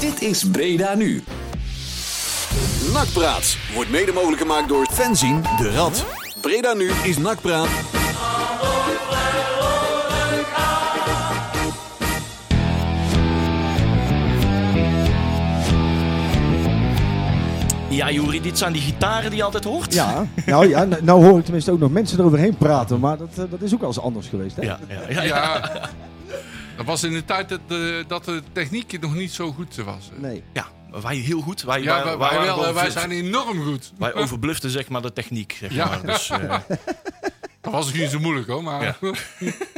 Dit 0.00 0.22
is 0.22 0.44
Breda 0.50 0.94
Nu. 0.94 1.22
Nakpraat 2.92 3.56
wordt 3.74 3.90
mede 3.90 4.12
mogelijk 4.12 4.40
gemaakt 4.42 4.68
door 4.68 4.86
Fenzien 4.92 5.42
de 5.58 5.70
Rad. 5.70 6.04
Breda 6.40 6.72
nu 6.72 6.90
is 7.04 7.18
Nakpraat. 7.18 7.68
Ja, 17.88 18.10
Juri, 18.10 18.40
dit 18.40 18.58
zijn 18.58 18.72
die 18.72 18.82
gitaren 18.82 19.28
die 19.28 19.38
je 19.38 19.44
altijd 19.44 19.64
hoort. 19.64 19.94
Ja, 19.94 20.26
nou 20.46 20.68
ja, 20.68 20.84
n- 20.84 20.96
nou 21.02 21.24
hoor 21.24 21.38
ik 21.38 21.44
tenminste 21.44 21.70
ook 21.72 21.78
nog 21.78 21.90
mensen 21.90 22.18
eroverheen 22.18 22.54
praten, 22.56 23.00
maar 23.00 23.16
dat, 23.18 23.28
eh, 23.36 23.44
dat 23.50 23.60
is 23.62 23.74
ook 23.74 23.80
wel 23.80 23.88
eens 23.88 24.00
anders 24.00 24.26
geweest. 24.28 24.56
Hè? 24.56 24.62
Ja, 24.62 24.78
ja, 24.88 25.00
ja, 25.10 25.22
ja. 25.22 25.60
Dat 26.80 26.88
was 26.88 27.02
in 27.04 27.12
de 27.12 27.24
tijd 27.24 27.48
dat 27.48 27.60
de, 27.66 28.04
dat 28.08 28.24
de 28.24 28.42
techniek 28.52 29.00
nog 29.00 29.14
niet 29.14 29.32
zo 29.32 29.52
goed 29.52 29.76
was. 29.76 30.10
Nee. 30.16 30.42
Ja, 30.52 30.66
wij 31.02 31.16
heel 31.16 31.40
goed. 31.40 31.62
Wij, 31.62 31.82
Ja, 31.82 32.04
wij, 32.04 32.18
wij, 32.18 32.40
wel, 32.40 32.74
wij 32.74 32.90
zijn 32.90 33.10
enorm 33.10 33.62
goed. 33.64 33.92
Wij 33.98 34.14
overbluften 34.14 34.70
zeg 34.70 34.88
maar 34.88 35.02
de 35.02 35.12
techniek. 35.12 35.56
Zeg 35.60 35.72
Ja. 35.72 35.86
maar. 35.86 36.06
Dus, 36.06 36.30
eh, 36.30 36.58
Dat 37.60 37.72
was 37.72 37.88
ook 37.88 37.94
niet 37.94 38.10
zo 38.10 38.18
moeilijk 38.18 38.46
hoor, 38.46 38.62
maar... 38.62 38.98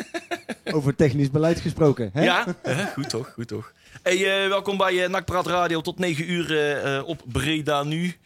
Over 0.65 0.95
technisch 0.95 1.31
beleid 1.31 1.61
gesproken. 1.61 2.11
Hè? 2.13 2.23
ja, 2.25 2.47
goed 2.95 3.09
toch, 3.09 3.31
goed 3.35 3.49
toch. 3.49 3.73
Hey, 4.03 4.43
eh, 4.43 4.49
welkom 4.49 4.77
bij 4.77 4.93
uh, 4.95 5.09
Nakpraat 5.09 5.47
Radio 5.47 5.81
tot 5.81 5.99
9 5.99 6.31
uur 6.33 6.51
eh, 6.51 6.97
eh, 6.97 7.07
op 7.09 7.23
Breda 7.33 7.83
nu. 7.83 8.17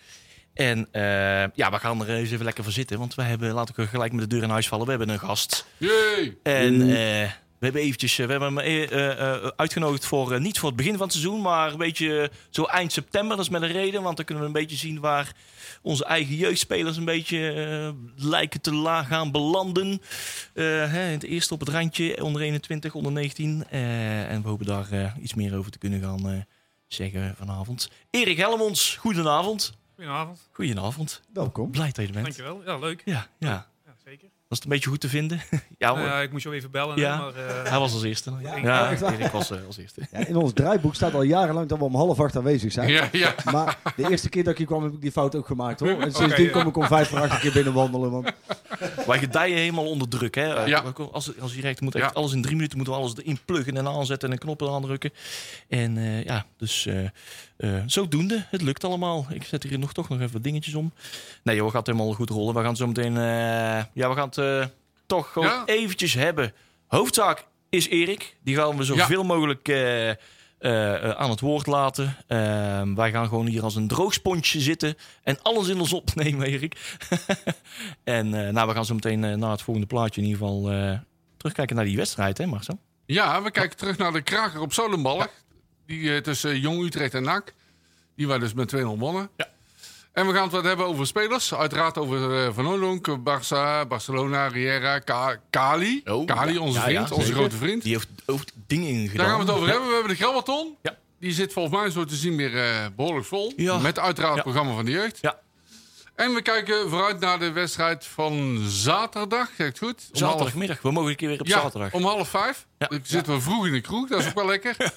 En 0.55 0.89
eh, 0.93 1.03
ja, 1.55 1.71
we 1.71 1.79
gaan 1.79 2.01
er 2.01 2.09
eens 2.15 2.31
even 2.31 2.45
lekker 2.45 2.65
voor 2.65 2.73
zitten. 2.73 2.99
Want 2.99 3.15
we 3.15 3.23
hebben, 3.23 3.53
laat 3.53 3.69
ik 3.69 3.77
er 3.79 3.87
gelijk 3.89 4.13
met 4.13 4.21
de 4.31 4.35
deur 4.37 4.43
in 4.43 4.51
huis 4.51 4.69
vallen. 4.69 4.85
We 4.85 4.91
hebben 4.91 5.09
een 5.09 5.19
gast. 5.19 5.67
Jee! 5.77 6.39
En 6.43 6.97
eh, 6.97 7.31
we 7.59 7.65
hebben 7.65 7.83
eventjes, 7.83 8.19
eh, 8.19 8.25
we 8.27 8.31
hebben 8.31 8.57
hem 8.57 8.59
eh, 8.59 9.33
eh, 9.35 9.51
uitgenodigd 9.57 10.05
voor, 10.07 10.41
niet 10.41 10.59
voor 10.59 10.69
het 10.69 10.77
begin 10.77 10.93
van 10.97 11.03
het 11.03 11.13
seizoen, 11.13 11.41
maar 11.41 11.73
een 11.73 11.79
beetje 11.79 12.31
zo 12.51 12.65
eind 12.65 12.93
september. 12.93 13.37
Dat 13.37 13.45
is 13.45 13.51
met 13.53 13.63
een 13.63 13.73
reden, 13.73 14.03
want 14.03 14.17
dan 14.17 14.25
kunnen 14.25 14.45
we 14.45 14.51
een 14.51 14.61
beetje 14.61 14.77
zien 14.77 15.01
waar 15.01 15.33
onze 15.83 16.05
eigen 16.05 16.35
jeugdspelers 16.35 16.97
een 16.97 17.05
beetje 17.05 17.95
lijken 18.17 18.61
te 18.61 18.75
laag 18.75 19.07
gaan 19.07 19.31
belanden. 19.31 20.01
Eh, 20.55 20.65
hè, 20.65 20.99
het 20.99 21.23
eerste 21.23 21.55
op 21.55 21.61
het 21.61 21.69
randje, 21.69 22.25
onder 22.25 22.43
21, 22.43 22.95
onder 22.95 23.13
19. 23.13 23.65
Eh, 23.71 24.31
en 24.31 24.43
we 24.43 24.49
hopen 24.49 24.67
daar 24.67 24.91
eh, 24.91 25.13
iets 25.23 25.35
meer 25.35 25.57
over 25.57 25.71
te 25.71 25.79
kunnen 25.79 26.01
gaan 26.01 26.31
eh, 26.31 26.41
zeggen 26.87 27.35
vanavond. 27.37 27.91
Erik 28.11 28.37
Helmons, 28.37 28.97
goedenavond. 28.97 29.75
Goedenavond, 29.95 30.49
Goedenavond. 30.53 31.23
Welkom. 31.33 31.71
Blij 31.71 31.87
dat 31.87 31.97
je 31.97 32.03
er 32.03 32.13
bent. 32.13 32.25
dankjewel. 32.25 32.63
Ja, 32.65 32.79
leuk. 32.79 33.03
Ja, 33.05 33.27
ja. 33.39 33.67
Was 34.49 34.59
het 34.59 34.67
een 34.67 34.73
beetje 34.73 34.91
goed 34.91 35.01
te 35.01 35.09
vinden? 35.09 35.41
ja, 35.79 35.89
hoor. 35.89 35.99
Nou 35.99 36.09
ja, 36.11 36.21
ik 36.21 36.33
moest 36.33 36.45
jou 36.45 36.57
even 36.57 36.71
bellen, 36.71 36.99
Ja. 36.99 37.17
maar 37.17 37.35
eh, 37.35 37.71
hij 37.71 37.79
was 37.79 37.93
als 37.93 38.03
eerste. 38.03 38.33
Ja, 38.43 38.57
Ja. 38.57 38.91
Erik 38.91 39.31
was 39.33 39.51
eh, 39.51 39.59
als 39.67 39.77
eerste. 39.77 40.01
Ja, 40.13 40.27
in 40.27 40.37
ons 40.37 40.53
draaiboek 40.53 40.95
staat 40.95 41.15
al 41.15 41.23
jarenlang 41.23 41.69
dat 41.69 41.79
we 41.79 41.85
om 41.85 41.95
half 41.95 42.21
acht 42.21 42.37
aanwezig 42.37 42.73
zijn. 42.73 42.89
Ja, 42.89 43.09
ja. 43.13 43.35
Maar 43.53 43.79
de 43.97 44.11
eerste 44.11 44.29
keer 44.29 44.43
dat 44.43 44.53
ik 44.53 44.59
hier 44.59 44.67
kwam 44.67 44.83
heb 44.83 44.93
ik 44.93 45.01
die 45.01 45.13
fout 45.13 45.35
ook 45.35 45.47
gemaakt 45.47 45.81
hoor. 45.81 46.01
En 46.01 46.13
sindsdien 46.17 46.45
ja. 46.45 46.51
kom 46.51 46.67
ik 46.67 46.77
om 46.77 46.85
vijf 46.87 47.09
voor 47.09 47.21
acht 47.21 47.31
een 47.33 47.39
keer 47.41 47.53
binnen 47.53 47.73
wandelen. 47.73 48.11
Want 48.11 48.33
Wij 49.07 49.19
gedijen 49.19 49.57
helemaal 49.57 49.87
onder 49.89 50.09
druk. 50.09 50.35
Hè? 50.35 50.55
Eh, 50.55 50.67
Ja. 50.67 50.85
Als, 51.13 51.41
als 51.41 51.53
direct 51.55 51.81
moet 51.81 51.95
echt 51.95 52.05
Ja. 52.05 52.11
alles 52.21 52.33
in 52.33 52.43
drie 52.43 52.55
minuten 52.57 52.77
moeten 52.77 52.95
we 52.95 53.01
alles 53.01 53.17
erin 53.17 53.39
pluggen 53.45 53.77
en 53.77 53.87
aanzetten 53.89 54.29
en 54.29 54.35
een 54.35 54.41
knoppen 54.41 54.71
aandrukken. 54.71 55.11
En 55.69 55.97
eh, 55.97 56.25
ja, 56.25 56.45
dus 56.57 56.87
eh 56.87 57.05
eh, 57.57 57.71
zodoende. 57.87 58.45
Het 58.51 58.63
lukt 58.63 58.85
allemaal. 58.85 59.27
Ik 59.31 59.45
zet 59.45 59.63
hier 59.63 59.79
nog 59.79 59.93
toch 59.93 60.09
nog 60.09 60.21
even 60.21 60.33
wat 60.33 60.43
dingetjes 60.43 60.75
om. 60.75 60.93
Nee 61.43 61.57
joh, 61.57 61.71
gaat 61.71 61.87
helemaal 61.87 62.13
goed 62.13 62.31
rollen. 62.31 62.55
We 62.55 62.63
gaan 62.63 62.77
zo 62.77 62.87
meteen... 62.87 63.17
eh, 63.17 63.23
ja, 63.93 64.09
we 64.09 64.15
gaan 64.15 64.29
het 64.29 64.37
toch 65.07 65.33
gewoon 65.33 65.49
Ja. 65.49 65.63
eventjes 65.67 66.15
hebben. 66.15 66.53
Hoofdzaak 66.87 67.45
is 67.69 67.89
Erik. 67.89 68.37
Die 68.43 68.57
gaan 68.57 68.77
we 68.77 68.85
zoveel 68.85 69.25
mogelijk... 69.25 69.69
eh, 69.69 70.11
eh, 70.59 71.11
aan 71.11 71.31
het 71.31 71.41
woord 71.41 71.67
laten. 71.67 72.17
Ehm, 72.27 72.95
wij 72.95 73.11
gaan 73.11 73.29
gewoon 73.29 73.47
hier 73.47 73.63
als 73.63 73.75
een 73.75 73.89
droogsponsje 73.89 74.61
zitten 74.61 74.95
en 75.23 75.43
alles 75.43 75.69
in 75.69 75.81
ons 75.81 75.93
opnemen, 75.93 76.47
Erik. 76.53 76.97
en 78.05 78.35
eh, 78.47 78.53
nou, 78.53 78.69
we 78.69 78.75
gaan 78.75 78.85
zo 78.85 78.95
meteen 78.95 79.25
eh, 79.25 79.35
na 79.35 79.51
het 79.51 79.63
volgende 79.63 79.89
plaatje 79.89 80.21
in 80.21 80.27
ieder 80.27 80.43
geval 80.43 80.63
terugkijken 81.37 81.77
naar 81.77 81.85
die 81.85 81.97
wedstrijd, 81.97 82.39
hè 82.39 82.47
Marcel? 82.47 82.79
Ja, 83.07 83.43
we 83.43 83.51
kijken 83.51 83.77
terug 83.77 83.99
naar 83.99 84.13
de 84.13 84.23
kraker 84.23 84.61
op 84.61 84.73
Zolenballen. 84.73 85.29
Die 85.87 86.21
tussen 86.21 86.61
Jong 86.61 86.83
Utrecht 86.85 87.15
en 87.15 87.23
NAC. 87.23 87.55
Die 88.17 88.27
wij 88.27 88.39
dus 88.39 88.55
met 88.55 88.75
2-0 88.77 88.79
wonnen. 88.81 89.31
Ja. 89.37 89.49
En 90.17 90.27
we 90.27 90.33
gaan 90.33 90.43
het 90.43 90.53
wat 90.53 90.65
hebben 90.65 90.87
over 90.87 91.07
spelers. 91.07 91.55
Uiteraard 91.55 91.99
over 91.99 92.45
eh, 92.47 92.53
Van 92.55 92.67
Oudonk, 92.67 93.09
Barça, 93.19 93.87
Barcelona, 93.89 94.47
Riera, 94.47 94.99
Ka- 94.99 95.37
Kali. 95.51 96.03
Oh, 96.05 96.27
Kali, 96.27 96.59
onze 96.59 96.79
Ja, 96.79 96.85
vriend, 96.85 97.09
ja, 97.09 97.15
onze 97.15 97.33
grote 97.33 97.57
vriend. 97.57 97.83
Die 97.83 97.93
heeft 97.93 98.09
ook 98.27 98.41
dingen 98.67 98.89
in 98.89 99.09
gedaan. 99.09 99.27
Daar 99.27 99.37
gaan 99.37 99.45
we 99.45 99.51
het 99.53 99.55
over 99.61 99.69
hebben. 99.71 99.89
We 99.89 99.95
hebben 99.95 100.13
de 100.13 100.23
Grabbelton. 100.23 100.77
Ja. 100.83 100.97
Die 101.21 101.33
zit 101.33 101.53
volgens 101.53 101.75
mij 101.81 101.91
zo 101.91 102.05
te 102.05 102.15
zien 102.17 102.37
weer 102.37 102.57
eh, 102.65 102.87
behoorlijk 102.97 103.27
vol. 103.27 103.53
Met 103.81 103.99
uiteraard 103.99 104.35
het 104.35 104.43
programma 104.43 104.75
van 104.75 104.85
de 104.85 104.91
jeugd. 104.91 105.19
Ja. 105.21 105.39
En 106.15 106.35
we 106.35 106.43
kijken 106.43 106.91
vooruit 106.91 107.21
naar 107.21 107.39
de 107.39 107.53
wedstrijd 107.53 108.07
van 108.07 108.65
zaterdag. 108.69 109.49
Zeg 109.57 109.67
ik 109.67 109.75
het 109.75 109.79
goed? 109.79 110.09
Om 110.13 110.21
half- 110.23 110.31
Zaterdagmiddag. 110.33 110.83
We 110.83 110.91
mogen 110.91 111.11
een 111.11 111.17
keer 111.17 111.29
weer 111.29 111.41
op 111.41 111.47
ja, 111.47 111.61
zaterdag. 111.61 111.93
om 111.93 112.05
half 112.05 112.29
vijf. 112.29 112.67
Dan 112.79 113.01
zitten 113.03 113.35
we 113.35 113.41
vroeg 113.41 113.67
in 113.67 113.73
de 113.73 113.81
kroeg. 113.81 114.09
Dat 114.09 114.21
is 114.21 114.27
ook 114.29 114.35
wel 114.35 114.47
lekker. 114.47 114.77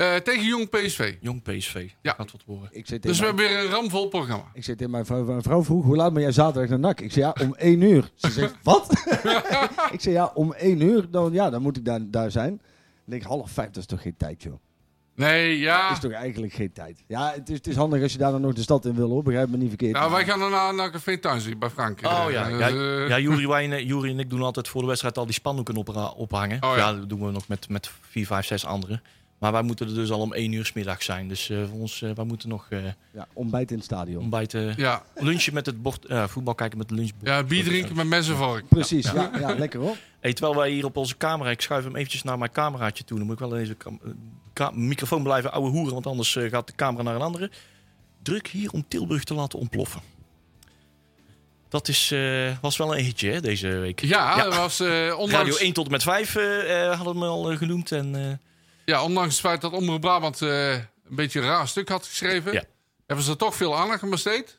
Eh, 0.00 0.16
tegen 0.16 0.44
Jong 0.44 0.68
PSV. 0.70 1.14
Jong 1.20 1.42
PSV. 1.42 1.90
Ja. 2.02 2.14
Gaat 2.16 2.32
wat 2.32 2.42
worden. 2.46 2.68
ik 2.72 2.86
zit 2.86 3.04
in, 3.04 3.10
Dus 3.10 3.18
we 3.20 3.24
mijn, 3.24 3.36
hebben 3.36 3.56
weer 3.56 3.64
een 3.64 3.70
ramvol 3.70 4.08
programma. 4.08 4.44
ik 4.52 4.64
zit 4.64 4.80
in 4.80 4.90
mijn 4.90 5.06
vrouw, 5.06 5.24
mijn 5.24 5.42
vrouw 5.42 5.62
vroeg, 5.64 5.84
hoe 5.84 5.96
laat 5.96 6.12
ben 6.12 6.22
jij 6.22 6.32
zaterdag 6.32 6.68
naar 6.70 6.78
NAC? 6.78 7.00
Ik 7.00 7.12
zei 7.12 7.24
ja, 7.24 7.44
om 7.46 7.54
één 7.54 7.80
uur. 7.80 8.10
Ze 8.14 8.30
zegt, 8.40 8.54
wat? 8.62 8.86
ik 9.92 10.00
zei 10.00 10.14
ja, 10.14 10.30
om 10.34 10.52
één 10.52 10.80
uur, 10.80 11.10
dan, 11.10 11.32
ja, 11.32 11.50
dan 11.50 11.62
moet 11.62 11.76
ik 11.76 11.84
daar, 11.84 12.00
daar 12.02 12.30
zijn. 12.30 12.48
Dan 12.48 12.60
denk 13.04 13.22
ik, 13.22 13.28
half 13.28 13.50
vijf, 13.50 13.66
dat 13.66 13.76
is 13.76 13.86
toch 13.86 14.02
geen 14.02 14.16
tijd 14.16 14.42
joh. 14.42 14.54
Nee, 15.14 15.58
ja. 15.58 15.82
Dat 15.88 15.96
is 15.96 16.02
toch 16.02 16.12
eigenlijk 16.12 16.52
geen 16.52 16.72
tijd. 16.72 17.04
Ja, 17.06 17.32
het 17.34 17.48
is, 17.48 17.56
het 17.56 17.66
is 17.66 17.76
handig 17.76 18.02
als 18.02 18.12
je 18.12 18.18
daar 18.18 18.32
dan 18.32 18.40
nog 18.40 18.54
de 18.54 18.62
stad 18.62 18.84
in 18.84 18.94
wil 18.94 19.08
hoor, 19.08 19.22
begrijp 19.22 19.48
me 19.48 19.56
niet 19.56 19.68
verkeerd. 19.68 19.92
Nou, 19.92 20.10
wij 20.10 20.24
gaan 20.24 20.38
daarna 20.38 20.70
naar 20.70 20.90
Café 20.90 21.18
Thuis 21.18 21.58
bij 21.58 21.70
Frank. 21.70 22.00
Oh 22.04 22.24
ja, 22.30 22.48
eh, 22.48 22.58
ja, 22.58 22.68
eh, 22.68 23.08
ja 23.08 23.18
Jury, 23.18 23.46
wij 23.46 23.70
en, 23.70 23.86
Jury 23.86 24.10
en 24.10 24.18
ik 24.18 24.30
doen 24.30 24.42
altijd 24.42 24.68
voor 24.68 24.80
de 24.80 24.86
wedstrijd 24.86 25.18
al 25.18 25.24
die 25.24 25.34
spandoeken 25.34 25.76
opra- 25.76 26.10
ophangen. 26.10 26.62
Oh 26.62 26.70
ja. 26.70 26.76
ja. 26.76 26.92
dat 26.94 27.08
doen 27.08 27.24
we 27.26 27.30
nog 27.30 27.48
met, 27.48 27.68
met 27.68 27.90
vier, 28.00 28.26
vijf, 28.26 28.46
zes 28.46 28.64
anderen. 28.64 29.02
Maar 29.40 29.52
wij 29.52 29.62
moeten 29.62 29.88
er 29.88 29.94
dus 29.94 30.10
al 30.10 30.20
om 30.20 30.32
één 30.32 30.52
uur 30.52 30.64
's 30.66 30.72
middag 30.72 31.02
zijn. 31.02 31.28
Dus 31.28 31.50
eh, 31.50 31.58
voor 31.70 31.80
ons, 31.80 32.02
eh, 32.02 32.10
wij 32.14 32.24
moeten 32.24 32.48
nog 32.48 32.66
eh, 32.70 32.78
Ja, 33.12 33.28
ontbijt 33.32 33.70
in 33.70 33.76
het 33.76 33.84
stadion. 33.84 34.22
ontbijten, 34.22 34.74
ja. 34.76 35.02
lunchen 35.14 35.54
met 35.54 35.66
het 35.66 35.82
bord, 35.82 36.06
voetbal 36.26 36.54
kijken 36.54 36.78
met 36.78 36.88
de 36.88 36.94
lunchbord. 36.94 37.26
ja, 37.26 37.42
bier 37.42 37.64
drinken 37.64 37.96
met 37.96 38.06
mes 38.06 38.28
en 38.28 38.36
vork. 38.36 38.68
Precies, 38.68 39.10
ja, 39.10 39.30
ja, 39.38 39.54
lekker 39.54 39.80
hoor. 39.80 39.96
Hey, 40.20 40.32
terwijl 40.32 40.56
wij 40.56 40.70
hier 40.70 40.84
op 40.84 40.96
onze 40.96 41.16
camera, 41.16 41.50
ik 41.50 41.60
schuif 41.60 41.84
hem 41.84 41.96
eventjes 41.96 42.22
naar 42.22 42.38
mijn 42.38 42.52
cameraatje 42.52 43.04
toe. 43.04 43.16
Dan 43.18 43.26
moet 43.26 43.34
ik 43.34 43.40
wel 43.40 43.58
deze 43.58 43.76
microfoon 44.72 45.22
blijven 45.22 45.52
ouwe 45.52 45.70
hoeren, 45.70 45.92
want 45.92 46.06
anders 46.06 46.32
gaat 46.48 46.66
de 46.66 46.74
camera 46.76 47.02
naar 47.02 47.14
een 47.14 47.20
andere. 47.20 47.50
Druk 48.22 48.48
hier 48.48 48.70
om 48.70 48.84
Tilburg 48.88 49.24
te 49.24 49.34
laten 49.34 49.58
ontploffen. 49.58 50.00
Dat 51.68 51.88
is, 51.88 52.10
eh, 52.12 52.56
was 52.60 52.76
wel 52.76 52.96
een 52.96 53.04
hitje 53.04 53.30
hè, 53.30 53.40
deze 53.40 53.68
week. 53.68 54.00
Ja, 54.00 54.36
Ja. 54.36 54.44
dat 54.44 54.56
was 54.56 54.80
eh, 54.80 54.88
ondanks, 55.18 55.32
Radio 55.32 55.56
1 55.56 55.72
tot 55.72 55.84
en 55.84 55.90
met 55.90 56.02
5 56.02 56.36
eh, 56.36 56.84
eh, 56.90 56.96
hadden 56.96 57.18
we 57.18 57.24
al 57.26 57.56
genoemd. 57.56 57.92
En, 57.92 58.14
eh, 58.14 58.22
ja, 58.84 59.04
ondanks 59.04 59.32
het 59.32 59.40
feit 59.46 59.60
dat 59.60 59.72
Omroep 59.72 60.00
Brabant 60.00 60.42
eh, 60.42 60.72
een 60.72 60.84
beetje 61.08 61.40
een 61.40 61.46
raar 61.46 61.68
stuk 61.68 61.88
had 61.88 62.06
geschreven, 62.06 62.52
Ja. 62.52 62.62
hebben 63.06 63.24
ze 63.24 63.30
er 63.30 63.36
toch 63.36 63.54
veel 63.54 63.76
aandacht 63.76 64.02
aan 64.02 64.10
besteed. 64.10 64.58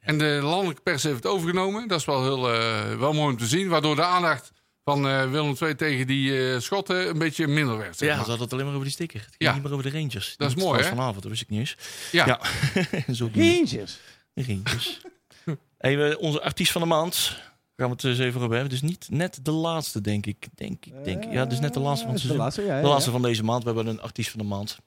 En 0.00 0.18
de 0.18 0.38
landelijke 0.42 0.82
pers 0.82 1.02
heeft 1.02 1.16
het 1.16 1.26
overgenomen. 1.26 1.88
Dat 1.88 1.98
is 2.00 2.04
wel 2.06 2.22
heel 2.22 2.52
eh, 2.54 2.94
wel 2.98 3.12
mooi 3.12 3.32
om 3.32 3.38
te 3.38 3.46
zien. 3.46 3.68
Waardoor 3.68 3.96
de 3.96 4.04
aandacht 4.04 4.52
van 4.84 5.08
eh, 5.08 5.30
Willem 5.30 5.56
II 5.62 5.74
tegen 5.74 6.06
die 6.06 6.52
eh, 6.52 6.60
Schotten 6.60 7.08
een 7.08 7.18
beetje 7.18 7.46
minder 7.46 7.78
werd. 7.78 7.96
zeg 7.98 8.08
ja, 8.08 8.14
ze 8.14 8.20
hadden 8.20 8.40
het 8.44 8.52
alleen 8.52 8.64
maar 8.64 8.74
over 8.74 8.86
die 8.86 8.94
sticker. 8.94 9.20
Het 9.20 9.28
ging 9.28 9.42
Ja. 9.42 9.52
niet 9.54 9.62
meer 9.62 9.72
over 9.72 9.90
de 9.90 9.98
Rangers. 9.98 10.34
Dat 10.36 10.48
is 10.48 10.54
mooi, 10.62 10.82
hè? 10.82 10.88
vanavond, 10.88 11.22
dat 11.22 11.30
wist 11.30 11.42
ik 11.42 11.48
niet 11.48 11.58
eens. 11.60 11.76
Ja. 12.12 12.26
Ja. 12.26 12.40
Zo. 13.14 13.30
Rangers. 13.34 13.98
Rangers. 14.34 15.00
hey, 15.78 15.96
we- 15.96 16.16
onze 16.18 16.42
artiest 16.42 16.72
van 16.72 16.80
de 16.80 16.86
maand. 16.86 17.36
Gaan 17.76 17.86
we 17.88 17.92
het 17.96 18.04
eens 18.04 18.18
even 18.18 18.40
over 18.40 18.52
hebben. 18.52 18.70
Dus 18.70 18.82
niet 18.82 19.06
net 19.10 19.38
de 19.42 19.50
laatste, 19.50 20.00
denk 20.00 20.26
ik. 20.26 20.46
Denk 20.54 20.86
ik, 20.86 21.04
denk. 21.04 21.24
Ja, 21.32 21.44
dus 21.46 21.60
net 21.60 21.74
de 21.74 21.80
laatste 21.80 22.04
van 22.06 22.14
het 22.14 22.22
Eh, 22.22 22.28
seizoen. 22.28 22.36
de 22.36 22.42
laatste, 22.42 22.62
ja, 22.62 22.76
ja, 22.76 22.82
De 22.82 22.88
laatste 22.88 23.10
ja. 23.10 23.16
van 23.16 23.22
deze 23.28 23.44
maand. 23.44 23.64
We 23.64 23.72
hebben 23.72 23.86
een 23.92 24.00
artiest 24.00 24.30
van 24.30 24.40
de 24.40 24.46
maand. 24.46 24.78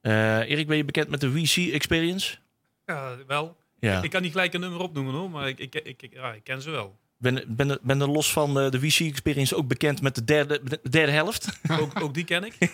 Eh, 0.00 0.38
Erik, 0.50 0.66
ben 0.66 0.76
je 0.76 0.84
bekend 0.84 1.08
met 1.08 1.20
de 1.20 1.32
WC 1.32 1.56
Experience? 1.72 2.36
ja, 2.86 3.16
wel. 3.26 3.56
Ja. 3.80 4.02
Ik 4.02 4.10
kan 4.10 4.22
niet 4.22 4.30
gelijk 4.30 4.54
een 4.54 4.60
nummer 4.60 4.80
opnoemen 4.80 5.14
hoor, 5.14 5.30
maar 5.30 5.48
ik, 5.48 5.58
ik, 5.58 5.74
ik, 5.74 6.02
ik- 6.02 6.12
ja, 6.14 6.32
ik 6.32 6.44
ken 6.44 6.62
ze 6.62 6.70
wel. 6.70 6.96
Ben, 7.18 7.44
ben, 7.48 7.78
ben 7.82 8.00
er 8.00 8.08
los 8.10 8.32
van 8.32 8.60
eh, 8.60 8.70
de 8.70 8.80
WC 8.80 8.98
Experience 9.00 9.56
ook 9.56 9.66
bekend 9.68 10.02
met 10.02 10.14
de 10.14 10.24
derde, 10.24 10.60
de 10.64 10.80
derde 10.90 11.12
helft? 11.12 11.48
Ook, 11.80 12.00
ook 12.00 12.14
die 12.14 12.24
ken 12.24 12.44
ik. 12.44 12.56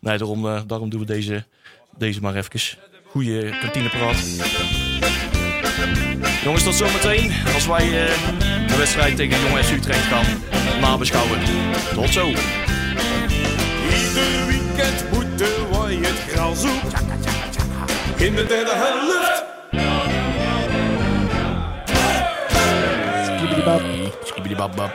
nee, 0.00 0.18
daarom, 0.18 0.46
eh, 0.46 0.62
daarom 0.66 0.88
doen 0.90 1.00
we 1.00 1.06
deze, 1.06 1.44
deze 1.98 2.20
maar 2.20 2.34
even. 2.36 2.78
Goeie 3.04 3.58
kantinepraat. 3.58 4.16
Jongens, 6.46 6.64
tot 6.64 6.74
zometeen. 6.74 7.32
Als 7.54 7.66
wij 7.66 8.06
eh, 8.06 8.12
de 8.68 8.76
wedstrijd 8.76 9.16
tegen 9.16 9.40
Jong 9.40 9.58
FC 9.64 9.70
Utrecht 9.72 10.02
gaan 10.02 10.24
nabeschouwen. 10.80 11.38
Tot 11.94 12.12
zo. 12.12 12.26
Ieder 12.26 12.38
weekend 14.46 15.10
moeten 15.12 15.70
wij 15.70 15.94
het 15.94 16.32
gras 16.32 16.62
op. 16.64 16.98
In 18.16 18.34
de 18.34 18.46
derde 18.46 18.72
helft. 18.74 19.44
Skibidibab. 24.24 24.92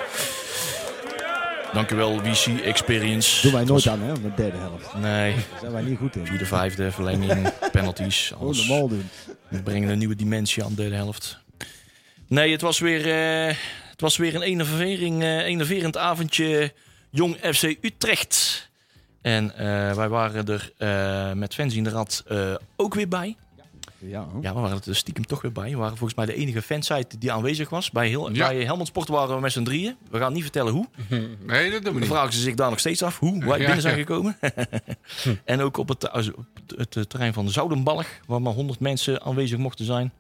Dankjewel, 1.74 2.21
WC 2.21 2.62
Experience. 2.63 3.42
Doen 3.42 3.51
wij 3.51 3.63
nooit 3.63 3.88
aan, 3.88 4.01
hè, 4.01 4.13
de 4.13 4.31
derde 4.36 4.57
helft. 4.57 4.94
Nee, 4.98 5.33
Daar 5.33 5.44
zijn 5.59 5.71
wij 5.71 5.81
niet 5.81 5.98
goed 5.98 6.15
in. 6.15 6.25
vierde, 6.25 6.45
vijfde, 6.45 6.92
verlenging, 6.92 7.50
penalties. 7.71 8.27
Gewoon 8.27 8.44
Alles. 8.48 8.68
normaal 8.68 8.88
doen. 8.88 9.09
We 9.48 9.62
brengen 9.63 9.89
een 9.89 9.98
nieuwe 9.98 10.15
dimensie 10.15 10.63
aan 10.63 10.69
de 10.69 10.75
derde 10.75 10.95
helft. 10.95 11.39
Nee, 12.31 12.51
het 12.51 12.62
was 12.62 12.80
weer, 12.80 13.12
eh, 13.12 13.56
het 13.89 14.01
was 14.01 14.18
weer 14.18 14.36
een 14.36 14.42
enervering, 14.42 15.22
eh 15.22 15.38
enerverend 15.38 15.98
avondje 15.98 16.74
Jong 17.10 17.36
FC 17.54 17.63
Utrecht. 17.81 18.69
En 19.22 19.56
eh, 19.57 19.94
wij 19.95 20.10
waren 20.10 20.45
er 20.48 20.72
eh, 20.78 21.33
met 21.33 21.54
fans 21.54 21.75
in 21.75 21.83
de 21.83 21.89
rad 21.89 22.24
eh, 22.28 22.54
ook 22.75 22.94
weer 22.94 23.07
bij. 23.07 23.36
Ja, 23.98 24.28
Ja, 24.42 24.54
we 24.54 24.60
waren 24.60 24.81
er 24.86 24.95
stiekem 24.95 25.25
toch 25.25 25.42
weer 25.42 25.51
bij. 25.51 25.69
We 25.69 25.75
waren 25.78 25.98
volgens 25.98 26.13
mij 26.18 26.25
de 26.25 26.33
enige 26.33 26.62
fansite 26.62 27.18
die 27.18 27.31
aanwezig 27.31 27.69
was. 27.69 27.92
Bij, 27.92 28.07
heel, 28.07 28.31
Ja. 28.34 28.48
bij 28.48 28.63
Helmond 28.63 28.88
Sport 28.88 29.07
waren 29.07 29.36
we 29.36 29.42
met 29.42 29.51
z'n 29.51 29.63
drieën. 29.63 29.95
We 30.12 30.18
gaan 30.18 30.34
niet 30.34 30.42
vertellen 30.42 30.74
hoe. 30.74 30.88
Nee, 31.10 31.72
dat 31.72 31.72
doen 31.72 31.80
we 31.80 31.81
Dan 31.84 31.95
niet. 32.00 32.07
vragen 32.07 32.34
ze 32.34 32.39
zich 32.39 32.56
daar 32.56 32.69
nog 32.69 32.80
steeds 32.80 33.04
af 33.04 33.19
hoe 33.19 33.39
wij 33.39 33.48
Ja, 33.60 33.66
binnen 33.66 33.81
zijn 33.81 33.98
ja. 33.98 34.00
gekomen. 34.00 34.38
en 35.45 35.62
ook 35.62 35.77
op 35.77 35.88
het, 35.88 36.12
op 36.36 36.45
het, 36.77 37.10
terrein 37.10 37.34
van 37.34 37.45
de 37.45 37.51
Zoudenbalg, 37.51 38.07
waar 38.27 38.42
maar 38.42 38.54
100 38.54 38.80
mensen 38.80 39.22
aanwezig 39.22 39.57
mochten 39.57 39.86
zijn. 39.86 40.13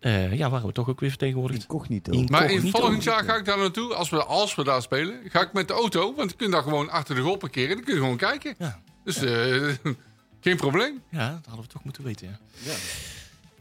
Eh, 0.00 0.34
ja, 0.34 0.50
waren 0.50 0.66
we 0.66 0.72
toch 0.72 0.88
ook 0.88 1.00
weer 1.00 1.08
vertegenwoordigd. 1.08 1.62
Incognito. 1.62 2.12
In- 2.12 2.26
Maar 2.30 2.42
in 2.44 2.50
Incognito. 2.50 2.78
volgend 2.80 3.04
jaar 3.04 3.24
ga 3.24 3.36
ik 3.36 3.44
daar 3.44 3.58
naartoe. 3.58 3.94
Als 3.94 4.10
we, 4.10 4.24
als 4.24 4.54
we 4.54 4.64
daar 4.64 4.82
spelen, 4.82 5.20
ga 5.28 5.40
ik 5.40 5.52
met 5.52 5.68
de 5.68 5.74
auto. 5.74 6.14
Want 6.14 6.30
je 6.30 6.36
kunt 6.36 6.52
daar 6.52 6.62
gewoon 6.62 6.90
achter 6.90 7.14
de 7.14 7.20
goal 7.20 7.36
parkeren. 7.36 7.74
Dan 7.76 7.84
kun 7.84 7.94
je 7.94 8.00
gewoon 8.00 8.16
kijken. 8.16 8.54
Ja. 8.58 8.80
Dus 9.04 9.16
eh, 9.16 9.68
geen 10.40 10.56
probleem. 10.56 11.02
Ja, 11.10 11.28
dat 11.30 11.46
hadden 11.46 11.64
we 11.64 11.70
toch 11.72 11.84
moeten 11.84 12.04
weten. 12.04 12.38
Ja. 12.58 12.72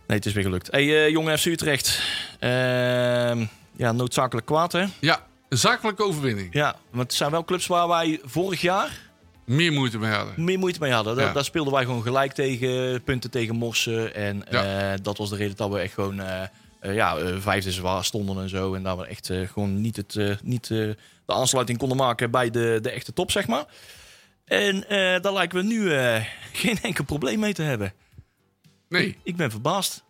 Nee, 0.08 0.18
het 0.18 0.26
is 0.26 0.34
weer 0.34 0.44
gelukt. 0.44 0.72
Hey, 0.72 1.06
eh 1.06 1.10
jonge 1.12 1.38
FC 1.38 1.46
Utrecht. 1.46 2.02
Ehm, 2.40 3.46
ja, 3.76 3.92
noodzakelijk 3.92 4.46
kwaad, 4.46 4.72
hè? 4.72 4.86
Ja, 5.00 5.26
een 5.50 5.58
zakelijke 5.58 6.04
overwinning. 6.04 6.54
Ja, 6.54 6.76
want 6.90 7.04
het 7.04 7.14
zijn 7.14 7.32
wel 7.32 7.44
clubs 7.46 7.68
waar 7.68 7.88
wij 7.88 8.20
vorig 8.24 8.62
jaar 8.62 9.07
Meer 9.48 9.72
moeite 9.74 9.98
mee 9.98 10.12
hadden. 10.12 10.44
meer 10.44 10.60
moeite 10.60 10.80
mee 10.80 10.92
hadden. 10.92 11.16
Daar, 11.16 11.26
Ja. 11.26 11.34
daar 11.34 11.44
speelden 11.44 11.74
wij 11.74 11.84
gewoon 11.86 12.02
gelijk 12.02 12.32
tegen, 12.34 13.04
punten 13.04 13.32
tegen 13.32 13.56
Morsen. 13.56 14.16
En 14.16 14.44
Ja. 14.50 14.92
eh, 14.94 15.00
dat 15.02 15.18
was 15.18 15.30
de 15.30 15.36
reden 15.36 15.56
dat 15.56 15.70
we 15.70 15.80
echt 15.80 15.94
gewoon 15.94 16.20
eh, 16.20 16.44
eh, 16.80 16.94
ja, 16.96 17.40
vijfde 17.40 17.72
zwaar 17.72 18.04
stonden 18.06 18.42
en 18.42 18.50
zo. 18.50 18.74
En 18.74 18.84
dat 18.84 18.98
we 18.98 19.06
echt 19.06 19.32
gewoon 19.52 19.82
niet, 19.82 19.96
het, 19.96 20.16
eh, 20.16 20.36
niet 20.44 20.68
de 20.68 20.96
aansluiting 21.26 21.78
konden 21.78 21.98
maken 21.98 22.32
bij 22.32 22.50
de, 22.50 22.80
de 22.82 22.90
echte 22.90 23.14
top, 23.14 23.32
zeg 23.32 23.48
maar. 23.48 23.66
En 24.46 24.88
eh, 24.90 25.22
daar 25.22 25.34
lijken 25.34 25.58
we 25.58 25.64
nu 25.66 25.94
eh, 25.94 26.24
geen 26.54 26.78
enkel 26.82 27.04
probleem 27.04 27.40
mee 27.40 27.54
te 27.54 27.62
hebben. 27.64 27.94
Nee. 28.90 29.18
Ik 29.24 29.36
ben 29.36 29.52
verbaasd. 29.52 30.04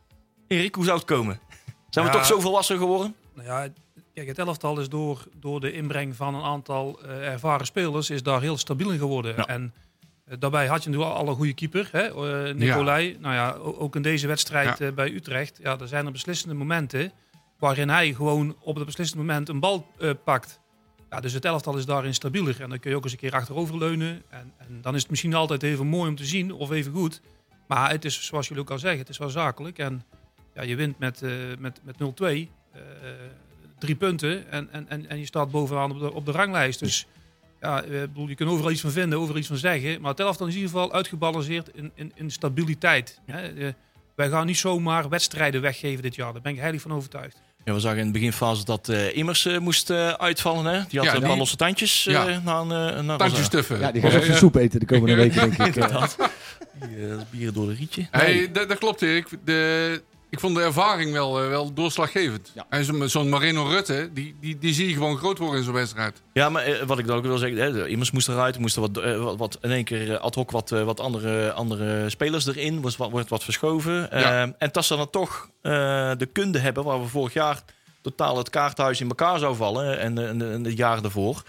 Erik, 0.47 0.75
hoe 0.75 0.83
zou 0.85 0.97
het 0.97 1.05
komen? 1.07 1.39
Zijn 1.89 2.05
we 2.05 2.11
toch 2.11 2.25
zo 2.25 2.39
volwassen 2.39 2.77
geworden? 2.77 3.15
Nou 3.35 3.47
ja, 3.47 3.67
kijk, 4.17 4.37
het 4.37 4.47
elftal 4.47 4.79
is 4.79 4.89
door, 4.89 5.23
door 5.39 5.59
de 5.59 5.71
inbreng 5.71 6.15
van 6.15 6.35
een 6.35 6.43
aantal 6.43 6.99
eh, 7.01 7.27
ervaren 7.27 7.65
spelers 7.65 8.09
is 8.09 8.23
daar 8.23 8.41
heel 8.41 8.57
stabiel 8.57 8.91
in 8.91 8.97
geworden. 8.99 9.35
Ja. 9.35 9.45
En 9.45 9.73
eh, 10.25 10.37
daarbij 10.39 10.67
had 10.67 10.83
je 10.83 10.89
natuurlijk 10.89 11.17
al 11.17 11.27
een 11.27 11.35
goede 11.35 11.53
keeper, 11.53 11.89
hè? 11.91 12.01
eh, 12.01 12.55
Nicolai. 12.55 13.17
Nou 13.19 13.33
ja, 13.33 13.51
ook 13.51 13.95
in 13.95 14.01
deze 14.01 14.27
wedstrijd 14.27 14.77
Ja. 14.77 14.91
bij 14.91 15.11
Utrecht. 15.11 15.59
Ja, 15.61 15.79
er 15.79 15.87
zijn 15.87 16.05
er 16.05 16.11
beslissende 16.11 16.55
momenten 16.55 17.11
waarin 17.59 17.89
hij 17.89 18.13
gewoon 18.13 18.55
op 18.59 18.75
het 18.75 18.85
beslissende 18.85 19.23
moment 19.23 19.49
een 19.49 19.59
bal 19.59 19.87
pakt. 20.23 20.59
Ja, 21.09 21.19
dus 21.19 21.33
het 21.33 21.45
elftal 21.45 21.77
is 21.77 21.85
daarin 21.85 22.13
stabieler. 22.13 22.61
En 22.61 22.69
dan 22.69 22.79
kun 22.79 22.89
je 22.89 22.95
ook 22.97 23.03
eens 23.03 23.13
een 23.13 23.19
keer 23.19 23.33
achteroverleunen. 23.33 24.23
En, 24.29 24.53
en 24.57 24.79
dan 24.81 24.95
is 24.95 25.01
het 25.01 25.09
misschien 25.09 25.33
altijd 25.33 25.63
even 25.63 25.87
mooi 25.87 26.09
om 26.09 26.15
te 26.15 26.25
zien 26.25 26.51
of 26.51 26.71
even 26.71 26.93
goed. 26.93 27.21
Maar 27.67 27.89
het 27.89 28.05
is, 28.05 28.25
zoals 28.25 28.47
jullie 28.47 28.63
ook 28.63 28.71
al 28.71 28.79
zeggen, 28.79 28.99
het 28.99 29.09
is 29.09 29.17
wel 29.17 29.29
zakelijk. 29.29 29.77
En 29.77 30.03
ja, 30.53 30.61
je 30.61 30.75
wint 30.75 30.99
met, 30.99 31.21
met, 31.59 31.81
met 31.83 31.95
0-2. 31.95 32.49
Drie 33.79 33.95
punten. 33.95 34.51
En, 34.51 34.67
en, 34.71 34.85
en, 34.89 35.09
en 35.09 35.19
je 35.19 35.25
staat 35.25 35.51
bovenaan 35.51 35.91
op 35.91 35.99
de, 35.99 36.13
op 36.13 36.25
de 36.25 36.31
ranglijst. 36.31 36.79
Dus 36.79 37.07
ja, 37.61 37.83
eh, 37.83 38.01
ik 38.01 38.07
bedoel, 38.13 38.27
je 38.27 38.35
kunt 38.35 38.49
overal 38.49 38.71
iets 38.71 38.81
van 38.81 38.91
vinden, 38.91 39.19
overal 39.19 39.37
iets 39.37 39.47
van 39.47 39.57
zeggen. 39.57 40.01
Maar 40.01 40.11
het 40.11 40.19
elftal 40.19 40.47
is 40.47 40.53
in 40.55 40.59
ieder 40.61 40.75
geval 40.75 40.93
uitgebalanceerd 40.93 41.69
in, 41.73 41.91
in, 41.95 42.11
in 42.15 42.31
stabiliteit. 42.31 43.19
Hè? 43.25 43.47
Eh, 43.47 43.73
wij 44.15 44.29
gaan 44.29 44.45
niet 44.45 44.57
zomaar 44.57 45.09
wedstrijden 45.09 45.61
weggeven 45.61 46.01
dit 46.03 46.15
jaar. 46.15 46.33
Daar 46.33 46.41
ben 46.41 46.51
ik 46.53 46.59
heilig 46.59 46.81
van 46.81 46.93
overtuigd. 46.93 47.41
Ja, 47.65 47.73
we 47.73 47.79
zagen 47.79 47.99
in 47.99 48.05
de 48.05 48.11
beginfase 48.11 48.65
dat 48.65 48.89
eh, 48.89 49.17
Immers 49.17 49.47
moest 49.59 49.89
eh, 49.89 50.07
uitvallen. 50.09 50.65
Hè? 50.65 50.71
Die 50.89 50.99
had 50.99 51.07
Ja, 51.07 51.13
een 51.13 51.19
die- 51.19 51.27
paar 51.29 51.37
losse 51.37 51.55
tandjes. 51.55 52.07
eh, 52.07 52.13
Ja. 52.13 52.41
na 52.43 52.59
een, 52.59 53.05
na 53.05 53.15
Tandjes 53.15 53.45
stuffen. 53.45 53.79
Ja, 53.79 53.91
die 53.91 54.01
gaat 54.01 54.13
even 54.13 54.37
soep 54.37 54.55
eten 54.55 54.79
de 54.79 54.85
komende 54.85 55.15
weken, 55.23 55.35
denk 55.49 55.53
ik. 55.53 55.75
Inderdaad. 55.75 56.17
Die, 56.79 56.89
bieren 57.29 57.53
door 57.53 57.67
de 57.67 57.73
rietje. 57.73 58.07
Hey, 58.11 58.51
dat, 58.51 58.69
dat 58.69 58.77
klopt, 58.77 59.01
Erik. 59.01 59.27
De, 59.45 60.01
ik 60.29 60.39
vond 60.39 60.55
de 60.55 60.61
ervaring 60.61 61.11
wel, 61.11 61.41
eh, 61.43 61.47
wel 61.49 61.73
doorslaggevend. 61.73 62.51
Ja. 62.55 62.65
En 62.69 62.85
zo- 62.85 63.07
zo'n 63.07 63.29
Marino 63.29 63.63
Rutte, 63.67 64.09
die, 64.13 64.35
die, 64.41 64.57
die 64.57 64.73
zie 64.73 64.87
je 64.87 64.93
gewoon 64.93 65.17
groot 65.17 65.37
worden 65.37 65.57
in 65.59 65.63
zo'n 65.65 65.73
wedstrijd. 65.73 66.21
Ja, 66.33 66.49
maar 66.49 66.63
eh, 66.63 66.83
wat 66.83 66.99
ik 66.99 67.07
dan 67.07 67.17
ook 67.17 67.23
wil 67.25 67.37
zeggen, 67.37 67.57
hè, 67.59 67.87
immers 67.87 68.11
moest 68.11 68.27
eruit, 68.27 68.59
moesten 68.59 68.81
wat, 68.81 68.97
eh, 68.97 69.23
wat, 69.23 69.37
wat 69.37 69.57
in 69.61 69.71
één 69.71 69.83
keer 69.83 70.17
ad 70.17 70.35
hoc 70.35 70.51
wat, 70.51 70.69
wat 70.69 70.99
andere, 70.99 71.51
andere 71.51 72.09
spelers 72.09 72.45
erin, 72.47 72.81
was 72.81 72.97
wat, 72.97 73.09
wordt 73.11 73.29
wat 73.29 73.43
verschoven. 73.43 74.07
Ja. 74.11 74.53
en 74.57 74.69
dat 74.71 74.85
ze 74.85 74.95
dan 74.95 75.09
toch 75.09 75.49
de 75.61 76.29
kunde 76.33 76.59
hebben, 76.59 76.83
waar 76.83 77.01
we 77.01 77.07
vorig 77.07 77.33
jaar 77.33 77.61
totaal 78.01 78.37
het 78.37 78.49
kaarthuis 78.49 79.01
in 79.01 79.07
elkaar 79.07 79.39
zou 79.39 79.55
vallen 79.55 79.99
en, 79.99 80.63
jaren 80.75 81.03
ervoor. 81.03 81.43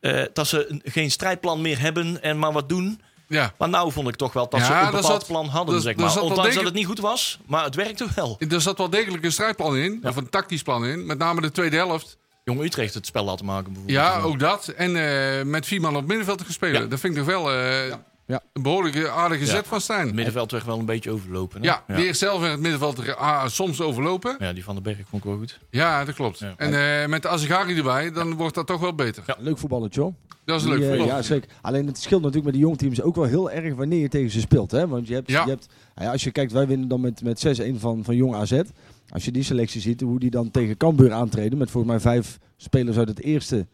eh, 0.00 0.22
dat 0.32 0.46
ze 0.46 0.66
een- 0.70 0.82
geen 0.84 1.10
strijdplan 1.10 1.60
meer 1.60 1.80
hebben 1.80 2.22
en 2.22 2.38
maar 2.38 2.52
wat 2.52 2.68
doen. 2.68 3.00
Ja, 3.28 3.52
Maar 3.58 3.68
nou 3.68 3.92
vond 3.92 4.08
ik 4.08 4.14
toch 4.16 4.32
wel 4.32 4.48
dat 4.48 4.60
Ja, 4.60 4.66
ze 4.66 4.72
een 4.72 4.84
bepaald 4.84 5.04
zat- 5.06 5.26
plan 5.26 5.46
hadden, 5.46 5.80
zeg 5.80 5.96
maar. 5.96 6.20
Ondanks 6.20 6.54
dat 6.54 6.64
het 6.64 6.74
niet 6.74 6.86
goed 6.86 7.00
was, 7.00 7.38
maar 7.46 7.64
het 7.64 7.74
werkte 7.74 8.06
wel. 8.14 8.36
er 8.48 8.60
zat 8.60 8.78
wel 8.78 8.90
degelijk 8.90 9.24
een 9.24 9.32
strijdplan 9.32 9.76
in, 9.76 10.00
of 10.02 10.16
een 10.16 10.28
tactisch 10.28 10.62
plan 10.62 10.86
in. 10.86 11.06
Met 11.06 11.18
name 11.18 11.40
de 11.40 11.50
tweede 11.50 11.76
helft. 11.76 12.16
Jong 12.44 12.62
Utrecht 12.62 12.94
het 12.94 13.06
spel 13.06 13.24
laten 13.24 13.44
maken 13.44 13.64
bijvoorbeeld. 13.72 13.98
Ja, 13.98 14.18
ook 14.20 14.38
dat. 14.38 14.68
En 14.68 14.96
eh, 14.96 15.44
met 15.44 15.66
vier 15.66 15.80
man 15.80 15.96
op 15.96 16.06
middenveld 16.06 16.46
te 16.46 16.52
spelen. 16.52 16.88
Dat 16.90 17.00
vind 17.00 17.12
ik 17.12 17.18
nog 17.18 17.28
wel 17.28 17.52
eh, 17.52 17.94
Ja. 18.28 18.42
een 18.52 18.62
behoorlijke 18.62 19.10
aardige 19.10 19.44
Ja. 19.44 19.50
zet 19.50 19.66
van 19.66 19.80
Stijn. 19.80 20.06
Het 20.06 20.14
middenveld 20.14 20.50
werd 20.50 20.64
wel 20.64 20.78
een 20.78 20.84
beetje 20.84 21.10
overlopen. 21.10 21.60
Hè? 21.60 21.66
Ja, 21.66 21.84
die 21.86 22.04
heeft 22.04 22.18
zelf 22.18 22.44
in 22.44 22.50
het 22.50 22.60
middenveld 22.60 22.98
er, 22.98 23.14
ah, 23.14 23.46
soms 23.46 23.80
overlopen. 23.80 24.36
Ja, 24.38 24.52
die 24.52 24.64
van 24.64 24.74
den 24.74 24.82
Berg 24.82 24.96
vond 25.08 25.22
ik 25.24 25.28
wel 25.28 25.38
goed. 25.38 25.58
Ja, 25.70 26.04
dat 26.04 26.14
klopt. 26.14 26.38
Ja. 26.38 26.54
En 26.56 27.00
eh, 27.02 27.08
met 27.08 27.22
de 27.22 27.28
Azegari 27.28 27.76
erbij, 27.76 28.12
dan 28.12 28.34
wordt 28.34 28.54
dat 28.54 28.66
toch 28.66 28.80
wel 28.80 28.94
beter. 28.94 29.24
Leuk 29.38 29.58
voetballetje, 29.58 30.00
hoor. 30.00 30.12
Dat 30.44 30.60
is 30.60 30.66
leuk. 30.66 30.80
eh, 31.00 31.06
ja, 31.06 31.22
zeker. 31.22 31.48
Alleen 31.60 31.86
het 31.86 31.98
scheelt 31.98 32.20
natuurlijk 32.20 32.46
met 32.46 32.54
de 32.54 32.60
jongteams 32.66 33.02
ook 33.02 33.14
wel 33.14 33.24
heel 33.24 33.50
erg 33.50 33.74
wanneer 33.74 34.00
je 34.00 34.08
tegen 34.08 34.30
ze 34.30 34.40
speelt. 34.40 34.70
Hè? 34.70 34.88
Want 34.88 35.08
je 35.08 35.14
hebt, 35.14 35.30
Ja. 35.30 35.42
je 35.44 35.50
hebt 35.50 35.66
nou 35.94 36.06
ja, 36.06 36.12
als 36.12 36.24
je 36.24 36.30
kijkt, 36.30 36.52
wij 36.52 36.66
winnen 36.66 36.88
dan 36.88 37.00
met, 37.00 37.22
met 37.22 37.38
6-1 37.38 37.78
van, 37.80 38.04
van 38.04 38.16
Jong 38.16 38.34
AZ. 38.34 38.60
Als 39.08 39.24
je 39.24 39.30
die 39.30 39.42
selectie 39.42 39.80
ziet, 39.80 40.00
hoe 40.00 40.18
die 40.18 40.30
dan 40.30 40.50
tegen 40.50 40.76
Cambuur 40.76 41.12
aantreden. 41.12 41.58
Met 41.58 41.70
volgens 41.70 41.92
mij 41.92 42.00
vijf 42.02 42.38
spelers 42.56 42.96
uit 42.96 43.08
het 43.08 43.20
eerste 43.22 43.66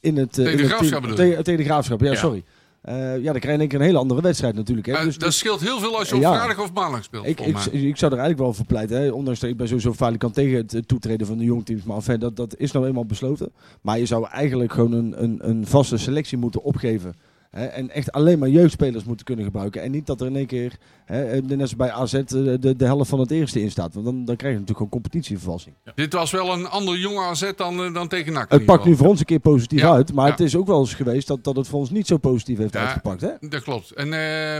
in 0.00 0.16
het, 0.16 0.28
eh, 0.38 0.44
Tegen 0.44 0.50
in 0.50 0.56
de 0.56 0.62
het 0.62 0.72
Graafschap 0.72 0.88
team- 0.90 1.00
bedoel 1.00 1.16
tegen, 1.26 1.44
tegen 1.44 1.60
de 1.60 1.66
Graafschap, 1.66 2.00
ja, 2.00 2.10
Ja. 2.10 2.16
sorry. 2.16 2.44
Eh, 2.80 3.18
ja, 3.18 3.32
dan 3.32 3.40
krijg 3.40 3.42
je 3.42 3.52
in 3.52 3.60
één 3.60 3.68
keer 3.68 3.78
een 3.78 3.84
hele 3.84 3.98
andere 3.98 4.20
wedstrijd 4.20 4.54
natuurlijk. 4.54 4.86
Hè? 4.86 4.92
Eh, 4.92 5.04
dus, 5.04 5.18
dat 5.18 5.28
dus 5.28 5.38
scheelt 5.38 5.60
heel 5.60 5.78
veel 5.78 5.98
als 5.98 6.08
je 6.08 6.14
op 6.14 6.20
Ja. 6.20 6.34
vrijdag 6.34 6.64
of 6.64 6.72
maandag 6.72 7.04
speelt. 7.04 7.26
ik, 7.26 7.40
ik, 7.40 7.56
ik 7.72 7.96
zou 7.96 8.12
er 8.12 8.18
eigenlijk 8.18 8.38
wel 8.38 8.52
voor 8.52 8.64
pleiten. 8.66 9.00
Hè? 9.00 9.10
Ondanks 9.10 9.40
dat 9.40 9.50
ik 9.50 9.56
ben 9.56 9.68
sowieso 9.68 9.92
falikant 9.92 10.34
tegen 10.34 10.56
het 10.56 10.74
eh, 10.74 10.80
toetreden 10.80 11.26
van 11.26 11.38
de 11.38 11.44
jongteams. 11.44 11.82
Maar 11.82 11.96
enfin, 11.96 12.18
dat, 12.18 12.36
dat 12.36 12.56
is 12.56 12.72
nou 12.72 12.86
eenmaal 12.86 13.04
besloten. 13.06 13.52
Maar 13.80 13.98
je 13.98 14.06
zou 14.06 14.28
eigenlijk 14.28 14.72
gewoon 14.72 14.92
een, 14.92 15.22
een, 15.22 15.38
een 15.48 15.66
vaste 15.66 15.96
selectie 15.96 16.38
moeten 16.38 16.62
opgeven. 16.62 17.14
Hè? 17.50 17.66
En 17.66 17.90
echt 17.90 18.12
alleen 18.12 18.38
maar 18.38 18.48
jeugdspelers 18.48 19.04
moeten 19.04 19.26
kunnen 19.26 19.44
gebruiken. 19.44 19.82
En 19.82 19.90
niet 19.90 20.06
dat 20.06 20.20
er 20.20 20.26
in 20.26 20.36
één 20.36 20.46
keer, 20.46 20.76
hè, 21.04 21.24
eh, 21.24 21.42
net 21.42 21.60
als 21.60 21.76
bij 21.76 21.90
AZ, 21.90 22.14
eh, 22.14 22.24
de, 22.28 22.74
de 22.76 22.84
helft 22.84 23.08
van 23.08 23.20
het 23.20 23.30
eerste 23.30 23.60
in 23.60 23.70
staat. 23.70 23.94
Want 23.94 24.06
dan, 24.06 24.24
dan 24.24 24.36
krijg 24.36 24.54
je 24.54 24.60
natuurlijk 24.60 24.88
gewoon 24.88 25.02
competitievervalsing. 25.02 25.74
Dit 25.94 26.12
was 26.12 26.30
wel 26.30 26.52
een 26.52 26.66
ander 26.66 26.98
jonge 26.98 27.20
AZ 27.20 27.50
dan, 27.56 27.84
eh, 27.84 27.94
dan 27.94 28.08
tegen 28.08 28.32
NAC. 28.32 28.50
Het 28.50 28.64
pakt 28.64 28.84
nu 28.84 28.96
voor 28.96 29.06
ons 29.08 29.20
een 29.20 29.26
keer 29.26 29.40
positief 29.40 29.80
Ja, 29.80 29.92
uit. 29.92 30.12
Maar 30.12 30.26
ja. 30.26 30.30
het 30.30 30.40
is 30.40 30.56
ook 30.56 30.66
wel 30.66 30.80
eens 30.80 30.94
geweest 30.94 31.26
dat, 31.26 31.44
dat 31.44 31.56
het 31.56 31.68
voor 31.68 31.78
ons 31.78 31.90
niet 31.90 32.06
zo 32.06 32.16
positief 32.16 32.58
heeft 32.58 32.76
uitgepakt. 32.76 33.20
Hè? 33.20 33.48
Dat 33.48 33.62
klopt. 33.62 33.90
En 33.90 34.10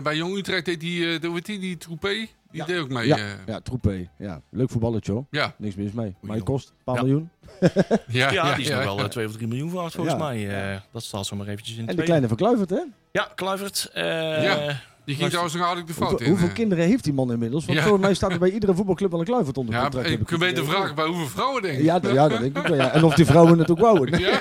bij 0.03 0.17
Jong 0.17 0.37
Utrecht 0.37 0.65
deed 0.65 0.81
die, 0.81 1.05
heet 1.07 1.47
die, 1.47 1.59
die 1.59 1.77
Troepé, 1.77 2.27
die 2.51 2.61
Ja. 2.61 2.67
deed 2.67 2.79
ook 2.79 2.89
mee. 2.89 3.07
Ja, 3.07 3.17
eh. 3.17 3.23
ja 3.47 3.61
Troepé. 3.61 4.09
Ja, 4.19 4.41
leuk 4.51 4.71
voetballetje 4.71 5.13
hoor. 5.13 5.25
ja. 5.31 5.55
Niks 5.59 5.75
mis 5.75 5.93
mee. 5.93 5.95
Maar 5.95 6.07
het 6.13 6.21
jongen. 6.29 6.45
kost 6.45 6.69
een 6.69 6.75
paar 6.85 6.95
Ja. 6.95 7.03
miljoen. 7.03 7.31
Ja, 8.09 8.31
Ja, 8.31 8.55
die 8.55 8.65
is 8.65 8.71
nog 8.71 8.85
wel 8.85 8.97
ja. 8.97 9.03
eh, 9.03 9.09
2 9.09 9.27
of 9.27 9.33
3 9.33 9.47
miljoen 9.49 9.71
waard 9.71 9.93
volgens 9.95 10.17
Ja. 10.17 10.23
mij. 10.25 10.71
Eh, 10.73 10.81
dat 10.93 11.03
staat 11.03 11.27
zo 11.27 11.37
maar 11.37 11.47
eventjes 11.47 11.77
in 11.77 11.89
En 11.89 11.97
de 11.97 12.03
kleine 12.03 12.27
verkluivert 12.29 12.71
hè? 12.71 12.81
Ja, 13.13 13.29
Kluivert. 13.35 13.91
eh, 13.93 14.05
Ja. 14.45 14.81
Die 15.05 15.17
ging 15.17 15.29
trouwens 15.29 15.55
nog 15.57 15.67
aardig 15.67 15.85
de 15.85 15.93
fout 15.93 16.09
Hoeveel, 16.09 16.27
in. 16.27 16.33
hoeveel 16.33 16.53
kinderen 16.55 16.85
heeft 16.85 17.05
die 17.05 17.13
man 17.13 17.33
inmiddels? 17.33 17.65
Want 17.65 17.77
Ja. 17.79 17.83
volgens 17.85 18.05
mij 18.05 18.15
staat 18.15 18.33
er 18.33 18.39
bij 18.39 18.51
iedere 18.51 18.75
voetbalclub 18.75 19.11
wel 19.11 19.21
een 19.21 19.27
kluivert 19.27 19.59
onder 19.59 19.75
Ja, 19.75 19.81
contract. 19.83 20.09
ik 20.11 20.27
kun 20.27 20.39
beter 20.39 20.65
vragen 20.65 20.95
bij 20.95 21.07
hoeveel 21.07 21.27
vrouwen 21.29 21.63
denk 21.63 21.79
ik. 21.79 21.85
Ja, 21.85 22.01
ja, 22.03 22.29
dat 22.29 22.41
denk 22.41 22.57
ik 22.59 22.67
wel. 22.67 22.77
Ja. 22.77 22.93
En 22.93 23.05
of 23.05 23.15
die 23.15 23.27
vrouwen 23.27 23.59
het 23.59 23.71
ook 23.71 23.79
wouden. 23.79 24.19
Ja. 24.21 24.41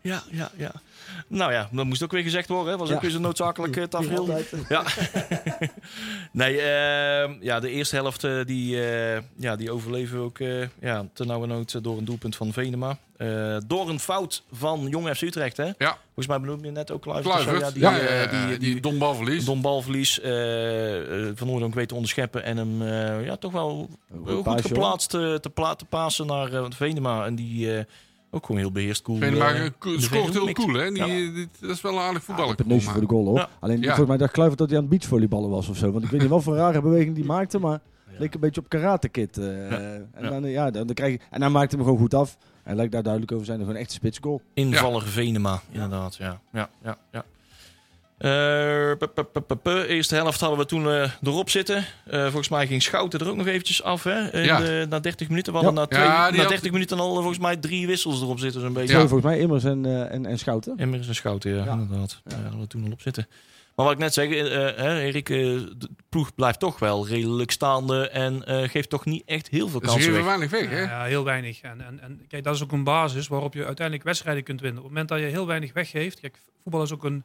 Ja, 0.00 0.22
ja, 0.30 0.50
ja. 0.56 0.72
Nou 1.28 1.52
ja, 1.52 1.68
dat 1.72 1.84
moest 1.84 2.02
ook 2.02 2.12
weer 2.12 2.22
gezegd 2.22 2.48
worden. 2.48 2.72
Hè. 2.72 2.78
Was 2.78 2.88
Ja. 2.88 2.94
ook 2.94 3.00
weer 3.00 3.10
zo'n 3.10 3.20
noodzakelijk 3.22 3.76
uh, 3.76 3.84
tafereel. 3.84 4.18
Altijd. 4.18 4.48
Ja. 4.68 4.82
nee, 6.32 6.60
ehm, 6.60 7.32
ja, 7.40 7.60
de 7.60 7.70
eerste 7.70 7.96
helft 7.96 8.24
eh, 8.24 8.44
die, 8.44 8.84
eh, 8.90 9.22
ja, 9.36 9.56
die 9.56 9.70
overleven 9.70 10.18
we 10.18 10.24
ook 10.24 10.38
eh 10.38 10.68
ja, 10.80 11.06
ten 11.12 11.26
nauwe 11.26 11.46
nood 11.46 11.74
eh, 11.74 11.82
door 11.82 11.98
een 11.98 12.04
doelpunt 12.04 12.36
van 12.36 12.52
Venema. 12.52 12.98
Eh, 13.16 13.56
door 13.66 13.88
een 13.88 14.00
fout 14.00 14.42
van 14.52 14.86
Jong 14.88 15.08
FC 15.16 15.22
Utrecht. 15.22 15.56
Hè? 15.56 15.70
Ja. 15.78 15.98
Volgens 16.04 16.26
mij 16.26 16.40
benoem 16.40 16.64
je 16.64 16.70
net 16.70 16.90
ook 16.90 17.02
Kluivert. 17.02 17.34
Kluivert, 17.44 17.60
Ja, 17.60 17.90
die, 17.90 17.98
die, 18.00 18.08
eh, 18.08 18.22
eh, 18.22 18.30
die, 18.30 18.58
die, 18.58 18.72
die, 18.72 18.80
dom 18.80 18.98
balverlies. 18.98 19.44
dom 19.44 19.60
balverlies. 19.62 20.20
eh, 20.20 21.28
eh, 21.28 21.32
van 21.34 21.50
Oordonk 21.50 21.74
weet 21.74 21.88
te 21.88 21.94
onderscheppen. 21.94 22.42
En 22.44 22.56
hem 22.56 22.82
eh, 22.82 23.24
ja, 23.24 23.36
toch 23.36 23.52
wel 23.52 23.88
Goed 24.26 24.60
geplaatst 24.60 25.14
eh, 25.14 25.34
te, 25.34 25.50
pla 25.50 25.74
te 25.74 25.84
pasen 25.84 26.26
naar 26.26 26.52
eh 26.52 26.64
Venema. 26.76 27.24
En 27.26 27.34
die, 27.34 27.76
eh, 27.76 27.84
Ook 28.34 28.46
gewoon 28.46 28.60
heel 28.60 28.72
beheerst, 28.72 29.02
cool. 29.02 29.18
Venemaker 29.18 29.60
eh, 29.60 29.64
uh, 29.64 29.96
de 29.96 30.00
scoort 30.00 30.32
heel 30.32 30.52
cool, 30.52 30.72
hè? 30.74 30.88
Die, 30.90 30.96
Ja. 30.96 31.06
die- 31.06 31.48
dat 31.60 31.70
is 31.70 31.80
wel 31.80 31.92
een 31.92 31.98
aardig 31.98 32.24
voetballer. 32.24 32.56
Het 32.56 32.66
neusje 32.66 32.90
voor 32.90 33.00
de 33.00 33.06
goal 33.06 33.24
hoor. 33.24 33.36
Ja. 33.38 33.48
Alleen 33.60 33.76
Ja. 33.80 33.84
volgens 33.86 34.08
mij 34.08 34.16
dacht 34.16 34.32
Kluivert 34.32 34.58
dat 34.58 34.68
hij 34.68 34.76
aan 34.78 34.84
het 34.84 34.92
beachvolleyballen 34.92 35.50
was 35.50 35.68
of 35.68 35.76
zo. 35.76 35.92
Want 35.92 36.04
ik 36.04 36.10
weet 36.10 36.20
niet 36.20 36.30
wat 36.30 36.42
voor 36.42 36.56
rare 36.56 36.82
beweging 36.82 37.14
die 37.14 37.24
maakte, 37.24 37.58
maar 37.58 37.80
leek 38.18 38.34
een 38.34 38.40
beetje 38.40 38.60
op 38.60 38.68
karate 38.68 39.08
kid. 39.08 39.38
eh, 39.38 39.72
En, 39.72 40.08
Ja. 40.20 40.28
Dan, 40.30 40.44
eh, 40.44 40.52
ja, 40.52 40.70
dan, 40.70 40.86
dan 40.86 40.94
krijg 40.94 41.12
je, 41.12 41.18
en 41.30 41.40
hij 41.40 41.50
maakte 41.50 41.76
hem 41.76 41.84
gewoon 41.84 42.00
goed 42.00 42.14
af. 42.14 42.36
Hij 42.62 42.74
lijkt 42.74 42.92
daar 42.92 43.02
duidelijk 43.02 43.32
over 43.32 43.46
zijn. 43.46 43.58
Gewoon 43.60 43.76
echt 43.76 43.86
een 43.88 43.94
spits 43.94 44.18
goal. 44.22 44.40
Invallige 44.54 45.08
Venema, 45.08 45.60
inderdaad. 45.70 46.16
Ja, 46.16 46.40
ja, 46.52 46.68
ja. 46.82 46.96
ja. 47.12 47.24
Eh, 48.18 48.92
pu. 49.62 49.70
Eerste 49.82 50.14
helft 50.14 50.40
hadden 50.40 50.58
we 50.58 50.66
toen 50.66 50.88
eh, 50.90 51.10
erop 51.22 51.50
zitten. 51.50 51.84
Eh, 52.06 52.22
volgens 52.22 52.48
mij 52.48 52.66
ging 52.66 52.82
Schouten 52.82 53.20
er 53.20 53.28
ook 53.28 53.36
nog 53.36 53.46
eventjes 53.46 53.82
af. 53.82 54.02
Hè? 54.02 54.32
In 54.32 54.44
Ja. 54.44 54.58
de- 54.60 54.86
na 54.88 55.00
30 55.00 55.28
minuten. 55.28 55.52
We 55.52 55.58
hadden 55.58 55.74
Ja. 55.76 55.80
na, 55.80 55.86
twee, 55.96 56.04
Ja, 56.04 56.30
na 56.30 56.36
had- 56.36 56.48
30 56.48 56.70
minuten 56.72 56.98
al 56.98 57.14
volgens 57.14 57.38
mij 57.38 57.56
drie 57.56 57.86
wissels 57.86 58.20
erop 58.22 58.38
zitten. 58.38 58.60
Zo'n 58.60 58.72
beetje. 58.72 58.98
Volgens 58.98 59.22
mij 59.22 59.38
Immers 59.38 59.64
en, 59.64 60.10
en, 60.10 60.26
en 60.26 60.38
Schouten. 60.38 60.76
Immers 60.76 61.08
en 61.08 61.14
Schouten, 61.14 61.50
ja, 61.56 61.64
Ja. 61.64 61.72
inderdaad. 61.72 62.20
Ja. 62.24 62.36
hadden 62.42 62.60
we 62.60 62.66
toen 62.66 62.84
al 62.84 62.90
op 62.92 63.00
zitten. 63.00 63.26
Maar 63.76 63.84
wat 63.86 63.94
ik 63.94 64.00
net 64.00 64.14
zeg, 64.14 64.28
eh, 64.30 64.44
hè, 64.84 65.00
Erik, 65.00 65.28
eh, 65.28 65.36
de 65.36 65.88
ploeg 66.08 66.34
blijft 66.34 66.58
toch 66.60 66.78
wel 66.78 67.06
redelijk 67.08 67.50
staande. 67.50 68.08
En 68.08 68.44
eh, 68.46 68.68
geeft 68.68 68.90
toch 68.90 69.04
niet 69.04 69.22
echt 69.26 69.48
heel 69.48 69.68
veel 69.68 69.80
Ze 69.80 69.86
kansen 69.86 70.00
geven 70.02 70.16
weg. 70.16 70.24
weinig 70.26 70.50
weg, 70.50 70.68
hè? 70.70 70.80
Ja, 70.80 71.04
heel 71.04 71.24
weinig. 71.24 71.60
En, 71.60 71.80
en, 71.86 72.00
en 72.02 72.24
kijk, 72.28 72.44
dat 72.44 72.54
is 72.54 72.62
ook 72.62 72.72
een 72.72 72.84
basis 72.84 73.28
waarop 73.28 73.54
je 73.54 73.64
uiteindelijk 73.64 74.06
wedstrijden 74.06 74.42
kunt 74.42 74.60
winnen. 74.60 74.78
Op 74.78 74.84
het 74.84 74.92
moment 74.92 75.08
dat 75.12 75.18
je 75.20 75.34
heel 75.34 75.46
weinig 75.46 75.72
weggeeft. 75.72 76.20
Kijk, 76.20 76.36
voetbal 76.62 76.82
is 76.82 76.92
ook 76.92 77.04
een, 77.04 77.24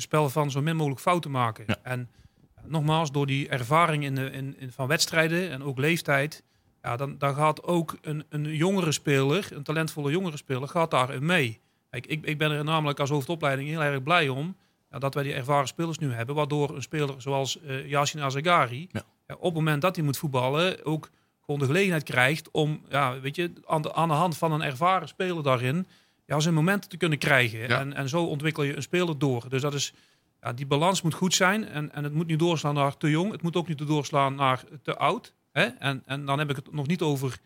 een 0.00 0.06
spel 0.06 0.30
van 0.30 0.50
zo 0.50 0.62
min 0.62 0.76
mogelijk 0.76 1.00
fouten 1.00 1.30
maken. 1.30 1.64
Ja. 1.66 1.76
En 1.82 2.08
ja, 2.56 2.62
nogmaals, 2.66 3.12
door 3.12 3.26
die 3.26 3.48
ervaring 3.48 4.04
in 4.04 4.14
de, 4.14 4.30
in, 4.30 4.58
in, 4.58 4.72
van 4.72 4.86
wedstrijden 4.86 5.50
en 5.50 5.62
ook 5.62 5.78
leeftijd. 5.78 6.42
Ja, 6.82 6.96
dan, 6.96 7.18
dan 7.18 7.34
gaat 7.34 7.62
ook 7.62 7.98
een, 8.00 8.24
een 8.28 8.44
jongere 8.44 8.92
speler, 8.92 9.48
een 9.52 9.62
talentvolle 9.62 10.10
jongere 10.10 10.36
speler, 10.36 10.68
gaat 10.68 10.90
daarin 10.90 11.26
mee. 11.26 11.60
Kijk, 11.90 12.06
ik, 12.06 12.24
ik 12.24 12.38
ben 12.38 12.50
er 12.50 12.64
namelijk 12.64 13.00
als 13.00 13.10
hoofdopleiding 13.10 13.68
heel 13.68 13.82
erg 13.82 14.02
blij 14.02 14.28
om. 14.28 14.56
ja, 14.90 14.98
dat 14.98 15.14
wij 15.14 15.22
die 15.22 15.34
ervaren 15.34 15.68
spelers 15.68 15.98
nu 15.98 16.12
hebben. 16.12 16.34
Waardoor 16.34 16.74
een 16.74 16.82
speler 16.82 17.14
zoals 17.22 17.60
eh 17.60 17.88
Yasin 17.88 18.20
Azagari. 18.20 18.88
Ja. 18.90 19.02
ja, 19.26 19.34
op 19.34 19.42
het 19.42 19.54
moment 19.54 19.82
dat 19.82 19.96
hij 19.96 20.04
moet 20.04 20.18
voetballen. 20.18 20.84
ook 20.84 21.10
gewoon 21.40 21.60
de 21.60 21.66
gelegenheid 21.66 22.02
krijgt 22.02 22.50
om, 22.50 22.82
ja, 22.88 23.20
weet 23.20 23.36
je, 23.36 23.52
aan 23.64 23.82
de, 23.82 23.94
aan 23.94 24.08
de 24.08 24.14
hand 24.14 24.36
van 24.36 24.52
een 24.52 24.62
ervaren 24.62 25.08
speler 25.08 25.42
daarin, 25.42 25.86
ja, 26.30 26.40
zijn 26.40 26.54
momenten 26.54 26.90
te 26.90 26.96
kunnen 26.96 27.18
krijgen. 27.18 27.58
Ja. 27.58 27.78
En, 27.80 27.92
en 27.92 28.08
zo 28.08 28.24
ontwikkel 28.24 28.62
je 28.62 28.76
een 28.76 28.82
speler 28.82 29.18
door. 29.18 29.48
Dus 29.48 29.60
dat 29.60 29.74
is, 29.74 29.92
ja, 30.40 30.52
die 30.52 30.66
balans 30.66 31.02
moet 31.02 31.14
goed 31.14 31.34
zijn. 31.34 31.68
En, 31.68 31.92
en 31.92 32.04
het 32.04 32.12
moet 32.12 32.26
niet 32.26 32.38
doorslaan 32.38 32.74
naar 32.74 32.96
te 32.96 33.10
jong. 33.10 33.32
Het 33.32 33.42
moet 33.42 33.56
ook 33.56 33.68
niet 33.68 33.86
doorslaan 33.86 34.34
naar 34.34 34.64
te 34.82 34.96
oud. 34.96 35.34
Hè? 35.52 35.64
En, 35.64 36.02
en 36.06 36.24
dan 36.24 36.38
heb 36.38 36.50
ik 36.50 36.56
het 36.56 36.72
nog 36.72 36.86
niet 36.86 37.02
over 37.02 37.38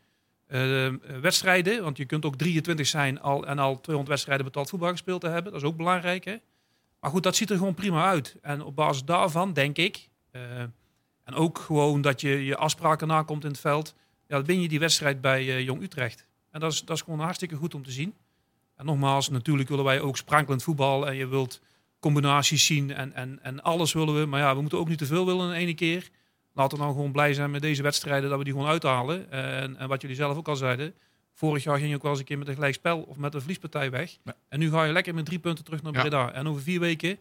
eh, 0.46 0.88
wedstrijden. 1.20 1.82
Want 1.82 1.96
je 1.96 2.04
kunt 2.04 2.24
ook 2.24 2.36
23 2.36 2.86
zijn 2.86 3.20
al, 3.20 3.46
en 3.46 3.58
al 3.58 3.80
200 3.80 4.08
wedstrijden 4.08 4.44
betaald 4.46 4.68
voetbal 4.68 4.90
gespeeld 4.90 5.20
te 5.20 5.28
hebben. 5.28 5.52
Dat 5.52 5.62
is 5.62 5.68
ook 5.68 5.76
belangrijk. 5.76 6.24
Hè? 6.24 6.36
Maar 7.00 7.10
goed, 7.10 7.22
dat 7.22 7.36
ziet 7.36 7.50
er 7.50 7.56
gewoon 7.56 7.74
prima 7.74 8.04
uit. 8.08 8.36
En 8.42 8.62
op 8.62 8.76
basis 8.76 9.04
daarvan 9.04 9.52
denk 9.52 9.76
ik. 9.76 10.08
eh, 10.30 10.60
en 11.24 11.34
ook 11.34 11.58
gewoon 11.58 12.00
dat 12.00 12.20
je 12.20 12.44
je 12.44 12.56
afspraken 12.56 13.08
nakomt 13.08 13.44
in 13.44 13.50
het 13.50 13.60
veld. 13.60 13.94
Ja, 14.26 14.36
dan 14.36 14.44
win 14.44 14.60
je 14.60 14.68
die 14.68 14.78
wedstrijd 14.78 15.20
bij 15.20 15.40
eh, 15.40 15.60
Jong 15.60 15.82
Utrecht. 15.82 16.26
En 16.50 16.60
dat 16.60 16.72
is, 16.72 16.84
dat 16.84 16.96
is 16.96 17.02
gewoon 17.02 17.20
hartstikke 17.20 17.56
goed 17.56 17.74
om 17.74 17.82
te 17.82 17.90
zien. 17.90 18.14
En 18.76 18.84
nogmaals, 18.86 19.28
natuurlijk 19.28 19.68
willen 19.68 19.84
wij 19.84 20.00
ook 20.00 20.16
sprankelend 20.16 20.62
voetbal. 20.62 21.06
En 21.06 21.14
je 21.16 21.26
wilt 21.26 21.60
combinaties 22.00 22.66
zien 22.66 22.90
en, 22.90 23.12
en, 23.12 23.38
en 23.42 23.62
alles 23.62 23.92
willen 23.92 24.20
we. 24.20 24.26
Maar 24.26 24.40
ja, 24.40 24.54
we 24.54 24.60
moeten 24.60 24.78
ook 24.78 24.88
niet 24.88 24.98
te 24.98 25.06
veel 25.06 25.26
willen 25.26 25.48
in 25.54 25.66
één 25.66 25.74
keer. 25.74 26.08
Laten 26.52 26.78
we 26.78 26.84
nou 26.84 26.96
gewoon 26.96 27.12
blij 27.12 27.34
zijn 27.34 27.50
met 27.50 27.62
deze 27.62 27.82
wedstrijden 27.82 28.28
dat 28.28 28.38
we 28.38 28.44
die 28.44 28.52
gewoon 28.52 28.68
uithalen. 28.68 29.30
En, 29.30 29.76
en 29.76 29.88
wat 29.88 30.00
jullie 30.00 30.16
zelf 30.16 30.36
ook 30.36 30.48
al 30.48 30.56
zeiden. 30.56 30.94
Vorig 31.32 31.64
jaar 31.64 31.76
ging 31.76 31.88
je 31.88 31.94
ook 31.96 32.02
wel 32.02 32.10
eens 32.10 32.20
een 32.20 32.26
keer 32.26 32.38
met 32.38 32.48
een 32.48 32.54
gelijk 32.54 32.74
spel 32.74 33.00
of 33.00 33.16
met 33.16 33.34
een 33.34 33.40
verliespartij 33.40 33.90
weg. 33.90 34.16
Ja. 34.24 34.34
En 34.48 34.58
nu 34.58 34.70
ga 34.70 34.84
je 34.84 34.92
lekker 34.92 35.14
met 35.14 35.24
drie 35.24 35.38
punten 35.38 35.64
terug 35.64 35.82
naar 35.82 35.92
Ja. 35.92 36.00
Breda. 36.00 36.32
En 36.32 36.48
over 36.48 36.62
vier 36.62 36.80
weken 36.80 37.18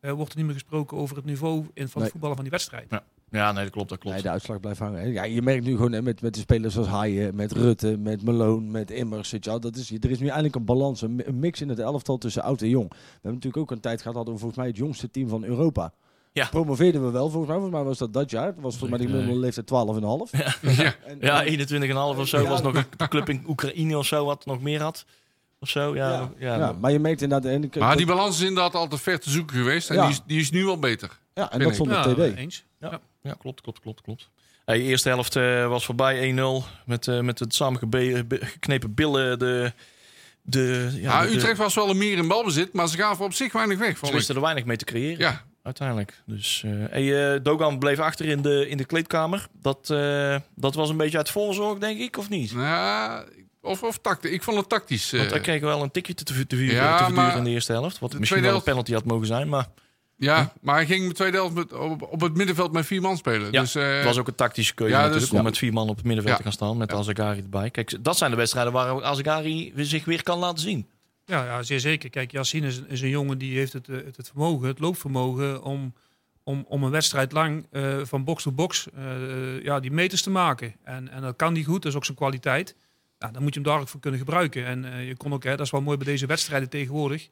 eh, 0.00 0.12
wordt 0.12 0.30
er 0.30 0.36
niet 0.36 0.46
meer 0.46 0.54
gesproken 0.54 0.96
over 0.96 1.16
het 1.16 1.24
niveau 1.24 1.58
in, 1.58 1.68
van 1.74 1.74
Nee. 1.74 2.02
het 2.02 2.10
voetballen 2.10 2.34
van 2.36 2.44
die 2.44 2.52
wedstrijd. 2.52 2.86
Ja, 2.90 3.04
nee, 3.42 3.62
dat 3.64 3.70
klopt, 3.72 3.88
dat 3.88 3.98
klopt. 3.98 4.14
Nee, 4.14 4.24
de 4.24 4.30
uitslag 4.30 4.60
blijft 4.60 4.78
hangen. 4.78 5.12
Ja, 5.12 5.24
je 5.24 5.42
merkt 5.42 5.64
nu 5.64 5.76
gewoon 5.76 5.92
hè, 5.92 6.02
met, 6.02 6.20
met 6.22 6.34
de 6.34 6.40
spelers 6.40 6.74
zoals 6.74 6.88
Haaien, 6.88 7.34
met 7.34 7.52
Rutte, 7.52 7.96
met 7.98 8.22
Malone, 8.24 8.70
met 8.70 8.90
Immers. 8.90 9.30
Weet 9.30 9.44
je 9.44 9.50
wel, 9.50 9.60
dat 9.60 9.76
is, 9.76 9.90
er 9.90 10.10
is 10.10 10.18
nu 10.18 10.26
eindelijk 10.26 10.54
een 10.54 10.64
balans, 10.64 11.02
een, 11.02 11.14
mi- 11.14 11.22
een 11.26 11.38
mix 11.38 11.60
in 11.60 11.68
het 11.68 11.78
elftal 11.78 12.18
tussen 12.18 12.42
oud 12.42 12.62
en 12.62 12.68
jong. 12.68 12.88
We 12.90 12.96
hebben 13.12 13.32
natuurlijk 13.32 13.56
ook 13.62 13.70
een 13.70 13.80
tijd 13.80 13.98
gehad, 14.00 14.14
hadden 14.16 14.34
we 14.34 14.40
volgens 14.40 14.60
mij 14.60 14.68
het 14.68 14.76
jongste 14.78 15.10
team 15.10 15.28
van 15.28 15.44
Europa. 15.44 15.92
Ja. 16.32 16.46
Promoveerden 16.50 17.04
we 17.04 17.10
wel 17.10 17.28
volgens 17.28 17.46
mij, 17.46 17.54
volgens 17.56 17.74
mij 17.76 17.84
was 17.84 17.98
dat 17.98 18.12
dat 18.12 18.30
jaar. 18.30 18.46
Het 18.46 18.60
was 18.60 18.76
volgens 18.76 18.90
mij 18.90 18.98
die 18.98 19.08
Nee. 19.08 19.16
gemiddelde 19.16 19.46
leeftijd 19.46 19.66
12,5. 19.66 20.30
Ja. 20.84 20.94
En- 21.06 21.18
Ja, 21.20 21.44
en- 21.44 21.92
21,5 22.16 22.18
of 22.18 22.28
zo. 22.28 22.40
Ja. 22.42 22.48
was 22.48 22.62
nog 22.62 22.74
een 22.74 23.08
club 23.08 23.28
in 23.28 23.42
Oekraïne 23.48 23.98
of 23.98 24.06
zo, 24.06 24.24
wat 24.24 24.46
nog 24.46 24.62
meer 24.62 24.80
had. 24.82 25.04
Of 25.60 25.68
zo, 25.68 25.94
ja. 25.94 26.10
ja, 26.10 26.30
ja, 26.38 26.56
ja, 26.56 26.72
maar 26.80 26.92
je 26.92 26.98
merkt 26.98 27.22
inderdaad... 27.22 27.50
En, 27.52 27.64
ik- 27.64 27.76
Maar 27.78 27.96
die 27.96 28.06
balans 28.06 28.36
is 28.40 28.48
inderdaad 28.48 28.74
altijd 28.74 29.00
ver 29.00 29.20
te 29.20 29.30
zoeken 29.30 29.56
geweest. 29.56 29.90
En 29.90 29.96
Ja. 29.96 30.02
die, 30.02 30.10
is, 30.10 30.20
die 30.26 30.40
is 30.40 30.50
nu 30.50 30.64
wel 30.64 30.78
beter. 30.78 31.18
ja, 31.34 31.52
en 31.52 31.58
dat 31.58 31.68
ik. 31.68 31.74
zonder 31.74 31.96
Ja, 31.96 32.14
TD. 32.30 32.36
eens. 32.36 32.64
Ja, 32.80 33.00
klopt, 33.32 33.60
klopt, 33.60 33.80
klopt, 33.80 34.00
klopt. 34.00 34.28
Hey, 34.64 34.76
de 34.78 34.82
eerste 34.82 35.08
helft 35.08 35.36
eh, 35.36 35.68
was 35.68 35.84
voorbij 35.84 36.34
1-0. 36.36 36.64
Met, 36.84 37.08
eh, 37.08 37.20
met 37.20 37.38
het 37.38 37.54
samengeknepen 37.54 38.94
billen. 38.94 39.38
De, 39.38 39.72
de, 40.42 40.88
ja, 40.92 41.20
Ja, 41.20 41.26
de- 41.26 41.34
Utrecht 41.34 41.58
was 41.58 41.74
wel 41.74 41.90
een 41.90 41.98
meer 41.98 42.16
in 42.16 42.28
balbezit, 42.28 42.72
maar 42.72 42.88
ze 42.88 42.96
gaven 42.96 43.24
op 43.24 43.32
zich 43.32 43.52
weinig 43.52 43.78
weg. 43.78 43.98
Ze 43.98 44.12
wisten 44.12 44.34
er 44.34 44.40
weinig 44.40 44.64
mee 44.64 44.76
te 44.76 44.84
creëren. 44.84 45.18
Ja, 45.18 45.44
Uiteindelijk. 45.62 46.22
Dus, 46.26 46.62
eh 46.64 46.70
hey, 46.90 47.42
Dogan 47.42 47.78
bleef 47.78 47.98
achter 47.98 48.26
in 48.26 48.42
de, 48.42 48.68
in 48.68 48.76
de 48.76 48.84
kleedkamer. 48.84 49.46
Dat, 49.52 49.86
dat 50.54 50.74
was 50.74 50.88
een 50.90 50.96
beetje 50.96 51.16
uit 51.18 51.30
voorzorg, 51.30 51.78
denk 51.78 52.00
ik, 52.00 52.16
of 52.16 52.28
niet? 52.28 52.54
nou, 52.54 53.24
of, 53.62 53.82
of 53.82 53.98
tactisch. 53.98 54.30
Ik 54.30 54.42
vond 54.42 54.56
het 54.56 54.68
tactisch. 54.68 55.10
Want 55.10 55.30
hij 55.30 55.40
kreeg 55.40 55.60
wel 55.60 55.82
een 55.82 55.90
tikje 55.90 56.14
te, 56.14 56.24
te, 56.24 56.46
te, 56.46 56.64
Ja, 56.64 56.96
te 56.96 57.04
verduren 57.04 57.36
in 57.36 57.44
de 57.44 57.50
eerste 57.50 57.72
helft. 57.72 57.98
Wat 57.98 58.18
misschien 58.18 58.42
wel 58.42 58.54
een 58.54 58.62
penalty 58.62 58.92
had 58.92 59.04
mogen 59.04 59.26
zijn. 59.26 59.48
Maar 59.48 59.66
ja, 60.16 60.52
maar 60.60 60.74
hij 60.74 60.86
ging 60.86 61.02
in 61.02 61.08
de 61.08 61.14
tweede 61.14 61.36
helft 61.36 61.54
met, 61.54 61.72
op, 61.72 62.02
op 62.02 62.20
het 62.20 62.34
middenveld 62.36 62.72
met 62.72 62.86
vier 62.86 63.00
man 63.00 63.16
spelen. 63.16 63.52
Ja, 63.52 63.60
dus, 63.60 63.74
eh, 63.74 63.94
het 63.96 64.04
was 64.04 64.18
ook 64.18 64.28
een 64.28 64.34
tactische 64.34 64.74
keuze 64.74 64.92
ja, 64.94 64.98
natuurlijk. 65.00 65.30
dus- 65.30 65.38
om 65.38 65.44
met 65.44 65.58
vier 65.58 65.72
man 65.72 65.88
op 65.88 65.96
het 65.96 66.04
middenveld 66.04 66.36
Ja. 66.36 66.42
te 66.42 66.48
gaan 66.48 66.58
staan. 66.58 66.76
Met 66.76 66.90
Ja. 66.90 66.96
Azagari 66.96 67.40
erbij. 67.40 67.70
Kijk, 67.70 68.04
dat 68.04 68.16
zijn 68.16 68.30
de 68.30 68.36
wedstrijden 68.36 68.72
waar 68.72 69.02
Azagari 69.02 69.72
zich 69.76 70.04
weer 70.04 70.22
kan 70.22 70.38
laten 70.38 70.58
zien. 70.62 70.86
Ja, 71.26 71.44
ja, 71.44 71.62
zeer 71.62 71.80
zeker. 71.80 72.10
Kijk, 72.10 72.32
Yassine 72.32 72.66
is, 72.66 72.80
is 72.88 73.00
een 73.00 73.08
jongen 73.08 73.38
die 73.38 73.56
heeft 73.56 73.72
het, 73.72 73.88
eh, 73.88 73.96
het, 73.96 74.16
het 74.16 74.26
vermogen, 74.28 74.68
het 74.68 74.78
loopvermogen 74.78 75.62
om, 75.62 75.92
om, 76.42 76.64
om 76.68 76.82
een 76.82 76.90
wedstrijd 76.90 77.32
lang 77.32 77.66
eh, 77.70 77.98
van 78.02 78.24
box 78.24 78.42
to 78.42 78.52
box 78.52 78.86
eh, 78.96 79.62
ja, 79.62 79.80
die 79.80 79.90
meters 79.92 80.22
te 80.22 80.30
maken. 80.30 80.74
En, 80.84 81.08
en 81.08 81.22
dat 81.22 81.36
kan 81.36 81.54
die 81.54 81.64
goed, 81.64 81.82
dat 81.82 81.90
is 81.90 81.96
ook 81.96 82.04
zijn 82.04 82.16
kwaliteit. 82.16 82.74
Ja, 83.18 83.30
dan 83.30 83.42
moet 83.42 83.54
je 83.54 83.60
hem 83.60 83.68
daar 83.68 83.80
ook 83.80 83.88
voor 83.88 84.00
kunnen 84.00 84.20
gebruiken. 84.20 84.66
En 84.66 84.84
eh, 84.92 85.06
je 85.08 85.16
kon 85.16 85.32
ook, 85.32 85.44
hè, 85.44 85.50
dat 85.50 85.66
is 85.66 85.70
wel 85.70 85.80
mooi 85.82 85.96
bij 85.96 86.06
deze 86.06 86.26
wedstrijden 86.26 86.68
tegenwoordig. 86.68 87.28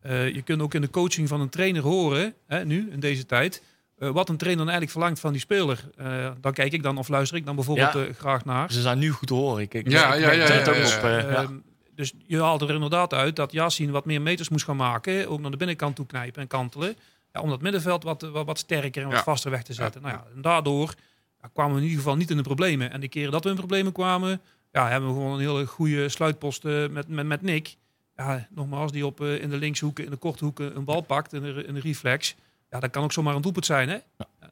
Eh, 0.00 0.34
je 0.34 0.42
kunt 0.42 0.62
ook 0.62 0.74
in 0.74 0.80
de 0.80 0.90
coaching 0.90 1.28
van 1.28 1.40
een 1.40 1.48
trainer 1.48 1.82
horen, 1.82 2.34
hè, 2.46 2.64
nu 2.64 2.88
in 2.92 3.00
deze 3.00 3.26
tijd, 3.26 3.62
eh, 3.98 4.10
wat 4.10 4.28
een 4.28 4.36
trainer 4.36 4.64
dan 4.64 4.72
eigenlijk 4.72 4.90
verlangt 4.90 5.20
van 5.20 5.32
die 5.32 5.40
speler. 5.40 5.90
Eh, 5.96 6.30
dan 6.40 6.52
kijk 6.52 6.72
ik 6.72 6.82
dan 6.82 6.98
of 6.98 7.08
luister 7.08 7.36
ik 7.36 7.44
dan 7.46 7.54
bijvoorbeeld 7.54 7.92
Ja. 7.92 8.06
graag 8.18 8.44
naar. 8.44 8.72
Ze 8.72 8.80
zijn 8.80 8.98
nu 8.98 9.10
goed 9.10 9.28
te 9.28 9.34
horen. 9.34 9.62
Ik, 9.62 9.74
ik, 9.74 9.90
Ja, 9.90 10.14
ik 10.14 10.20
ja, 10.20 10.30
ja, 10.30 10.40
het 10.44 10.66
ja, 10.66 10.72
ook 10.72 10.76
ja, 11.02 11.24
op. 11.26 11.30
ja. 11.30 11.50
Dus 11.94 12.12
je 12.26 12.40
haalt 12.42 12.62
er 12.62 12.70
inderdaad 12.74 13.14
uit 13.14 13.36
dat 13.36 13.52
Yassine 13.52 13.92
wat 13.92 14.04
meer 14.04 14.22
meters 14.22 14.48
moest 14.48 14.64
gaan 14.64 14.76
maken. 14.76 15.28
Ook 15.28 15.40
naar 15.40 15.50
de 15.50 15.56
binnenkant 15.56 15.96
toe 15.96 16.06
knijpen 16.06 16.42
en 16.42 16.48
kantelen. 16.48 16.96
Ja, 17.32 17.40
om 17.40 17.48
dat 17.48 17.60
middenveld 17.62 18.02
wat, 18.02 18.22
wat, 18.22 18.46
wat 18.46 18.58
sterker 18.58 19.02
en 19.02 19.08
wat 19.08 19.16
Ja. 19.16 19.22
vaster 19.22 19.50
weg 19.50 19.62
te 19.62 19.72
zetten. 19.72 20.02
Nou 20.02 20.14
ja, 20.14 20.24
en 20.34 20.42
daardoor 20.42 20.94
ja, 21.42 21.50
kwamen 21.52 21.72
we 21.74 21.78
in 21.78 21.84
ieder 21.86 22.02
geval 22.02 22.16
niet 22.16 22.30
in 22.30 22.36
de 22.36 22.42
problemen. 22.42 22.90
En 22.92 23.00
de 23.00 23.08
keren 23.08 23.32
dat 23.32 23.44
we 23.44 23.50
in 23.50 23.56
problemen 23.56 23.92
kwamen, 23.92 24.40
ja, 24.72 24.88
hebben 24.88 25.08
we 25.08 25.14
gewoon 25.14 25.32
een 25.32 25.40
hele 25.40 25.66
goede 25.66 26.08
sluitpost 26.08 26.64
eh, 26.64 26.88
met, 26.88 27.08
met, 27.08 27.26
met 27.26 27.42
Nick. 27.42 27.76
Ja, 28.20 28.46
nogmaals, 28.50 28.92
die 28.92 29.06
op, 29.06 29.20
eh, 29.20 29.42
in 29.42 29.50
de 29.50 29.56
linkshoeken, 29.56 30.04
in 30.04 30.10
de 30.10 30.16
korte 30.16 30.44
hoeken 30.44 30.76
een 30.76 30.84
bal 30.84 31.00
pakt 31.00 31.32
in 31.32 31.44
in 31.66 31.74
de 31.74 31.80
reflex. 31.80 32.36
Ja, 32.70 32.80
dat 32.80 32.90
kan 32.90 33.02
ook 33.02 33.12
zomaar 33.12 33.34
een 33.34 33.42
doelpunt 33.42 33.66
zijn. 33.66 33.88
Hè? 33.88 33.98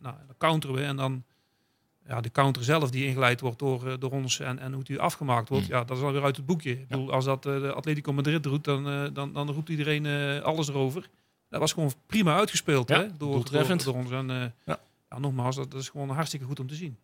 Nou, 0.01 0.17
dan 0.27 0.37
counteren 0.39 0.77
we 0.77 0.83
en 0.83 0.97
dan 0.97 1.25
ja, 2.07 2.21
de 2.21 2.31
counter 2.31 2.65
zelf 2.65 2.91
die 2.91 3.07
ingeleid 3.07 3.41
wordt 3.41 3.59
door, 3.59 3.89
eh, 3.89 3.95
door 3.99 4.11
ons 4.11 4.41
en, 4.41 4.59
en 4.59 4.73
hoe 4.73 4.85
die 4.85 5.01
afgemaakt 5.01 5.49
wordt, 5.49 5.67
ja, 5.67 5.85
dat 5.85 5.97
is 5.97 6.03
alweer 6.03 6.23
uit 6.23 6.37
het 6.37 6.47
boekje. 6.47 6.71
Ik 6.71 6.89
bedoel, 6.89 7.13
als 7.13 7.25
dat 7.25 7.47
eh, 7.47 7.61
de 7.61 7.73
Atletico 7.73 8.13
Madrid 8.13 8.43
doet, 8.43 8.65
dan, 8.65 9.11
dan, 9.13 9.33
dan 9.33 9.51
roept 9.51 9.69
iedereen 9.69 10.07
alles 10.43 10.69
erover. 10.69 11.09
Dat 11.49 11.61
was 11.61 11.73
gewoon 11.73 11.93
prima 12.07 12.37
uitgespeeld 12.37 12.89
Ja, 12.89 13.01
hè, 13.01 13.07
door, 13.17 13.45
door, 13.51 13.79
door 13.85 13.95
ons. 13.95 14.11
En, 14.11 14.29
Ja. 14.65 14.79
ja, 15.11 15.19
nogmaals, 15.19 15.57
dat, 15.57 15.71
dat 15.71 15.81
is 15.81 15.89
gewoon 15.89 16.11
hartstikke 16.11 16.47
goed 16.47 16.61
om 16.61 16.67
te 16.67 16.75
zien. 16.75 16.97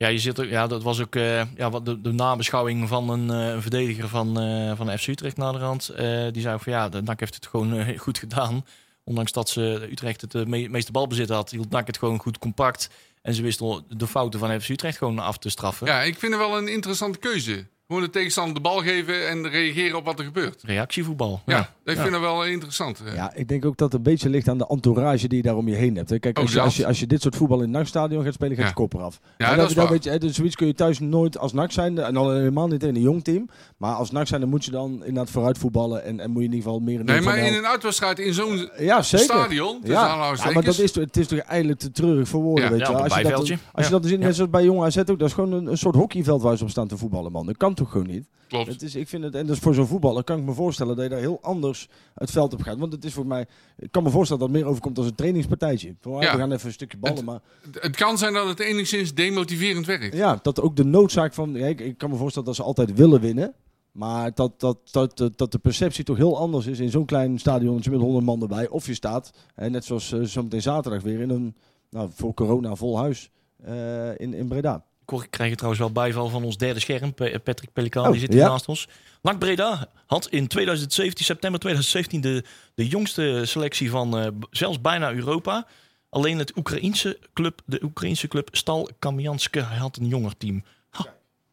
Ja, 0.00 0.08
je 0.08 0.18
zit 0.18 0.38
er, 0.38 0.48
ja, 0.48 0.66
dat 0.66 0.82
was 0.82 1.00
ook 1.00 1.14
eh, 1.14 1.42
ja, 1.56 1.70
wat 1.70 1.84
de, 1.86 2.12
nabeschouwing 2.12 2.88
van 2.88 3.08
een, 3.10 3.30
eh, 3.30 3.60
verdediger 3.60 4.08
van, 4.08 4.40
eh 4.40 4.72
van 4.76 4.98
FC 4.98 5.06
Utrecht 5.06 5.36
naderhand. 5.36 5.86
Die 6.32 6.42
zei 6.42 6.54
ook 6.54 6.62
van 6.62 6.72
ja, 6.72 6.88
de 6.88 7.02
NAC 7.02 7.20
heeft 7.20 7.34
het 7.34 7.46
gewoon 7.46 7.94
goed 7.98 8.18
gedaan. 8.18 8.64
Ondanks 9.04 9.32
dat 9.32 9.48
ze 9.48 9.88
Utrecht 9.90 10.20
het 10.20 10.32
me- 10.48 10.68
meeste 10.68 10.92
balbezit 10.92 11.28
had, 11.28 11.50
hield 11.50 11.70
NAC 11.70 11.86
het 11.86 11.98
gewoon 11.98 12.18
goed 12.18 12.38
compact. 12.38 12.90
En 13.22 13.34
ze 13.34 13.42
wisten 13.42 13.84
de 13.88 14.06
fouten 14.06 14.40
van 14.40 14.60
FC 14.60 14.68
Utrecht 14.68 14.98
gewoon 14.98 15.18
af 15.18 15.38
te 15.38 15.48
straffen. 15.50 15.86
ja, 15.86 16.02
ik 16.02 16.18
vind 16.18 16.32
het 16.32 16.40
wel 16.42 16.58
een 16.58 16.68
interessante 16.68 17.18
keuze. 17.18 17.66
Gewoon 17.88 18.02
de 18.02 18.10
tegenstander 18.10 18.54
de 18.54 18.60
bal 18.60 18.78
geven 18.78 19.28
en 19.28 19.48
reageren 19.50 19.96
op 19.98 20.04
wat 20.04 20.18
er 20.18 20.24
gebeurt. 20.24 20.62
Reactievoetbal. 20.66 21.40
Ja, 21.46 21.58
ik 21.84 21.94
Ja. 21.94 22.00
vind 22.00 22.12
dat 22.12 22.20
wel 22.20 22.44
interessant. 22.46 23.00
eh. 23.06 23.14
Ja, 23.14 23.32
ik 23.34 23.48
denk 23.48 23.64
ook 23.64 23.76
dat 23.76 23.92
het 23.92 23.96
een 24.06 24.12
beetje 24.12 24.28
ligt 24.28 24.48
aan 24.48 24.58
de 24.58 24.66
entourage 24.68 25.28
die 25.28 25.36
je 25.36 25.42
daar 25.42 25.56
om 25.56 25.68
je 25.68 25.74
heen 25.74 25.96
hebt. 25.96 26.10
hè. 26.10 26.18
Kijk, 26.18 26.38
als 26.38 26.48
je, 26.50 26.56
dat. 26.56 26.64
als, 26.64 26.76
je, 26.76 26.86
als 26.86 27.00
je 27.00 27.06
dit 27.06 27.22
soort 27.22 27.36
voetbal 27.36 27.56
in 27.56 27.62
het 27.62 27.72
nachtstadion 27.72 28.24
gaat 28.24 28.32
spelen, 28.34 28.52
gaat 28.56 28.62
Ja. 28.62 28.68
je 28.68 28.74
kop 28.74 28.94
eraf. 28.94 29.20
Ja, 29.38 29.50
En 29.50 29.56
dat 29.56 29.68
is 29.70 29.74
waar. 29.76 29.88
weet 29.88 30.04
je, 30.04 30.10
hè, 30.10 30.18
dus 30.18 30.34
zoiets 30.36 30.56
kun 30.56 30.66
je 30.66 30.74
thuis 30.74 30.98
nooit 30.98 31.38
als 31.38 31.52
NAC 31.52 31.72
zijn. 31.72 31.98
En 31.98 32.16
al 32.16 32.30
helemaal 32.32 32.66
niet 32.68 32.82
in 32.82 32.94
een 32.94 33.00
jong 33.00 33.24
team. 33.24 33.48
Maar 33.76 33.94
als 33.94 34.10
NAC 34.10 34.26
zijn, 34.26 34.40
dan 34.40 34.50
moet 34.50 34.64
je 34.64 34.70
dan 34.70 34.90
inderdaad 34.92 35.30
vooruit 35.30 35.58
voetballen. 35.58 36.04
En, 36.04 36.20
en 36.20 36.30
moet 36.30 36.42
je 36.42 36.48
in 36.48 36.54
ieder 36.54 36.64
geval 36.70 36.80
meer... 36.84 37.04
Nee, 37.04 37.16
van 37.16 37.24
maar 37.24 37.38
in 37.38 37.54
een 37.54 37.66
uitwedstrijd 37.66 38.18
in 38.18 38.34
zo'n 38.34 38.70
Ja, 38.78 39.02
zeker. 39.02 39.26
stadion, 39.26 39.80
Ja. 39.84 39.92
ja, 39.92 40.16
maar 40.52 40.62
dat 40.64 40.78
is, 40.78 40.94
het 40.94 41.16
is 41.16 41.26
toch 41.26 41.38
eigenlijk 41.38 41.78
te 41.80 41.90
treurig 41.90 42.28
voor 42.28 42.42
woorden, 42.42 42.64
Ja. 42.64 42.70
weet 42.70 42.80
Ja, 42.80 42.90
je 42.90 42.96
Als 42.96 43.02
je 43.02 43.08
dat, 43.08 43.22
bijveldje. 43.22 43.58
als 43.72 43.86
je 43.86 43.92
Ja. 43.94 43.98
dat 44.00 44.08
ziet, 44.08 44.18
net 44.20 44.34
zoals 44.34 44.50
bij 44.50 44.64
Jong 44.64 44.82
AZ 44.82 44.96
ook, 44.98 45.06
dat 45.06 45.22
is 45.28 45.32
gewoon 45.32 45.52
een, 45.52 45.66
een 45.66 45.78
soort 45.78 45.94
hockeyveld 45.94 46.42
waar 46.42 46.56
ze 46.56 46.62
op 46.64 46.70
staan 46.70 46.88
te 46.88 46.96
voetballen, 46.96 47.32
man. 47.32 47.46
Dat 47.46 47.56
kan 47.56 47.74
toch 47.78 47.90
gewoon 47.90 48.06
niet? 48.06 48.28
Klopt. 48.48 48.66
Het 48.66 48.82
is, 48.82 48.94
ik 48.94 49.08
vind 49.08 49.22
het, 49.24 49.34
en 49.34 49.46
dus 49.46 49.58
voor 49.58 49.74
zo'n 49.74 49.86
voetballer 49.86 50.24
kan 50.24 50.38
ik 50.38 50.44
me 50.44 50.52
voorstellen 50.52 50.94
dat 50.96 51.04
je 51.04 51.10
daar 51.10 51.20
heel 51.20 51.38
anders 51.42 51.88
het 52.14 52.30
veld 52.30 52.52
op 52.52 52.62
gaat. 52.62 52.78
Want 52.78 52.92
het 52.92 53.04
is 53.04 53.12
voor 53.12 53.26
mij, 53.26 53.46
ik 53.78 53.90
kan 53.90 54.02
me 54.02 54.10
voorstellen 54.10 54.42
dat 54.42 54.50
het 54.52 54.60
meer 54.60 54.68
overkomt 54.70 54.98
als 54.98 55.06
een 55.06 55.14
trainingspartijtje. 55.14 55.94
Van, 56.00 56.12
Ja. 56.20 56.32
We 56.32 56.38
gaan 56.38 56.52
even 56.52 56.66
een 56.66 56.72
stukje 56.72 56.98
ballen, 56.98 57.16
Het- 57.16 57.24
maar 57.26 57.40
Het 57.80 57.96
kan 57.96 58.18
zijn 58.18 58.32
dat 58.32 58.46
het 58.48 58.60
enigszins 58.60 59.14
demotiverend 59.14 59.86
werkt. 59.86 60.14
ja, 60.16 60.38
dat 60.42 60.60
ook 60.60 60.76
de 60.76 60.84
noodzaak 60.84 61.34
van, 61.34 61.52
ja, 61.52 61.66
ik, 61.66 61.80
ik 61.80 61.98
kan 61.98 62.10
me 62.10 62.16
voorstellen 62.16 62.46
dat 62.48 62.56
ze 62.56 62.62
altijd 62.62 62.94
willen 62.94 63.20
winnen. 63.20 63.54
Maar 63.92 64.34
dat, 64.34 64.60
dat, 64.60 64.78
dat, 64.90 65.32
dat, 65.36 65.52
de 65.52 65.58
perceptie 65.58 66.04
toch 66.04 66.16
heel 66.16 66.38
anders 66.38 66.66
is 66.66 66.78
in 66.78 66.90
zo'n 66.90 67.04
klein 67.06 67.38
stadionnetje 67.38 67.90
met 67.90 68.00
100 68.00 68.24
man 68.24 68.42
erbij. 68.42 68.68
Of 68.68 68.86
je 68.86 68.94
staat, 68.94 69.30
hè, 69.54 69.70
net 69.70 69.84
zoals 69.84 70.12
eh, 70.12 70.22
zometeen 70.22 70.62
zaterdag 70.62 71.02
weer, 71.02 71.20
in 71.20 71.30
een, 71.30 71.56
nou, 71.90 72.10
voor 72.14 72.34
corona 72.34 72.74
vol 72.74 72.98
huis 72.98 73.30
eh, 73.64 74.08
in, 74.18 74.34
in 74.34 74.48
Breda. 74.48 74.84
Ik 75.12 75.30
krijg 75.30 75.54
trouwens 75.54 75.80
wel 75.80 75.92
bijval 75.92 76.28
van 76.28 76.44
ons 76.44 76.56
derde 76.56 76.80
scherm, 76.80 77.14
Patrick 77.14 77.72
Pelikaan, 77.72 78.04
Oh, 78.04 78.10
die 78.10 78.20
zit 78.20 78.32
hier 78.32 78.42
ja. 78.42 78.48
naast 78.48 78.68
ons. 78.68 78.88
NAC 79.22 79.38
Breda 79.38 79.88
had 80.06 80.28
in 80.28 80.46
2017, 80.46 81.24
september 81.24 81.60
2017 81.60 82.20
de, 82.20 82.44
de 82.74 82.88
jongste 82.88 83.42
selectie 83.44 83.90
van 83.90 84.18
eh, 84.18 84.26
zelfs 84.50 84.80
bijna 84.80 85.12
Europa. 85.12 85.66
Alleen 86.10 86.38
het 86.38 86.56
Oekraïense 86.56 87.18
club, 87.32 87.60
de 87.66 87.82
Oekraïense 87.82 88.28
club 88.28 88.48
Stal 88.52 88.88
Kamjanske 88.98 89.60
had 89.60 89.96
een 89.96 90.06
jonger 90.06 90.36
team. 90.36 90.64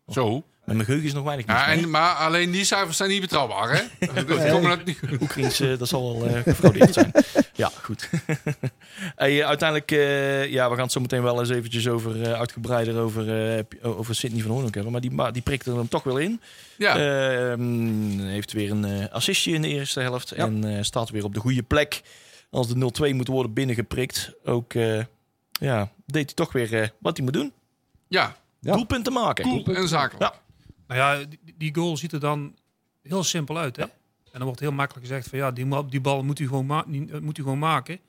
Zo. 0.07 0.43
Met 0.65 0.75
mijn 0.75 0.85
geheugen 0.85 1.07
is 1.07 1.13
nog 1.13 1.23
weinig 1.23 1.45
mis 1.45 1.55
Ja, 1.55 1.67
en, 1.67 1.89
maar 1.89 2.13
alleen 2.15 2.51
die 2.51 2.63
cijfers 2.63 2.97
zijn 2.97 3.09
niet 3.09 3.21
betrouwbaar, 3.21 3.69
hè? 3.75 3.81
Dat 4.25 4.49
komen 4.51 4.69
dat 4.69 4.85
niet. 5.35 5.59
Eh, 5.59 5.77
dat 5.77 5.87
zal 5.87 6.19
wel 6.19 6.27
eh 6.29 6.41
gefraudeerd 6.43 6.93
zijn. 6.93 7.11
Ja, 7.57 7.71
goed. 7.81 8.09
hey, 9.15 9.39
eh, 9.41 9.47
uiteindelijk, 9.47 9.91
eh, 9.91 10.51
ja, 10.51 10.69
we 10.69 10.73
gaan 10.75 10.83
het 10.83 10.91
zo 10.91 10.99
meteen 10.99 11.21
wel 11.21 11.39
eens 11.39 11.49
eventjes 11.49 11.87
over, 11.87 12.21
eh, 12.21 12.33
uitgebreider 12.33 12.97
over, 12.97 13.55
eh, 13.57 13.63
over 13.81 14.15
Sidney 14.15 14.41
van 14.41 14.51
Hoorn 14.51 14.65
ook 14.65 14.73
hebben. 14.73 14.91
Maar 14.91 15.01
die, 15.01 15.31
die 15.31 15.41
prikte 15.41 15.75
hem 15.75 15.87
toch 15.87 16.03
wel 16.03 16.17
in. 16.17 16.41
Ja, 16.77 16.97
Ehm, 16.97 18.19
heeft 18.19 18.51
weer 18.53 18.71
een 18.71 18.85
eh, 18.85 19.11
assistje 19.13 19.51
in 19.51 19.61
de 19.61 19.67
eerste 19.67 19.99
helft. 19.99 20.29
Ja. 20.35 20.43
En 20.45 20.63
eh, 20.77 20.83
staat 20.83 21.09
weer 21.09 21.23
op 21.23 21.33
de 21.33 21.39
goede 21.39 21.63
plek. 21.63 22.01
Als 22.49 22.67
de 22.67 22.75
0-2 22.75 23.13
moet 23.15 23.27
worden 23.27 23.53
binnengeprikt. 23.53 24.31
Ook 24.45 24.73
eh, 24.73 24.97
ja, 25.51 25.91
deed 26.05 26.25
hij 26.25 26.33
toch 26.33 26.51
weer 26.51 26.91
wat 26.99 27.15
hij 27.17 27.25
moet 27.25 27.33
doen. 27.33 27.53
ja. 28.07 28.35
Ja. 28.59 28.73
Doelpunten 28.73 29.13
maken. 29.13 29.43
Cool 29.43 29.65
en 29.75 29.87
zakelijk. 29.87 30.23
Ja. 30.33 30.33
Nou 30.87 30.99
ja, 30.99 31.25
die, 31.25 31.55
die 31.57 31.75
goal 31.75 31.97
ziet 31.97 32.11
er 32.11 32.19
dan 32.19 32.55
heel 33.01 33.23
simpel 33.23 33.57
uit. 33.57 33.75
Hè? 33.75 33.83
En 33.83 33.91
dan 34.41 34.43
wordt 34.43 34.59
heel 34.59 34.71
makkelijk 34.71 35.07
gezegd 35.07 35.27
van 35.27 35.37
ja, 35.37 35.51
die, 35.51 35.85
die 35.85 36.01
bal 36.01 36.23
moet 36.23 36.39
u 36.39 36.47
gewoon, 36.47 36.83
die, 36.87 37.11
eh, 37.11 37.19
moet 37.19 37.37
u 37.37 37.43
gewoon 37.43 37.59
maken. 37.59 37.99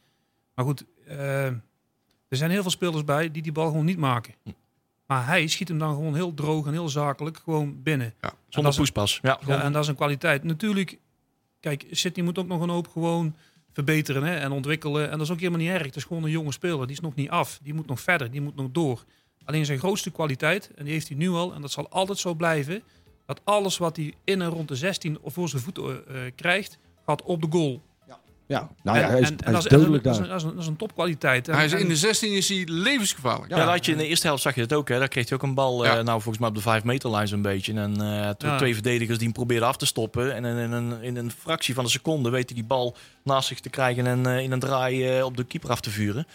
Maar 0.55 0.65
goed, 0.65 0.85
eh, 1.07 1.47
er 2.29 2.37
zijn 2.37 2.51
heel 2.51 2.63
veel 2.63 2.71
spelers 2.71 3.05
bij 3.05 3.31
die 3.31 3.43
die 3.43 3.53
bal 3.53 3.67
gewoon 3.67 3.85
niet 3.85 3.99
maken. 3.99 4.35
Maar 5.07 5.27
hij 5.27 5.47
schiet 5.47 5.69
hem 5.69 5.79
dan 5.79 5.95
gewoon 5.95 6.15
heel 6.15 6.35
droog 6.35 6.67
en 6.67 6.73
heel 6.73 6.89
zakelijk 6.89 7.37
gewoon 7.37 7.83
binnen. 7.83 8.15
En 8.21 8.31
Zonder 8.49 8.75
poespas. 8.75 9.19
Ja, 9.23 9.41
Ja, 9.47 9.63
en 9.63 9.73
dat 9.73 9.83
is 9.83 9.89
een 9.89 9.95
kwaliteit. 9.95 10.45
Natuurlijk, 10.45 10.99
kijk, 11.61 11.87
Sydney 11.91 12.25
moet 12.25 12.39
ook 12.39 12.47
nog 12.47 12.61
een 12.61 12.69
hoop 12.69 12.89
gewoon 12.89 13.37
verbeteren 13.73 14.23
hè, 14.23 14.37
en 14.37 14.53
ontwikkelen. 14.53 15.05
En 15.05 15.11
dat 15.11 15.21
is 15.21 15.31
ook 15.31 15.39
helemaal 15.39 15.61
niet 15.61 15.71
erg. 15.71 15.87
Het 15.87 15.97
is 15.97 16.05
gewoon 16.05 16.25
een 16.25 16.31
jonge 16.31 16.53
speler. 16.53 16.87
Die 16.87 16.97
is 16.97 17.01
nog 17.01 17.15
niet 17.15 17.31
af. 17.31 17.59
Die 17.63 17.75
moet 17.75 17.87
nog 17.87 18.01
verder. 18.01 18.31
Die 18.31 18.41
moet 18.41 18.57
nog 18.57 18.69
door. 18.71 19.05
Alleen 19.47 19.65
zijn 19.67 19.79
grootste 19.79 20.11
kwaliteit, 20.11 20.71
en 20.77 20.85
die 20.85 20.93
heeft 20.93 21.09
hij 21.09 21.17
nu 21.17 21.31
al, 21.31 21.55
en 21.55 21.61
dat 21.61 21.71
zal 21.71 21.89
altijd 21.89 22.19
zo 22.19 22.35
blijven, 22.35 22.83
dat 23.27 23.41
alles 23.45 23.79
wat 23.79 23.97
hij 23.97 24.15
in 24.25 24.43
en 24.43 24.49
rond 24.49 24.69
de 24.69 24.77
16 24.77 25.19
of 25.21 25.33
voor 25.35 25.49
zijn 25.49 25.63
voeten 25.63 25.85
eh, 26.09 26.27
eh, 26.27 26.33
krijgt, 26.37 26.79
gaat 27.07 27.23
op 27.23 27.41
de 27.43 27.47
goal. 27.51 27.83
Ja, 28.49 28.71
nou 28.83 28.99
ja, 28.99 29.05
En- 29.05 29.11
hij 29.11 29.21
is, 29.21 29.31
en- 29.31 29.37
hij 29.45 29.55
is 29.55 29.65
dodelijk 29.65 30.05
daar. 30.05 30.15
een- 30.21 30.29
dat 30.29 30.37
is 30.37 30.43
een- 30.43 30.51
dat 30.51 30.59
is 30.63 30.67
een 30.67 30.77
topkwaliteit. 30.77 31.49
En- 31.49 31.55
Hij 31.55 31.65
is 31.65 31.73
in 31.73 31.89
de 31.89 31.97
16 31.97 32.33
is 32.33 32.49
hij 32.49 32.63
levensgevaarlijk. 32.71 33.51
Ja, 33.51 33.57
dat 33.59 33.69
had 33.69 33.85
je 33.87 33.93
in 33.93 33.99
de 33.99 34.07
eerste 34.07 34.27
helft 34.27 34.43
zag 34.43 34.55
je 34.55 34.61
het 34.61 34.73
ook. 34.73 34.89
Hè. 34.89 34.99
Daar 34.99 35.09
kreeg 35.09 35.29
hij 35.29 35.37
ook 35.39 35.43
een 35.45 35.55
bal, 35.55 35.85
eh, 35.85 35.93
Ja. 35.93 36.03
nou 36.03 36.11
volgens 36.21 36.39
mij 36.39 36.49
op 36.49 36.55
de 36.55 36.61
5 36.61 36.85
meterlijn 36.85 37.29
zo'n 37.29 37.43
beetje. 37.43 37.73
En 37.73 38.01
eh, 38.01 38.31
twee, 38.31 38.51
Ja. 38.51 38.57
twee 38.57 38.75
verdedigers 38.75 39.17
die 39.19 39.27
hem 39.27 39.37
probeerden 39.37 39.69
af 39.69 39.77
te 39.77 39.87
stoppen. 39.87 40.35
En 40.35 40.45
in, 40.45 40.57
in, 40.57 40.73
een, 40.73 41.03
in 41.03 41.17
een 41.17 41.31
fractie 41.31 41.75
van 41.75 41.85
een 41.85 41.91
seconde 41.91 42.31
weet 42.31 42.47
hij 42.49 42.55
die 42.59 42.67
bal 42.67 42.97
naast 43.23 43.49
zich 43.49 43.61
te 43.61 43.71
krijgen 43.71 44.07
en 44.07 44.27
eh, 44.27 44.43
in 44.43 44.53
een 44.53 44.61
draai 44.61 45.19
eh, 45.19 45.25
op 45.25 45.37
de 45.37 45.45
keeper 45.45 45.71
af 45.71 45.81
te 45.81 45.91
vuren. 45.91 46.27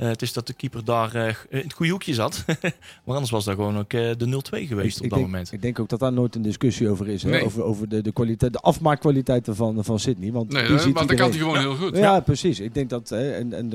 Eh, 0.00 0.08
het 0.08 0.22
is 0.22 0.32
dat 0.32 0.46
de 0.46 0.52
keeper 0.52 0.84
daar 0.84 1.14
eh, 1.14 1.34
in 1.48 1.58
het 1.58 1.72
goede 1.72 1.92
hoekje 1.92 2.14
zat. 2.14 2.44
maar 3.04 3.14
anders 3.14 3.30
was 3.30 3.44
dat 3.44 3.54
gewoon 3.54 3.78
ook 3.78 3.92
eh, 3.92 4.10
de 4.16 4.26
0-2 4.26 4.66
geweest 4.66 4.96
Ik- 4.96 4.98
op 4.98 5.04
ik 5.04 5.10
dat 5.10 5.18
denk, 5.18 5.30
moment. 5.30 5.52
Ik 5.52 5.62
denk 5.62 5.78
ook 5.78 5.88
dat 5.88 5.98
daar 5.98 6.12
nooit 6.12 6.34
een 6.34 6.42
discussie 6.42 6.88
over 6.88 7.08
is. 7.08 7.22
Hè? 7.22 7.30
Nee. 7.30 7.44
Over, 7.44 7.62
over 7.62 7.88
de, 7.88 8.02
de, 8.02 8.12
kwaliteit, 8.12 8.52
de 8.52 8.58
afmaakkwaliteiten 8.60 9.56
van, 9.56 9.84
van 9.84 9.98
Sydney. 9.98 10.32
Want 10.32 10.52
Nee, 10.52 10.68
dat, 10.68 10.80
ziet 10.82 10.94
want 10.94 11.08
dat 11.08 11.16
kan 11.16 11.30
hij 11.30 11.38
gewoon 11.38 11.58
heel 11.58 11.74
goed. 11.76 11.96
Ja, 11.96 12.20
precies. 12.20 12.60
Ik 12.60 12.74
denk 12.74 12.90
dat, 12.90 13.08
hè, 13.08 13.30
en, 13.32 13.52
en 13.52 13.68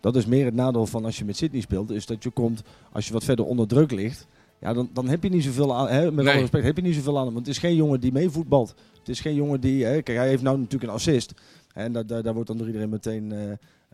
dat- 0.00 0.16
is 0.16 0.26
meer 0.26 0.44
het 0.44 0.54
nadeel 0.54 0.86
van 0.86 1.04
als 1.04 1.18
je 1.18 1.24
met 1.24 1.36
Sydney 1.36 1.60
speelt, 1.60 1.90
is 1.90 2.06
dat 2.06 2.22
je 2.22 2.30
komt, 2.30 2.62
als 2.92 3.06
je 3.06 3.12
wat 3.12 3.24
verder 3.24 3.44
onder 3.44 3.66
druk 3.66 3.90
ligt, 3.90 4.26
ja, 4.60 4.72
dan, 4.72 4.90
dan 4.92 5.08
heb 5.08 5.22
je 5.22 5.28
niet 5.28 5.44
zoveel 5.44 5.76
aan, 5.76 5.88
hè, 5.88 6.04
met 6.12 6.24
Nee. 6.24 6.32
alle 6.32 6.40
respect, 6.40 6.64
heb 6.64 6.76
je 6.76 6.82
niet 6.82 6.94
zoveel 6.94 7.18
aan 7.18 7.24
hem. 7.24 7.34
Want 7.34 7.46
het 7.46 7.54
is 7.54 7.60
geen 7.60 7.74
jongen 7.76 8.00
die 8.00 8.12
meevoetbalt. 8.12 8.74
Het 8.98 9.08
is 9.08 9.20
geen 9.20 9.34
jongen 9.34 9.60
die, 9.60 9.84
hè, 9.84 10.02
kijk, 10.02 10.18
hij 10.18 10.28
heeft 10.28 10.42
nou 10.42 10.56
natuurlijk 10.58 10.90
een 10.90 10.96
assist. 10.96 11.32
En 11.74 11.92
daar, 11.92 12.06
daar, 12.06 12.22
daar 12.22 12.32
wordt 12.34 12.48
dan 12.48 12.56
door 12.58 12.66
iedereen 12.66 12.88
meteen, 12.88 13.32
eh, 13.32 13.38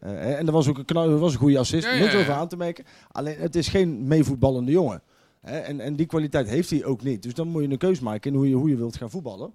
eh, 0.05 0.11
hè, 0.13 0.33
en 0.35 0.45
dat 0.45 0.55
was 0.55 0.69
ook 0.69 0.79
een, 0.79 0.85
knal, 0.85 1.19
was 1.19 1.33
een 1.33 1.39
goede 1.39 1.59
assist, 1.59 1.85
Ja, 1.87 1.93
ja, 1.93 2.01
niks 2.01 2.13
ja. 2.13 2.19
over 2.21 2.33
aan 2.33 2.49
te 2.49 2.57
merken. 2.57 2.85
Alleen, 3.13 3.37
het 3.39 3.57
is 3.57 3.69
geen 3.69 4.07
meevoetballende 4.07 4.71
jongen. 4.71 5.03
Hè, 5.41 5.59
en, 5.59 5.81
en 5.81 5.97
die 5.97 6.07
kwaliteit 6.07 6.49
heeft 6.49 6.71
hij 6.71 6.85
ook 6.85 7.03
niet. 7.03 7.23
Dus 7.23 7.35
dan 7.35 7.49
moet 7.49 7.63
je 7.63 7.69
een 7.71 7.79
keus 7.79 8.01
maken 8.01 8.31
in 8.31 8.37
hoe 8.37 8.49
je, 8.49 8.55
hoe 8.55 8.69
je 8.69 8.77
wilt 8.77 8.97
gaan 8.97 9.11
voetballen. 9.11 9.53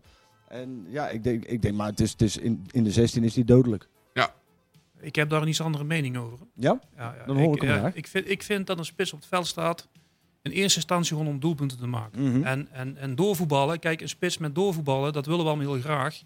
En 0.47 0.85
ja, 0.87 1.09
ik 1.09 1.23
denk, 1.23 1.45
ik 1.45 1.61
denk 1.61 1.75
maar 1.75 1.89
het 1.89 1.99
is, 1.99 2.11
het 2.11 2.21
is 2.21 2.37
in, 2.37 2.65
in 2.71 2.83
de 2.83 2.91
16 2.91 3.23
is 3.23 3.35
hij 3.35 3.43
dodelijk. 3.43 3.87
Ik 5.01 5.15
heb 5.15 5.29
daar 5.29 5.41
een 5.41 5.47
iets 5.47 5.61
andere 5.61 5.83
mening 5.83 6.17
over. 6.17 6.37
Ja? 6.55 6.79
Ja, 6.97 7.15
ja, 7.19 7.25
Dan 7.25 7.37
hoor 7.37 7.55
ik 7.55 7.61
hem 7.61 7.69
ja, 7.69 7.77
graag. 7.77 7.93
ik, 7.95 8.07
vind, 8.07 8.29
ik 8.29 8.43
vind 8.43 8.67
dat 8.67 8.77
een 8.77 8.85
spits 8.85 9.13
op 9.13 9.19
het 9.19 9.27
veld 9.27 9.47
staat 9.47 9.87
in 10.41 10.51
eerste 10.51 10.77
instantie 10.77 11.15
gewoon 11.17 11.31
om 11.33 11.39
doelpunten 11.39 11.77
te 11.77 11.87
maken. 11.87 12.23
Mhm. 12.31 12.43
En, 12.43 12.67
en, 12.71 12.97
en 12.97 13.15
doorvoetballen, 13.15 13.79
kijk, 13.79 14.01
een 14.01 14.09
spits 14.09 14.37
met 14.37 14.55
doorvoetballen, 14.55 15.13
dat 15.13 15.25
willen 15.25 15.43
we 15.43 15.49
allemaal 15.49 15.73
heel 15.73 15.81
graag. 15.81 16.21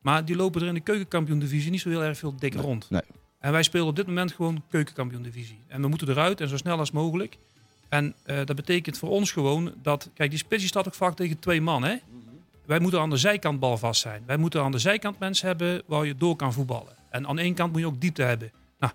Maar 0.00 0.24
die 0.24 0.36
lopen 0.36 0.60
er 0.62 0.68
in 0.68 0.74
de 0.74 0.80
keukenkampioen-divisie 0.80 1.70
niet 1.70 1.80
zo 1.80 1.88
heel 1.88 2.02
erg 2.02 2.18
veel 2.18 2.36
dik 2.36 2.54
Nee, 2.54 2.62
rond. 2.62 2.90
nee. 2.90 3.02
En 3.46 3.52
wij 3.52 3.62
spelen 3.62 3.86
op 3.86 3.96
dit 3.96 4.06
moment 4.06 4.32
gewoon 4.32 4.62
keukenkampioen-divisie. 4.68 5.58
En 5.66 5.80
we 5.80 5.88
moeten 5.88 6.08
eruit 6.08 6.40
en 6.40 6.48
zo 6.48 6.56
snel 6.56 6.78
als 6.78 6.90
mogelijk. 6.90 7.36
En 7.88 8.14
eh, 8.22 8.36
dat 8.44 8.56
betekent 8.56 8.98
voor 8.98 9.08
ons 9.08 9.32
gewoon 9.32 9.74
dat... 9.82 10.10
Kijk, 10.14 10.30
die 10.30 10.38
spits 10.38 10.60
die 10.60 10.68
staat 10.68 10.86
ook 10.86 10.94
vaak 10.94 11.16
tegen 11.16 11.38
twee 11.38 11.60
man, 11.60 11.84
hè? 11.84 11.96
Wij 12.64 12.78
moeten 12.78 13.00
aan 13.00 13.10
de 13.10 13.16
zijkant 13.16 13.60
balvast 13.60 14.00
zijn. 14.00 14.22
Wij 14.26 14.36
moeten 14.36 14.62
aan 14.62 14.70
de 14.70 14.78
zijkant 14.78 15.18
mensen 15.18 15.46
hebben 15.46 15.82
waar 15.86 16.06
je 16.06 16.16
door 16.16 16.36
kan 16.36 16.52
voetballen. 16.52 16.96
En 17.10 17.26
aan 17.26 17.38
één 17.38 17.54
kant 17.54 17.72
moet 17.72 17.80
je 17.80 17.86
ook 17.86 18.00
diepte 18.00 18.22
hebben. 18.22 18.52
Nou, 18.78 18.92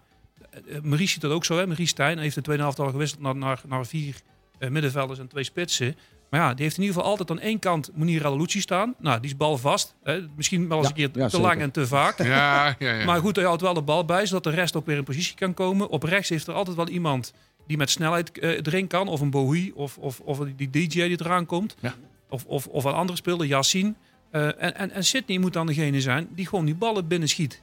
eh, 0.49 0.75
eh, 0.75 0.83
Maurice 0.83 1.11
ziet 1.11 1.21
dat 1.21 1.31
ook 1.31 1.45
zo, 1.45 1.57
hè? 1.57 1.65
Maurice 1.65 1.89
Stijn 1.89 2.17
heeft 2.17 2.35
de 2.35 2.41
tweede 2.41 2.63
helft 2.63 2.79
al 2.79 2.89
gewisseld 2.89 3.21
naar, 3.21 3.35
naar, 3.35 3.61
naar 3.67 3.85
vier 3.85 4.21
middenvelders 4.69 5.19
en 5.19 5.27
twee 5.27 5.43
spitsen. 5.43 5.95
Maar 6.31 6.39
ja, 6.39 6.53
die 6.53 6.63
heeft 6.63 6.77
in 6.77 6.81
ieder 6.83 6.95
geval 6.97 7.11
altijd 7.11 7.31
aan 7.31 7.39
één 7.39 7.59
kant 7.59 7.89
Munir 7.93 8.35
Lucci 8.37 8.61
staan. 8.61 8.95
Nou, 8.99 9.19
die 9.19 9.29
is 9.29 9.37
balvast. 9.37 9.95
Hè? 10.03 10.21
Misschien 10.35 10.67
wel 10.67 10.77
eens 10.77 10.87
Ja, 10.87 10.93
een 10.93 10.99
keer 11.11 11.21
ja, 11.21 11.25
te 11.25 11.29
zeker. 11.35 11.47
lang 11.47 11.61
en 11.61 11.71
te 11.71 11.87
vaak. 11.87 12.17
Ja, 12.23 12.75
ja, 12.79 12.93
ja. 12.93 13.05
Maar 13.09 13.19
goed, 13.19 13.35
hij 13.35 13.45
houdt 13.45 13.61
wel 13.61 13.73
de 13.73 13.81
bal 13.81 14.05
bij, 14.05 14.25
zodat 14.25 14.43
de 14.43 14.49
rest 14.49 14.75
ook 14.75 14.85
weer 14.85 14.97
in 14.97 15.03
positie 15.03 15.35
kan 15.35 15.53
komen. 15.53 15.89
Op 15.89 16.03
rechts 16.03 16.29
heeft 16.29 16.47
er 16.47 16.53
altijd 16.53 16.75
wel 16.75 16.87
iemand 16.87 17.33
die 17.67 17.77
met 17.77 17.89
snelheid 17.89 18.39
eh, 18.39 18.49
erin 18.49 18.87
kan. 18.87 19.07
Of 19.07 19.21
een 19.21 19.29
Bowie, 19.29 19.75
of, 19.75 19.97
of, 19.97 20.19
of 20.19 20.39
die 20.55 20.69
DJ 20.69 20.87
die 20.87 21.21
eraan 21.21 21.45
komt. 21.45 21.75
Ja. 21.79 21.95
Of, 22.29 22.45
of, 22.45 22.67
of 22.67 22.83
een 22.83 22.93
andere 22.93 23.17
speler, 23.17 23.45
Yassine. 23.45 23.93
Eh, 24.31 24.45
en, 24.45 24.75
en, 24.75 24.91
en 24.91 25.03
Sydney 25.03 25.37
moet 25.39 25.53
dan 25.53 25.65
degene 25.65 26.01
zijn 26.01 26.27
die 26.35 26.47
gewoon 26.47 26.65
die 26.65 26.75
ballen 26.75 27.07
binnen 27.07 27.29
schiet. 27.29 27.61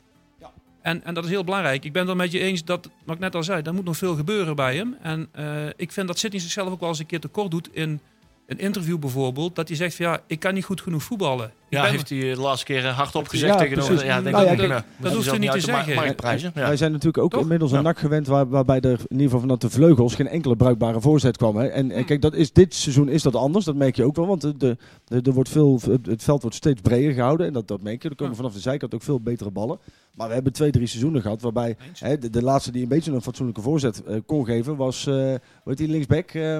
En, 0.82 1.04
en 1.04 1.14
dat 1.14 1.24
is 1.24 1.30
heel 1.30 1.44
belangrijk. 1.44 1.84
Ik 1.84 1.92
ben 1.92 2.02
het 2.02 2.10
er 2.10 2.16
met 2.16 2.32
je 2.32 2.38
eens 2.38 2.64
dat, 2.64 2.88
wat 3.04 3.14
ik 3.14 3.20
net 3.20 3.34
al 3.34 3.42
zei, 3.42 3.62
er 3.62 3.74
moet 3.74 3.84
nog 3.84 3.96
veel 3.96 4.14
gebeuren 4.16 4.56
bij 4.56 4.76
hem. 4.76 4.96
En 5.02 5.28
eh, 5.32 5.66
ik 5.76 5.92
vind 5.92 6.06
dat 6.06 6.18
Sydney 6.18 6.40
zichzelf 6.40 6.70
ook 6.72 6.80
wel 6.80 6.88
eens 6.88 6.98
een 6.98 7.06
keer 7.06 7.20
tekort 7.20 7.50
doet 7.50 7.68
in 7.72 8.00
een 8.48 8.58
interview 8.58 8.98
bijvoorbeeld. 8.98 9.56
Dat 9.56 9.68
hij 9.68 9.76
zegt 9.76 9.94
van 9.94 10.06
ja, 10.06 10.20
ik 10.26 10.40
kan 10.40 10.54
niet 10.54 10.64
goed 10.64 10.80
genoeg 10.80 11.02
voetballen. 11.02 11.46
Ik 11.46 11.52
Ja, 11.68 11.82
ben- 11.82 11.90
heeft 11.90 12.08
hij 12.08 12.18
de 12.20 12.40
laatste 12.40 12.64
keer 12.64 12.84
eh, 12.86 12.96
hardop 12.98 13.28
gezegd 13.28 13.52
Ja, 13.52 13.58
tegenover... 13.58 13.88
precies. 13.94 14.08
Ja, 14.08 14.20
denk 14.22 14.36
Nou 14.36 14.46
ja, 14.46 14.52
ja. 14.62 14.68
dat 14.68 14.84
Moet 14.98 15.12
hoeft 15.12 15.30
hij 15.30 15.38
niet 15.38 15.50
te 15.50 15.60
zeggen. 15.60 15.94
marktprijzen. 15.94 16.52
Ja. 16.54 16.60
Wij 16.66 16.76
zijn 16.76 16.90
natuurlijk 16.92 17.18
ook 17.24 17.30
Toch? 17.30 17.40
inmiddels 17.40 17.70
een 17.70 17.76
Ja. 17.76 17.82
nak 17.82 17.98
gewend 17.98 18.26
waar, 18.26 18.48
waarbij 18.48 18.80
er 18.80 18.90
in 18.90 19.06
ieder 19.10 19.24
geval 19.24 19.40
vanuit 19.40 19.60
de 19.60 19.70
vleugels 19.70 20.14
geen 20.14 20.28
enkele 20.28 20.56
bruikbare 20.56 21.00
voorzet 21.00 21.36
kwam. 21.36 21.56
Hè. 21.56 21.66
En, 21.66 21.90
en 21.90 22.04
kijk, 22.04 22.22
dat 22.22 22.34
is, 22.34 22.52
dit 22.52 22.74
seizoen 22.74 23.08
is 23.08 23.22
dat 23.22 23.34
anders, 23.36 23.64
dat 23.64 23.74
merk 23.74 23.96
je 23.96 24.04
ook 24.04 24.16
wel. 24.16 24.26
Want 24.26 24.40
de, 24.40 24.56
de, 24.56 24.76
de- 25.04 25.20
er 25.22 25.32
wordt 25.32 25.48
veel, 25.48 25.80
het 25.90 26.06
het 26.06 26.22
veld 26.22 26.40
wordt 26.42 26.56
steeds 26.56 26.80
breder 26.80 27.12
gehouden 27.12 27.46
en 27.46 27.52
dat, 27.52 27.68
dat 27.68 27.82
merk 27.82 28.02
je. 28.02 28.08
Er 28.08 28.14
komen 28.14 28.32
Ja. 28.32 28.38
vanaf 28.38 28.54
de 28.54 28.60
zijkant 28.60 28.94
ook 28.94 29.02
veel 29.02 29.20
betere 29.20 29.50
ballen. 29.50 29.78
Maar 30.14 30.28
we 30.28 30.34
hebben 30.34 30.52
twee, 30.52 30.70
drie 30.70 30.86
seizoenen 30.86 31.22
gehad 31.22 31.42
waarbij 31.42 31.76
hè, 31.98 32.18
de, 32.18 32.30
de 32.30 32.42
laatste 32.42 32.70
die 32.72 32.82
een 32.82 32.88
beetje 32.88 33.12
een 33.12 33.22
fatsoenlijke 33.22 33.60
voorzet 33.62 34.02
eh, 34.02 34.16
kon 34.26 34.44
geven 34.44 34.76
was, 34.76 35.06
eh 35.06 35.14
hoe 35.14 35.38
heet 35.64 35.76
die 35.76 35.88
linksback? 35.88 36.30
Eh, 36.30 36.58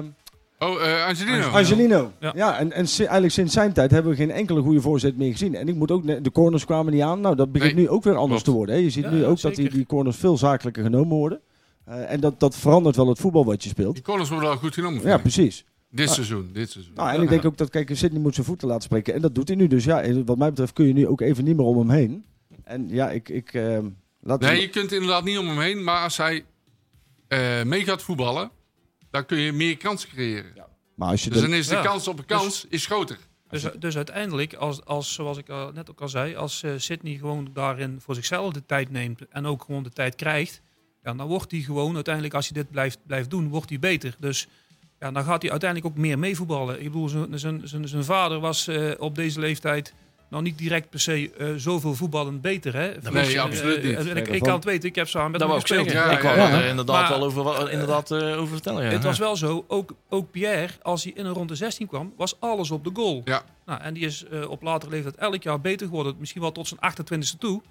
Oh, 0.59 0.85
eh, 0.87 1.05
Angelino. 1.05 1.47
Angelino. 1.47 2.11
Ja, 2.19 2.31
Ja. 2.35 2.57
en, 2.59 2.71
en 2.71 2.85
eigenlijk 2.85 3.31
sinds 3.31 3.53
zijn 3.53 3.73
tijd 3.73 3.91
hebben 3.91 4.11
we 4.11 4.17
geen 4.17 4.31
enkele 4.31 4.61
goede 4.61 4.81
voorzet 4.81 5.17
meer 5.17 5.31
gezien. 5.31 5.55
En 5.55 5.67
ik 5.67 5.75
moet 5.75 5.91
ook, 5.91 6.23
de 6.23 6.31
corners 6.31 6.65
kwamen 6.65 6.93
niet 6.93 7.01
aan. 7.01 7.21
Nou, 7.21 7.35
dat 7.35 7.51
begint 7.51 7.73
Nee, 7.75 7.83
nu 7.83 7.89
ook 7.89 8.03
weer 8.03 8.15
anders 8.15 8.31
klopt. 8.31 8.45
te 8.45 8.51
worden. 8.51 8.75
Hè. 8.75 8.81
Je 8.81 8.89
ziet 8.89 9.03
Ja, 9.03 9.09
nu 9.11 9.25
ook 9.25 9.41
dat 9.41 9.55
die, 9.55 9.69
die 9.69 9.85
corners 9.85 10.17
veel 10.17 10.37
zakelijker 10.37 10.83
genomen 10.83 11.17
worden. 11.17 11.39
Eh, 11.85 12.11
en 12.11 12.19
dat, 12.19 12.39
dat 12.39 12.55
verandert 12.55 12.95
wel 12.95 13.07
het 13.07 13.19
voetbal 13.19 13.45
wat 13.45 13.63
je 13.63 13.69
speelt. 13.69 13.93
Die 13.93 14.03
corners 14.03 14.29
worden 14.29 14.49
wel 14.49 14.57
goed 14.57 14.73
genomen. 14.73 15.01
Ja, 15.01 15.17
precies. 15.17 15.65
Dit 15.91 16.09
seizoen, 16.09 16.49
dit 16.53 16.69
seizoen. 16.71 16.93
Nou, 16.95 17.13
en 17.15 17.21
ik 17.21 17.29
denk 17.29 17.45
ook 17.45 17.57
dat, 17.57 17.69
kijk, 17.69 17.89
Sidney 17.93 18.21
moet 18.21 18.33
zijn 18.33 18.45
voeten 18.45 18.67
laten 18.67 18.83
spreken. 18.83 19.13
En 19.13 19.21
dat 19.21 19.35
doet 19.35 19.47
hij 19.47 19.57
nu. 19.57 19.67
Dus 19.67 19.83
ja, 19.83 20.01
en 20.01 20.25
wat 20.25 20.37
mij 20.37 20.49
betreft 20.49 20.73
kun 20.73 20.85
je 20.87 20.93
nu 20.93 21.07
ook 21.07 21.21
even 21.21 21.43
niet 21.43 21.55
meer 21.57 21.65
om 21.65 21.77
hem 21.77 21.89
heen. 21.89 22.25
En 22.63 22.87
ja, 22.89 23.09
ik... 23.09 23.29
ik 23.29 23.53
ehm, 23.53 23.85
laat 24.21 24.39
Nee, 24.39 24.61
je 24.61 24.69
kunt 24.69 24.91
inderdaad 24.91 25.23
niet 25.23 25.37
om 25.37 25.47
hem 25.47 25.59
heen. 25.59 25.83
Maar 25.83 26.03
als 26.03 26.17
hij 26.17 26.45
eh, 27.27 27.63
mee 27.63 27.83
gaat 27.83 28.01
voetballen, 28.01 28.51
dan 29.11 29.25
kun 29.25 29.37
je 29.37 29.51
meer 29.51 29.77
kansen 29.77 30.09
creëren. 30.09 30.53
maar 30.95 31.09
als 31.09 31.23
je 31.23 31.29
Dus 31.29 31.41
dan- 31.41 31.53
is 31.53 31.67
de 31.67 31.75
Ja. 31.75 31.81
kans 31.81 32.07
op 32.07 32.19
een 32.19 32.25
kans 32.25 32.65
is 32.69 32.85
groter. 32.85 33.17
Dus, 33.49 33.65
dus 33.79 33.95
uiteindelijk, 33.95 34.53
als, 34.53 34.85
als, 34.85 35.13
zoals 35.13 35.37
ik 35.37 35.49
al 35.49 35.71
net 35.71 35.89
ook 35.89 36.01
al 36.01 36.09
zei, 36.09 36.35
als 36.35 36.63
eh, 36.63 36.71
Sydney 36.77 37.17
gewoon 37.17 37.49
daarin 37.53 38.01
voor 38.01 38.15
zichzelf 38.15 38.53
de 38.53 38.65
tijd 38.65 38.89
neemt 38.91 39.27
en 39.29 39.45
ook 39.45 39.63
gewoon 39.63 39.83
de 39.83 39.89
tijd 39.89 40.15
krijgt, 40.15 40.61
ja, 41.03 41.13
dan 41.13 41.27
wordt 41.27 41.51
hij 41.51 41.59
gewoon 41.59 41.95
uiteindelijk, 41.95 42.33
als 42.33 42.49
hij 42.49 42.61
dit 42.61 42.71
blijft, 42.71 42.99
blijft 43.07 43.29
doen, 43.29 43.47
wordt 43.49 43.69
hij 43.69 43.79
beter. 43.79 44.15
Dus 44.19 44.47
ja, 44.99 45.11
dan 45.11 45.23
gaat 45.23 45.41
hij 45.41 45.51
uiteindelijk 45.51 45.91
ook 45.91 45.97
meer 46.01 46.19
meevoetballen. 46.19 46.77
Ik 46.79 46.83
bedoel, 46.91 47.07
zijn- 47.09 47.39
zijn- 47.39 47.67
zijn 47.67 47.87
zijn 47.87 48.03
vader 48.03 48.39
was 48.39 48.67
eh, 48.67 48.91
op 48.97 49.15
deze 49.15 49.39
leeftijd 49.39 49.93
nou 50.29 50.43
niet 50.43 50.57
direct 50.57 50.89
per 50.89 50.99
se 50.99 51.31
eh, 51.37 51.47
zoveel 51.55 51.93
voetballend 51.93 52.41
beter. 52.41 52.73
Hè? 52.73 52.87
Nee, 53.11 53.35
Eh, 53.35 53.41
absoluut 53.43 53.83
niet. 53.83 53.93
eh, 53.95 54.09
en 54.09 54.17
ik, 54.17 54.27
ik 54.27 54.41
kan 54.41 54.53
het 54.53 54.63
weten, 54.63 54.89
ik 54.89 54.95
heb 54.95 55.07
samen 55.07 55.31
met 55.31 55.39
Dat 55.39 55.49
hem 55.49 55.59
gespeeld. 55.59 55.91
Ja, 55.91 56.11
ik 56.11 56.21
wou 56.21 56.37
ja, 56.37 56.49
er 56.51 56.65
inderdaad 56.65 57.09
Maar- 57.09 57.19
wel 57.19 57.27
over, 57.27 57.71
inderdaad, 57.71 58.11
eh, 58.11 58.37
over 58.37 58.47
vertellen. 58.47 58.83
Ja. 58.83 58.89
Het 58.89 59.03
was 59.03 59.17
wel 59.19 59.35
zo, 59.35 59.65
ook, 59.67 59.93
ook 60.09 60.31
Pierre, 60.31 60.73
als 60.81 61.03
hij 61.03 61.13
in 61.15 61.25
een 61.25 61.33
ronde 61.33 61.55
16 61.55 61.87
kwam, 61.87 62.13
was 62.17 62.39
alles 62.39 62.71
op 62.71 62.83
de 62.83 62.91
goal. 62.93 63.21
Ja. 63.25 63.41
Nou, 63.65 63.81
en 63.81 63.93
die 63.93 64.05
is 64.05 64.25
eh, 64.25 64.49
op 64.49 64.61
latere 64.61 64.91
leeftijd 64.91 65.15
elk 65.15 65.43
jaar 65.43 65.61
beter 65.61 65.87
geworden. 65.87 66.15
Misschien 66.19 66.41
wel 66.41 66.51
tot 66.51 66.67
zijn 66.67 66.79
28e 66.79 67.37
toe. 67.39 67.61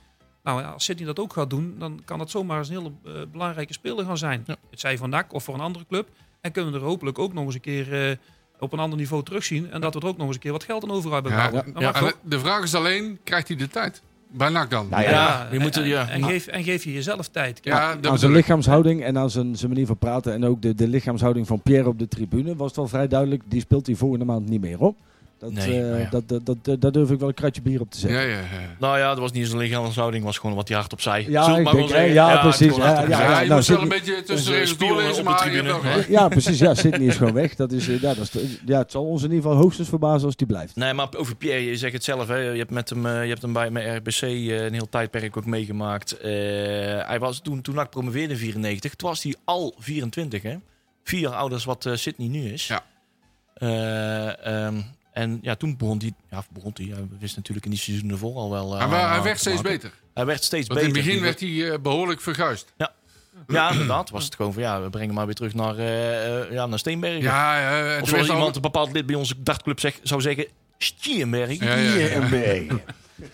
Nou 0.42 0.61
ja, 0.61 0.68
als 0.71 0.85
Sidney 0.85 1.07
dat 1.07 1.18
ook 1.18 1.33
gaat 1.33 1.51
doen, 1.51 1.75
dan 1.79 2.01
kan 2.05 2.18
dat 2.18 2.31
zomaar 2.31 2.59
eens 2.59 2.68
een 2.68 2.77
hele 2.77 2.92
eh, 3.05 3.12
belangrijke 3.33 3.73
speler 3.73 4.05
gaan 4.05 4.18
zijn. 4.18 4.42
Ja. 4.47 4.57
Het 4.71 4.81
zij 4.81 4.99
van 4.99 5.11
NAC 5.11 5.33
of 5.35 5.44
voor 5.44 5.55
een 5.55 5.61
andere 5.61 5.87
club. 5.88 6.09
En 6.40 6.53
kunnen 6.53 6.73
we 6.73 6.79
er 6.79 6.85
hopelijk 6.85 7.18
ook 7.18 7.33
nog 7.33 7.44
eens 7.44 7.55
een 7.55 7.61
keer 7.61 8.09
eh, 8.11 8.16
op 8.59 8.73
een 8.73 8.79
ander 8.79 8.99
niveau 8.99 9.23
terugzien. 9.25 9.71
En 9.71 9.81
dat 9.81 9.94
we 9.94 10.01
er 10.01 10.07
ook 10.07 10.16
nog 10.16 10.27
eens 10.27 10.35
een 10.37 10.42
keer 10.42 10.53
wat 10.53 10.64
geld 10.64 10.83
aan 10.83 10.90
over 10.90 11.12
hebben 11.12 11.33
Ja, 11.33 11.51
ja. 11.79 12.12
De, 12.23 12.38
vraag 12.38 12.62
is 12.62 12.75
alleen, 12.75 13.18
krijgt 13.25 13.49
hij 13.49 13.57
de 13.57 13.68
tijd? 13.68 14.03
Bij 14.31 14.49
NAC 14.49 14.71
dan? 14.71 14.87
Nou 14.90 15.03
ja, 15.03 15.11
Ja, 15.11 15.49
je 15.53 15.59
moet 15.59 15.77
er- 15.77 15.83
en, 15.83 15.88
ja. 15.88 16.09
en, 16.09 16.25
geef, 16.25 16.47
en 16.47 16.64
geef 16.64 16.85
je 16.85 16.92
jezelf 16.92 17.29
tijd. 17.29 17.59
Ja, 17.62 17.97
dat 17.97 18.11
aan 18.12 18.18
zijn 18.18 18.33
lichaamshouding 18.33 19.03
en 19.05 19.18
aan 19.18 19.31
zijn, 19.31 19.57
zijn 19.57 19.71
manier 19.71 19.87
van 19.87 19.97
praten. 19.99 20.33
En 20.33 20.44
ook 20.44 20.62
de, 20.62 20.75
de 20.75 20.88
lichaamshouding 20.88 21.47
van 21.47 21.61
Pierre 21.62 21.88
op 21.88 21.99
de 21.99 22.09
tribune 22.09 22.57
was 22.57 22.66
het 22.66 22.77
wel 22.77 22.88
vrij 22.88 23.09
duidelijk. 23.09 23.42
Die 23.47 23.61
speelt 23.61 23.87
hij 23.87 23.94
volgende 23.94 24.25
maand 24.25 24.49
niet 24.49 24.61
meer 24.61 24.77
hoor. 24.79 24.94
Dat, 25.38 25.53
Nee, 25.53 25.81
eh, 25.81 25.87
nou 25.88 25.98
ja. 25.98 26.09
dat, 26.11 26.29
dat, 26.29 26.57
dat, 26.62 26.81
daar 26.81 26.92
durf 26.92 27.11
ik 27.11 27.18
wel 27.18 27.29
een 27.29 27.35
kratje 27.35 27.62
bier 27.62 27.81
op 27.81 27.90
te 27.90 27.98
zetten. 27.98 28.20
Ja, 28.20 28.27
ja, 28.27 28.38
ja. 28.38 28.46
Nou 28.79 28.98
ja, 28.98 29.09
dat 29.09 29.18
was 29.18 29.33
niet 29.33 29.42
eens 29.42 29.53
een 29.53 29.59
lichaamshouding, 29.59 30.24
was 30.24 30.38
gewoon 30.38 30.57
wat 30.57 30.68
hij 30.68 30.77
hard 30.77 30.92
opzij. 30.92 31.24
Ja, 31.29 31.57
ik 31.57 31.64
maar 31.64 31.74
denk, 31.74 31.88
ja, 32.12 32.40
precies, 32.40 32.77
ja, 32.77 33.01
je 33.03 33.09
nou, 33.09 33.38
moet 33.40 33.48
wel 33.48 33.62
zit- 33.62 33.81
een 33.81 33.88
beetje 33.88 34.22
tussen 34.22 34.53
de 34.66 34.77
doorlezen, 34.77 35.27
op 35.29 35.38
de 35.38 35.42
tribune. 35.44 36.05
Ja, 36.09 36.29
precies. 36.29 36.59
Ja, 36.59 36.74
Sydney 36.74 37.07
is 37.07 37.16
gewoon 37.16 37.33
weg. 37.33 37.55
Dat 37.55 37.72
is, 37.72 37.88
eh, 37.88 38.01
ja, 38.01 38.14
dat 38.14 38.35
is, 38.35 38.61
ja, 38.66 38.79
het 38.79 38.90
zal 38.90 39.05
ons 39.05 39.22
in 39.22 39.31
ieder 39.31 39.42
geval 39.44 39.59
hoogstens 39.62 39.88
verbazen 39.88 40.27
als 40.27 40.37
die 40.37 40.46
blijft. 40.46 40.77
Nee, 40.77 40.92
maar 40.94 41.09
over 41.16 41.37
Pierre, 41.37 41.64
je 41.64 41.77
zegt 41.77 41.92
het 41.92 42.05
zelf. 42.05 42.29
Hè. 42.29 42.37
Je, 42.37 42.59
hebt 42.59 42.70
met 42.70 42.88
hem, 42.90 43.07
eh, 43.07 43.22
je 43.22 43.29
hebt 43.29 43.42
hem 43.42 43.53
bij 43.53 43.70
met 43.70 43.96
RBC 43.96 44.22
eh, 44.22 44.64
een 44.64 44.72
heel 44.72 44.88
tijdperk 44.88 45.37
ook 45.37 45.46
meegemaakt. 45.46 46.18
Eh, 46.20 46.31
hij 47.07 47.18
was 47.18 47.40
toen, 47.40 47.61
toen 47.62 47.81
ik 47.81 47.90
promoveerde 47.90 48.33
in 48.33 48.38
94, 48.38 48.94
toen 48.94 49.09
was 49.09 49.22
hij 49.22 49.35
al 49.44 49.74
24. 49.79 50.42
Hè? 50.42 50.57
Vier 51.05 51.20
jaar 51.20 51.35
ouders 51.35 51.64
wat 51.64 51.87
eh, 51.87 51.92
Sydney 51.94 52.29
nu 52.29 52.53
is. 52.53 52.66
Ja. 52.66 52.83
Eh, 53.55 54.46
ehm, 54.66 54.81
en 55.18 55.38
ja, 55.42 55.54
toen 55.54 55.76
begon 55.76 55.98
hij, 55.98 56.12
ja, 56.31 56.44
begon 56.52 56.70
hij, 56.74 56.87
ja, 56.87 56.94
we 56.94 57.16
wisten 57.18 57.38
natuurlijk 57.38 57.64
in 57.66 57.70
die 57.72 57.81
seizoen 57.81 58.11
ervoor 58.11 58.35
al 58.37 58.50
wel. 58.50 58.72
eh, 58.72 58.78
Hij, 58.78 58.88
hij 58.98 59.07
aan 59.07 59.22
werd 59.22 59.35
te 59.35 59.40
steeds 59.40 59.62
beter. 59.62 59.92
Hij 60.14 60.24
werd 60.26 60.44
steeds 60.44 60.68
Want 60.68 60.81
in 60.81 60.87
beter. 60.87 61.02
het 61.02 61.07
begin 61.11 61.22
werd 61.24 61.40
hij 61.40 61.72
eh, 61.72 61.78
behoorlijk 61.83 62.20
verguisd. 62.20 62.72
Ja, 63.46 63.70
inderdaad. 63.70 64.11
Was 64.11 64.24
het 64.24 64.35
gewoon 64.35 64.52
van 64.52 64.62
ja, 64.62 64.83
we 64.83 64.90
brengen 64.90 65.14
maar 65.14 65.26
weer 65.26 65.35
terug 65.35 65.54
naar, 65.54 65.76
eh, 65.78 66.40
eh, 66.42 66.52
ja, 66.52 66.66
naar 66.66 66.78
Steenbergen. 66.78 67.20
Ja, 67.22 67.59
ja. 67.94 68.00
of 68.00 68.09
zoals 68.09 68.28
al- 68.28 68.35
iemand, 68.35 68.57
een 68.57 68.62
bepaald 68.62 68.92
lid 68.92 69.07
bij 69.07 69.14
onze 69.14 69.42
dartclub 69.42 69.81
zeg, 69.81 69.98
zou 70.02 70.20
zeggen, 70.20 70.46
Steenberg. 70.78 71.59
Ja, 71.59 71.74
ja, 71.74 71.94
ja. 71.94 72.64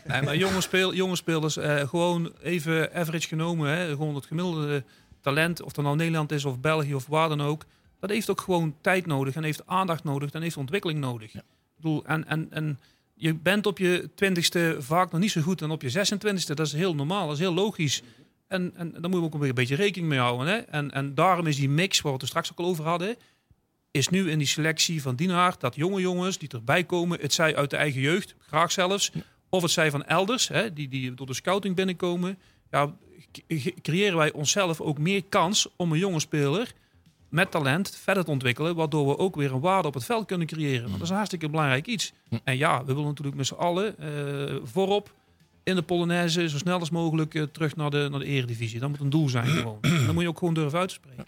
Nee, 0.04 0.22
maar 0.22 0.36
jonge, 0.36 0.60
speel, 0.60 0.94
jonge 0.94 1.16
spelers, 1.16 1.56
eh, 1.56 1.88
gewoon 1.88 2.32
even 2.42 2.94
average 2.94 3.28
genomen. 3.28 3.70
Hè, 3.76 3.88
gewoon 3.88 4.14
het 4.14 4.26
gemiddelde 4.26 4.84
talent, 5.20 5.62
of 5.62 5.72
dat 5.72 5.84
nou 5.84 5.96
Nederland 5.96 6.32
is 6.32 6.44
of 6.44 6.60
België 6.60 6.94
of 6.94 7.06
waar 7.06 7.28
dan 7.28 7.42
ook. 7.42 7.64
Dat 8.00 8.10
heeft 8.10 8.30
ook 8.30 8.40
gewoon 8.40 8.74
tijd 8.80 9.06
nodig 9.06 9.34
en 9.34 9.42
heeft 9.44 9.66
aandacht 9.66 10.04
nodig 10.04 10.30
en 10.30 10.42
heeft 10.42 10.56
ontwikkeling 10.56 11.00
nodig. 11.00 11.34
Ik 11.34 11.42
bedoel, 11.84 12.04
en, 12.04 12.26
en, 12.26 12.46
en 12.50 12.80
je 13.14 13.34
bent 13.34 13.66
op 13.66 13.78
je 13.78 14.10
twintigste 14.14 14.76
vaak 14.78 15.12
nog 15.12 15.20
niet 15.20 15.30
zo 15.30 15.40
goed 15.40 15.58
dan 15.58 15.70
op 15.70 15.82
je 15.82 15.90
26ste. 15.90 16.54
Dat 16.54 16.66
is 16.66 16.72
heel 16.72 16.94
normaal, 16.94 17.26
dat 17.26 17.34
is 17.34 17.42
heel 17.42 17.54
logisch. 17.54 18.02
En, 18.48 18.72
en 18.76 18.90
daar 18.90 19.00
moeten 19.00 19.20
we 19.20 19.26
ook 19.26 19.42
een 19.42 19.54
beetje 19.54 19.74
rekening 19.74 20.08
mee 20.08 20.18
houden. 20.18 20.46
Hè? 20.46 20.56
En, 20.56 20.90
en 20.90 21.14
daarom 21.14 21.46
is 21.46 21.56
die 21.56 21.68
mix, 21.68 22.00
waar 22.00 22.12
we 22.12 22.12
het 22.12 22.22
er 22.22 22.28
straks 22.28 22.52
ook 22.52 22.58
al 22.58 22.64
over 22.64 22.84
hadden, 22.84 23.16
is 23.90 24.08
nu 24.08 24.30
in 24.30 24.38
die 24.38 24.46
selectie 24.46 25.02
van 25.02 25.16
Dienaard 25.16 25.60
dat 25.60 25.74
jonge 25.74 26.00
jongens 26.00 26.38
die 26.38 26.48
erbij 26.48 26.84
komen, 26.84 27.20
het 27.20 27.32
zij 27.32 27.56
uit 27.56 27.70
de 27.70 27.76
eigen 27.76 28.00
jeugd, 28.00 28.34
graag 28.38 28.72
zelfs, 28.72 29.12
of 29.48 29.62
het 29.62 29.70
zij 29.70 29.90
van 29.90 30.04
elders, 30.04 30.48
hè, 30.48 30.72
die, 30.72 30.88
die 30.88 31.14
door 31.14 31.26
de 31.26 31.34
scouting 31.34 31.76
binnenkomen, 31.76 32.38
ja, 32.70 32.94
creëren 33.82 34.16
wij 34.16 34.32
onszelf 34.32 34.80
ook 34.80 34.98
meer 34.98 35.24
kans 35.24 35.68
om 35.76 35.92
een 35.92 35.98
jonge 35.98 36.20
speler 36.20 36.72
met 37.34 37.50
talent 37.50 37.96
verder 38.02 38.24
te 38.24 38.30
ontwikkelen, 38.30 38.74
waardoor 38.74 39.06
we 39.06 39.18
ook 39.18 39.36
weer 39.36 39.52
een 39.52 39.60
waarde 39.60 39.88
op 39.88 39.94
het 39.94 40.04
veld 40.04 40.26
kunnen 40.26 40.46
creëren. 40.46 40.82
Want 40.82 40.92
dat 40.92 41.02
is 41.02 41.08
een 41.08 41.14
hartstikke 41.14 41.48
belangrijk 41.48 41.86
iets. 41.86 42.12
En 42.44 42.56
ja, 42.56 42.78
we 42.84 42.86
willen 42.86 43.04
natuurlijk 43.08 43.36
met 43.36 43.46
z'n 43.46 43.54
allen 43.54 43.98
eh, 43.98 44.54
voorop 44.64 45.12
in 45.62 45.74
de 45.74 45.82
Polonaise 45.82 46.48
zo 46.48 46.58
snel 46.58 46.78
als 46.78 46.90
mogelijk 46.90 47.34
eh, 47.34 47.42
terug 47.42 47.76
naar 47.76 47.90
de, 47.90 48.08
naar 48.10 48.20
de 48.20 48.26
eredivisie. 48.26 48.80
Dat 48.80 48.88
moet 48.88 49.00
een 49.00 49.10
doel 49.10 49.28
zijn 49.28 49.46
gewoon. 49.46 49.78
En 49.98 50.04
dan 50.04 50.14
moet 50.14 50.22
je 50.22 50.28
ook 50.28 50.38
gewoon 50.38 50.54
durven 50.54 50.78
uit 50.78 50.88
te 50.88 50.94
spreken. 50.94 51.24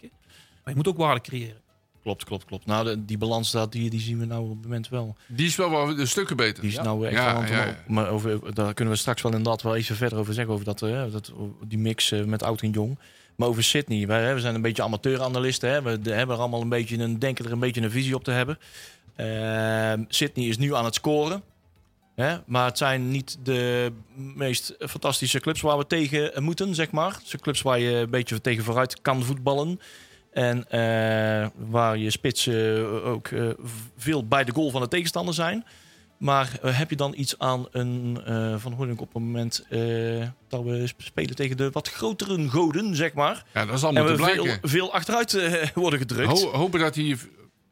Maar 0.63 0.69
je 0.69 0.75
moet 0.75 0.87
ook 0.87 0.97
waarde 0.97 1.21
creëren. 1.21 1.61
Klopt, 2.01 2.23
klopt, 2.23 2.45
klopt. 2.45 2.65
Nou, 2.65 2.85
de- 2.85 3.05
die 3.05 3.17
balans 3.17 3.51
dat, 3.51 3.71
die, 3.71 3.89
die 3.89 3.99
zien 3.99 4.19
we 4.19 4.25
nou 4.25 4.43
op 4.43 4.49
het 4.49 4.61
moment 4.61 4.89
wel. 4.89 5.15
Die 5.27 5.45
is 5.47 5.55
wel 5.55 5.69
wel 5.69 5.99
een 5.99 6.07
stukken 6.07 6.35
beter. 6.35 6.61
Die 6.61 6.71
is 6.71 6.77
nou 6.79 7.05
echt 7.05 7.15
Ja, 7.15 7.25
wel 7.25 7.35
aan 7.35 7.41
het 7.41 7.49
ja, 7.51 7.59
omhoog. 7.61 7.75
Maar 7.87 8.09
over, 8.09 8.53
daar 8.53 8.73
kunnen 8.73 8.93
we 8.93 8.99
straks 8.99 9.21
wel 9.21 9.31
inderdaad 9.31 9.61
wel 9.61 9.75
even 9.75 9.95
verder 9.95 10.19
over 10.19 10.33
zeggen. 10.33 10.53
Over 10.53 10.65
dat, 10.65 10.81
eh, 10.81 11.03
dat, 11.11 11.31
die 11.65 11.77
mix 11.77 12.11
met 12.25 12.43
oud 12.43 12.61
en 12.61 12.69
jong. 12.71 12.97
Maar 13.37 13.47
over 13.47 13.63
Sydney. 13.63 14.07
Wij, 14.07 14.33
we 14.33 14.39
zijn 14.39 14.55
een 14.55 14.61
beetje 14.61 14.83
amateuraanalisten. 14.83 15.69
Hè. 15.69 15.81
We 15.81 16.11
hebben 16.11 16.37
allemaal 16.37 16.61
een 16.61 16.69
beetje 16.69 16.97
een, 16.97 17.19
denken 17.19 17.45
er 17.45 17.51
een 17.51 17.59
beetje 17.59 17.81
een 17.81 17.91
visie 17.91 18.15
op 18.15 18.23
te 18.23 18.31
hebben. 18.31 18.59
Ehm, 19.15 20.03
Sydney 20.07 20.47
is 20.47 20.57
nu 20.57 20.75
aan 20.75 20.85
het 20.85 20.95
scoren. 20.95 21.43
Hè? 22.15 22.37
Maar 22.45 22.65
het 22.65 22.77
zijn 22.77 23.09
niet 23.09 23.37
de 23.43 23.91
meest 24.15 24.75
fantastische 24.79 25.39
clubs 25.39 25.61
waar 25.61 25.77
we 25.77 25.87
tegen 25.87 26.43
moeten, 26.43 26.75
zeg 26.75 26.91
maar. 26.91 27.19
Het 27.29 27.41
clubs 27.41 27.61
waar 27.61 27.79
je 27.79 27.91
een 27.91 28.09
beetje 28.09 28.41
tegen 28.41 28.63
vooruit 28.63 29.01
kan 29.01 29.23
voetballen. 29.23 29.79
En 30.31 30.69
eh, 30.69 31.47
waar 31.69 31.97
je 31.97 32.09
spitsen 32.09 32.85
ook 33.03 33.27
eh, 33.27 33.49
veel 33.97 34.27
bij 34.27 34.43
de 34.43 34.53
goal 34.53 34.69
van 34.69 34.81
de 34.81 34.87
tegenstander 34.87 35.33
zijn. 35.33 35.65
Maar 36.17 36.59
eh, 36.61 36.77
heb 36.77 36.89
je 36.89 36.95
dan 36.95 37.13
iets 37.17 37.39
aan 37.39 37.65
een 37.71 38.21
eh, 38.25 38.55
Van 38.57 38.73
Hoornik 38.73 39.01
op 39.01 39.13
het 39.13 39.23
moment 39.23 39.65
eh, 39.69 39.79
dat 40.47 40.63
we 40.63 40.87
sp- 40.87 41.01
spelen 41.01 41.35
tegen 41.35 41.57
de 41.57 41.69
wat 41.71 41.89
grotere 41.89 42.49
goden, 42.49 42.95
zeg 42.95 43.13
maar. 43.13 43.43
Ja, 43.53 43.65
dat 43.65 43.75
is 43.75 43.83
allemaal 43.83 44.07
En 44.07 44.15
te 44.15 44.21
we 44.23 44.29
veel, 44.31 44.45
veel 44.61 44.93
achteruit 44.93 45.37
worden 45.75 45.99
gedrukt. 45.99 46.41
Ho- 46.41 46.51
hopen 46.51 46.79
dat 46.79 46.95
hij 46.95 47.17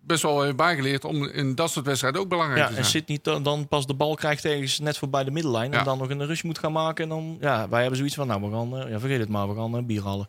best 0.02 0.22
wel 0.22 0.42
heeft 0.44 0.56
bijgeleerd 0.56 1.06
om 1.06 1.26
in 1.26 1.56
dat 1.56 1.72
soort 1.72 1.86
wedstrijden 1.86 2.22
ook 2.22 2.30
belangrijk 2.30 2.60
Ja, 2.62 2.66
te 2.68 2.76
en 2.76 2.84
zijn. 2.86 2.92
zit 2.92 3.08
niet 3.08 3.24
dan, 3.24 3.44
dan 3.44 3.68
pas 3.68 3.86
de 3.88 3.94
bal 3.94 4.16
krijgt 4.16 4.46
ergens 4.46 4.80
net 4.80 4.98
voorbij 4.98 5.24
de 5.24 5.32
middellijn. 5.32 5.72
Ja. 5.72 5.78
En 5.80 5.84
dan 5.84 5.98
nog 5.98 6.10
een 6.10 6.26
rush 6.26 6.42
moet 6.44 6.60
gaan 6.60 6.72
maken. 6.72 7.04
En 7.04 7.10
dan, 7.10 7.38
ja, 7.42 7.70
wij 7.70 7.80
hebben 7.80 7.98
zoiets 7.98 8.16
van, 8.16 8.28
nou, 8.28 8.42
we 8.42 8.52
gaan, 8.52 8.90
ja, 8.90 9.00
vergeet 9.00 9.20
het 9.20 9.30
maar, 9.30 9.48
we 9.50 9.56
gaan 9.56 9.86
bier 9.86 10.04
halen. 10.04 10.28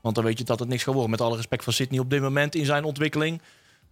Want 0.00 0.14
dan 0.14 0.24
weet 0.24 0.38
je 0.38 0.44
dat 0.44 0.58
het 0.58 0.68
niks 0.68 0.82
gaat 0.82 0.92
worden. 0.92 1.10
Met 1.10 1.20
alle 1.20 1.36
respect 1.36 1.64
voor 1.64 1.72
Sydney 1.72 2.00
op 2.00 2.10
dit 2.10 2.20
moment 2.20 2.54
in 2.54 2.64
zijn 2.64 2.84
ontwikkeling. 2.84 3.40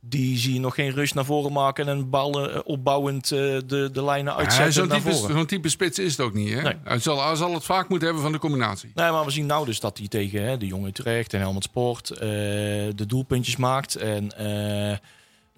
Die 0.09 0.39
zie 0.39 0.53
je 0.55 0.61
nog 0.61 0.75
geen 0.75 0.91
rush 0.91 1.13
naar 1.13 1.25
voren 1.25 1.53
maken 1.53 1.89
en 1.89 2.11
ballen 2.11 2.55
eh, 2.55 2.61
opbouwend 2.65 3.25
eh, 3.33 3.39
de, 3.39 3.89
de 3.93 4.05
lijnen 4.05 4.33
Ja, 4.33 4.39
uitzetten 4.39 4.73
Zo'n 4.73 4.89
naar 4.89 5.01
type, 5.01 5.13
voren. 5.15 5.37
zo'n 5.37 5.47
type 5.47 5.69
spits 5.69 5.99
is 5.99 6.11
het 6.17 6.27
ook 6.27 6.35
niet. 6.35 6.53
Hè? 6.55 6.63
Nee. 6.63 6.75
Hij, 6.85 6.99
zal, 6.99 7.27
hij 7.27 7.35
zal 7.37 7.55
het 7.55 7.65
vaak 7.65 7.89
moeten 7.89 8.07
hebben 8.07 8.25
van 8.25 8.33
de 8.33 8.39
combinatie. 8.39 8.91
Nee, 8.95 9.11
maar 9.11 9.25
we 9.25 9.31
zien 9.31 9.47
nou 9.47 9.67
dus 9.67 9.81
dat 9.81 9.99
hij 9.99 10.09
tegen 10.09 10.43
hè, 10.43 10.57
de 10.57 10.67
jonge 10.67 10.89
Utrecht 10.89 11.33
en 11.35 11.41
Helmond 11.41 11.65
Sport 11.65 12.11
eh, 12.11 12.19
de 12.95 13.05
doelpuntjes 13.07 13.57
maakt. 13.57 13.95
En 13.97 14.31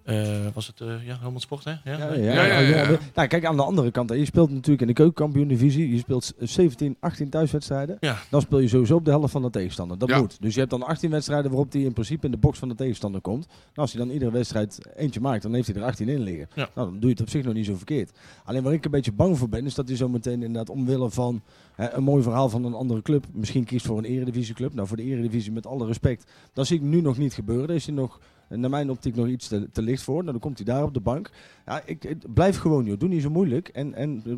eh, 0.06 0.46
was 0.54 0.66
het 0.66 0.80
eh, 0.80 1.06
ja, 1.06 1.16
Helmond 1.20 1.42
Sport, 1.42 1.64
hè? 1.64 1.70
Ja, 1.70 1.78
Ja, 1.84 1.96
ja, 1.96 2.14
Ja, 2.14 2.32
ja, 2.32 2.44
ja, 2.44 2.58
ja. 2.58 2.90
ja. 2.90 2.98
Nou, 3.14 3.28
kijk, 3.28 3.44
aan 3.44 3.56
de 3.56 3.62
andere 3.62 3.90
kant, 3.90 4.08
hè, 4.10 4.14
je 4.14 4.24
speelt 4.24 4.50
natuurlijk 4.50 4.80
in 4.80 4.86
de 4.86 4.92
keukenkampioen-divisie. 4.92 5.90
Je 5.90 5.98
speelt 5.98 6.32
17, 6.38 6.96
18 7.00 7.28
thuiswedstrijden. 7.30 7.96
Ja. 8.00 8.16
Dan 8.30 8.40
speel 8.40 8.58
je 8.58 8.68
sowieso 8.68 8.94
op 8.96 9.04
de 9.04 9.10
helft 9.10 9.32
van 9.32 9.42
de 9.42 9.50
tegenstander. 9.50 9.98
Dat 9.98 10.08
Ja. 10.08 10.18
moet. 10.18 10.36
Dus 10.40 10.52
je 10.54 10.58
hebt 10.58 10.70
dan 10.70 10.82
18 10.82 11.10
wedstrijden 11.10 11.50
waarop 11.50 11.72
hij 11.72 11.82
in 11.82 11.92
principe 11.92 12.24
in 12.26 12.30
de 12.32 12.38
box 12.38 12.58
van 12.58 12.68
de 12.68 12.74
tegenstander 12.74 13.20
komt. 13.20 13.46
Nou, 13.46 13.58
als 13.74 13.92
hij 13.92 14.04
dan 14.04 14.12
iedere 14.12 14.30
wedstrijd 14.30 14.78
eentje 14.96 15.20
maakt, 15.20 15.42
dan 15.42 15.54
heeft 15.54 15.66
hij 15.66 15.76
er 15.76 15.82
18 15.82 16.08
in 16.08 16.20
liggen. 16.20 16.48
Ja. 16.54 16.68
Nou, 16.74 16.90
dan 16.90 16.98
doe 17.00 17.08
je 17.10 17.14
het 17.16 17.20
op 17.20 17.28
zich 17.30 17.44
nog 17.44 17.54
niet 17.54 17.66
zo 17.66 17.74
verkeerd. 17.76 18.10
Alleen 18.44 18.62
waar 18.62 18.72
ik 18.72 18.84
een 18.84 18.90
beetje 18.90 19.12
bang 19.12 19.38
voor 19.38 19.48
ben, 19.48 19.66
is 19.66 19.74
dat 19.74 19.88
hij 19.88 19.96
zo 19.96 20.08
meteen 20.08 20.32
inderdaad 20.42 20.70
omwille 20.70 21.10
van 21.10 21.42
hè, 21.74 21.92
een 21.92 22.02
mooi 22.04 22.22
verhaal 22.22 22.48
van 22.48 22.64
een 22.64 22.74
andere 22.74 23.02
club, 23.02 23.24
misschien 23.32 23.64
kiest 23.64 23.86
voor 23.86 23.98
een 23.98 24.04
eredivisieclub. 24.04 24.74
Nou, 24.74 24.88
voor 24.88 24.96
de 24.96 25.02
eredivisie 25.02 25.52
met 25.52 25.66
alle 25.66 25.86
respect, 25.86 26.30
dat 26.52 26.66
zie 26.66 26.76
ik 26.76 26.82
nu 26.82 27.00
nog 27.00 27.18
niet 27.18 27.34
gebeuren. 27.34 27.66
Daar 27.66 27.76
is 27.76 27.86
hij 27.86 27.94
nog 27.94 28.20
naar 28.48 28.70
mijn 28.70 28.90
optiek 28.90 29.14
nog 29.16 29.26
iets 29.26 29.48
te, 29.48 29.68
te 29.72 29.82
licht 29.82 30.02
voor. 30.02 30.18
Nou, 30.20 30.30
dan 30.30 30.40
komt 30.40 30.56
hij 30.56 30.66
daar 30.74 30.82
op 30.82 30.94
de 30.94 31.00
bank. 31.00 31.30
Ja, 31.66 31.82
ik, 31.84 32.04
ik- 32.04 32.34
blijf 32.34 32.58
gewoon, 32.58 32.84
joh. 32.84 32.98
Doe 32.98 33.08
niet 33.08 33.22
zo 33.22 33.30
moeilijk. 33.30 33.68
En, 33.68 33.94
en 33.94 34.22
eh, 34.26 34.32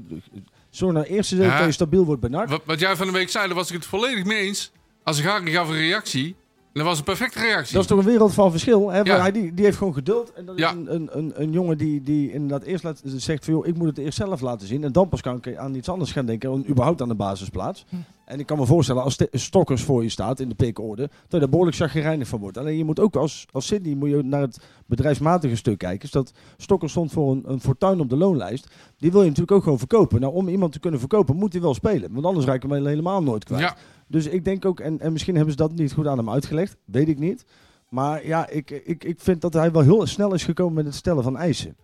zorg 0.70 0.92
nou 0.92 1.06
eerst 1.06 1.32
eens 1.32 1.40
Ja. 1.42 1.56
dat 1.56 1.66
je 1.66 1.72
stabiel 1.72 2.04
wordt 2.04 2.20
bij 2.20 2.30
NAC. 2.30 2.48
Wat, 2.48 2.62
wat 2.64 2.80
jij 2.80 2.96
van 2.96 3.06
de 3.06 3.12
week 3.12 3.28
zei, 3.28 3.46
daar 3.46 3.54
was 3.56 3.68
ik 3.68 3.74
het 3.74 3.86
volledig 3.86 4.24
mee 4.24 4.38
eens. 4.38 4.72
Als 5.02 5.20
Gari 5.20 5.50
gaf 5.52 5.68
een 5.68 5.74
reactie, 5.74 6.36
dat 6.72 6.84
was 6.84 6.98
een 6.98 7.04
perfecte 7.04 7.40
reactie. 7.40 7.72
Dat 7.74 7.82
is 7.82 7.88
toch 7.88 7.98
een 7.98 8.04
wereld 8.04 8.34
van 8.34 8.50
verschil. 8.50 8.90
Hè? 8.90 9.00
Ja. 9.00 9.20
Hij, 9.20 9.32
die, 9.32 9.54
die 9.54 9.64
heeft 9.64 9.76
gewoon 9.76 9.94
geduld. 9.94 10.32
En 10.32 10.44
dat 10.46 10.58
is 10.58 10.64
een, 10.70 10.94
een, 10.94 11.08
een, 11.12 11.32
een 11.42 11.52
jongen 11.52 11.78
die, 11.78 12.02
die 12.02 12.32
inderdaad 12.32 12.62
eerst 12.62 12.84
laat, 12.84 13.02
zegt 13.04 13.44
van... 13.44 13.54
Joh, 13.54 13.66
ik 13.66 13.76
moet 13.76 13.86
het 13.86 13.98
eerst 13.98 14.18
zelf 14.18 14.40
laten 14.40 14.66
zien. 14.66 14.84
En 14.84 14.92
dan 14.92 15.08
pas 15.08 15.20
kan 15.20 15.36
ik 15.42 15.56
aan 15.56 15.74
iets 15.74 15.88
anders 15.88 16.12
gaan 16.12 16.26
denken. 16.26 16.50
dan 16.50 16.64
überhaupt 16.68 17.02
aan 17.02 17.08
de 17.08 17.14
basisplaats. 17.14 17.84
En 18.28 18.38
ik 18.38 18.46
kan 18.46 18.58
me 18.58 18.66
voorstellen 18.66 19.02
als 19.02 19.18
Stokkers 19.30 19.82
voor 19.82 20.02
je 20.02 20.08
staat 20.08 20.40
in 20.40 20.48
de 20.48 20.54
pickorde... 20.54 21.02
dat 21.02 21.30
je 21.30 21.38
daar 21.38 21.48
behoorlijk 21.48 21.76
chagrijnig 21.76 22.28
van 22.28 22.40
wordt. 22.40 22.58
Alleen 22.58 22.76
je 22.76 22.84
moet 22.84 23.00
ook 23.00 23.16
als, 23.16 23.46
als 23.50 23.66
Sydney 23.66 23.94
moet 23.94 24.08
je 24.10 24.22
naar 24.22 24.40
het 24.40 24.60
bedrijfsmatige 24.86 25.56
stuk 25.56 25.78
kijken. 25.78 26.00
Dus 26.00 26.10
dat 26.10 26.32
Stokkers 26.56 26.92
stond 26.92 27.12
voor 27.12 27.32
een, 27.32 27.42
een 27.46 27.60
fortuin 27.60 28.00
op 28.00 28.08
de 28.08 28.16
loonlijst. 28.16 28.70
Die 28.98 29.10
wil 29.10 29.20
je 29.20 29.26
natuurlijk 29.28 29.56
ook 29.56 29.62
gewoon 29.62 29.78
verkopen. 29.78 30.20
Nou, 30.20 30.34
om 30.34 30.48
iemand 30.48 30.72
te 30.72 30.80
kunnen 30.80 31.00
verkopen 31.00 31.36
moet 31.36 31.52
hij 31.52 31.62
wel 31.62 31.74
spelen. 31.74 32.12
Want 32.12 32.26
anders 32.26 32.46
raak 32.46 32.62
je 32.62 32.68
hem 32.68 32.86
helemaal 32.86 33.22
nooit 33.22 33.44
kwijt. 33.44 33.62
ja, 33.62 33.76
Dus 34.06 34.26
ik 34.26 34.44
denk 34.44 34.64
ook, 34.64 34.80
en, 34.80 35.00
en 35.00 35.12
misschien 35.12 35.34
hebben 35.34 35.52
ze 35.52 35.58
dat 35.58 35.72
niet 35.72 35.92
goed 35.92 36.06
aan 36.06 36.18
hem 36.18 36.30
uitgelegd, 36.30 36.76
weet 36.84 37.08
ik 37.08 37.18
niet. 37.18 37.44
Maar 37.88 38.26
ja, 38.26 38.48
ik, 38.48 38.70
ik, 38.70 39.04
ik 39.04 39.20
vind 39.20 39.40
dat 39.40 39.52
hij 39.52 39.72
wel 39.72 39.82
heel 39.82 40.06
snel 40.06 40.34
is 40.34 40.44
gekomen 40.44 40.74
met 40.74 40.84
het 40.84 40.94
stellen 40.94 41.22
van 41.22 41.36
eisen. 41.36 41.76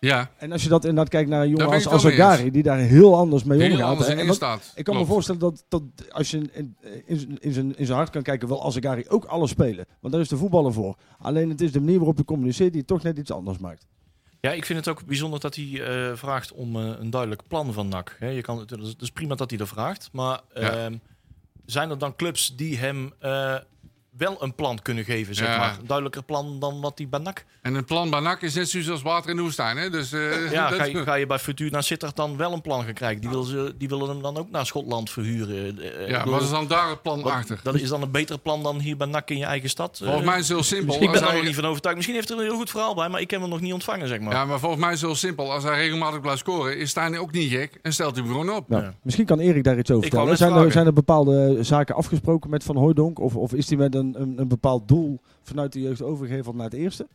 Ja, 0.00 0.30
En 0.38 0.52
als 0.52 0.62
je 0.62 0.68
dat 0.68 0.84
inderdaad 0.84 1.08
kijkt 1.08 1.30
naar 1.30 1.42
een 1.42 1.48
jongen 1.48 1.66
als, 1.66 1.74
ik 1.76 1.82
het 1.82 1.92
als 1.92 2.02
wel 2.02 2.12
mee 2.12 2.20
Agari, 2.22 2.50
die 2.50 2.62
daar 2.62 2.78
heel 2.78 3.16
anders 3.16 3.44
mee 3.44 3.60
heel 3.62 3.70
omgaat. 3.72 3.88
anders 4.08 4.26
wat- 4.26 4.34
staat. 4.36 4.72
ik 4.74 4.84
kan 4.84 4.96
me 4.96 5.04
voorstellen 5.04 5.40
dat, 5.40 5.64
dat 5.68 5.82
als 6.10 6.30
je 6.30 6.36
in, 6.38 6.50
in, 6.52 6.76
in, 7.06 7.18
zijn- 7.18 7.38
in, 7.38 7.52
zijn, 7.52 7.76
in 7.76 7.86
zijn 7.86 7.98
hart 7.98 8.10
kan 8.10 8.22
kijken, 8.22 8.48
wil 8.48 8.62
als 8.62 8.76
Agari 8.76 9.04
ook 9.08 9.24
alles 9.24 9.50
spelen. 9.50 9.86
Want 10.00 10.12
daar 10.12 10.22
is 10.22 10.28
de 10.28 10.36
voetballer 10.36 10.72
voor. 10.72 10.96
Alleen 11.18 11.48
het 11.50 11.60
is 11.60 11.72
de 11.72 11.80
manier 11.80 11.96
waarop 11.96 12.16
je 12.18 12.24
communiceert 12.24 12.70
die 12.70 12.78
het 12.80 12.88
toch 12.88 13.02
net 13.02 13.18
iets 13.18 13.30
anders 13.32 13.58
maakt. 13.58 13.86
Ja, 14.40 14.52
ik 14.52 14.64
vind 14.64 14.78
het 14.78 14.88
ook 14.88 15.04
bijzonder 15.06 15.40
dat 15.40 15.54
hij 15.54 15.82
eh, 15.82 16.16
vraagt 16.16 16.52
om 16.52 16.76
eh, 16.76 16.92
een 16.98 17.10
duidelijk 17.10 17.42
plan 17.48 17.72
van 17.72 17.88
NAC. 17.88 18.16
Hè, 18.18 18.28
je 18.28 18.40
kan, 18.40 18.58
het 18.58 18.94
is 19.02 19.10
prima 19.10 19.34
dat 19.34 19.50
hij 19.50 19.58
dat 19.58 19.68
vraagt. 19.68 20.08
Maar 20.12 20.40
Ja. 20.54 20.60
ehm, 20.70 20.96
zijn 21.66 21.90
er 21.90 21.98
dan 21.98 22.16
clubs 22.16 22.56
die 22.56 22.76
hem 22.78 23.12
eh, 23.18 23.54
wel 24.16 24.36
een 24.42 24.54
plan 24.54 24.78
kunnen 24.82 25.04
geven, 25.04 25.34
zeg 25.34 25.46
Ja. 25.48 25.58
maar? 25.58 25.76
Een 25.80 25.86
duidelijker 25.86 26.22
plan 26.22 26.58
dan 26.58 26.80
wat 26.80 26.98
hij 26.98 27.08
bij 27.08 27.20
NAC... 27.20 27.44
En 27.62 27.74
een 27.74 27.84
plan 27.84 28.10
bij 28.10 28.20
NAC 28.20 28.42
is 28.42 28.54
net 28.54 28.68
zoals 28.68 28.90
als 28.90 29.02
water 29.02 29.30
in 29.30 29.36
de 29.36 29.42
woestijn. 29.42 29.76
Hè? 29.76 29.90
Dus, 29.90 30.12
eh, 30.12 30.50
Ja, 30.52 30.68
dat- 30.70 30.78
ga 30.78 30.84
je, 30.84 31.02
ga 31.02 31.14
je 31.14 31.26
bij 31.26 31.38
Fortuna 31.38 31.80
Sittard 31.80 32.16
dan 32.16 32.36
wel 32.36 32.52
een 32.52 32.60
plan 32.60 32.84
gaan 32.84 32.92
krijgen? 32.94 33.20
Die, 33.20 33.30
wil 33.30 33.42
ze, 33.42 33.74
die 33.78 33.88
willen 33.88 34.08
hem 34.08 34.22
dan 34.22 34.36
ook 34.36 34.50
naar 34.50 34.66
Schotland 34.66 35.10
verhuren. 35.10 35.78
Eh, 35.78 36.02
ik 36.02 36.08
ja, 36.08 36.18
bedoel, 36.18 36.32
wat 36.32 36.42
is 36.42 36.50
dan 36.50 36.66
daar 36.66 36.88
het 36.88 37.02
plan 37.02 37.22
wat- 37.22 37.32
achter? 37.32 37.60
Dat 37.62 37.74
is 37.74 37.88
dan 37.88 38.02
een 38.02 38.10
beter 38.10 38.38
plan 38.38 38.62
dan 38.62 38.78
hier 38.78 38.96
bij 38.96 39.06
NAC 39.06 39.30
in 39.30 39.38
je 39.38 39.44
eigen 39.44 39.68
stad? 39.68 39.96
Volgens 40.02 40.20
Eh, 40.20 40.26
mij 40.26 40.38
is 40.38 40.48
het 40.48 40.56
heel 40.56 40.64
simpel. 40.66 40.94
ik 40.94 41.00
Als 41.00 41.10
ben 41.10 41.20
er 41.20 41.26
hij- 41.26 41.36
nog 41.36 41.46
niet 41.46 41.54
van 41.54 41.64
overtuigd. 41.64 41.96
Misschien 41.96 42.16
heeft 42.18 42.30
er 42.30 42.36
een 42.38 42.42
heel 42.44 42.56
goed 42.56 42.70
verhaal 42.70 42.94
bij, 42.94 43.08
maar 43.08 43.20
ik 43.20 43.30
heb 43.30 43.40
hem 43.40 43.50
nog 43.50 43.60
niet 43.60 43.72
ontvangen, 43.72 44.08
zeg 44.08 44.20
maar. 44.20 44.32
Ja, 44.32 44.44
maar 44.44 44.58
volgens 44.58 44.80
mij 44.80 44.92
is 44.92 45.00
het 45.00 45.06
heel 45.10 45.18
simpel. 45.18 45.52
Als 45.52 45.62
hij 45.64 45.76
regelmatig 45.78 46.20
blijft 46.20 46.38
scoren, 46.40 46.78
is 46.78 46.90
Stijn 46.90 47.18
ook 47.18 47.32
niet 47.32 47.50
gek 47.50 47.78
en 47.82 47.92
stelt 47.92 48.14
hij 48.16 48.24
hem 48.24 48.32
gewoon 48.32 48.50
op. 48.56 48.64
Ja. 48.68 48.94
Misschien 49.02 49.26
kan 49.26 49.38
Erik 49.38 49.64
daar 49.64 49.78
iets 49.78 49.90
over 49.90 50.02
vertellen. 50.08 50.36
Zijn 50.36 50.52
er, 50.54 50.72
zijn 50.72 50.86
er 50.86 50.92
bepaalde 50.92 51.58
zaken 51.60 51.94
afgesproken 51.94 52.50
met 52.50 52.64
Van 52.64 52.76
Hooijdonk? 52.76 53.18
Of, 53.20 53.36
of 53.36 53.52
is 53.54 53.68
hij 53.68 53.78
met 53.78 53.94
een, 53.94 54.09
een, 54.14 54.38
een 54.38 54.48
bepaald 54.48 54.88
doel 54.88 55.20
vanuit 55.42 55.72
de 55.72 55.80
jeugd 55.80 56.02
overgeheveld 56.02 56.54
naar 56.54 56.64
het 56.64 56.74
eerste? 56.74 57.06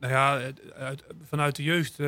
Nou 0.00 0.12
ja, 0.12 0.52
uit- 0.76 1.04
vanuit 1.28 1.56
de 1.56 1.62
jeugd 1.62 1.98
eh, 1.98 2.06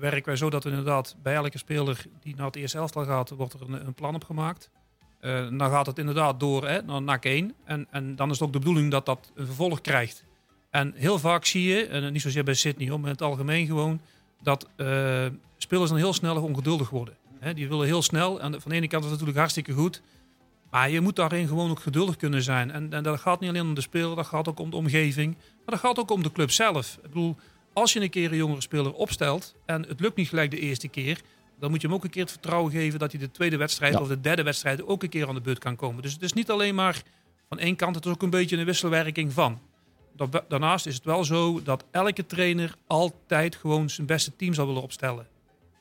werken 0.00 0.24
wij 0.24 0.36
zo 0.36 0.50
dat 0.50 0.64
er 0.64 0.70
inderdaad 0.70 1.16
bij 1.22 1.34
elke 1.34 1.58
speler 1.58 2.04
die 2.20 2.36
naar 2.36 2.46
het 2.46 2.56
eerste 2.56 2.78
elftal 2.78 3.04
gaat, 3.04 3.30
wordt 3.30 3.52
er 3.52 3.60
een, 3.62 3.86
een 3.86 3.94
plan 3.94 4.14
op 4.14 4.24
gemaakt. 4.24 4.70
Eh, 5.20 5.48
dan 5.48 5.70
gaat 5.70 5.86
het 5.86 5.98
inderdaad 5.98 6.40
door 6.40 6.68
hè, 6.68 6.82
naar 6.82 7.02
NAC 7.02 7.24
1. 7.24 7.54
En, 7.64 7.86
en 7.90 8.16
dan 8.16 8.30
is 8.30 8.38
het 8.38 8.46
ook 8.46 8.52
de 8.52 8.58
bedoeling 8.58 8.90
dat 8.90 9.06
dat 9.06 9.32
een 9.34 9.46
vervolg 9.46 9.80
krijgt. 9.80 10.24
En 10.70 10.92
heel 10.96 11.18
vaak 11.18 11.44
zie 11.44 11.62
je, 11.62 11.86
en 11.86 12.12
niet 12.12 12.22
zozeer 12.22 12.44
bij 12.44 12.54
Sydney, 12.54 12.88
maar 12.88 12.98
in 12.98 13.06
het 13.06 13.22
algemeen 13.22 13.66
gewoon, 13.66 14.00
dat 14.42 14.68
eh, 14.76 15.26
spelers 15.56 15.90
dan 15.90 15.98
heel 15.98 16.12
snel 16.12 16.42
ongeduldig 16.42 16.90
worden. 16.90 17.16
Die 17.54 17.68
willen 17.68 17.86
heel 17.86 18.02
snel. 18.02 18.40
En 18.40 18.60
van 18.60 18.70
de 18.70 18.76
ene 18.76 18.88
kant 18.88 19.04
is 19.04 19.10
het 19.10 19.10
natuurlijk 19.10 19.38
hartstikke 19.38 19.72
goed. 19.72 20.02
Maar 20.70 20.90
je 20.90 21.00
moet 21.00 21.16
daarin 21.16 21.48
gewoon 21.48 21.70
ook 21.70 21.80
geduldig 21.80 22.16
kunnen 22.16 22.42
zijn. 22.42 22.70
En, 22.70 22.92
en 22.92 23.02
dat 23.02 23.20
gaat 23.20 23.40
niet 23.40 23.48
alleen 23.50 23.62
om 23.62 23.74
de 23.74 23.80
speler, 23.80 24.16
dat 24.16 24.26
gaat 24.26 24.48
ook 24.48 24.58
om 24.58 24.70
de 24.70 24.76
omgeving. 24.76 25.34
Maar 25.36 25.64
dat 25.74 25.78
gaat 25.78 25.98
ook 25.98 26.10
om 26.10 26.22
de 26.22 26.32
club 26.32 26.50
zelf. 26.50 26.94
Ik 26.96 27.02
bedoel, 27.02 27.36
als 27.72 27.92
je 27.92 28.00
een 28.00 28.10
keer 28.10 28.30
een 28.30 28.36
jongere 28.36 28.60
speler 28.60 28.92
opstelt 28.92 29.54
en 29.66 29.86
het 29.88 30.00
lukt 30.00 30.16
niet 30.16 30.28
gelijk 30.28 30.50
de 30.50 30.58
eerste 30.58 30.88
keer, 30.88 31.20
dan 31.60 31.70
moet 31.70 31.80
je 31.80 31.86
hem 31.86 31.96
ook 31.96 32.04
een 32.04 32.10
keer 32.10 32.22
het 32.22 32.30
vertrouwen 32.30 32.72
geven 32.72 32.98
dat 32.98 33.10
hij 33.12 33.20
de 33.20 33.30
tweede 33.30 33.56
wedstrijd 33.56 33.92
Ja. 33.92 34.00
of 34.00 34.08
de 34.08 34.20
derde 34.20 34.42
wedstrijd 34.42 34.86
ook 34.86 35.02
een 35.02 35.08
keer 35.08 35.28
aan 35.28 35.34
de 35.34 35.40
beurt 35.40 35.58
kan 35.58 35.76
komen. 35.76 36.02
Dus 36.02 36.12
het 36.12 36.22
is 36.22 36.32
niet 36.32 36.50
alleen 36.50 36.74
maar 36.74 37.02
van 37.48 37.58
één 37.58 37.76
kant, 37.76 37.94
het 37.94 38.04
is 38.04 38.10
ook 38.12 38.22
een 38.22 38.30
beetje 38.30 38.56
een 38.56 38.64
wisselwerking 38.64 39.32
van. 39.32 39.60
Da- 40.16 40.44
Daarnaast 40.48 40.86
is 40.86 40.94
het 40.94 41.04
wel 41.04 41.24
zo 41.24 41.62
dat 41.62 41.84
elke 41.90 42.26
trainer 42.26 42.74
altijd 42.86 43.56
gewoon 43.56 43.90
zijn 43.90 44.06
beste 44.06 44.36
team 44.36 44.54
zal 44.54 44.66
willen 44.66 44.82
opstellen. 44.82 45.26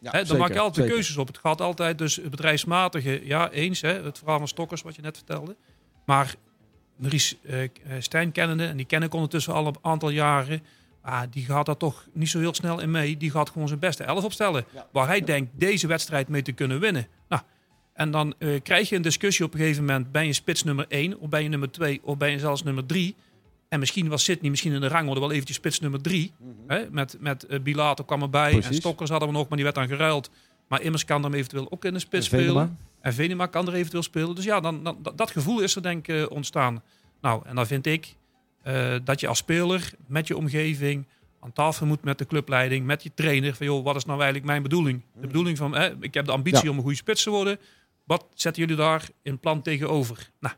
Ja, 0.05 0.11
Hè, 0.11 0.23
dan 0.23 0.37
maak 0.37 0.53
je 0.53 0.59
altijd 0.59 0.89
keuzes 0.89 1.17
op. 1.17 1.27
Het 1.27 1.37
gaat 1.37 1.61
altijd 1.61 1.97
dus 1.97 2.15
het 2.15 2.29
bedrijfsmatige, 2.29 3.21
ja, 3.23 3.51
eens. 3.51 3.81
Hè, 3.81 4.03
het 4.03 4.17
verhaal 4.17 4.37
van 4.37 4.47
Stokkers, 4.47 4.81
wat 4.81 4.95
je 4.95 5.01
net 5.01 5.17
vertelde. 5.17 5.55
Maar 6.05 6.35
Maurice 6.95 7.35
eh, 7.43 7.63
eh, 7.63 7.69
Stijn 7.99 8.31
kennende, 8.31 8.65
en 8.65 8.77
die 8.77 8.85
ken 8.85 9.03
ik 9.03 9.13
ondertussen 9.13 9.53
al 9.53 9.67
een 9.67 9.75
aantal 9.81 10.09
jaren. 10.09 10.63
Ah, 11.01 11.21
die 11.29 11.45
gaat 11.45 11.65
daar 11.65 11.77
toch 11.77 12.07
niet 12.13 12.29
zo 12.29 12.39
heel 12.39 12.53
snel 12.53 12.79
in 12.79 12.91
mee. 12.91 13.17
Die 13.17 13.31
gaat 13.31 13.49
gewoon 13.49 13.67
zijn 13.67 13.79
beste 13.79 14.03
elf 14.03 14.23
opstellen. 14.23 14.65
Ja. 14.73 14.87
Waar 14.91 15.07
hij 15.07 15.21
denkt 15.21 15.51
deze 15.59 15.87
wedstrijd 15.87 16.27
mee 16.27 16.41
te 16.41 16.51
kunnen 16.51 16.79
winnen. 16.79 17.07
Nou, 17.29 17.41
en 17.93 18.11
dan 18.11 18.33
eh, 18.37 18.61
krijg 18.61 18.89
je 18.89 18.95
een 18.95 19.01
discussie 19.01 19.45
op 19.45 19.53
een 19.53 19.59
gegeven 19.59 19.85
moment. 19.85 20.11
Ben 20.11 20.25
je 20.25 20.33
spits 20.33 20.63
nummer 20.63 20.85
1 20.89 21.19
of 21.19 21.29
ben 21.29 21.43
je 21.43 21.49
nummer 21.49 21.71
2 21.71 22.01
of 22.03 22.17
ben 22.17 22.31
je 22.31 22.39
zelfs 22.39 22.63
nummer 22.63 22.85
3? 22.85 23.15
En 23.69 23.79
misschien 23.79 24.07
was 24.07 24.23
Sydney 24.23 24.49
misschien 24.49 24.73
in 24.73 24.81
de 24.81 24.87
rangorde 24.87 25.19
wel 25.19 25.31
eventjes 25.31 25.55
spits 25.57 25.79
nummer 25.79 26.01
3. 26.01 26.31
Hè? 26.67 26.89
Met, 26.91 27.17
met 27.19 27.43
eh, 27.45 27.59
Bilato 27.59 28.03
kwam 28.03 28.21
erbij 28.21 28.61
en. 28.61 28.73
Stokkers 28.73 29.09
hadden 29.09 29.27
we 29.29 29.33
nog, 29.35 29.47
maar 29.47 29.55
die 29.55 29.63
werd 29.63 29.75
dan 29.75 29.87
geruild. 29.87 30.29
Maar 30.67 30.81
Immers 30.81 31.05
kan 31.05 31.21
dan 31.21 31.33
eventueel 31.33 31.71
ook 31.71 31.85
in 31.85 31.93
de 31.93 31.99
spits 31.99 32.29
En 32.31 32.39
spelen. 32.39 32.77
En 33.01 33.13
Venema 33.13 33.45
kan 33.45 33.67
er 33.67 33.73
eventueel 33.73 34.03
spelen. 34.03 34.35
Dus 34.35 34.43
ja, 34.45 34.59
dan, 34.59 34.83
dan, 34.83 34.97
dat- 35.15 35.31
gevoel 35.31 35.59
is 35.61 35.75
er 35.75 35.81
denk 35.81 36.07
ik 36.07 36.15
eh, 36.15 36.25
ontstaan. 36.31 36.83
Nou, 37.21 37.41
en 37.45 37.55
dan 37.55 37.67
vind 37.67 37.85
ik 37.85 38.15
eh, 38.61 38.95
dat 39.03 39.19
je 39.19 39.27
als 39.27 39.37
speler 39.37 39.91
met 40.07 40.27
je 40.27 40.37
omgeving 40.37 41.05
aan 41.39 41.53
tafel 41.53 41.85
moet 41.85 42.03
met 42.03 42.17
de 42.17 42.25
clubleiding, 42.25 42.85
met 42.85 43.03
je 43.03 43.11
trainer. 43.13 43.55
Van 43.55 43.65
joh, 43.65 43.83
wat 43.83 43.95
is 43.95 44.05
nou 44.05 44.17
eigenlijk 44.17 44.47
mijn 44.49 44.61
bedoeling? 44.63 45.01
De 45.21 45.27
bedoeling 45.27 45.57
van, 45.57 45.75
hè, 45.75 45.89
ik 45.99 46.13
heb 46.13 46.25
de 46.25 46.31
ambitie 46.31 46.63
Ja. 46.63 46.69
om 46.69 46.75
een 46.75 46.81
goede 46.83 46.97
spits 46.97 47.23
te 47.23 47.29
worden. 47.29 47.59
Wat 48.03 48.25
zetten 48.33 48.61
jullie 48.61 48.77
daar 48.77 49.09
in 49.21 49.39
plan 49.39 49.61
tegenover? 49.61 50.29
Nou, 50.39 50.55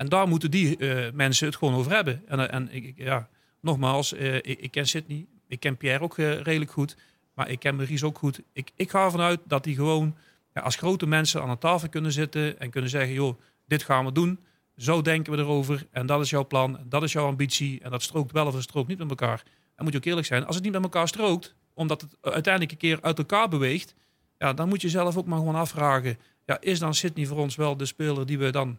en 0.00 0.08
daar 0.08 0.28
moeten 0.28 0.50
die 0.50 0.76
eh, 0.76 1.12
mensen 1.12 1.46
het 1.46 1.56
gewoon 1.56 1.74
over 1.74 1.92
hebben. 1.92 2.22
En, 2.26 2.40
eh, 2.40 2.54
en 2.54 2.72
ik, 2.72 2.92
ja, 2.96 3.28
nogmaals, 3.60 4.12
eh, 4.12 4.34
ik, 4.34 4.70
ken 4.70 4.86
Sydney, 4.86 5.26
ik 5.46 5.60
ken 5.60 5.76
Pierre 5.76 6.04
ook 6.04 6.16
redelijk 6.16 6.70
goed, 6.70 6.96
maar 7.34 7.50
ik 7.50 7.58
ken 7.58 7.76
Maurice 7.76 8.06
ook 8.06 8.18
goed. 8.18 8.40
Ik, 8.52 8.70
ik 8.76 8.90
ga 8.90 9.04
ervan 9.04 9.20
uit 9.20 9.40
dat 9.44 9.64
die 9.64 9.74
gewoon 9.74 10.16
ja, 10.54 10.60
als 10.60 10.76
grote 10.76 11.06
mensen 11.06 11.42
aan 11.42 11.50
een 11.50 11.58
tafel 11.58 11.88
kunnen 11.88 12.12
zitten 12.12 12.60
en 12.60 12.70
kunnen 12.70 12.90
zeggen, 12.90 13.12
joh, 13.12 13.40
dit 13.66 13.82
gaan 13.82 14.04
we 14.04 14.12
doen. 14.12 14.38
Zo 14.76 15.02
denken 15.02 15.32
we 15.32 15.38
erover 15.38 15.86
en 15.90 16.06
dat 16.06 16.20
is 16.20 16.30
jouw 16.30 16.46
plan, 16.46 16.78
dat 16.88 17.02
is 17.02 17.12
jouw 17.12 17.26
ambitie 17.26 17.80
en 17.82 17.90
dat 17.90 18.02
strookt 18.02 18.32
wel 18.32 18.46
of 18.46 18.54
het 18.54 18.62
strookt 18.62 18.88
niet 18.88 18.98
met 18.98 19.10
elkaar. 19.10 19.42
En 19.74 19.84
moet 19.84 19.92
je 19.92 19.98
ook 19.98 20.04
eerlijk 20.04 20.26
zijn, 20.26 20.46
als 20.46 20.54
het 20.54 20.64
niet 20.64 20.72
met 20.72 20.82
elkaar 20.82 21.08
strookt, 21.08 21.54
omdat 21.74 22.00
het 22.00 22.16
uiteindelijk 22.20 22.72
een 22.72 22.78
keer 22.78 22.98
uit 23.02 23.18
elkaar 23.18 23.48
beweegt, 23.48 23.94
ja, 24.38 24.52
dan 24.52 24.68
moet 24.68 24.80
je 24.82 24.88
zelf 24.88 25.16
ook 25.16 25.26
maar 25.26 25.38
gewoon 25.38 25.54
afvragen, 25.54 26.18
ja, 26.44 26.60
is 26.60 26.78
dan 26.78 26.94
Sydney 26.94 27.26
voor 27.26 27.38
ons 27.38 27.56
wel 27.56 27.76
de 27.76 27.86
speler 27.86 28.26
die 28.26 28.38
we 28.38 28.50
dan 28.50 28.78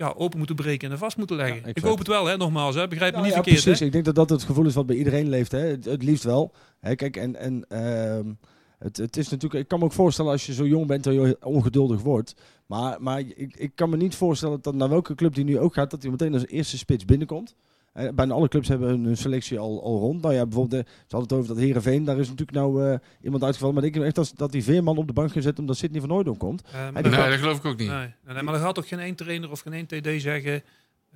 ja, 0.00 0.14
open 0.16 0.38
moeten 0.38 0.56
breken 0.56 0.90
en 0.90 0.98
vast 0.98 1.16
moeten 1.16 1.36
leggen? 1.36 1.56
Ja, 1.56 1.66
ik 1.66 1.78
hoop 1.82 1.98
het 1.98 2.06
wel, 2.06 2.26
hè, 2.26 2.36
nogmaals, 2.36 2.74
hè, 2.74 2.88
begrijp 2.88 3.14
me 3.14 3.20
Nou 3.20 3.26
niet 3.28 3.36
ja, 3.36 3.42
verkeerd. 3.42 3.62
precies. 3.62 3.80
Hè? 3.80 3.86
Ik 3.86 3.92
denk 3.92 4.04
dat 4.04 4.14
dat 4.14 4.30
het 4.30 4.42
gevoel 4.42 4.66
is 4.66 4.74
wat 4.74 4.86
bij 4.86 4.96
iedereen 4.96 5.28
leeft. 5.28 5.52
Hè. 5.52 5.58
Het, 5.58 5.84
het 5.84 6.02
liefst 6.02 6.24
wel. 6.24 6.52
Hè, 6.80 6.94
kijk, 6.94 7.16
en, 7.16 7.36
en 7.36 7.64
ehm, 7.68 8.32
het, 8.78 8.96
het 8.96 9.16
is 9.16 9.28
natuurlijk. 9.28 9.62
Ik 9.62 9.68
kan 9.68 9.78
me 9.78 9.84
ook 9.84 9.92
voorstellen 9.92 10.30
als 10.30 10.46
je 10.46 10.52
zo 10.52 10.66
jong 10.66 10.86
bent 10.86 11.04
dat 11.04 11.14
je 11.14 11.36
ongeduldig 11.40 12.00
wordt. 12.02 12.34
Maar, 12.66 13.02
maar 13.02 13.20
ik, 13.20 13.56
ik 13.56 13.72
kan 13.74 13.90
me 13.90 13.96
niet 13.96 14.14
voorstellen 14.14 14.58
dat 14.62 14.74
naar 14.74 14.88
welke 14.88 15.14
club 15.14 15.34
die 15.34 15.44
nu 15.44 15.58
ook 15.58 15.74
gaat, 15.74 15.90
dat 15.90 16.02
hij 16.02 16.10
meteen 16.10 16.34
als 16.34 16.46
eerste 16.46 16.78
spits 16.78 17.04
binnenkomt. 17.04 17.54
Eh, 17.92 18.08
bijna 18.14 18.34
alle 18.34 18.48
clubs 18.48 18.68
hebben 18.68 18.88
hun, 18.88 19.04
hun 19.04 19.16
selectie 19.16 19.58
al, 19.58 19.82
al 19.82 19.98
rond. 19.98 20.22
Nou 20.22 20.34
ja, 20.34 20.46
bijvoorbeeld, 20.46 20.86
eh, 20.86 20.92
ze 20.92 21.16
hadden 21.16 21.28
het 21.28 21.32
over 21.32 21.54
dat 21.54 21.64
Herenveen. 21.64 22.04
Daar 22.04 22.18
is 22.18 22.28
natuurlijk 22.28 22.56
nou 22.56 22.86
eh, 22.86 22.98
iemand 23.22 23.44
uitgevallen. 23.44 23.74
Maar 23.74 23.84
ik 23.84 23.92
denk 23.92 24.04
echt 24.04 24.14
dat, 24.14 24.32
dat 24.36 24.52
die 24.52 24.64
Veerman 24.64 24.96
op 24.96 25.06
de 25.06 25.12
bank 25.12 25.32
gezet 25.32 25.58
omdat 25.58 25.76
Sidney 25.76 26.00
van 26.00 26.10
Hooydonk 26.10 26.38
komt. 26.38 26.62
Nee, 26.92 27.02
dat 27.02 27.14
geloof 27.14 27.58
ik 27.58 27.64
ook 27.64 27.78
niet. 27.78 27.88
Nee, 27.88 27.98
nee, 27.98 28.34
nee, 28.34 28.42
maar 28.42 28.54
er 28.54 28.60
gaat 28.60 28.74
toch 28.74 28.88
geen 28.88 28.98
één 28.98 29.14
trainer 29.14 29.50
of 29.50 29.60
geen 29.60 29.72
één 29.72 29.86
TD 29.86 30.22
zeggen 30.22 30.62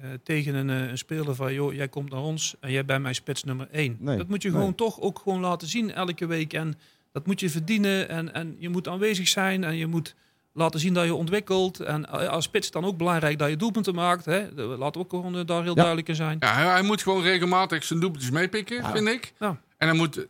eh, 0.00 0.10
tegen 0.22 0.54
een, 0.54 0.70
eh, 0.70 0.88
een 0.88 0.98
speler 0.98 1.34
van... 1.34 1.54
joh, 1.54 1.74
jij 1.74 1.88
komt 1.88 2.10
naar 2.10 2.22
ons 2.22 2.54
en 2.60 2.70
jij 2.70 2.84
bent 2.84 3.02
mijn 3.02 3.14
spits 3.14 3.44
nummer 3.44 3.68
één. 3.70 3.96
Nee, 4.00 4.16
dat 4.16 4.28
moet 4.28 4.42
je 4.42 4.48
nee. 4.48 4.58
gewoon 4.58 4.74
toch 4.74 5.00
ook 5.00 5.18
gewoon 5.18 5.40
laten 5.40 5.68
zien 5.68 5.92
elke 5.92 6.26
week. 6.26 6.52
En 6.52 6.74
dat 7.12 7.26
moet 7.26 7.40
je 7.40 7.50
verdienen 7.50 8.08
en, 8.08 8.34
en 8.34 8.56
je 8.58 8.68
moet 8.68 8.88
aanwezig 8.88 9.28
zijn 9.28 9.64
en 9.64 9.76
je 9.76 9.86
moet 9.86 10.14
laten 10.54 10.80
zien 10.80 10.94
dat 10.94 11.04
je 11.04 11.14
ontwikkelt. 11.14 11.80
En 11.80 12.06
eh, 12.10 12.28
als 12.28 12.44
spits 12.44 12.70
dan 12.70 12.84
ook 12.84 12.96
belangrijk 12.96 13.38
dat 13.38 13.48
je 13.48 13.56
doelpunten 13.56 13.94
maakt. 13.94 14.24
Hè? 14.24 14.40
Laten 14.54 14.76
we 14.92 14.98
ook 14.98 15.10
gewoon 15.10 15.38
eh, 15.38 15.46
daar 15.46 15.60
heel 15.62 15.68
Ja. 15.68 15.74
duidelijk 15.74 16.08
in 16.08 16.14
zijn. 16.14 16.36
Ja, 16.40 16.54
hij, 16.54 16.82
moet 16.82 17.02
gewoon 17.02 17.22
regelmatig 17.22 17.84
zijn 17.84 18.00
doelpuntjes 18.00 18.30
meepikken, 18.30 18.76
Ja. 18.76 18.92
vind 18.92 19.08
ik. 19.08 19.32
Ja. 19.38 19.60
En 19.78 19.88
hij 19.88 19.96
moet 19.96 20.26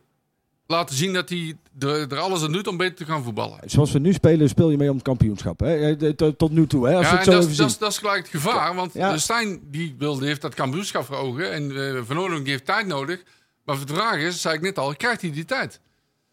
laten 0.67 0.95
zien 0.95 1.13
dat 1.13 1.29
hij 1.29 1.57
er, 1.79 2.11
er 2.11 2.19
alles 2.19 2.43
aan 2.43 2.51
doet 2.51 2.67
om 2.67 2.77
beter 2.77 2.95
te 2.95 3.05
gaan 3.05 3.23
voetballen. 3.23 3.59
Zoals 3.65 3.91
we 3.91 3.99
nu 3.99 4.13
spelen, 4.13 4.49
speel 4.49 4.69
je 4.69 4.77
mee 4.77 4.89
om 4.89 4.95
het 4.95 5.03
kampioenschap. 5.05 5.59
Hè? 5.59 5.95
Eh, 5.95 6.09
Tot, 6.37 6.51
nu 6.51 6.67
toe, 6.67 6.87
hè? 6.87 6.95
Als 6.95 7.05
Ja, 7.09 7.15
het 7.15 7.23
zo 7.23 7.31
dat, 7.31 7.39
even 7.39 7.51
is- 7.51 7.57
dat, 7.57 7.69
is- 7.69 7.77
dat 7.77 7.91
is 7.91 7.97
gelijk 7.97 8.17
het 8.17 8.27
gevaar. 8.41 8.75
Want 8.75 8.93
Ja. 8.93 9.11
de 9.11 9.19
Stijn 9.19 9.59
die 9.71 9.95
wilde, 9.97 10.25
heeft 10.25 10.41
dat 10.41 10.53
kampioenschap 10.53 11.05
voor 11.05 11.15
ogen. 11.15 11.51
En 11.51 11.95
eh 11.95 12.01
Van 12.05 12.19
Oorlog 12.19 12.45
heeft 12.45 12.65
tijd 12.65 12.87
nodig. 12.87 13.23
Maar 13.65 13.85
de 13.85 13.93
vraag 13.93 14.17
is, 14.17 14.41
zei 14.41 14.55
ik 14.55 14.61
net 14.61 14.77
al, 14.77 14.95
krijgt 14.95 15.21
hij 15.21 15.31
die 15.31 15.45
tijd? 15.45 15.79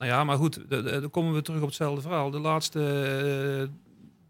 Nou 0.02 0.14
ja, 0.14 0.24
maar 0.24 0.36
goed, 0.36 0.60
dan 0.68 1.10
komen 1.10 1.32
we 1.34 1.42
terug 1.42 1.60
op 1.60 1.66
hetzelfde 1.66 2.00
verhaal. 2.00 2.30
De 2.30 2.38
laatste 2.38 2.80
eh, 3.62 3.68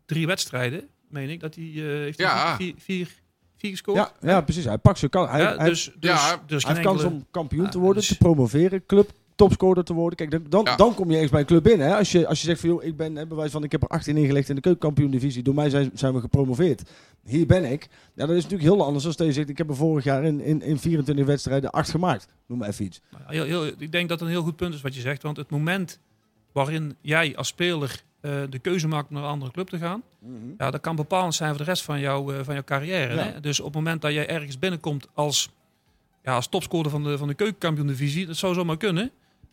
drie 0.07 0.27
wedstrijden, 0.27 0.89
meen 1.09 1.29
ik, 1.29 1.41
dat 1.41 1.55
hij 1.55 1.65
eh, 1.65 1.83
heeft 1.83 2.19
hij 2.19 2.27
Ja. 2.27 2.57
vier, 2.57 2.75
vier, 2.79 3.09
vier 3.57 3.71
gescoord. 3.71 3.97
ja, 3.97 4.13
ja, 4.21 4.41
precies. 4.41 4.65
Hij 4.65 4.79
pakt 4.79 4.99
zijn 4.99 5.11
kans. 5.11 5.31
Hij, 5.31 5.41
Ja, 5.41 5.57
dus, 5.57 5.85
dus, 5.99 6.11
ja, 6.11 6.43
dus 6.47 6.65
hij 6.65 6.75
geen 6.75 6.85
heeft 6.87 7.03
kans 7.03 7.13
om 7.15 7.27
kampioen 7.31 7.71
te 7.71 7.77
Ja, 7.77 7.83
worden, 7.85 8.03
dus- 8.03 8.09
te 8.11 8.17
promoveren, 8.17 8.87
club 8.87 9.11
topscorer 9.43 9.85
te 9.85 9.93
worden. 9.93 10.17
Kijk, 10.17 10.31
dan, 10.31 10.45
dan, 10.49 10.65
Ja. 10.65 10.77
dan 10.77 10.95
kom 10.95 11.11
je 11.11 11.19
eens 11.19 11.31
bij 11.31 11.41
een 11.41 11.47
club 11.47 11.63
binnen. 11.63 11.87
Hè? 11.87 11.97
Als, 11.97 12.13
je, 12.13 12.27
als 12.27 12.41
je 12.41 12.47
zegt 12.47 12.61
van, 12.61 12.69
joh, 12.69 12.85
ik 12.85 12.97
ben, 12.97 13.17
hè, 13.17 13.27
bewijs 13.27 13.51
van, 13.51 13.65
ik 13.65 13.73
heb 13.73 13.83
er 13.83 13.89
18 13.89 14.17
ingelegd 14.17 14.49
in 14.49 14.55
de 14.55 14.61
keukenkampioen-divisie. 14.61 15.43
Door 15.43 15.55
mij 15.55 15.71
zijn, 15.71 15.91
zijn 15.95 16.15
we 16.15 16.21
gepromoveerd. 16.21 16.83
Hier 17.25 17.47
ben 17.47 17.65
ik. 17.65 17.89
Ja, 18.15 18.27
dat 18.27 18.37
is 18.37 18.43
natuurlijk 18.43 18.75
heel 18.75 18.85
anders 18.85 19.07
als 19.07 19.17
je 19.17 19.33
zegt, 19.33 19.49
ik 19.49 19.59
heb 19.59 19.69
er 19.69 19.77
vorig 19.77 20.05
jaar 20.05 20.25
in, 20.25 20.41
in, 20.41 20.63
in 20.63 20.79
24 20.79 21.27
wedstrijden 21.27 21.71
8 21.71 21.91
gemaakt. 21.91 22.27
Noem 22.47 22.59
maar 22.59 22.69
even 22.69 22.85
iets. 22.85 23.01
Nou 23.11 23.23
ja, 23.25 23.31
heel, 23.31 23.45
heel, 23.45 23.73
ik 23.79 23.93
denk 23.93 24.09
dat 24.09 24.21
het 24.21 24.29
een 24.29 24.35
heel 24.35 24.45
goed 24.45 24.57
punt 24.57 24.75
is 24.75 24.81
wat 24.81 24.95
je 24.95 25.01
zegt. 25.01 25.23
Want 25.23 25.37
het 25.37 25.51
moment 25.51 25.99
waarin 26.53 26.97
jij 27.01 27.37
als 27.37 27.49
speler 27.49 28.03
eh, 28.21 28.33
de 28.51 28.59
keuze 28.59 28.89
maakt 28.89 29.09
om 29.09 29.15
naar 29.15 29.25
een 29.25 29.31
andere 29.31 29.53
club 29.53 29.69
te 29.69 29.79
gaan, 29.79 30.03
ja, 30.59 30.71
dat 30.71 30.81
kan 30.81 30.97
bepalend 30.97 31.35
zijn 31.35 31.49
voor 31.49 31.59
de 31.59 31.65
rest 31.65 31.83
van, 31.83 32.01
jou, 32.01 32.35
eh, 32.37 32.45
van 32.45 32.55
jouw 32.55 32.65
carrière. 32.65 33.15
Ja. 33.15 33.23
Hè? 33.23 33.41
Dus 33.41 33.59
op 33.61 33.67
het 33.67 33.75
moment 33.75 34.03
dat 34.03 34.13
jij 34.13 34.29
ergens 34.29 34.59
binnenkomt 34.59 35.09
als, 35.15 35.51
ja, 36.23 36.35
als 36.35 36.49
topscorer 36.49 36.91
van 36.91 37.03
de, 37.05 37.19
van 37.19 37.29
de 37.29 37.35
keukenkampioen-divisie, 37.35 38.27
dat 38.27 38.37
zou 38.37 38.55
zomaar 38.55 38.77
kunnen. 38.77 39.11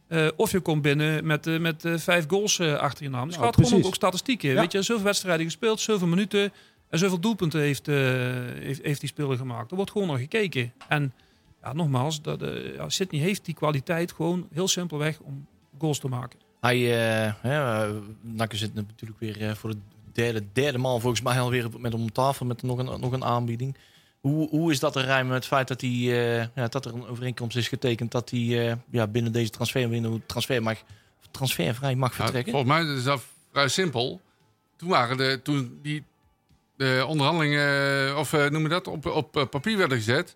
Eh, 0.10 0.28
of 0.36 0.52
je 0.52 0.60
komt 0.60 0.82
binnen 0.82 1.26
met, 1.26 1.48
eh, 1.48 1.60
met 1.60 1.86
eh, 1.86 1.98
vijf 1.98 2.26
goals 2.28 2.60
achter 2.60 3.04
je 3.04 3.10
naam. 3.10 3.28
Dus 3.28 3.38
Nou, 3.38 3.54
gaat 3.54 3.68
gewoon 3.68 3.84
ook, 3.84 3.96
statistieken. 3.96 4.50
Ja. 4.50 4.60
Weet 4.60 4.72
je, 4.72 4.82
zoveel 4.82 5.04
wedstrijden 5.04 5.46
gespeeld, 5.46 5.80
zoveel 5.80 6.08
minuten 6.08 6.52
en 6.90 7.00
zoveel 7.00 7.20
doelpunten 7.20 7.60
heeft, 7.60 7.86
heeft, 7.86 8.84
heeft 8.84 9.00
die 9.00 9.10
speler 9.10 9.38
gemaakt. 9.38 9.70
Er 9.70 9.76
wordt 9.76 9.92
gewoon 9.92 10.08
naar 10.08 10.18
gekeken. 10.18 10.74
En 10.88 11.14
ja, 11.62 11.74
nogmaals, 11.74 12.22
dat, 12.22 12.44
ja, 12.76 12.90
Sydney 12.90 13.22
heeft 13.22 13.46
die 13.46 13.54
kwaliteit 13.54 14.12
gewoon 14.12 14.48
heel 14.54 14.68
simpelweg 14.68 15.20
om 15.20 15.48
goals 15.78 16.00
te 16.00 16.08
maken. 16.08 16.40
Hij, 16.62 16.80
hè, 17.42 17.86
eh, 17.86 17.96
Nakke 18.22 18.58
zit 18.58 18.74
natuurlijk 18.74 19.20
weer 19.20 19.56
voor 19.56 19.70
de 19.70 19.78
derde, 20.12 20.44
derde 20.54 20.78
maal 20.78 21.00
volgens 21.00 21.22
mij 21.22 21.40
alweer 21.40 21.68
met 21.78 21.94
om 21.94 22.12
tafel 22.12 22.46
met 22.46 22.62
nog 22.62 22.78
een, 22.78 23.00
nog 23.00 23.12
een 23.12 23.24
aanbieding. 23.24 23.78
Hoe, 24.20 24.50
hoe 24.50 24.72
is 24.72 24.80
dat 24.80 24.94
te 24.94 25.02
rijmen 25.02 25.28
met 25.28 25.36
het 25.36 25.46
feit 25.46 25.68
dat, 25.68 25.82
hij, 25.82 25.90
eh, 25.90 26.48
ja, 26.56 26.68
dat 26.68 26.86
er 26.86 26.94
een 26.94 27.08
overeenkomst 27.08 27.58
is 27.58 27.68
getekend 27.68 28.12
dat 28.12 28.30
hij 28.30 28.70
eh, 28.70 28.76
ja, 28.92 29.08
binnen 29.08 29.32
deze 29.32 29.50
transferwindow 29.50 30.20
transfer 30.26 30.64
mag, 30.64 30.78
transfervrij 31.32 31.96
mag 31.96 32.10
Ja, 32.10 32.16
vertrekken? 32.24 32.52
volgens 32.52 32.72
mij 32.72 32.96
is 32.96 33.04
dat 33.04 33.22
vrij 33.52 33.68
simpel. 33.68 34.22
Toen 34.78 34.90
waren 34.90 35.18
de, 35.18 35.40
toen 35.44 35.80
die 35.82 36.04
de 36.78 37.04
onderhandelingen, 37.08 38.18
of 38.18 38.34
eh, 38.34 38.50
noem 38.50 38.62
je 38.62 38.70
dat, 38.70 38.88
op, 38.88 39.06
op 39.06 39.48
papier 39.50 39.78
werden 39.78 39.98
gezet. 39.98 40.36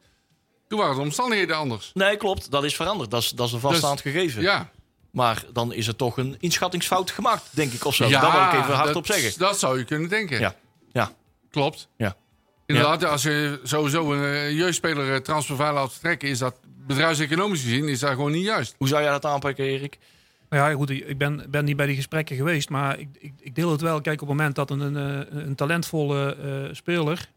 Toen 0.67 0.79
waren 0.79 0.95
de 0.95 1.01
omstandigheden 1.01 1.55
anders. 1.57 1.91
Nee, 1.93 2.17
klopt. 2.17 2.51
Dat 2.51 2.63
is 2.63 2.75
veranderd. 2.75 3.11
Dat 3.11 3.21
is, 3.21 3.29
dat 3.29 3.47
is 3.47 3.53
een 3.53 3.59
vaststaand 3.59 4.01
gegeven. 4.01 4.41
Ja, 4.41 4.69
Maar 5.11 5.43
dan 5.53 5.73
is 5.73 5.87
er 5.87 5.95
toch 5.95 6.17
een 6.17 6.35
inschattingsfout 6.39 7.11
gemaakt, 7.11 7.43
denk 7.51 7.71
ik, 7.73 7.85
of 7.85 7.95
zo. 7.95 8.09
dat 8.09 8.21
wil 8.21 8.41
ik 8.41 8.53
even 8.53 8.73
hard 8.73 8.87
dat, 8.87 8.95
op 8.95 9.05
zeggen. 9.05 9.39
Dat 9.39 9.59
zou 9.59 9.77
je 9.77 9.83
kunnen 9.85 10.09
denken. 10.09 10.39
Ja. 10.39 10.55
Ja. 10.91 11.11
Klopt. 11.49 11.87
Ja. 11.97 12.15
Inderdaad, 12.75 13.05
als 13.05 13.23
je 13.23 13.59
sowieso 13.63 14.13
een 14.13 14.23
eh, 14.23 14.51
jeugdspeler 14.57 15.13
eh, 15.13 15.19
transfervrij 15.19 15.73
laat 15.73 15.91
vertrekken, 15.91 16.29
is 16.29 16.39
dat 16.39 16.55
bedrijfseconomisch 16.87 17.61
gezien 17.61 17.87
is 17.87 17.99
dat 17.99 18.09
gewoon 18.09 18.31
niet 18.31 18.43
juist. 18.45 18.75
Hoe 18.77 18.87
zou 18.87 19.01
jij 19.01 19.11
dat 19.11 19.25
aanpakken, 19.25 19.65
Erik? 19.65 19.97
Nou 20.49 20.69
ja, 20.69 20.75
goed, 20.75 20.89
ik 20.89 21.17
ben, 21.17 21.45
ben 21.49 21.65
niet 21.65 21.75
bij 21.75 21.85
die 21.85 21.95
gesprekken 21.95 22.35
geweest, 22.35 22.69
maar 22.69 22.99
ik, 22.99 23.07
ik, 23.19 23.33
ik 23.39 23.55
deel 23.55 23.71
het 23.71 23.81
wel. 23.81 24.01
Kijk, 24.01 24.21
op 24.21 24.27
het 24.27 24.37
moment 24.37 24.55
dat 24.55 24.69
een, 24.69 24.79
een, 24.79 25.27
eh, 25.29 25.43
een 25.43 25.55
talentvolle 25.55 26.35
eh, 26.35 26.73
speler 26.75 27.29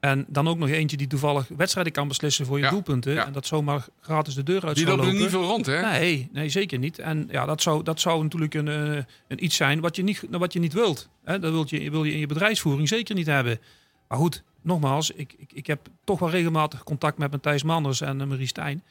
en 0.00 0.24
dan 0.28 0.48
ook 0.48 0.58
nog 0.58 0.68
eentje 0.68 0.96
die 0.96 1.06
toevallig 1.06 1.48
wedstrijden 1.56 1.92
kan 1.92 2.08
beslissen 2.08 2.46
voor 2.46 2.58
je 2.58 2.64
Ja, 2.64 2.70
doelpunten 2.70 3.12
ja. 3.12 3.26
en 3.26 3.32
dat 3.32 3.46
zomaar 3.46 3.86
gratis 4.00 4.34
de 4.34 4.42
deur 4.42 4.66
uit 4.66 4.74
Die 4.76 4.84
zou 4.86 4.96
lopen 4.96 5.12
er 5.12 5.18
lopen. 5.18 5.32
niet 5.32 5.40
veel 5.40 5.50
rond, 5.50 5.66
hè? 5.66 5.80
Nee, 5.98 6.28
nee, 6.32 6.48
zeker 6.48 6.78
niet. 6.78 6.98
En 6.98 7.28
ja, 7.30 7.46
dat 7.46 7.62
zou, 7.62 7.82
dat 7.82 8.00
zou 8.00 8.22
natuurlijk 8.22 8.54
een, 8.54 8.66
een 8.66 9.44
iets 9.44 9.56
zijn 9.56 9.80
wat 9.80 9.96
je 9.96 10.02
niet, 10.02 10.22
wat 10.30 10.52
je 10.52 10.58
niet 10.58 10.72
wilt. 10.72 11.08
Hè? 11.24 11.38
Dat 11.38 11.52
wil 11.52 11.64
je, 11.66 11.90
wil 11.90 12.04
je 12.04 12.12
in 12.12 12.18
je 12.18 12.26
bedrijfsvoering 12.26 12.88
zeker 12.88 13.14
niet 13.14 13.26
hebben. 13.26 13.60
Maar 14.08 14.18
goed, 14.18 14.42
nogmaals, 14.62 15.10
ik, 15.10 15.34
ik, 15.38 15.52
ik 15.52 15.66
heb 15.66 15.88
toch 16.04 16.18
wel 16.18 16.30
regelmatig 16.30 16.84
contact 16.84 17.18
met 17.18 17.30
Matthijs 17.30 17.62
Manders 17.62 18.00
en 18.00 18.20
eh, 18.20 18.26
Marie 18.26 18.46
Stijn. 18.46 18.82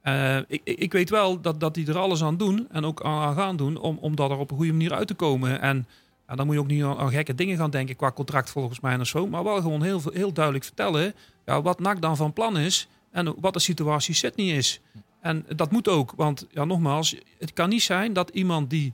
Eh, 0.00 0.36
ik, 0.36 0.60
ik 0.64 0.92
weet 0.92 1.10
wel 1.10 1.40
dat, 1.40 1.60
dat 1.60 1.74
die 1.74 1.88
er 1.88 1.98
alles 1.98 2.22
aan 2.22 2.36
doen 2.36 2.66
en 2.70 2.84
ook 2.84 3.02
aan 3.02 3.34
gaan 3.34 3.56
doen 3.56 3.76
om, 3.76 3.98
om 4.00 4.16
dat 4.16 4.30
er 4.30 4.38
op 4.38 4.50
een 4.50 4.56
goede 4.56 4.72
manier 4.72 4.94
uit 4.94 5.06
te 5.06 5.14
komen. 5.14 5.60
En 5.60 5.86
ja, 6.28 6.34
dan 6.34 6.46
moet 6.46 6.54
je 6.54 6.60
ook 6.60 6.66
niet 6.66 6.82
aan, 6.82 7.10
gekke 7.10 7.34
dingen 7.34 7.56
gaan 7.56 7.70
denken 7.70 7.96
qua 7.96 8.12
contract 8.12 8.50
volgens 8.50 8.80
mij 8.80 9.00
of 9.00 9.06
zo. 9.06 9.26
Maar 9.26 9.44
wel 9.44 9.60
gewoon 9.60 9.82
heel, 9.82 10.00
heel 10.12 10.32
duidelijk 10.32 10.64
vertellen 10.64 11.14
ja, 11.44 11.62
wat 11.62 11.80
NAC 11.80 12.00
dan 12.00 12.16
van 12.16 12.32
plan 12.32 12.58
is 12.58 12.88
en 13.10 13.34
wat 13.40 13.52
de 13.52 13.58
situatie 13.58 14.14
Sydney 14.14 14.46
is. 14.46 14.80
En 15.20 15.46
dat 15.56 15.70
moet 15.70 15.88
ook, 15.88 16.12
want 16.16 16.46
ja, 16.50 16.64
nogmaals, 16.64 17.16
het 17.38 17.52
kan 17.52 17.68
niet 17.68 17.82
zijn 17.82 18.12
dat 18.12 18.30
iemand 18.30 18.70
die 18.70 18.92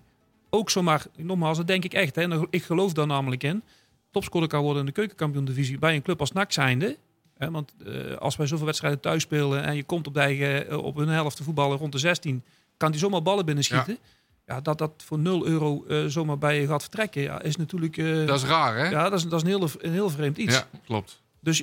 ook 0.50 0.70
zomaar, 0.70 1.06
nogmaals, 1.16 1.56
dat 1.56 1.66
denk 1.66 1.84
ik 1.84 1.94
echt, 1.94 2.14
hè, 2.14 2.22
en 2.22 2.46
ik 2.50 2.62
geloof 2.62 2.92
daar 2.92 3.06
namelijk 3.06 3.42
in, 3.42 3.62
topscorer 4.12 4.48
kan 4.48 4.62
worden 4.62 4.80
in 4.80 4.86
de 4.86 4.92
keukenkampioen-divisie 4.92 5.78
bij 5.78 5.94
een 5.94 6.02
club 6.02 6.20
als 6.20 6.32
NAC 6.32 6.52
zijnde. 6.52 6.96
Hè, 7.38 7.50
want 7.50 7.72
eh, 7.86 8.16
als 8.16 8.36
wij 8.36 8.46
zoveel 8.46 8.66
wedstrijden 8.66 9.00
thuis 9.00 9.22
spelen 9.22 9.62
en 9.62 9.76
je 9.76 9.82
komt 9.82 10.06
op, 10.06 10.16
eigen, 10.16 10.68
eh, 10.68 10.78
op 10.78 10.96
hun 10.96 11.08
helft 11.08 11.36
te 11.36 11.42
voetballen 11.42 11.78
rond 11.78 11.92
de 11.92 11.98
16, 11.98 12.42
kan 12.76 12.90
die 12.90 13.00
zomaar 13.00 13.22
ballen 13.22 13.44
binnenschieten. 13.44 13.98
Ja. 14.46 14.60
dat 14.60 14.78
dat 14.78 14.92
voor 14.96 15.18
0 15.18 15.46
euro 15.46 15.84
eh, 15.84 16.04
zomaar 16.06 16.38
bij 16.38 16.60
je 16.60 16.66
gaat 16.66 16.82
vertrekken, 16.82 17.22
ja, 17.22 17.42
is 17.42 17.56
natuurlijk... 17.56 17.96
Dat 18.26 18.38
is 18.38 18.44
raar, 18.44 18.76
hè? 18.76 18.88
ja, 18.88 19.08
dat 19.08 19.18
is, 19.18 19.28
dat 19.28 19.32
is 19.32 19.52
een, 19.52 19.58
heel, 19.58 19.68
een 19.78 19.92
heel 19.92 20.10
vreemd 20.10 20.38
iets. 20.38 20.54
Ja, 20.54 20.66
klopt. 20.84 21.20
Dus 21.40 21.62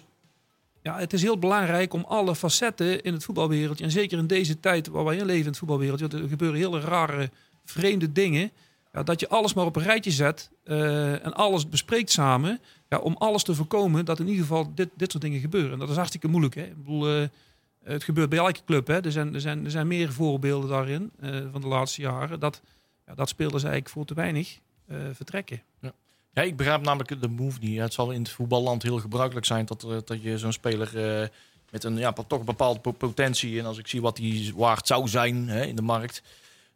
ja, 0.82 0.98
het 0.98 1.14
is 1.14 1.22
heel 1.22 1.40
belangrijk 1.40 1.94
om 1.94 2.06
alle 2.08 2.36
facetten 2.36 3.02
in 3.02 3.14
het 3.14 3.24
voetbalwereldje, 3.24 3.84
en 3.84 3.92
zeker 3.92 4.18
in 4.18 4.28
deze 4.28 4.60
tijd 4.60 4.88
waar 4.88 5.04
wij 5.04 5.18
in 5.18 5.26
leven 5.26 5.42
in 5.42 5.48
het 5.48 5.58
voetbalwereldje, 5.58 6.08
want 6.08 6.24
er 6.24 6.30
gebeuren 6.30 6.60
hele 6.60 6.80
rare, 6.80 7.30
vreemde 7.66 8.12
dingen, 8.12 8.52
ja, 8.94 9.04
dat 9.04 9.20
je 9.20 9.30
alles 9.30 9.54
maar 9.54 9.66
op 9.66 9.76
een 9.76 9.84
rijtje 9.84 10.12
zet 10.12 10.52
eh, 10.64 11.26
en 11.26 11.34
alles 11.34 11.70
bespreekt 11.70 12.12
samen, 12.12 12.60
ja, 12.90 12.98
om 12.98 13.16
alles 13.18 13.44
te 13.44 13.56
voorkomen 13.56 14.06
dat 14.06 14.20
in 14.20 14.28
ieder 14.28 14.42
geval 14.42 14.72
dit, 14.76 14.90
dit 14.96 15.12
soort 15.12 15.24
dingen 15.24 15.40
gebeuren. 15.40 15.72
En 15.72 15.80
dat 15.80 15.90
is 15.90 15.96
hartstikke 15.96 16.28
moeilijk. 16.28 16.56
Hè? 16.56 16.72
Eh, 16.88 17.28
het 17.84 18.04
gebeurt 18.04 18.30
bij 18.30 18.40
elke 18.40 18.64
club. 18.66 18.88
Hè? 18.88 19.02
Er, 19.02 19.12
zijn, 19.12 19.34
er, 19.34 19.42
zijn, 19.42 19.66
er 19.66 19.72
zijn 19.72 19.88
meer 19.88 20.14
voorbeelden 20.14 20.70
daarin 20.70 21.12
eh, 21.20 21.30
van 21.52 21.62
de 21.62 21.68
laatste 21.68 22.02
jaren, 22.02 22.40
dat, 22.40 22.62
ja, 23.08 23.16
dat 23.16 23.30
spelers 23.30 23.64
eigenlijk 23.64 23.94
voor 23.94 24.06
te 24.06 24.14
weinig 24.14 24.60
vertrekken. 25.12 25.62
Ja, 26.34 26.42
ik 26.42 26.58
begrijp 26.58 26.82
namelijk 26.82 27.22
de 27.22 27.28
move 27.28 27.60
niet. 27.62 27.74
Ja, 27.74 27.84
Het 27.84 27.94
zal 27.94 28.12
in 28.12 28.22
het 28.22 28.30
voetballand 28.30 28.84
heel 28.84 29.00
gebruikelijk 29.00 29.46
zijn 29.46 29.66
dat, 29.66 29.82
dat 29.82 30.22
je 30.22 30.38
zo'n 30.38 30.52
speler 30.52 30.92
met 31.72 31.84
een 31.84 31.98
ja, 31.98 32.12
toch 32.12 32.40
een 32.40 32.46
bepaalde 32.46 32.80
po- 32.80 32.92
potentie. 32.92 33.60
En 33.60 33.66
als 33.66 33.78
ik 33.78 33.88
zie 33.88 34.02
wat 34.02 34.16
die 34.16 34.54
waard 34.56 34.88
zou 34.88 35.08
zijn 35.08 35.48
hè, 35.48 35.66
in 35.66 35.76
de 35.76 35.82
markt. 35.82 36.22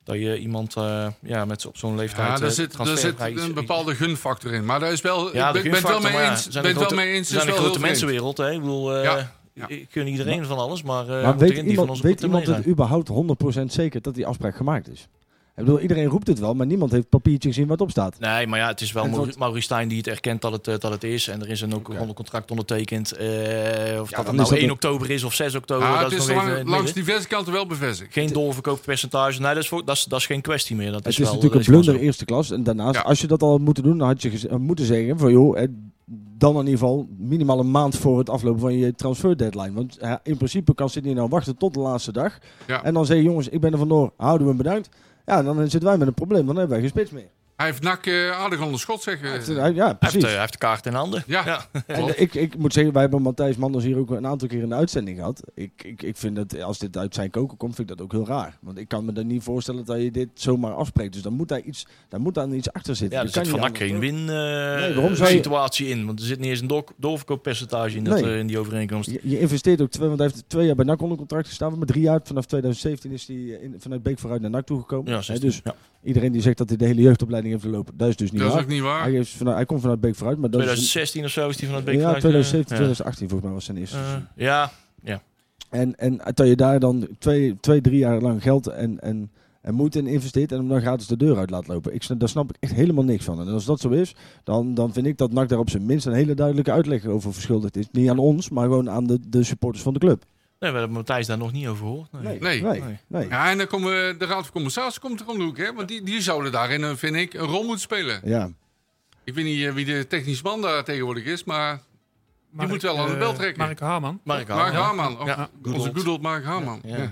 Dat 0.03 0.15
je 0.15 0.39
iemand 0.39 0.75
eh, 0.75 1.07
ja, 1.21 1.45
met 1.45 1.61
zo- 1.61 1.67
op 1.67 1.77
zo'n 1.77 1.95
leeftijd. 1.95 2.27
Ja, 2.27 2.33
eh, 2.33 2.39
daar 2.41 2.51
zit, 2.51 2.77
daar 2.77 2.97
zit 2.97 3.19
een 3.19 3.53
bepaalde 3.53 3.95
gunfactor 3.95 4.53
in. 4.53 4.65
Maar 4.65 4.79
daar 4.79 4.91
is 4.91 5.01
wel, 5.01 5.35
Ja, 5.35 5.47
ik 5.47 5.53
de 5.53 5.61
ben, 5.69 5.71
het 5.73 5.87
wel 5.87 5.99
mee 5.99 6.11
ja, 6.13 6.29
eens. 6.31 6.45
we 6.45 6.51
zijn 6.51 6.63
ben 6.63 6.73
wel 6.73 6.81
grote- 6.83 6.95
mee 6.95 7.13
eens. 7.13 7.27
Zijn 7.27 7.39
is 7.41 7.45
een 7.47 7.53
wel 7.53 7.63
grote 7.63 7.79
mensenwereld. 7.79 8.37
Hè? 8.37 8.51
Ik 8.51 8.59
bedoel, 8.59 8.95
eh, 8.95 9.03
Ja, 9.03 9.31
ja. 9.53 9.67
gun 9.89 10.07
iedereen 10.07 10.45
van 10.45 10.57
alles. 10.57 10.83
Maar, 10.83 11.07
eh 11.09 11.23
er 11.27 11.37
weet 11.37 11.49
die 11.49 11.57
van 11.59 11.67
iemand, 11.69 11.89
ons 11.89 12.01
weet 12.01 12.19
de 12.19 12.25
iemand 12.25 12.45
het 12.47 12.67
überhaupt 12.67 13.07
100% 13.07 13.73
zeker 13.73 14.01
dat 14.01 14.15
die 14.15 14.25
afspraak 14.27 14.55
gemaakt 14.55 14.87
is? 14.89 15.07
Ik 15.55 15.63
bedoel, 15.65 15.79
iedereen 15.79 16.05
roept 16.05 16.27
het 16.27 16.39
wel, 16.39 16.53
maar 16.53 16.65
niemand 16.65 16.91
heeft 16.91 17.09
papiertje 17.09 17.49
gezien 17.49 17.67
wat 17.67 17.81
op 17.81 17.89
staat. 17.89 18.19
Nee, 18.19 18.47
maar 18.47 18.59
ja, 18.59 18.67
het 18.67 18.81
is 18.81 18.91
wel 18.91 19.27
Maurice 19.37 19.61
Stijn 19.61 19.87
die 19.87 19.97
het 19.97 20.07
erkent 20.07 20.41
dat 20.41 20.51
het, 20.51 20.67
eh, 20.67 20.79
dat 20.79 20.91
het 20.91 21.03
is. 21.03 21.27
En 21.27 21.41
er 21.41 21.49
is 21.49 21.61
een 21.61 21.73
ook 21.75 21.89
een 21.89 22.13
contract 22.13 22.49
ondertekend. 22.51 23.11
Eh, 23.11 23.27
of 24.01 24.09
dan 24.09 24.09
dat 24.09 24.09
het 24.09 24.17
is 24.17 24.25
nou 24.25 24.35
dat 24.35 24.51
1 24.51 24.63
een- 24.63 24.71
oktober 24.71 25.09
is 25.09 25.23
of 25.23 25.33
6 25.33 25.55
oktober. 25.55 25.87
Ja, 25.87 25.93
dat 26.01 26.11
het 26.11 26.11
is 26.13 26.17
is 26.19 26.25
nog 26.27 26.35
lang- 26.35 26.47
even 26.47 26.59
in 26.59 26.65
het 26.65 26.75
langs 26.75 26.93
diverse 26.93 27.27
kanten 27.27 27.53
wel 27.53 27.65
bevestigd. 27.67 28.13
Geen 28.13 28.33
doorverkooppercentage. 28.33 29.41
Nee, 29.41 29.53
dat 29.53 29.63
is, 29.63 29.69
voor, 29.69 29.85
dat, 29.85 29.95
is, 29.95 30.03
dat 30.03 30.19
is 30.19 30.25
geen 30.25 30.41
kwestie 30.41 30.75
meer. 30.75 30.91
Dat 30.91 30.95
Het 30.95 31.07
is, 31.07 31.19
is 31.19 31.25
wel, 31.25 31.33
natuurlijk 31.33 31.65
een 31.67 31.71
blunder 31.73 31.95
eerste 31.99 32.25
klas. 32.25 32.51
En 32.51 32.63
daarnaast, 32.63 32.95
Ja. 32.95 33.01
als 33.01 33.21
je 33.21 33.27
dat 33.27 33.41
al 33.41 33.49
had 33.49 33.59
moeten 33.59 33.83
doen, 33.83 33.97
dan 33.97 34.07
had 34.07 34.21
je 34.21 34.47
moeten 34.59 34.85
zeggen 34.85 35.19
van 35.19 35.31
joh, 35.31 35.59
eh, 35.61 35.67
dan 36.37 36.51
in 36.53 36.59
ieder 36.59 36.79
geval 36.79 37.07
minimaal 37.17 37.59
een 37.59 37.71
maand 37.71 37.97
voor 37.97 38.17
het 38.17 38.29
aflopen 38.29 38.59
van 38.59 38.77
je 38.77 38.93
transfer 38.95 39.37
deadline. 39.37 39.73
Want 39.73 39.97
ja, 40.01 40.19
in 40.23 40.37
principe 40.37 40.75
kan 40.75 40.89
Sydney 40.89 41.13
nou 41.13 41.27
wachten 41.29 41.57
tot 41.57 41.73
de 41.73 41.79
laatste 41.79 42.11
dag. 42.11 42.37
Ja. 42.67 42.83
En 42.83 42.93
dan 42.93 43.05
zeggen 43.05 43.25
jongens, 43.25 43.49
ik 43.49 43.59
ben 43.61 43.71
er 43.71 43.77
vandoor, 43.77 44.11
houden 44.17 44.47
we 44.47 44.53
hem 44.53 44.63
bedankt. 44.63 44.89
Ja, 45.25 45.43
dan 45.43 45.57
zitten 45.69 45.83
wij 45.89 45.97
met 45.97 46.07
een 46.07 46.13
probleem, 46.13 46.45
dan 46.45 46.55
hebben 46.55 46.69
wij 46.69 46.79
geen 46.79 46.89
spits 46.89 47.11
meer. 47.11 47.29
Hij 47.55 47.65
heeft 47.65 47.81
NAC 47.83 48.05
eh, 48.05 48.31
aardig 48.31 48.61
onder 48.61 48.79
schot, 48.79 49.01
zeggen. 49.01 49.27
Ja, 49.27 49.61
Hij 49.61 49.73
heeft, 49.85 49.99
precies. 49.99 50.23
eh, 50.23 50.29
hij 50.29 50.39
heeft 50.39 50.51
de 50.51 50.57
kaart 50.57 50.85
in 50.85 50.93
handen. 50.93 51.23
Ja. 51.27 51.65
En 51.87 52.21
ik, 52.21 52.33
ik 52.33 52.57
moet 52.57 52.73
zeggen, 52.73 52.93
wij 52.93 53.01
hebben 53.01 53.21
Matthijs 53.21 53.55
Manders 53.55 53.83
hier 53.83 53.97
ook 53.97 54.09
een 54.11 54.27
aantal 54.27 54.47
keer 54.47 54.61
in 54.61 54.69
de 54.69 54.75
uitzending 54.75 55.17
gehad. 55.17 55.43
Ik, 55.55 55.71
ik, 55.83 56.01
ik 56.03 56.17
vind 56.17 56.35
dat 56.35 56.61
als 56.61 56.79
dit 56.79 56.97
uit 56.97 57.13
zijn 57.15 57.29
koken 57.29 57.57
komt, 57.57 57.75
vind 57.75 57.89
ik 57.89 57.97
dat 57.97 58.05
ook 58.05 58.11
heel 58.11 58.25
raar. 58.27 58.57
Want 58.61 58.77
ik 58.77 58.87
kan 58.87 59.05
me 59.05 59.11
dan 59.13 59.27
niet 59.27 59.43
voorstellen 59.43 59.85
dat 59.85 60.01
je 60.01 60.11
dit 60.11 60.27
zomaar 60.33 60.73
afspreekt. 60.73 61.13
Dus 61.13 61.21
dan 61.21 61.33
moet 61.33 61.47
daar 61.47 61.61
iets, 61.61 61.85
dan 62.09 62.21
moet 62.21 62.33
daar 62.33 62.49
iets 62.49 62.71
achter 62.73 62.95
zitten. 62.95 63.17
Ja, 63.17 63.23
Je 63.23 63.29
er 63.29 63.35
kan 63.35 63.45
zit 63.45 63.53
van 63.53 63.63
NAC 63.63 63.77
geen 63.77 63.93
anders. 63.93 64.11
win 64.11 64.19
eh, 64.19 64.25
Nee, 64.79 64.93
waarom 64.93 65.15
zou 65.15 65.29
je- 65.29 65.35
situatie 65.35 65.87
in. 65.87 66.05
Want 66.05 66.19
er 66.19 66.25
zit 66.25 66.39
niet 66.39 66.49
eens 66.49 66.61
een 66.61 66.67
door- 66.67 66.93
doorverkooppercentage 66.97 67.97
in, 67.97 68.03
dat, 68.03 68.21
Nee. 68.21 68.31
eh, 68.33 68.39
in 68.39 68.47
die 68.47 68.59
overeenkomst. 68.59 69.09
Je, 69.09 69.19
je 69.23 69.39
investeert 69.39 69.81
ook 69.81 69.89
twee, 69.89 70.07
want 70.07 70.19
hij 70.19 70.27
heeft 70.31 70.43
twee 70.49 70.65
jaar 70.65 70.75
bij 70.75 70.85
NAC 70.85 71.01
onder 71.01 71.17
contract 71.17 71.47
gestaan. 71.47 71.77
Maar 71.77 71.87
drie 71.87 72.01
jaar 72.01 72.19
vanaf 72.23 72.45
2017 72.45 73.11
is 73.11 73.27
hij 73.27 73.35
in, 73.35 73.75
vanuit 73.79 74.03
Beek 74.03 74.19
vooruit 74.19 74.41
naar 74.41 74.49
NAC 74.49 74.65
toegekomen. 74.65 75.11
Ja, 75.11 75.17
Hè, 75.17 75.23
16. 75.23 75.47
dus 75.49 75.61
ja. 75.63 75.75
Iedereen 76.03 76.31
die 76.31 76.41
zegt 76.41 76.57
dat 76.57 76.67
hij 76.69 76.77
de 76.77 76.85
hele 76.85 77.01
jeugdopleiding 77.01 77.53
heeft 77.53 77.65
gelopen, 77.65 77.93
dat 77.97 78.09
is 78.09 78.15
dus 78.15 78.31
niet 78.31 78.39
Dat 78.39 78.49
is 78.49 78.55
waar. 78.55 78.63
ook 78.63 78.69
niet 78.69 78.81
waar. 78.81 79.01
Hij, 79.03 79.11
heeft 79.11 79.29
vanuit, 79.29 79.55
hij 79.55 79.65
komt 79.65 79.81
vanuit 79.81 79.99
Beek 80.01 80.15
vooruit, 80.15 80.37
maar 80.37 80.49
dat 80.49 80.59
is 80.61 80.65
2016 80.67 81.23
of 81.23 81.29
zo 81.31 81.49
is 81.49 81.57
die 81.57 81.67
van 81.67 81.75
het 81.75 81.85
Beek 81.85 81.93
ja, 81.95 82.01
vanuit, 82.01 82.19
2017, 82.19 82.75
eh, 82.75 82.81
2018 82.81 83.29
volgens 83.29 83.41
mij 83.49 83.53
was 83.53 83.65
zijn 83.65 83.77
eerste. 83.77 83.97
ja. 84.35 84.63
Eh, 84.63 84.69
ja, 85.03 85.21
En, 85.69 85.95
en 85.99 86.19
dat 86.33 86.47
je 86.47 86.55
daar 86.55 86.79
dan 86.79 87.07
twee, 87.19 87.57
twee 87.59 87.81
drie 87.81 87.97
jaar 87.97 88.21
lang 88.21 88.41
geld 88.41 88.67
en, 88.67 88.99
en, 88.99 89.31
en 89.61 89.73
moeite 89.73 89.99
in 89.99 90.07
investeert 90.07 90.51
en 90.51 90.57
hem 90.57 90.67
dan 90.67 90.81
gratis 90.81 91.07
de 91.07 91.17
deur 91.17 91.37
uit 91.37 91.49
laat 91.49 91.67
lopen. 91.67 91.93
Ik, 91.93 92.03
snap- 92.03 92.19
daar 92.19 92.29
snap 92.29 92.49
ik 92.49 92.55
echt 92.59 92.73
helemaal 92.73 93.03
niks 93.03 93.25
van. 93.25 93.39
En 93.39 93.47
als 93.47 93.65
dat 93.65 93.79
zo 93.79 93.89
is, 93.89 94.15
dan, 94.43 94.73
dan 94.73 94.93
vind 94.93 95.05
ik 95.05 95.17
dat 95.17 95.31
NAC 95.31 95.49
daar 95.49 95.59
op 95.59 95.69
zijn 95.69 95.85
minst 95.85 96.05
een 96.05 96.13
hele 96.13 96.33
duidelijke 96.33 96.71
uitleg 96.71 97.05
over 97.05 97.33
verschuldigd 97.33 97.77
is. 97.77 97.85
Niet 97.91 98.09
aan 98.09 98.17
ons, 98.17 98.49
maar 98.49 98.63
gewoon 98.63 98.89
aan 98.89 99.07
de, 99.07 99.19
de 99.27 99.43
supporters 99.43 99.83
van 99.83 99.93
de 99.93 99.99
club. 99.99 100.23
Nee, 100.63 100.71
we 100.71 100.77
hebben 100.77 100.97
Matthijs 100.97 101.27
daar 101.27 101.37
nog 101.37 101.51
niet 101.51 101.67
over 101.67 101.85
gehoord. 101.85 102.11
Nee. 102.11 102.39
Nee. 102.39 102.61
nee, 102.61 102.81
Nee. 102.81 102.97
nee. 103.07 103.27
Ja, 103.27 103.49
en 103.49 103.57
dan 103.57 103.67
komen 103.67 104.17
de 104.19 104.25
Raad 104.25 104.43
van 104.43 104.51
Commissarissen 104.51 105.01
komt 105.01 105.19
er 105.19 105.27
om 105.27 105.37
de 105.37 105.43
hoek, 105.43 105.57
hè? 105.57 105.73
Want 105.73 105.87
die, 105.87 106.03
die 106.03 106.21
zouden 106.21 106.51
daarin, 106.51 106.83
eh, 106.83 106.91
vind 106.95 107.15
ik, 107.15 107.33
een 107.33 107.45
rol 107.45 107.61
moeten 107.63 107.81
spelen. 107.81 108.21
Ja. 108.23 108.49
Ik 109.23 109.33
weet 109.33 109.45
niet 109.45 109.65
eh, 109.65 109.73
wie 109.73 109.85
de 109.85 110.07
technisch 110.07 110.41
man 110.41 110.61
daar 110.61 110.83
tegenwoordig 110.83 111.23
is, 111.23 111.43
maar 111.43 111.81
Mark, 112.49 112.69
moet 112.69 112.81
wel 112.81 112.99
aan 112.99 113.05
de 113.07 113.13
eh, 113.13 113.19
bel 113.19 113.33
trekken. 113.33 113.65
Mark 113.65 113.79
Haman, 113.79 114.19
Mark 114.23 114.47
Mark 114.47 114.59
Hamer. 114.73 114.81
Haman. 114.81 115.19
of 115.19 115.27
Ja, 115.27 115.49
onze 115.63 115.91
good 115.93 116.07
old 116.07 116.21
Mark 116.21 116.43
Haman. 116.45 116.81
Ja. 116.85 116.97
Ja, 116.97 117.11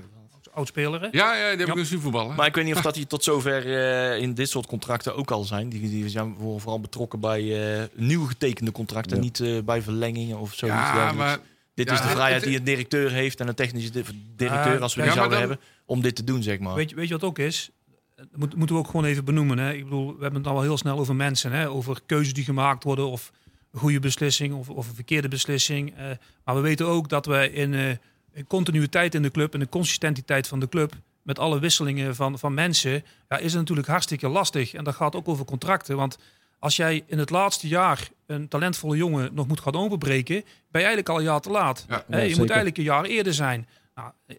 oud-speler 0.54 1.02
hè? 1.02 1.08
ja, 1.12 1.36
ja, 1.36 1.50
die 1.50 1.58
heb 1.58 1.68
Ja. 1.68 1.74
ik 1.74 1.80
eens 1.80 1.90
zien 1.90 2.00
voetballen. 2.02 2.36
Maar 2.36 2.48
ik 2.48 2.56
weet 2.56 2.66
niet 2.66 2.76
of 2.76 2.82
dat 2.82 2.94
die 2.94 3.08
tot 3.08 3.24
zover 3.24 3.66
eh, 3.76 4.22
in 4.22 4.34
dit 4.34 4.50
soort 4.50 4.66
contracten 4.66 5.16
ook 5.16 5.32
al 5.32 5.44
zijn. 5.44 5.70
Die, 5.70 5.80
die 5.90 6.10
zijn 6.10 6.36
voor- 6.40 6.60
vooral 6.62 6.80
betrokken 6.80 7.20
bij 7.20 7.74
eh, 7.80 7.84
nieuw 7.94 8.26
getekende 8.26 8.72
contracten, 8.72 9.16
Ja. 9.16 9.22
niet 9.24 9.66
bij 9.66 9.82
verlengingen 9.82 10.38
of 10.38 10.54
zoiets. 10.54 10.78
ja, 10.78 11.12
maar 11.12 11.40
dit 11.86 11.94
ja, 11.98 12.02
is 12.02 12.08
de 12.08 12.14
vrijheid 12.14 12.36
het- 12.42 12.50
die 12.50 12.58
een 12.58 12.64
directeur 12.64 13.12
heeft 13.12 13.40
en 13.40 13.48
een 13.48 13.56
technische 13.56 13.92
di- 13.92 14.04
directeur, 14.36 14.82
als 14.82 14.96
we 14.96 15.02
die 15.02 15.12
zouden 15.12 15.40
dan- 15.40 15.48
hebben, 15.50 15.66
om 15.86 16.02
dit 16.02 16.16
te 16.16 16.24
doen, 16.24 16.44
zeg 16.44 16.60
maar. 16.60 16.76
Weet 16.76 16.90
je, 16.90 16.96
weet 16.96 17.08
je 17.08 17.14
wat 17.14 17.24
ook 17.24 17.40
is? 17.40 17.70
Dat 18.16 18.28
moet- 18.36 18.56
moeten 18.56 18.76
we 18.76 18.82
ook 18.82 18.88
gewoon 18.90 19.06
even 19.06 19.26
benoemen. 19.26 19.58
Hè? 19.58 19.74
Ik 19.74 19.84
bedoel, 19.84 20.08
we 20.16 20.22
hebben 20.24 20.42
het 20.44 20.52
wel 20.52 20.62
heel 20.62 20.78
snel 20.78 21.00
over 21.00 21.16
mensen. 21.16 21.52
Hè? 21.52 21.70
Over 21.70 22.00
keuzes 22.06 22.34
die 22.34 22.44
gemaakt 22.44 22.84
worden 22.84 23.08
of 23.08 23.32
een 23.72 23.80
goede 23.80 24.00
beslissing 24.00 24.54
of, 24.54 24.70
of 24.70 24.88
een 24.88 24.96
verkeerde 24.96 25.28
beslissing. 25.28 25.94
Eh, 25.98 26.06
maar 26.46 26.56
we 26.56 26.62
weten 26.62 26.86
ook 26.88 27.10
dat 27.10 27.26
we 27.26 27.52
in, 27.54 27.74
eh, 27.74 27.90
in 28.34 28.48
continuïteit 28.48 29.16
in 29.16 29.22
de 29.22 29.32
club 29.32 29.54
en 29.54 29.60
de 29.60 29.70
consistentiteit 29.70 30.48
van 30.48 30.60
de 30.60 30.70
club... 30.70 30.94
met 31.22 31.40
alle 31.40 31.60
wisselingen 31.60 32.16
van, 32.16 32.40
van 32.40 32.54
mensen, 32.54 33.04
ja, 33.30 33.38
is 33.38 33.52
het 33.52 33.60
natuurlijk 33.62 33.88
hartstikke 33.88 34.28
lastig. 34.28 34.74
En 34.74 34.84
dat 34.84 34.96
gaat 34.96 35.16
ook 35.16 35.28
over 35.28 35.46
contracten. 35.46 35.96
Want 35.96 36.18
als 36.62 36.76
jij 36.76 37.04
in 37.06 37.20
het 37.20 37.30
laatste 37.30 37.68
jaar 37.68 38.10
een 38.26 38.48
talentvolle 38.48 38.98
jongen 38.98 39.30
nog 39.34 39.48
moet 39.48 39.60
gaan 39.60 39.76
openbreken... 39.76 40.36
ben 40.36 40.82
je 40.82 40.88
eigenlijk 40.88 41.10
al 41.10 41.18
een 41.18 41.24
jaar 41.24 41.40
te 41.40 41.50
laat. 41.50 41.86
Ja. 41.90 42.18
Je 42.18 42.36
moet 42.36 42.50
eigenlijk 42.50 42.78
een 42.78 42.84
jaar 42.84 43.04
eerder 43.04 43.34
zijn. 43.34 43.68
Nou, 43.96 44.12
eh, 44.28 44.38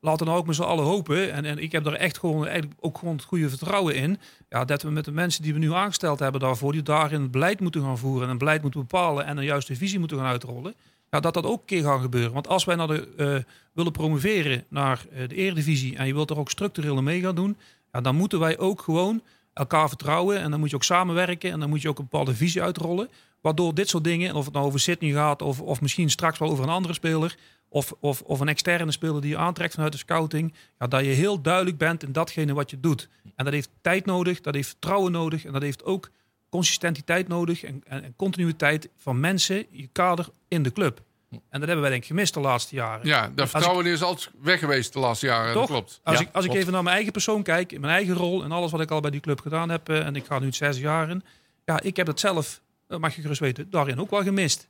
laten 0.00 0.18
we 0.18 0.24
nou 0.24 0.38
ook 0.38 0.46
met 0.46 0.56
z'n 0.56 0.62
allen 0.62 0.84
hopen. 0.84 1.32
En, 1.32 1.44
en 1.44 1.58
ik 1.58 1.72
heb 1.72 1.86
er 1.86 1.94
echt 1.94 2.18
gewoon, 2.18 2.46
eigenlijk 2.46 2.80
ook 2.80 2.98
gewoon 2.98 3.14
het 3.14 3.24
goede 3.24 3.48
vertrouwen 3.48 3.94
in. 3.94 4.18
Ja, 4.48 4.64
dat 4.64 4.82
we 4.82 4.90
met 4.90 5.04
de 5.04 5.12
mensen 5.12 5.42
die 5.42 5.52
we 5.52 5.58
nu 5.58 5.72
aangesteld 5.72 6.18
hebben 6.18 6.40
daarvoor, 6.40 6.72
die 6.72 6.82
daarin 6.82 7.22
het 7.22 7.30
beleid 7.30 7.60
moeten 7.60 7.82
gaan 7.82 7.98
voeren 7.98 8.24
en 8.24 8.30
een 8.30 8.38
beleid 8.38 8.62
moeten 8.62 8.80
bepalen 8.80 9.24
en 9.24 9.36
een 9.36 9.44
juiste 9.44 9.76
visie 9.76 9.98
moeten 9.98 10.18
gaan 10.18 10.26
uitrollen. 10.26 10.74
Ja, 11.10 11.20
dat 11.20 11.34
dat 11.34 11.44
ook 11.44 11.60
een 11.60 11.66
keer 11.66 11.82
gaat 11.82 12.00
gebeuren. 12.00 12.32
Want 12.32 12.48
als 12.48 12.64
wij 12.64 12.76
naar 12.76 12.86
de, 12.86 13.08
eh, 13.16 13.52
willen 13.72 13.92
promoveren 13.92 14.64
naar 14.68 15.04
eh, 15.12 15.28
de 15.28 15.34
Eredivisie 15.34 15.96
en 15.96 16.06
je 16.06 16.14
wilt 16.14 16.30
er 16.30 16.38
ook 16.38 16.50
structureel 16.50 17.02
mee 17.02 17.20
gaan 17.20 17.34
doen, 17.34 17.56
ja, 17.92 18.00
dan 18.00 18.16
moeten 18.16 18.38
wij 18.38 18.58
ook 18.58 18.82
gewoon 18.82 19.22
elkaar 19.58 19.88
vertrouwen 19.88 20.40
en 20.40 20.50
dan 20.50 20.60
moet 20.60 20.70
je 20.70 20.76
ook 20.76 20.84
samenwerken 20.84 21.50
en 21.50 21.60
dan 21.60 21.68
moet 21.68 21.82
je 21.82 21.88
ook 21.88 21.98
een 21.98 22.08
bepaalde 22.10 22.34
visie 22.34 22.62
uitrollen. 22.62 23.08
Waardoor 23.40 23.74
dit 23.74 23.88
soort 23.88 24.04
dingen, 24.04 24.28
en 24.28 24.34
of 24.34 24.44
het 24.44 24.54
nou 24.54 24.66
over 24.66 24.80
Sydney 24.80 25.12
gaat 25.12 25.42
of, 25.42 25.60
of 25.60 25.80
misschien 25.80 26.10
straks 26.10 26.38
wel 26.38 26.50
over 26.50 26.64
een 26.64 26.70
andere 26.70 26.94
speler, 26.94 27.36
of, 27.68 27.92
of, 28.00 28.22
of 28.22 28.40
een 28.40 28.48
externe 28.48 28.92
speler 28.92 29.20
die 29.20 29.30
je 29.30 29.36
aantrekt 29.36 29.74
vanuit 29.74 29.92
de 29.92 29.98
scouting, 29.98 30.54
ja, 30.78 30.86
dat 30.86 31.04
je 31.04 31.10
heel 31.10 31.42
duidelijk 31.42 31.78
bent 31.78 32.02
in 32.02 32.12
datgene 32.12 32.54
wat 32.54 32.70
je 32.70 32.80
doet. 32.80 33.08
En 33.36 33.44
dat 33.44 33.54
heeft 33.54 33.70
tijd 33.80 34.06
nodig, 34.06 34.40
dat 34.40 34.54
heeft 34.54 34.68
vertrouwen 34.68 35.12
nodig 35.12 35.44
en 35.44 35.52
dat 35.52 35.62
heeft 35.62 35.84
ook 35.84 36.10
consistentiteit 36.48 37.28
nodig 37.28 37.64
en, 37.64 37.82
en 37.86 38.14
continuïteit 38.16 38.88
van 38.96 39.20
mensen, 39.20 39.66
je 39.70 39.88
kader 39.92 40.28
in 40.48 40.62
de 40.62 40.72
club. 40.72 41.02
En 41.30 41.40
dat 41.50 41.60
hebben 41.60 41.80
wij 41.80 41.90
denk 41.90 42.02
ik 42.02 42.08
gemist 42.08 42.34
de 42.34 42.40
laatste 42.40 42.74
jaren. 42.74 43.06
ja, 43.06 43.30
dat 43.34 43.48
vertrouwen 43.48 43.86
is 43.86 44.02
altijd 44.02 44.30
weg 44.42 44.58
geweest 44.58 44.92
de 44.92 44.98
laatste 44.98 45.26
jaren. 45.26 45.52
Toch? 45.52 45.60
Dat 45.60 45.70
klopt. 45.70 46.00
Als, 46.02 46.18
Ja, 46.18 46.22
ik, 46.24 46.28
als 46.32 46.44
ik 46.44 46.54
even 46.54 46.72
naar 46.72 46.82
mijn 46.82 46.94
eigen 46.94 47.12
persoon 47.12 47.42
kijk, 47.42 47.72
in 47.72 47.80
mijn 47.80 47.92
eigen 47.92 48.14
rol 48.14 48.42
en 48.44 48.52
alles 48.52 48.70
wat 48.70 48.80
ik 48.80 48.90
al 48.90 49.00
bij 49.00 49.10
die 49.10 49.20
club 49.20 49.40
gedaan 49.40 49.68
heb, 49.68 49.88
eh, 49.88 50.06
en 50.06 50.16
ik 50.16 50.24
ga 50.26 50.38
nu 50.38 50.46
het 50.46 50.54
zes 50.54 50.78
jaar 50.78 51.10
in, 51.10 51.22
ja, 51.64 51.80
ik 51.80 51.96
heb 51.96 52.06
het 52.06 52.20
zelf, 52.20 52.60
dat 52.86 53.00
mag 53.00 53.14
je 53.16 53.22
gerust 53.22 53.40
weten, 53.40 53.70
daarin 53.70 54.00
ook 54.00 54.10
wel 54.10 54.22
gemist. 54.22 54.66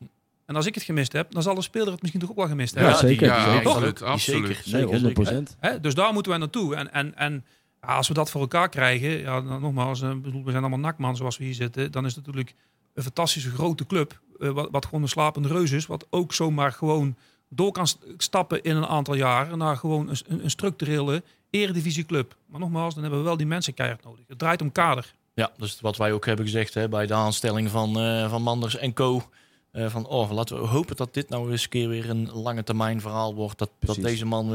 En 0.46 0.56
als 0.56 0.66
ik 0.66 0.74
het 0.74 0.84
gemist 0.84 1.12
heb, 1.12 1.30
dan 1.32 1.42
zal 1.42 1.54
de 1.54 1.62
speler 1.62 1.90
het 1.92 2.00
misschien 2.00 2.20
toch 2.20 2.30
ook 2.30 2.36
wel 2.36 2.48
gemist 2.48 2.74
Ja, 2.74 2.80
hebben. 2.80 2.98
zeker. 2.98 3.26
Ja, 3.26 3.59
die- 3.59 3.68
absoluut. 3.68 3.98
Zeker, 4.16 4.48
Nee, 4.48 4.56
zeker, 4.64 4.86
100 4.86 5.26
zeker. 5.28 5.42
Hè? 5.61 5.80
Dus 5.80 5.94
daar 5.94 6.12
moeten 6.12 6.30
wij 6.32 6.40
naartoe. 6.40 6.74
En, 6.74 6.92
en, 6.92 7.16
en 7.16 7.44
ja, 7.82 7.88
als 7.96 8.09
we 8.09 8.14
dat 8.14 8.30
voor 8.30 8.40
elkaar 8.40 8.68
krijgen, 8.68 9.09
ja, 9.18 9.40
dan 9.40 9.61
nogmaals, 9.61 10.02
eh, 10.02 10.11
bedoel, 10.14 10.44
we 10.44 10.50
zijn 10.50 10.62
allemaal 10.62 10.78
nakman 10.80 11.16
zoals 11.16 11.38
we 11.38 11.44
hier 11.44 11.54
zitten, 11.54 11.92
dan 11.92 12.04
is 12.06 12.14
het 12.14 12.26
natuurlijk 12.26 12.54
een 12.94 13.02
fantastische 13.02 13.50
grote 13.50 13.86
club, 13.86 14.20
eh, 14.41 14.51
wat, 14.51 14.68
wat 14.70 14.84
gewoon 14.84 15.03
een 15.03 15.09
slapende 15.09 15.49
reus 15.49 15.70
is, 15.70 15.86
wat 15.86 16.07
ook 16.11 16.32
zomaar 16.32 16.72
gewoon 16.72 17.16
door 17.49 17.72
kan 17.72 17.86
st- 17.86 17.99
stappen 18.16 18.62
in 18.62 18.76
een 18.76 18.86
aantal 18.86 19.14
jaren 19.14 19.59
naar 19.59 19.76
gewoon 19.76 20.09
een, 20.09 20.45
een, 20.45 20.51
structurele 20.51 21.22
eredivisieclub. 21.51 22.36
Maar 22.47 22.61
nogmaals, 22.61 22.95
dan 22.95 23.03
hebben 23.03 23.20
we 23.20 23.26
wel 23.26 23.36
die 23.36 23.47
mensen 23.47 23.74
keihard 23.74 24.05
nodig. 24.05 24.24
Het 24.28 24.39
draait 24.39 24.62
om 24.62 24.72
kader. 24.72 25.14
Ja, 25.34 25.53
dus 25.57 25.80
wat 25.80 25.97
wij 25.97 26.12
ook 26.12 26.26
hebben 26.26 26.45
gezegd 26.45 26.74
hè, 26.74 26.89
bij 26.89 27.07
de 27.07 27.14
aanstelling 27.14 27.70
van, 27.70 28.01
eh, 28.01 28.30
van 28.30 28.43
Manders 28.43 28.76
en 28.76 28.93
Co. 28.93 29.22
Eh, 29.70 29.91
van, 29.91 30.07
oh, 30.07 30.30
laten 30.30 30.61
we 30.61 30.66
hopen 30.66 30.97
dat 30.97 31.14
dit 31.14 31.28
nou 31.28 31.51
eens 31.51 31.62
een 31.62 31.68
keer 31.68 31.89
weer 31.89 32.11
een 32.11 32.30
lange 32.32 32.62
termijn 32.62 33.01
verhaal 33.01 33.34
wordt. 33.34 33.59
Dat, 33.59 33.70
dat 33.78 33.97
deze 33.97 34.26
man, 34.26 34.49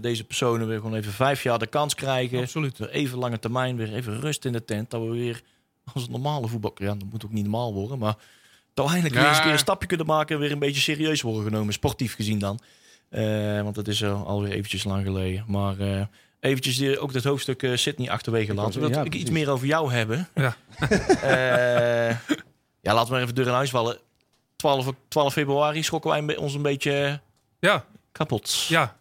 deze 0.00 0.24
personen 0.24 0.66
weer 0.66 0.76
gewoon 0.76 0.94
even 0.94 1.12
vijf 1.12 1.42
jaar 1.42 1.58
de 1.58 1.66
kans 1.66 1.94
krijgen. 1.94 2.40
Absoluut. 2.40 2.78
Weer 2.78 2.90
even 2.90 3.18
lange 3.18 3.38
termijn, 3.38 3.76
weer 3.76 3.94
even 3.94 4.20
rust 4.20 4.44
in 4.44 4.52
de 4.52 4.64
tent. 4.64 4.90
Dat 4.90 5.02
we 5.02 5.08
weer 5.08 5.42
als 5.92 6.04
een 6.04 6.10
normale 6.10 6.48
voetbal... 6.48 6.72
Ja, 6.74 6.94
dat 6.94 7.10
moet 7.10 7.24
ook 7.24 7.32
niet 7.32 7.42
normaal 7.42 7.74
worden, 7.74 7.98
maar... 7.98 8.16
Dat 8.74 8.86
we 8.86 8.92
eindelijk 8.92 9.14
Ja. 9.14 9.20
weer 9.20 9.28
eens 9.28 9.38
een 9.38 9.44
keer 9.44 9.52
een 9.52 9.58
stapje 9.58 9.86
kunnen 9.86 10.06
maken 10.06 10.34
en 10.34 10.40
weer 10.40 10.52
een 10.52 10.58
beetje 10.58 10.80
serieus 10.80 11.22
worden 11.22 11.42
genomen. 11.44 11.72
Sportief 11.72 12.14
gezien 12.14 12.38
dan. 12.38 12.60
Eh, 13.08 13.62
want 13.62 13.74
dat 13.74 13.88
is 13.88 14.00
uh, 14.00 14.22
alweer 14.26 14.52
eventjes 14.52 14.84
lang 14.84 15.04
geleden. 15.04 15.44
Maar 15.46 15.78
eh 15.78 16.02
eventjes 16.40 16.76
die, 16.76 16.98
ook 16.98 17.12
dat 17.12 17.24
hoofdstuk 17.24 17.62
eh, 17.62 17.76
Sydney 17.76 18.10
achterwege 18.10 18.54
laten. 18.54 18.72
Zodat 18.72 18.94
ja, 18.94 19.02
ik 19.04 19.14
iets 19.14 19.30
meer 19.30 19.50
over 19.50 19.66
jou 19.66 19.92
hebben. 19.92 20.28
Ja. 20.34 20.56
Eh, 21.22 22.16
ja, 22.80 22.94
laten 22.94 23.06
we 23.06 23.12
maar 23.12 23.22
even 23.22 23.34
deur 23.34 23.46
in 23.46 23.52
huis 23.52 23.70
vallen. 23.70 23.98
12, 24.56 24.90
12 25.08 25.32
februari 25.32 25.82
schrokken 25.82 26.26
wij 26.26 26.36
ons 26.36 26.54
een 26.54 26.62
beetje 26.62 27.20
Ja, 27.60 27.84
kapot. 28.12 28.64
ja. 28.68 28.96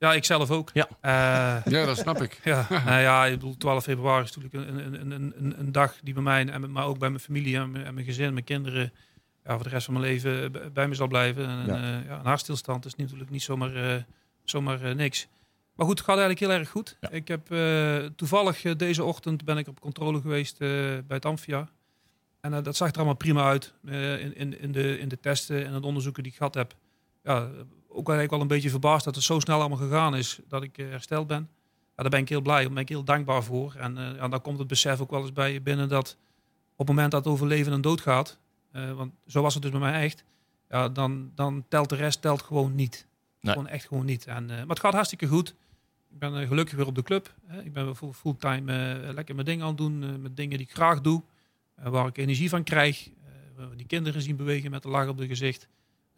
Ja, 0.00 0.12
ik 0.14 0.24
zelf 0.24 0.50
ook. 0.50 0.70
Ja. 0.72 0.88
Eh, 1.00 1.64
Ja, 1.72 1.84
dat 1.86 1.98
snap 1.98 2.22
ik. 2.22 2.40
Ja, 2.44 2.66
nou 2.86 3.00
ja, 3.00 3.26
ik 3.26 3.32
bedoel, 3.32 3.56
12 3.56 3.84
februari 3.84 4.24
is 4.24 4.36
natuurlijk 4.36 4.68
een, 4.70 4.94
een, 5.00 5.10
een, 5.12 5.32
een, 5.38 5.58
een 5.58 5.72
dag 5.72 5.96
die 6.02 6.14
bij 6.14 6.22
mij, 6.22 6.46
en, 6.48 6.72
maar 6.72 6.84
ook 6.86 6.98
bij 6.98 7.08
mijn 7.08 7.20
familie 7.20 7.56
en 7.56 7.70
mijn, 7.70 7.84
en 7.84 7.94
mijn 7.94 8.06
gezin, 8.06 8.32
mijn 8.32 8.44
kinderen, 8.44 8.92
ja, 9.44 9.54
voor 9.54 9.62
de 9.62 9.68
rest 9.68 9.84
van 9.84 9.94
mijn 9.94 10.06
leven 10.06 10.52
bij- 10.72 10.88
me 10.88 10.94
zal 10.94 11.06
blijven. 11.08 11.46
En, 11.48 11.66
Ja. 11.66 11.76
ja. 11.76 12.02
ja, 12.08 12.18
een 12.18 12.26
hartstilstand 12.26 12.84
is 12.84 12.94
natuurlijk 12.96 13.30
niet 13.30 13.42
zomaar, 13.42 13.74
eh, 13.94 14.02
zomaar 14.44 14.82
eh, 14.82 14.94
niks. 14.94 15.28
Maar 15.74 15.86
goed, 15.86 15.98
het 15.98 16.06
gaat 16.08 16.18
eigenlijk 16.18 16.46
heel 16.50 16.58
erg 16.60 16.70
goed. 16.70 16.96
Ja. 17.00 17.10
Ik 17.10 17.28
heb 17.28 17.50
eh, 17.52 17.96
toevallig 18.16 18.64
eh, 18.64 18.76
deze 18.76 19.04
ochtend 19.04 19.44
ben 19.44 19.58
ik 19.58 19.68
op 19.68 19.80
controle 19.80 20.20
geweest 20.20 20.52
eh, 20.60 20.68
bij 20.68 21.02
het 21.08 21.24
Amphia. 21.26 21.68
En 22.40 22.54
eh, 22.54 22.62
dat 22.62 22.76
zag 22.76 22.88
er 22.90 22.96
allemaal 22.96 23.14
prima 23.14 23.44
uit 23.44 23.74
eh, 23.86 24.20
in, 24.20 24.36
in, 24.36 24.60
in, 24.60 24.72
de, 24.72 24.98
in 24.98 25.08
de 25.08 25.20
testen 25.20 25.66
en 25.66 25.72
het 25.74 25.84
onderzoeken 25.84 26.22
die 26.22 26.32
ik 26.32 26.38
gehad 26.38 26.54
heb. 26.54 26.74
Ja, 27.22 27.48
ook 27.92 28.08
eigenlijk 28.08 28.30
wel 28.30 28.40
een 28.40 28.46
beetje 28.46 28.70
verbaasd 28.70 29.04
dat 29.04 29.14
het 29.14 29.24
zo 29.24 29.40
snel 29.40 29.60
allemaal 29.60 29.78
gegaan 29.78 30.16
is 30.16 30.40
dat 30.48 30.62
ik 30.62 30.78
eh, 30.78 30.88
hersteld 30.88 31.26
ben. 31.26 31.48
Ja, 31.96 32.02
daar 32.02 32.10
ben 32.10 32.20
ik 32.20 32.28
heel 32.28 32.40
blij 32.40 32.66
om, 32.66 32.74
ben 32.74 32.82
ik 32.82 32.88
heel 32.88 33.04
dankbaar 33.04 33.42
voor. 33.42 33.74
En 33.74 33.98
eh, 33.98 34.16
ja, 34.16 34.28
dan 34.28 34.40
komt 34.40 34.58
het 34.58 34.68
besef 34.68 35.00
ook 35.00 35.10
wel 35.10 35.20
eens 35.20 35.32
bij 35.32 35.52
je 35.52 35.60
binnen 35.60 35.88
dat 35.88 36.16
op 36.72 36.86
het 36.86 36.88
moment 36.88 37.10
dat 37.10 37.24
het 37.24 37.32
over 37.32 37.46
leven 37.46 37.72
en 37.72 37.80
dood 37.80 38.00
gaat, 38.00 38.38
eh, 38.72 38.92
want 38.92 39.12
zo 39.26 39.42
was 39.42 39.54
het 39.54 39.62
dus 39.62 39.70
bij 39.72 39.80
mij 39.80 40.02
echt, 40.02 40.24
ja, 40.68 40.88
dan, 40.88 41.30
dan 41.34 41.64
telt 41.68 41.88
de 41.88 41.96
rest 41.96 42.22
telt 42.22 42.42
gewoon 42.42 42.74
niet. 42.74 43.06
Nee. 43.40 43.52
Gewoon 43.52 43.68
echt 43.68 43.86
gewoon 43.86 44.04
niet. 44.04 44.26
En, 44.26 44.46
maar 44.46 44.66
het 44.66 44.80
gaat 44.80 44.92
hartstikke 44.92 45.26
goed. 45.26 45.54
Ik 46.10 46.18
ben 46.18 46.46
gelukkig 46.46 46.76
weer 46.76 46.86
op 46.86 46.94
de 46.94 47.02
club. 47.02 47.34
Hè. 47.46 47.62
Ik 47.62 47.72
ben 47.72 47.84
weer 47.84 47.94
full- 47.94 48.12
fulltime 48.12 48.72
lekker 49.14 49.34
mijn 49.34 49.46
dingen 49.46 49.62
aan 49.62 49.68
het 49.68 49.78
doen, 49.78 50.22
met 50.22 50.36
dingen 50.36 50.56
die 50.58 50.66
ik 50.66 50.72
graag 50.72 51.00
doe, 51.00 51.22
waar 51.74 52.06
ik 52.06 52.18
energie 52.18 52.48
van 52.48 52.62
krijg. 52.62 53.10
Die 53.76 53.86
kinderen 53.86 54.22
zien 54.22 54.36
bewegen 54.36 54.70
met 54.70 54.84
een 54.84 54.90
lach 54.90 55.08
op 55.08 55.18
de 55.18 55.26
gezicht. 55.26 55.68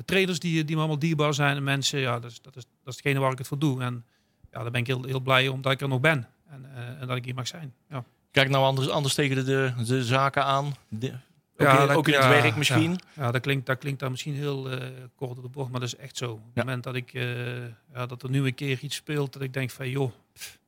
De 0.02 0.08
trainers 0.12 0.38
die, 0.38 0.64
die 0.64 0.74
me 0.74 0.80
allemaal 0.80 0.98
dierbaar 0.98 1.34
zijn 1.34 1.56
en 1.56 1.62
mensen, 1.64 1.98
ja, 2.00 2.18
dat 2.20 2.30
is, 2.30 2.40
dat 2.42 2.56
is, 2.56 2.62
dat 2.62 2.92
is 2.94 2.96
hetgene 2.96 3.18
waar 3.20 3.32
ik 3.32 3.38
het 3.38 3.46
voor 3.46 3.58
doe. 3.58 3.82
En 3.82 4.04
ja, 4.50 4.62
daar 4.62 4.70
ben 4.70 4.80
ik 4.80 4.86
heel, 4.86 5.04
heel 5.04 5.20
blij 5.20 5.48
omdat 5.48 5.72
ik 5.72 5.80
er 5.80 5.88
nog 5.88 6.00
ben 6.00 6.28
en, 6.48 6.64
eh, 6.74 7.00
en 7.00 7.06
dat 7.06 7.16
ik 7.16 7.24
hier 7.24 7.34
mag 7.34 7.46
zijn. 7.46 7.74
Ja. 7.88 8.04
Kijk 8.30 8.48
nou 8.48 8.64
anders, 8.64 8.88
anders 8.88 9.14
tegen 9.14 9.36
de, 9.36 9.42
de, 9.44 9.72
de 9.86 10.04
zaken 10.04 10.44
aan. 10.44 10.74
De- 10.88 11.12
ook 11.12 11.68
Ja, 11.68 11.80
in, 11.80 11.86
dat- 11.86 11.96
ook 11.96 12.06
in 12.08 12.12
ja, 12.12 12.28
het 12.32 12.42
werk 12.42 12.56
misschien. 12.56 12.98
Ja, 13.16 13.30
dat, 13.30 13.40
klinkt, 13.40 13.66
dat 13.66 13.78
klinkt 13.78 14.00
dan 14.00 14.10
misschien 14.10 14.34
heel 14.34 14.70
eh, 14.70 14.88
kort 15.16 15.36
op 15.36 15.42
de 15.42 15.48
bocht, 15.48 15.70
maar 15.70 15.80
dat 15.80 15.88
is 15.88 15.96
echt 15.96 16.16
zo. 16.16 16.30
Op 16.32 16.40
het 16.54 16.64
moment 16.64 16.82
dat, 16.84 16.94
ik, 16.94 17.14
eh, 17.14 17.56
ja, 17.94 18.06
dat 18.06 18.22
er 18.22 18.30
nu 18.30 18.46
een 18.46 18.54
keer 18.54 18.78
iets 18.80 18.96
speelt, 18.96 19.32
dat 19.32 19.42
ik 19.42 19.52
denk 19.52 19.70
van 19.70 19.88
joh, 19.90 20.12
pff, 20.32 20.58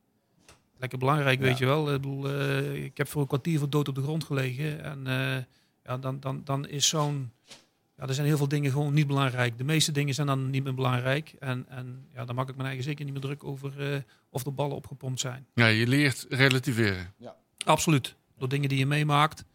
lekker 0.77 0.97
belangrijk, 0.99 1.39
weet 1.39 1.57
je 1.57 1.65
wel. 1.65 1.93
Ik, 1.93 2.01
bedoel, 2.01 2.29
ik 2.73 2.97
heb 2.97 3.07
voor 3.07 3.21
een 3.21 3.27
kwartier 3.27 3.59
voor 3.59 3.69
dood 3.69 3.87
op 3.87 3.95
de 3.95 4.01
grond 4.01 4.23
gelegen. 4.23 4.83
En 4.83 5.03
ja, 5.83 5.97
dan, 5.97 6.19
dan, 6.19 6.41
dan 6.43 6.67
is 6.67 6.87
zo'n... 6.87 7.31
Ja, 7.97 8.07
er 8.07 8.13
zijn 8.13 8.27
heel 8.27 8.37
veel 8.37 8.47
dingen 8.47 8.71
gewoon 8.71 8.93
niet 8.93 9.07
belangrijk. 9.07 9.57
De 9.57 9.63
meeste 9.63 9.91
dingen 9.91 10.13
zijn 10.13 10.27
dan 10.27 10.49
niet 10.49 10.63
meer 10.63 10.73
belangrijk. 10.73 11.35
En, 11.39 11.65
en 11.69 12.05
ja, 12.13 12.25
dan 12.25 12.35
maak 12.35 12.49
ik 12.49 12.55
mijn 12.55 12.67
eigen 12.67 12.83
zeker 12.85 13.05
niet 13.05 13.13
meer 13.13 13.23
druk 13.23 13.43
over 13.43 13.93
eh, 13.93 13.99
of 14.29 14.43
de 14.43 14.51
ballen 14.51 14.75
opgepompt 14.75 15.19
zijn. 15.19 15.45
Ja, 15.53 15.67
je 15.67 15.87
leert 15.87 16.25
relativeren. 16.29 17.13
Absoluut. 17.65 18.15
Door 18.37 18.49
dingen 18.49 18.69
die 18.69 18.77
je 18.77 18.85
meemaakt. 18.85 19.45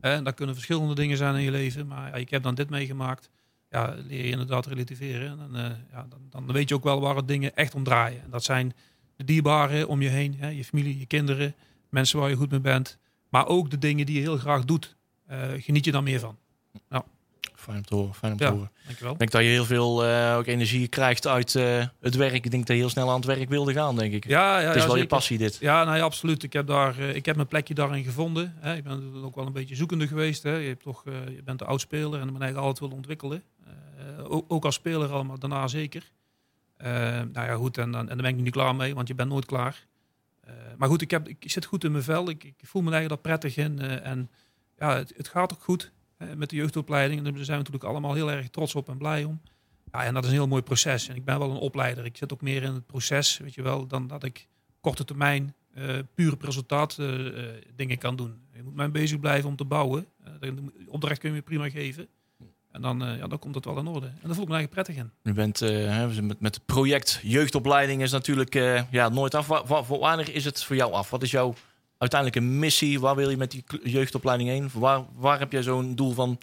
Hè, 0.00 0.12
en 0.12 0.24
dat 0.24 0.34
kunnen 0.34 0.54
verschillende 0.54 0.94
dingen 0.94 1.16
zijn 1.16 1.34
in 1.34 1.42
je 1.42 1.50
leven. 1.50 1.86
Maar 1.86 2.08
ja, 2.08 2.14
ik 2.14 2.30
heb 2.30 2.42
dan 2.42 2.54
dit 2.54 2.70
meegemaakt. 2.70 3.30
Ja, 3.70 3.94
leer 4.06 4.24
je 4.24 4.30
inderdaad 4.30 4.66
relativeren. 4.66 5.30
En 5.30 5.36
dan, 5.36 5.56
eh, 5.56 5.70
ja, 5.90 6.06
dan, 6.08 6.20
dan 6.30 6.52
weet 6.52 6.68
je 6.68 6.74
ook 6.74 6.84
wel 6.84 7.00
waar 7.00 7.16
het 7.16 7.28
dingen 7.28 7.56
echt 7.56 7.74
om 7.74 7.84
draaien. 7.84 8.22
En 8.22 8.30
dat 8.30 8.44
zijn 8.44 8.72
de 9.16 9.24
dierbaren 9.24 9.88
om 9.88 10.02
je 10.02 10.08
heen. 10.08 10.34
Hè, 10.38 10.48
je 10.48 10.64
familie, 10.64 10.98
je 10.98 11.06
kinderen. 11.06 11.54
Mensen 11.88 12.18
waar 12.18 12.30
je 12.30 12.36
goed 12.36 12.50
mee 12.50 12.60
bent. 12.60 12.98
Maar 13.28 13.46
ook 13.46 13.70
de 13.70 13.78
dingen 13.78 14.06
die 14.06 14.14
je 14.14 14.20
heel 14.20 14.38
graag 14.38 14.64
doet. 14.64 14.96
Eh, 15.26 15.48
geniet 15.56 15.84
je 15.84 15.92
dan 15.92 16.04
meer 16.04 16.20
van. 16.20 16.36
Fijn 17.58 17.76
om 17.76 17.84
te 17.84 17.94
horen. 17.94 18.14
Fijn 18.14 18.32
om 18.32 18.38
te 18.38 18.44
Ja. 18.44 18.50
horen. 18.50 18.70
Dankjewel. 18.86 19.12
Ik 19.12 19.18
denk 19.18 19.30
dat 19.30 19.42
je 19.42 19.48
heel 19.48 19.64
veel 19.64 20.04
eh, 20.04 20.36
ook 20.36 20.46
energie 20.46 20.88
krijgt 20.88 21.26
uit 21.26 21.54
eh, 21.54 21.86
het 22.00 22.14
werk. 22.14 22.32
Ik 22.44 22.50
denk 22.50 22.66
dat 22.66 22.76
je 22.76 22.82
heel 22.82 22.90
snel 22.90 23.08
aan 23.08 23.16
het 23.16 23.24
werk 23.24 23.48
wilde 23.48 23.72
gaan, 23.72 23.96
denk 23.96 24.12
ik. 24.12 24.26
Ja, 24.26 24.58
ja, 24.60 24.66
het 24.66 24.76
is 24.76 24.82
ja, 24.82 24.88
wel 24.88 24.96
je 24.96 25.06
passie 25.06 25.38
dit. 25.38 25.56
Ja, 25.60 25.84
nou 25.84 25.96
ja, 25.96 26.02
absoluut. 26.02 26.42
Ik 26.42 26.52
heb, 26.52 26.66
daar, 26.66 26.98
eh, 26.98 27.14
ik 27.14 27.26
heb 27.26 27.36
mijn 27.36 27.48
plekje 27.48 27.74
daarin 27.74 28.04
gevonden. 28.04 28.54
Hè. 28.58 28.74
Ik 28.76 28.84
ben 28.84 29.12
ook 29.24 29.34
wel 29.34 29.46
een 29.46 29.52
beetje 29.52 29.76
zoekende 29.76 30.06
geweest. 30.08 30.42
Hè. 30.42 30.56
Je, 30.56 30.68
hebt 30.68 30.82
toch, 30.82 31.04
eh, 31.06 31.12
je 31.36 31.42
bent 31.42 31.60
een 31.60 31.66
oud 31.66 31.80
speler 31.80 32.20
en 32.20 32.26
ik 32.26 32.32
ben 32.32 32.42
eigenlijk 32.42 32.56
altijd 32.56 32.78
willen 32.78 32.96
ontwikkelen. 32.96 33.42
Eh, 33.66 34.30
ook, 34.32 34.44
ook 34.48 34.64
als 34.64 34.74
speler 34.74 35.12
al, 35.12 35.24
maar 35.24 35.38
daarna 35.38 35.68
zeker. 35.68 36.02
Nou 36.78 37.28
ja, 37.32 37.54
goed, 37.54 37.78
en, 37.78 37.90
dan- 37.90 38.00
en 38.00 38.06
daar 38.06 38.16
ben 38.16 38.26
ik 38.30 38.36
nu 38.36 38.42
niet 38.42 38.52
klaar 38.52 38.74
mee, 38.76 38.94
want 38.94 39.08
je 39.08 39.14
bent 39.14 39.28
nooit 39.28 39.44
klaar. 39.46 39.86
Eh, 40.44 40.52
maar 40.76 40.88
goed, 40.88 41.02
ik, 41.02 41.10
heb, 41.10 41.28
ik 41.28 41.36
zit 41.46 41.64
goed 41.64 41.84
in 41.84 41.92
mijn 41.92 42.04
vel. 42.04 42.28
Ik, 42.28 42.44
ik 42.44 42.54
voel 42.62 42.82
me 42.82 42.90
eigenlijk 42.92 43.22
daar 43.22 43.32
prettig 43.38 43.64
in. 43.64 43.78
eh, 43.80 44.06
en 44.10 44.30
ja, 44.78 44.96
het, 44.96 45.12
het 45.16 45.28
gaat 45.28 45.52
ook 45.52 45.62
goed 45.62 45.92
met 46.36 46.50
de 46.50 46.56
jeugdopleiding. 46.56 47.18
En 47.18 47.24
daar 47.24 47.34
zijn 47.44 47.46
we 47.58 47.64
natuurlijk 47.64 47.84
allemaal 47.84 48.14
heel 48.14 48.30
erg 48.30 48.48
trots 48.48 48.74
op 48.74 48.88
en 48.88 48.98
blij 48.98 49.24
om. 49.24 49.40
Ja, 49.92 50.04
en 50.04 50.14
dat 50.14 50.22
is 50.24 50.28
een 50.30 50.34
heel 50.36 50.46
mooi 50.48 50.62
proces. 50.62 51.08
En 51.08 51.16
ik 51.16 51.24
ben 51.24 51.38
wel 51.38 51.50
een 51.50 51.56
opleider. 51.56 52.04
Ik 52.04 52.16
zit 52.16 52.32
ook 52.32 52.40
meer 52.42 52.62
in 52.62 52.72
het 52.74 52.86
proces, 52.86 53.38
weet 53.38 53.54
je 53.54 53.62
wel, 53.62 53.86
dan 53.86 54.06
dat 54.06 54.24
ik 54.24 54.46
korte 54.80 55.04
termijn 55.04 55.54
eh 55.74 55.98
puur 56.14 56.32
op 56.32 56.42
resultaat 56.42 56.98
eh, 56.98 57.26
eh, 57.26 57.62
dingen 57.76 57.98
kan 57.98 58.16
doen. 58.16 58.40
Je 58.54 58.62
moet 58.62 58.74
mij 58.74 58.90
bezig 58.90 59.20
blijven 59.20 59.48
om 59.48 59.56
te 59.56 59.64
bouwen. 59.64 60.06
Eh, 60.24 60.32
de 60.40 60.54
opdracht 60.86 61.18
kun 61.18 61.34
je 61.34 61.42
prima 61.42 61.70
geven. 61.70 62.08
En 62.72 62.82
dan, 62.82 63.04
eh, 63.04 63.18
ja, 63.18 63.26
dan 63.26 63.38
komt 63.38 63.54
het 63.54 63.64
wel 63.64 63.78
in 63.78 63.86
orde. 63.86 64.06
En 64.06 64.20
daar 64.22 64.34
voel 64.34 64.42
ik 64.44 64.48
me 64.48 64.54
eigenlijk 64.56 64.70
prettig 64.70 64.96
in. 64.96 65.10
U 65.22 65.34
bent 65.34 65.62
eh, 65.62 66.06
met, 66.20 66.40
met 66.40 66.54
het 66.54 66.66
project 66.66 67.20
jeugdopleiding 67.22 68.02
is 68.02 68.10
natuurlijk 68.10 68.54
eh, 68.54 68.82
ja, 68.90 69.08
nooit 69.08 69.34
af. 69.34 69.46
Wa- 69.46 69.84
wanneer 69.84 70.34
is 70.34 70.44
het 70.44 70.64
voor 70.64 70.76
jou 70.76 70.92
af? 70.92 71.10
Wat 71.10 71.22
is 71.22 71.30
jouw 71.30 71.54
uiteindelijke 71.98 72.48
missie? 72.50 73.00
Waar 73.00 73.16
wil 73.16 73.30
je 73.30 73.36
met 73.36 73.50
die 73.50 73.64
jeugdopleiding 73.82 74.48
heen? 74.50 74.70
Waar, 74.72 75.04
waar 75.16 75.38
heb 75.38 75.52
jij 75.52 75.62
zo'n 75.62 75.94
doel 75.94 76.12
van? 76.12 76.38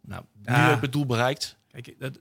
Nou, 0.00 0.22
nu 0.46 0.52
Ja. 0.52 0.66
heb 0.66 0.76
ik 0.76 0.82
het 0.82 0.92
doel 0.92 1.06
bereikt. 1.06 1.56
Kijk, 1.70 1.94
dat, 1.98 2.18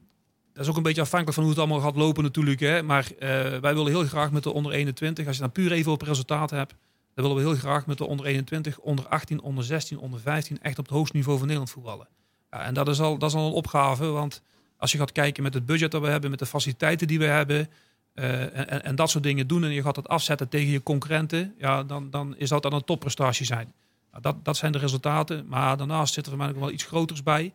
dat 0.54 0.64
is 0.64 0.68
ook 0.70 0.78
een 0.78 0.84
beetje 0.84 1.02
afhankelijk 1.02 1.36
van 1.38 1.44
hoe 1.48 1.54
het 1.54 1.62
allemaal 1.64 1.82
gaat 1.88 1.96
lopen 1.96 2.24
natuurlijk. 2.24 2.60
Hè. 2.60 2.84
Maar 2.84 3.12
eh, 3.20 3.30
wij 3.60 3.74
willen 3.74 3.88
heel 3.88 4.04
graag 4.06 4.32
met 4.32 4.44
de 4.44 4.52
onder 4.54 4.72
21, 4.72 5.28
als 5.28 5.36
je 5.36 5.42
dan 5.42 5.52
puur 5.52 5.72
even 5.72 5.92
op 5.92 6.02
resultaat 6.02 6.50
hebt, 6.50 6.76
dan 7.14 7.26
willen 7.26 7.36
we 7.44 7.50
heel 7.50 7.60
graag 7.60 7.86
met 7.86 7.98
de 7.98 8.06
onder 8.08 8.26
21, 8.26 8.80
onder 8.80 9.08
18, 9.08 9.42
onder 9.42 9.64
16, 9.64 9.98
onder 10.00 10.20
15 10.20 10.62
echt 10.62 10.80
op 10.80 10.86
het 10.86 10.94
hoogste 10.94 11.16
niveau 11.16 11.38
van 11.38 11.48
Nederland 11.48 11.74
voetballen. 11.74 12.08
Ja, 12.52 12.64
en 12.64 12.74
dat 12.74 12.88
is, 12.88 13.00
al, 13.00 13.18
dat 13.18 13.30
is 13.30 13.36
al 13.36 13.48
een 13.48 13.54
opgave, 13.54 14.06
want 14.06 14.42
als 14.78 14.92
je 14.92 14.98
gaat 14.98 15.12
kijken 15.12 15.44
met 15.44 15.54
het 15.54 15.66
budget 15.66 15.92
dat 15.92 16.02
we 16.02 16.08
hebben, 16.08 16.30
met 16.30 16.40
de 16.40 16.46
faciliteiten 16.46 17.08
die 17.08 17.20
we 17.20 17.26
hebben, 17.26 17.70
eh, 18.14 18.58
en, 18.58 18.84
en- 18.84 18.96
dat 18.96 19.10
soort 19.10 19.24
dingen 19.24 19.48
doen 19.48 19.64
en 19.64 19.72
je 19.72 19.82
gaat 19.82 19.96
het 19.96 20.08
afzetten 20.08 20.50
tegen 20.50 20.72
je 20.72 20.84
concurrenten, 20.84 21.56
ja, 21.58 21.84
dan, 21.84 22.10
dan 22.10 22.38
is 22.38 22.50
dat 22.50 22.62
dan 22.64 22.74
een 22.74 22.84
topprestatie 22.84 23.46
zijn. 23.46 23.74
Nou, 24.12 24.24
dat, 24.24 24.46
dat 24.46 24.58
zijn 24.58 24.72
de 24.72 24.78
resultaten, 24.78 25.48
maar 25.48 25.78
daarnaast 25.78 26.14
zit 26.14 26.24
er 26.24 26.30
voor 26.30 26.40
mij 26.40 26.50
nog 26.50 26.60
wel 26.60 26.72
iets 26.72 26.84
groters 26.84 27.24
bij. 27.24 27.54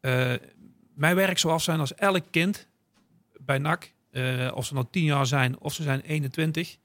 Eh, 0.00 0.32
mijn 0.94 1.16
werk 1.16 1.38
zou 1.38 1.52
af 1.52 1.62
zijn 1.62 1.80
als 1.80 1.94
elk 1.94 2.24
kind 2.30 2.66
bij 3.40 3.58
NAC, 3.58 3.92
eh, 4.10 4.50
of 4.54 4.66
ze 4.66 4.74
nou 4.74 4.86
10 4.90 5.04
jaar 5.04 5.26
zijn 5.26 5.58
of 5.58 5.72
ze 5.74 5.82
zijn 5.82 6.00
21, 6.00 6.76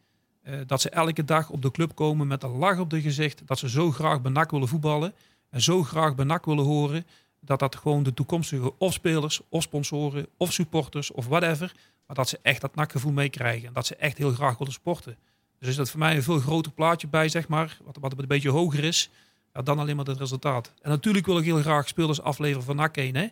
eh, 0.42 0.54
dat 0.68 0.82
ze 0.82 0.90
elke 0.90 1.26
dag 1.26 1.50
op 1.50 1.62
de 1.62 1.72
club 1.72 1.96
komen 1.96 2.28
met 2.28 2.44
een 2.44 2.58
lach 2.58 2.80
op 2.80 2.90
de 2.90 3.02
gezicht, 3.02 3.42
dat 3.48 3.60
ze 3.60 3.70
zo 3.70 3.92
graag 3.92 4.22
bij 4.22 4.32
NAC 4.32 4.52
willen 4.52 4.68
voetballen 4.68 5.14
en 5.50 5.62
zo 5.62 5.84
graag 5.84 6.16
bij 6.16 6.26
NAC 6.26 6.46
willen 6.46 6.66
horen, 6.66 7.06
dat 7.40 7.60
dat 7.60 7.76
gewoon 7.76 8.04
de 8.04 8.14
toekomstige 8.14 8.78
of 8.78 8.94
spelers, 8.94 9.42
of 9.50 9.64
sponsoren, 9.64 10.28
of 10.38 10.54
supporters, 10.54 11.12
of 11.12 11.28
whatever, 11.28 11.76
maar 12.10 12.18
dat 12.18 12.30
ze 12.30 12.40
echt 12.42 12.62
dat 12.62 12.76
NAC-gevoel 12.76 13.12
meekrijgen 13.12 13.68
en 13.68 13.74
dat 13.74 13.86
ze 13.86 13.96
echt 13.96 14.18
heel 14.18 14.32
graag 14.32 14.58
willen 14.58 14.74
sporten. 14.74 15.18
Dus 15.60 15.70
is 15.70 15.76
dat 15.76 15.90
voor 15.90 16.00
mij 16.00 16.16
een 16.16 16.24
veel 16.24 16.40
groter 16.40 16.72
plaatje 16.72 17.08
bij, 17.08 17.30
zeg 17.30 17.48
maar, 17.48 17.78
wat, 17.84 17.98
wat 18.00 18.12
een 18.20 18.28
beetje 18.28 18.50
hoger 18.50 18.84
is, 18.84 19.10
ja, 19.54 19.62
dan 19.62 19.80
alleen 19.80 19.96
maar 19.96 20.06
het 20.06 20.18
resultaat. 20.18 20.74
En 20.82 20.90
natuurlijk 20.90 21.26
wil 21.26 21.38
ik 21.38 21.44
heel 21.44 21.62
graag 21.62 21.88
spelers 21.88 22.22
afleveren 22.22 22.64
van 22.64 22.76
NAC 22.76 22.98
1, 22.98 23.16
hè. 23.16 23.24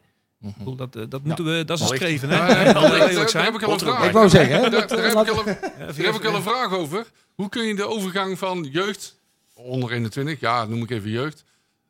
Ik 0.41 0.55
bedoel, 0.57 0.75
dat, 0.75 0.95
eh, 0.95 1.03
dat 1.09 1.23
moeten 1.23 1.45
we, 1.45 1.65
dat 1.65 1.79
is 1.79 1.89
hè. 1.89 2.35
Ja, 2.37 2.73
daar- 2.73 3.13
daar 3.13 3.29
zijn. 3.29 3.45
heb 3.45 3.53
ik 3.55 3.63
al 3.63 3.73
een 3.73 3.79
vraag. 3.79 4.05
Ik 4.05 4.11
wou 4.11 4.29
zeggen, 4.29 4.55
hè, 4.63 4.69
Daar, 4.69 4.81
heb 4.81 4.91
ik 4.91 5.15
al 5.15 5.39
een, 5.39 5.45
daar 5.77 5.95
heb 5.95 6.15
ik 6.15 6.25
al 6.25 6.35
een 6.35 6.41
vraag 6.41 6.73
over. 6.73 7.05
Hoe 7.35 7.49
kun 7.49 7.63
je 7.63 7.75
de 7.75 7.87
overgang 7.87 8.37
van 8.37 8.63
jeugd, 8.71 9.19
onder 9.53 9.91
21, 9.91 10.39
ja, 10.39 10.65
noem 10.65 10.81
ik 10.81 10.89
even 10.89 11.09
jeugd, 11.09 11.43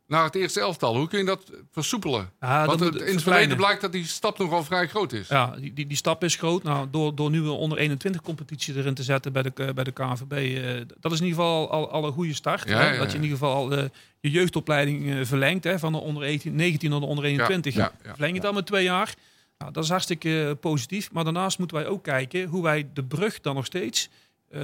naar 0.07 0.23
het 0.23 0.35
eerste 0.35 0.59
elftal, 0.59 0.95
hoe 0.97 1.07
kun 1.07 1.19
je 1.19 1.25
dat 1.25 1.51
versoepelen? 1.71 2.29
Ja, 2.39 2.65
Want 2.65 2.79
dat 2.79 2.87
het, 2.87 2.97
moet 2.97 3.07
in 3.07 3.13
het 3.13 3.23
verleden 3.23 3.57
blijkt 3.57 3.81
dat 3.81 3.91
die 3.91 4.05
stap 4.05 4.37
nogal 4.37 4.63
vrij 4.63 4.87
groot 4.87 5.13
is. 5.13 5.27
Ja, 5.27 5.55
die, 5.59 5.73
die, 5.73 5.87
die 5.87 5.97
stap 5.97 6.23
is 6.23 6.35
groot. 6.35 6.63
Nou, 6.63 6.87
door, 6.91 7.15
door 7.15 7.29
nu 7.29 7.39
een 7.39 7.49
onder 7.49 7.77
21 7.77 8.21
competitie 8.21 8.75
erin 8.75 8.93
te 8.93 9.03
zetten 9.03 9.33
bij 9.33 9.41
de, 9.43 9.51
eh, 9.55 9.69
bij 9.69 9.83
de 9.83 9.91
KNVB. 9.91 10.31
eh, 10.31 10.81
dat 10.99 11.11
is 11.11 11.19
in 11.19 11.25
ieder 11.25 11.39
geval 11.41 11.71
al, 11.71 11.91
al 11.91 12.05
een 12.05 12.11
goede 12.13 12.33
start. 12.33 12.69
Ja, 12.69 12.77
hè? 12.77 12.91
ja, 12.91 12.97
Dat 12.97 13.11
je 13.11 13.17
in 13.17 13.23
ieder 13.23 13.37
geval 13.37 13.55
al 13.55 13.71
eh, 13.77 13.83
je 14.19 14.29
jeugdopleiding 14.29 15.27
verlengt. 15.27 15.63
Hè? 15.63 15.79
Van 15.79 15.91
de 15.91 15.97
onder 15.97 16.23
18, 16.23 16.55
19 16.55 16.89
naar 16.89 16.99
de 16.99 17.05
onder 17.05 17.25
21. 17.25 17.75
ja, 17.75 17.91
ja. 18.03 18.11
Verleng 18.11 18.35
je 18.35 18.41
dan 18.41 18.53
met 18.53 18.65
twee 18.65 18.83
jaar. 18.83 19.13
Nou, 19.57 19.71
dat 19.71 19.83
is 19.83 19.89
hartstikke 19.89 20.57
positief. 20.61 21.11
Maar 21.11 21.23
daarnaast 21.23 21.57
moeten 21.59 21.77
wij 21.77 21.87
ook 21.87 22.03
kijken 22.03 22.45
hoe 22.47 22.63
wij 22.63 22.89
de 22.93 23.03
brug 23.03 23.41
dan 23.41 23.55
nog 23.55 23.65
steeds 23.65 24.09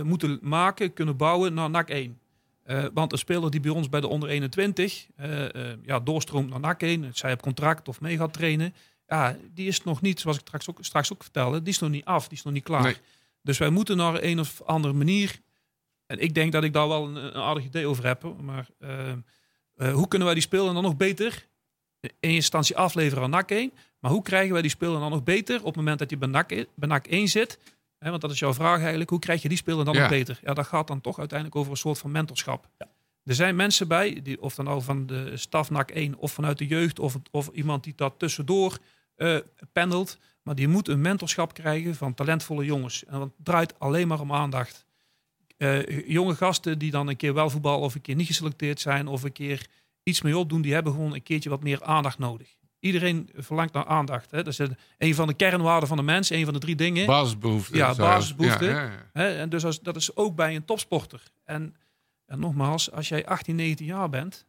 moeten 0.04 0.40
maken, 0.42 0.94
kunnen 0.94 1.18
bouwen 1.18 1.54
naar 1.54 1.70
NAC 1.70 1.90
1. 1.90 2.20
Eh, 2.64 2.86
want 2.94 3.12
een 3.12 3.18
speler 3.18 3.52
die 3.52 3.60
bij 3.60 3.72
ons 3.72 3.90
bij 3.90 4.02
de 4.02 4.08
onder 4.08 4.30
21 4.30 5.08
eh, 5.16 5.72
eh, 5.72 5.78
ja, 5.84 6.00
doorstroomt 6.00 6.50
naar 6.50 6.60
NAC 6.60 6.82
1, 6.82 7.10
zij 7.14 7.34
op 7.34 7.42
contract 7.42 7.88
of 7.88 8.02
mee 8.02 8.18
gaat 8.18 8.34
trainen, 8.34 8.74
ja, 9.08 9.38
die 9.54 9.68
is 9.68 9.84
nog 9.84 10.02
niet, 10.02 10.20
zoals 10.20 10.38
ik 10.38 10.44
straks 10.46 10.70
ook, 10.70 10.78
straks 10.82 11.14
ook 11.14 11.24
vertelde, 11.24 11.62
die 11.62 11.74
is 11.74 11.80
nog 11.80 11.90
niet 11.90 12.06
af, 12.06 12.28
die 12.28 12.38
is 12.38 12.44
nog 12.44 12.54
niet 12.54 12.64
klaar. 12.64 12.84
Nee. 12.84 12.96
Dus 13.42 13.58
wij 13.58 13.70
moeten 13.70 13.98
naar 13.98 14.24
een 14.24 14.40
of 14.40 14.62
andere 14.62 14.94
manier, 14.94 15.40
en 16.06 16.20
ik 16.20 16.34
denk 16.34 16.52
dat 16.52 16.64
ik 16.64 16.74
daar 16.74 16.88
wel 16.88 17.06
een, 17.06 17.16
een 17.16 17.42
aardig 17.42 17.64
idee 17.64 17.88
over 17.88 18.06
heb, 18.06 18.36
maar 18.42 18.68
eh, 18.80 19.12
eh, 19.76 19.94
hoe 19.94 20.08
kunnen 20.08 20.28
wij 20.28 20.36
die 20.36 20.46
speler 20.46 20.74
dan 20.74 20.84
nog 20.84 20.98
beter 20.98 21.48
in 22.00 22.30
instantie 22.30 22.78
afleveren 22.78 23.24
aan 23.24 23.30
NAC 23.30 23.52
1, 23.52 23.72
maar 24.00 24.12
hoe 24.12 24.22
krijgen 24.22 24.54
wij 24.54 24.62
die 24.62 24.72
speler 24.72 25.00
dan 25.00 25.12
nog 25.12 25.24
beter 25.24 25.60
op 25.60 25.66
het 25.66 25.76
moment 25.76 26.00
dat 26.00 26.10
hij 26.10 26.20
bij 26.20 26.28
NAC, 26.28 26.48
bij 26.76 26.88
NAC 26.88 27.08
1 27.08 27.28
zit? 27.28 27.60
Hè, 28.04 28.10
want 28.10 28.22
dat 28.22 28.32
is 28.32 28.40
jouw 28.40 28.54
vraag 28.54 28.80
eigenlijk. 28.80 29.10
Hoe 29.10 29.20
krijg 29.20 29.42
je 29.42 29.50
die 29.50 29.58
speler 29.58 29.86
dan 29.86 29.94
Ja. 29.94 30.00
nog 30.00 30.10
beter? 30.10 30.40
Ja, 30.44 30.54
dat 30.54 30.68
gaat 30.68 30.88
dan 30.88 31.02
toch 31.02 31.20
uiteindelijk 31.20 31.60
over 31.60 31.72
een 31.72 31.78
soort 31.78 31.98
van 32.00 32.12
mentorschap. 32.12 32.70
Er 33.24 33.36
zijn 33.36 33.56
mensen 33.56 33.88
bij, 33.88 34.20
die, 34.24 34.42
of 34.42 34.56
dan 34.56 34.66
nou 34.66 34.82
van 34.82 35.06
de 35.06 35.38
staf 35.38 35.70
NAC 35.70 35.92
1 35.92 36.16
of 36.18 36.32
vanuit 36.32 36.58
de 36.58 36.68
jeugd 36.68 37.00
of, 37.00 37.16
of 37.32 37.48
iemand 37.54 37.84
die 37.84 37.94
dat 37.96 38.14
tussendoor 38.18 38.78
eh 39.16 39.38
pendelt. 39.72 40.18
Maar 40.42 40.56
die 40.56 40.68
moet 40.68 40.88
een 40.88 41.02
mentorschap 41.02 41.54
krijgen 41.54 41.96
van 41.96 42.14
talentvolle 42.14 42.66
jongens. 42.66 43.06
En 43.06 43.20
dat 43.20 43.30
draait 43.44 43.80
alleen 43.80 44.08
maar 44.08 44.20
om 44.20 44.34
aandacht. 44.34 44.86
Eh, 45.58 46.08
jonge 46.10 46.36
gasten 46.36 46.80
die 46.80 46.92
dan 46.92 47.08
een 47.08 47.16
keer 47.16 47.34
wel 47.34 47.50
voetballen 47.50 47.80
of 47.80 47.96
een 47.96 48.02
keer 48.02 48.16
niet 48.16 48.28
geselecteerd 48.28 48.80
zijn 48.80 49.08
of 49.08 49.24
een 49.24 49.32
keer 49.32 49.68
iets 50.04 50.22
mee 50.22 50.38
opdoen, 50.38 50.62
die 50.62 50.74
hebben 50.74 50.94
gewoon 50.94 51.14
een 51.14 51.24
keertje 51.24 51.50
wat 51.50 51.64
meer 51.64 51.84
aandacht 51.84 52.18
nodig. 52.20 52.56
Iedereen 52.84 53.30
verlangt 53.36 53.74
naar 53.74 53.86
aandacht. 53.86 54.32
Hè? 54.32 54.38
Dat 54.38 54.48
is 54.54 54.58
een- 54.58 54.78
een 54.98 55.16
van 55.16 55.28
de 55.28 55.34
kernwaarden 55.34 55.88
van 55.88 55.98
de 55.98 56.04
mens, 56.04 56.30
een 56.30 56.44
van 56.46 56.54
de 56.54 56.60
drie 56.60 56.76
dingen. 56.76 57.06
Basisbehoeften. 57.06 57.78
Ja, 57.78 57.96
basisbehoeften. 57.96 58.68
Ja, 58.70 58.82
ja, 58.84 58.90
ja. 58.92 59.10
Hè, 59.14 59.38
en 59.38 59.50
dus 59.50 59.66
als, 59.66 59.82
dat 59.82 59.96
is 59.96 60.16
ook 60.16 60.36
bij 60.36 60.56
een 60.56 60.66
topsporter. 60.66 61.24
En, 61.44 61.76
en 62.26 62.40
nogmaals, 62.40 62.92
als 62.92 63.10
jij 63.10 63.26
18, 63.26 63.56
19 63.56 63.86
jaar 63.86 64.10
bent, 64.10 64.46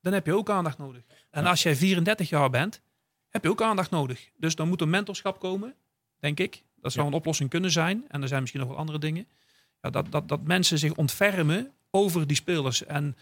dan 0.00 0.12
heb 0.12 0.26
je 0.26 0.34
ook 0.36 0.50
aandacht 0.50 0.78
nodig. 0.78 1.02
En 1.30 1.46
als 1.46 1.62
jij 1.62 1.76
34 1.76 2.28
jaar 2.28 2.50
bent, 2.50 2.80
heb 3.28 3.42
je 3.44 3.50
ook 3.50 3.62
aandacht 3.62 3.90
nodig. 3.90 4.30
Dus 4.36 4.54
dan 4.54 4.68
moet 4.68 4.80
een 4.80 4.90
mentorschap 4.90 5.38
komen, 5.40 5.74
denk 6.18 6.40
ik. 6.40 6.62
Dat 6.80 6.92
zou 6.92 7.06
een 7.06 7.12
oplossing 7.12 7.50
kunnen 7.50 7.70
zijn. 7.70 8.04
En 8.08 8.22
er 8.22 8.28
zijn 8.28 8.40
misschien 8.40 8.60
nog 8.60 8.70
wel 8.70 8.78
andere 8.78 8.98
dingen. 8.98 9.26
Ja, 9.82 9.90
dat, 9.90 10.06
dat, 10.10 10.28
dat 10.28 10.42
mensen 10.42 10.78
zich 10.78 10.94
ontfermen 10.94 11.70
over 11.90 12.26
die 12.26 12.36
spelers. 12.36 12.84
En 12.84 13.16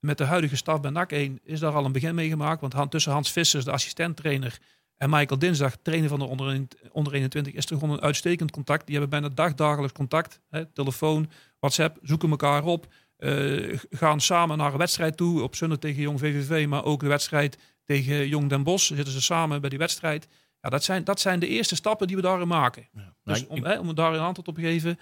met 0.00 0.18
de 0.18 0.24
huidige 0.24 0.56
staf 0.56 0.80
bij 0.80 0.90
NAC 0.90 1.12
1 1.12 1.40
is 1.44 1.60
daar 1.60 1.72
al 1.74 1.84
een 1.84 1.92
begin 1.92 2.14
mee 2.14 2.28
gemaakt. 2.28 2.60
Want 2.60 2.90
tussen 2.90 3.12
Hans 3.12 3.32
Vissers, 3.32 3.64
de 3.64 3.70
assistent-trainer, 3.70 4.58
en 4.96 5.10
Michael 5.10 5.38
Dinsdag, 5.38 5.76
trainer 5.82 6.08
van 6.08 6.18
de 6.18 6.24
onder, 6.24 6.66
onder 6.92 7.12
21, 7.12 7.52
is 7.52 7.70
er 7.70 7.78
gewoon 7.78 7.94
een 7.94 8.02
uitstekend 8.02 8.50
contact. 8.50 8.86
Die 8.86 8.98
hebben 8.98 9.20
bijna 9.20 9.34
dagdagelijks 9.34 9.92
contact. 9.96 10.40
Hè, 10.50 10.66
telefoon, 10.66 11.30
WhatsApp, 11.58 11.98
zoeken 12.02 12.30
elkaar 12.30 12.64
op. 12.64 12.86
eh, 13.16 13.78
gaan 13.90 14.20
samen 14.20 14.58
naar 14.58 14.72
een 14.72 14.78
wedstrijd 14.78 15.16
toe. 15.16 15.42
Op 15.42 15.54
zondag 15.54 15.78
tegen 15.78 16.02
Jong 16.02 16.18
VVV, 16.18 16.66
maar 16.66 16.84
ook 16.84 17.00
de 17.00 17.06
wedstrijd 17.08 17.58
tegen 17.84 18.28
Jong 18.28 18.48
Den 18.48 18.62
Bosch. 18.62 18.86
Zitten 18.86 19.12
ze 19.12 19.20
samen 19.22 19.60
bij 19.60 19.70
die 19.70 19.78
wedstrijd. 19.78 20.28
Ja, 20.60 20.70
dat 20.70 20.84
zijn, 20.84 21.04
dat 21.04 21.20
zijn 21.20 21.40
de 21.40 21.46
eerste 21.48 21.74
stappen 21.74 22.06
die 22.06 22.16
we 22.16 22.22
daarin 22.22 22.48
maken. 22.48 22.88
Ja. 22.92 23.14
Dus 23.24 23.46
om, 23.46 23.64
hè, 23.64 23.78
om 23.78 23.94
daar 23.94 24.14
een 24.14 24.20
antwoord 24.20 24.48
op 24.48 24.54
te 24.54 24.60
geven, 24.60 24.98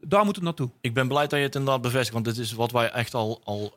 daar 0.00 0.24
moet 0.24 0.34
het 0.34 0.44
naartoe. 0.44 0.70
ik 0.80 0.94
ben 0.94 1.08
blij 1.08 1.22
dat 1.26 1.38
je 1.38 1.44
het 1.44 1.54
inderdaad 1.54 1.82
bevestigt, 1.82 2.12
want 2.12 2.24
dit 2.24 2.38
is 2.38 2.52
wat 2.52 2.70
wij 2.72 2.90
echt 2.90 3.14
al, 3.14 3.40
al 3.44 3.74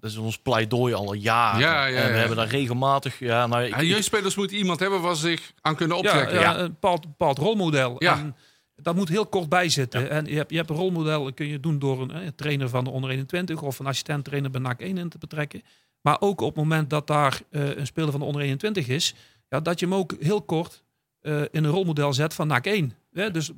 dat 0.00 0.10
is 0.10 0.16
ons 0.16 0.38
pleidooi 0.38 0.94
al 0.94 1.12
jaren. 1.12 1.60
Ja, 1.60 1.86
ja, 1.86 2.02
en 2.02 2.12
we 2.12 2.18
hebben 2.18 2.36
daar 2.36 2.48
regelmatig, 2.48 3.18
ja, 3.18 3.46
nou, 3.46 3.62
ik, 3.64 3.72
En 3.74 3.80
ik- 3.82 3.88
jeugdspelers 3.88 4.34
moeten 4.34 4.56
iemand 4.56 4.80
hebben 4.80 5.00
waar 5.00 5.14
ze 5.16 5.20
zich 5.28 5.52
aan 5.60 5.76
kunnen 5.76 5.96
Ja, 5.96 6.02
optrekken. 6.02 6.40
ja, 6.40 6.58
een 6.58 6.66
bepaald, 6.66 7.00
bepaald 7.00 7.38
rolmodel. 7.38 7.96
Ja. 7.98 8.18
En 8.18 8.36
dat 8.76 8.94
moet 8.94 9.08
heel 9.08 9.26
kort 9.26 9.48
bij 9.48 9.68
zitten. 9.68 10.10
En 10.10 10.26
je 10.26 10.34
hebt, 10.36 10.50
je 10.50 10.56
hebt 10.56 10.70
een 10.70 10.76
rolmodel, 10.76 11.24
dat 11.24 11.34
kun 11.34 11.46
je 11.46 11.60
doen 11.60 11.78
door 11.78 12.00
een, 12.00 12.34
trainer 12.34 12.68
van 12.68 12.84
de 12.84 12.90
onder 12.90 13.10
21 13.10 13.62
of 13.62 13.78
een 13.78 13.86
assistent 13.86 14.24
trainer 14.24 14.50
bij 14.50 14.60
NAC 14.60 14.80
1 14.80 14.98
in 14.98 15.08
te 15.08 15.18
betrekken. 15.18 15.62
Maar 16.00 16.16
ook 16.20 16.40
op 16.40 16.48
het 16.48 16.56
moment 16.56 16.90
dat 16.90 17.06
daar 17.06 17.40
eh, 17.50 17.76
een 17.76 17.86
speler 17.86 18.10
van 18.10 18.20
de 18.20 18.26
onder 18.26 18.42
21 18.42 18.88
is, 18.88 19.14
ja, 19.48 19.60
dat 19.60 19.80
je 19.80 19.86
hem 19.86 19.94
ook 19.94 20.14
heel 20.20 20.42
kort 20.42 20.82
eh, 21.20 21.40
in 21.40 21.64
een 21.64 21.70
rolmodel 21.70 22.12
zet 22.12 22.34
van 22.34 22.46
NAC 22.46 22.66
1. 22.66 22.92
Hè? 23.12 23.30
Dus 23.30 23.50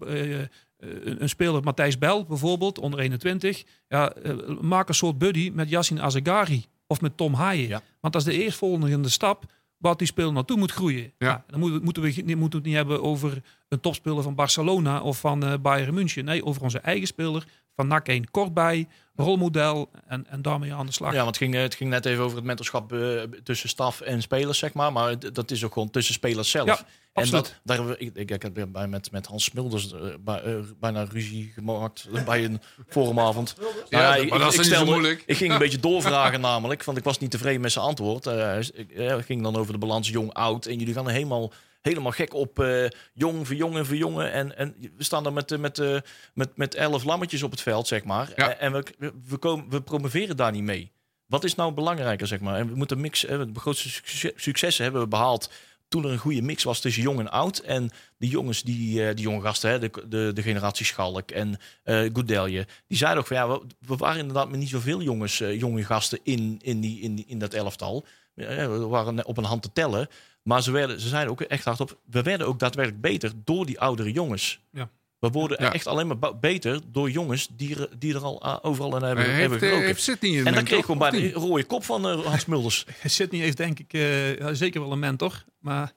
een 0.80 1.22
een 1.22 1.28
speler, 1.28 1.62
Matthijs 1.62 1.98
Bel 1.98 2.24
bijvoorbeeld, 2.24 2.78
onder 2.78 3.00
21. 3.00 3.64
Ja, 3.88 4.12
eh, 4.12 4.36
maak 4.60 4.88
een 4.88 4.94
soort 4.94 5.18
buddy 5.18 5.50
met 5.54 5.68
Yassin 5.68 6.00
Azagari 6.00 6.64
of 6.86 7.00
met 7.00 7.16
Tom 7.16 7.34
Haaien. 7.34 7.68
Ja. 7.68 7.80
Want 8.00 8.12
dat 8.12 8.26
is 8.26 8.34
de 8.36 8.42
eerstvolgende 8.44 9.08
stap 9.08 9.44
wat 9.76 9.98
die 9.98 10.06
speler 10.06 10.32
naartoe 10.32 10.58
moet 10.58 10.72
groeien. 10.72 11.12
Ja. 11.18 11.28
Ja, 11.28 11.44
dan 11.46 11.60
moeten, 11.60 11.82
moeten, 11.84 12.02
we, 12.02 12.08
niet- 12.08 12.36
moeten 12.36 12.48
we 12.50 12.56
het 12.56 12.64
niet 12.64 12.74
hebben 12.74 13.02
over 13.02 13.42
een 13.68 13.80
topspeler 13.80 14.22
van 14.22 14.34
Barcelona 14.34 15.00
of 15.00 15.20
van 15.20 15.44
eh 15.44 15.54
Bayern 15.62 15.94
München. 15.94 16.24
Nee, 16.24 16.44
over 16.44 16.62
onze 16.62 16.78
eigen 16.78 17.06
speler 17.06 17.46
van 17.80 17.88
NAC 17.88 18.08
1 18.08 18.30
kort 18.30 18.54
bij, 18.54 18.86
rolmodel 19.16 19.90
en, 20.06 20.26
en 20.28 20.42
daarmee 20.42 20.74
aan 20.74 20.86
de 20.86 20.92
slag. 20.92 21.10
Ja, 21.12 21.16
want 21.16 21.28
het 21.28 21.36
ging, 21.36 21.54
het 21.54 21.74
ging 21.74 21.90
net 21.90 22.04
even 22.06 22.24
over 22.24 22.36
het 22.36 22.46
mentorschap 22.46 22.92
eh, 22.92 23.22
tussen 23.42 23.68
staf 23.68 24.00
en 24.00 24.22
spelers, 24.22 24.58
zeg 24.58 24.72
maar. 24.72 24.92
Maar 24.92 25.08
het- 25.08 25.34
dat 25.34 25.50
is 25.50 25.64
ook 25.64 25.72
gewoon 25.72 25.90
tussen 25.90 26.14
spelers 26.14 26.50
zelf. 26.50 26.66
Ja, 26.66 26.78
en 26.78 26.84
absoluut. 27.12 27.44
dat, 27.44 27.54
daar 27.64 27.76
hebben 27.76 27.94
we, 27.96 28.04
ik, 28.04 28.14
ik, 28.16 28.30
ik 28.30 28.42
heb 28.42 28.68
bij, 28.72 28.86
met, 28.88 29.10
met 29.10 29.26
Hans 29.26 29.44
Smulders 29.44 29.92
eh, 29.92 30.00
bij, 30.20 30.42
eh, 30.42 30.54
bijna 30.80 31.04
ruzie 31.10 31.50
gemaakt 31.54 32.08
bij 32.24 32.44
een 32.44 32.60
forumavond. 32.88 33.54
Nou 33.58 33.72
Ja, 34.04 34.14
ik, 34.16 34.30
maar 34.30 34.38
dat 34.38 34.58
is 34.58 34.68
niet 34.70 34.84
moeilijk. 34.84 35.22
Ik 35.26 35.36
ging 35.36 35.52
een 35.52 35.58
beetje 35.68 35.80
doorvragen 35.80 36.40
namelijk, 36.40 36.84
want 36.84 36.98
ik 36.98 37.04
was 37.04 37.18
niet 37.18 37.30
tevreden 37.30 37.60
met 37.60 37.72
zijn 37.72 37.84
antwoord. 37.84 38.26
Eh, 38.26 38.58
ik, 38.58 38.90
het 38.94 39.24
ging 39.24 39.42
dan 39.42 39.56
over 39.56 39.72
de 39.72 39.78
balans 39.78 40.08
jong-oud. 40.08 40.66
En 40.66 40.78
jullie 40.78 40.94
gaan 40.94 41.06
er 41.06 41.12
helemaal, 41.12 41.52
helemaal 41.80 42.12
gek 42.12 42.34
op 42.34 42.58
eh, 42.58 42.84
jong, 43.12 43.46
verjongen, 43.46 43.86
verjongen. 43.86 44.32
En, 44.32 44.56
en 44.56 44.74
we 44.96 45.04
staan 45.04 45.24
dan 45.24 45.32
met, 45.32 45.52
eh, 45.52 45.58
met, 45.58 45.78
eh, 45.78 45.96
met, 46.34 46.56
met 46.56 46.74
elf 46.74 47.04
lammetjes 47.04 47.42
op 47.42 47.50
het 47.50 47.60
veld, 47.60 47.86
zeg 47.86 48.04
maar. 48.04 48.32
Ja. 48.36 48.56
En 48.56 48.72
we, 48.72 49.12
we, 49.28 49.36
komen, 49.36 49.70
we 49.70 49.82
promoveren 49.82 50.36
daar 50.36 50.52
niet 50.52 50.62
mee. 50.62 50.92
Wat 51.26 51.44
is 51.44 51.54
nou 51.54 51.72
belangrijker, 51.72 52.26
zeg 52.26 52.40
maar? 52.40 52.58
En 52.58 52.68
we 52.68 52.74
moeten 52.74 53.00
mix, 53.00 53.20
de 53.20 53.50
grootste 53.54 53.88
succes- 53.88 54.32
successen 54.36 54.84
hebben 54.84 55.02
we 55.02 55.08
behaald 55.08 55.50
toen 55.88 56.04
er 56.04 56.10
een 56.10 56.18
goede 56.18 56.42
mix 56.42 56.62
was 56.62 56.80
tussen 56.80 57.02
jong 57.02 57.18
en 57.18 57.30
oud. 57.30 57.58
En 57.58 57.90
die 58.18 58.30
jongens, 58.30 58.62
die, 58.62 59.14
die 59.14 59.24
jonge 59.24 59.40
gasten, 59.40 59.70
hè, 59.70 59.78
de, 59.78 59.90
de, 60.08 60.30
de 60.34 60.42
generatie 60.42 60.86
Schalk 60.86 61.30
en 61.30 61.58
eh 61.82 62.10
Goedelje, 62.12 62.66
die 62.86 62.98
zeiden 62.98 63.20
ook 63.20 63.26
van 63.26 63.36
ja, 63.36 63.48
we, 63.48 63.62
we 63.78 63.96
waren 63.96 64.18
inderdaad 64.18 64.50
met 64.50 64.58
niet 64.58 64.68
zoveel 64.68 65.02
jongens, 65.02 65.38
jonge 65.38 65.84
gasten 65.84 66.18
in, 66.22 66.58
in, 66.62 66.80
die, 66.80 67.00
in, 67.00 67.14
die, 67.14 67.24
in 67.28 67.38
dat 67.38 67.54
elftal. 67.54 68.06
Ja, 68.34 68.68
we 68.68 68.86
waren 68.86 69.24
op 69.24 69.36
een 69.36 69.44
hand 69.44 69.62
te 69.62 69.72
tellen. 69.72 70.08
Maar 70.42 70.62
ze, 70.62 70.70
werden, 70.70 71.00
ze 71.00 71.08
zeiden 71.08 71.30
ook 71.32 71.40
echt 71.40 71.64
hardop, 71.64 71.98
we 72.10 72.22
werden 72.22 72.46
ook 72.46 72.58
daadwerkelijk 72.58 73.02
beter 73.02 73.32
door 73.44 73.66
die 73.66 73.80
oudere 73.80 74.12
jongens. 74.12 74.60
Ja. 74.72 74.90
We 75.18 75.28
worden 75.28 75.62
Ja. 75.62 75.72
echt 75.72 75.86
alleen 75.86 76.06
maar 76.06 76.38
beter 76.38 76.80
door 76.92 77.10
jongens 77.10 77.48
die 77.56 77.78
er, 77.80 77.88
die 77.98 78.14
er 78.14 78.20
al 78.22 78.42
ah, 78.42 78.58
overal 78.62 78.96
in 78.96 79.02
hebben, 79.02 79.24
Eh, 79.24 79.30
hebben 79.36 79.58
eh, 79.60 79.64
geroken. 79.64 79.86
heeft 79.86 80.02
Sydney 80.02 80.38
een 80.38 80.46
en 80.46 80.54
dan 80.54 80.64
kreeg 80.64 80.78
ik 80.78 80.84
gewoon 80.84 81.00
of 81.02 81.10
bijna 81.10 81.24
niet? 81.26 81.34
een 81.34 81.40
rode 81.40 81.64
kop 81.64 81.84
van 81.84 82.08
eh, 82.08 82.24
Hans 82.26 82.44
Mulders. 82.46 82.86
Sydney 83.04 83.40
heeft 83.40 83.56
denk 83.56 83.78
ik 83.78 83.92
eh, 83.92 84.38
ja, 84.38 84.54
zeker 84.54 84.80
wel 84.80 84.92
een 84.92 84.98
mentor. 84.98 85.44
Maar 85.58 85.92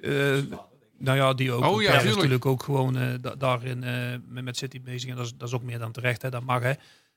eh, 0.00 0.10
nou 0.98 1.16
ja, 1.16 1.34
die 1.34 1.52
ook. 1.52 1.64
Oh 1.64 1.82
ja, 1.82 1.88
is 1.88 1.94
tuurlijk. 1.96 2.14
natuurlijk 2.14 2.46
ook 2.46 2.62
gewoon 2.62 2.96
eh, 2.98 3.08
da- 3.20 3.34
daarin 3.34 3.84
eh, 3.84 4.14
met, 4.28 4.44
met 4.44 4.56
City 4.56 4.80
bezig. 4.82 5.10
En 5.10 5.16
dat 5.16 5.26
is, 5.26 5.32
dat 5.36 5.48
is 5.48 5.54
ook 5.54 5.62
meer 5.62 5.78
dan 5.78 5.92
terecht, 5.92 6.22
hè, 6.22 6.30
dat 6.30 6.42
mag 6.42 6.62
hè. 6.62 6.72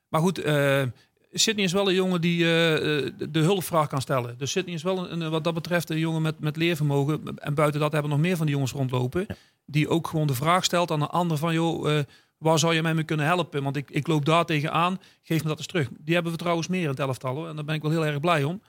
Maar 0.10 0.22
goed, 0.22 0.38
eh 0.40 0.84
Sydney 1.32 1.66
is 1.66 1.72
wel 1.72 1.88
een 1.88 1.94
jongen 1.94 2.22
die 2.22 2.44
eh, 2.44 3.06
eh, 3.06 3.14
de, 3.30 3.40
hulpvraag 3.40 3.88
kan 3.88 4.02
stellen. 4.02 4.38
Dus 4.38 4.52
Sydney 4.52 4.76
is 4.76 4.84
wel 4.84 5.12
een, 5.12 5.30
wat 5.30 5.44
dat 5.44 5.54
betreft 5.54 5.90
een 5.90 6.00
jongen 6.00 6.22
met, 6.22 6.40
met 6.40 6.56
leervermogen. 6.56 7.38
En 7.38 7.54
buiten 7.54 7.80
dat 7.80 7.92
hebben 7.92 8.12
we 8.12 8.18
nog 8.18 8.26
meer 8.26 8.38
van 8.38 8.46
die 8.46 8.56
jongens 8.56 8.74
rondlopen. 8.74 9.26
Die 9.66 9.90
ook 9.90 10.08
gewoon 10.08 10.28
de 10.28 10.34
vraag 10.34 10.64
stelt 10.64 10.92
aan 10.92 11.02
een 11.02 11.08
ander 11.08 11.38
van... 11.38 11.54
joh, 11.54 11.98
eh, 11.98 12.04
waar 12.38 12.60
zou 12.60 12.74
je 12.74 12.82
mij 12.82 12.94
mee 12.94 13.04
kunnen 13.04 13.26
helpen? 13.26 13.64
Want 13.64 13.76
ik, 13.76 13.90
ik 13.92 14.08
loop 14.08 14.26
daar 14.26 14.46
tegenaan, 14.46 15.00
geef 15.22 15.42
me 15.42 15.48
dat 15.48 15.58
eens 15.58 15.68
terug. 15.68 15.90
Die 16.00 16.14
hebben 16.14 16.32
we 16.32 16.38
trouwens 16.38 16.68
meer 16.68 16.82
in 16.82 16.90
het 16.90 17.00
elftal. 17.00 17.36
Hoor. 17.36 17.48
En 17.48 17.56
daar 17.56 17.66
ben 17.66 17.76
ik 17.76 17.82
wel 17.82 17.92
heel 17.92 18.06
erg 18.06 18.20
blij 18.20 18.44
om. 18.44 18.62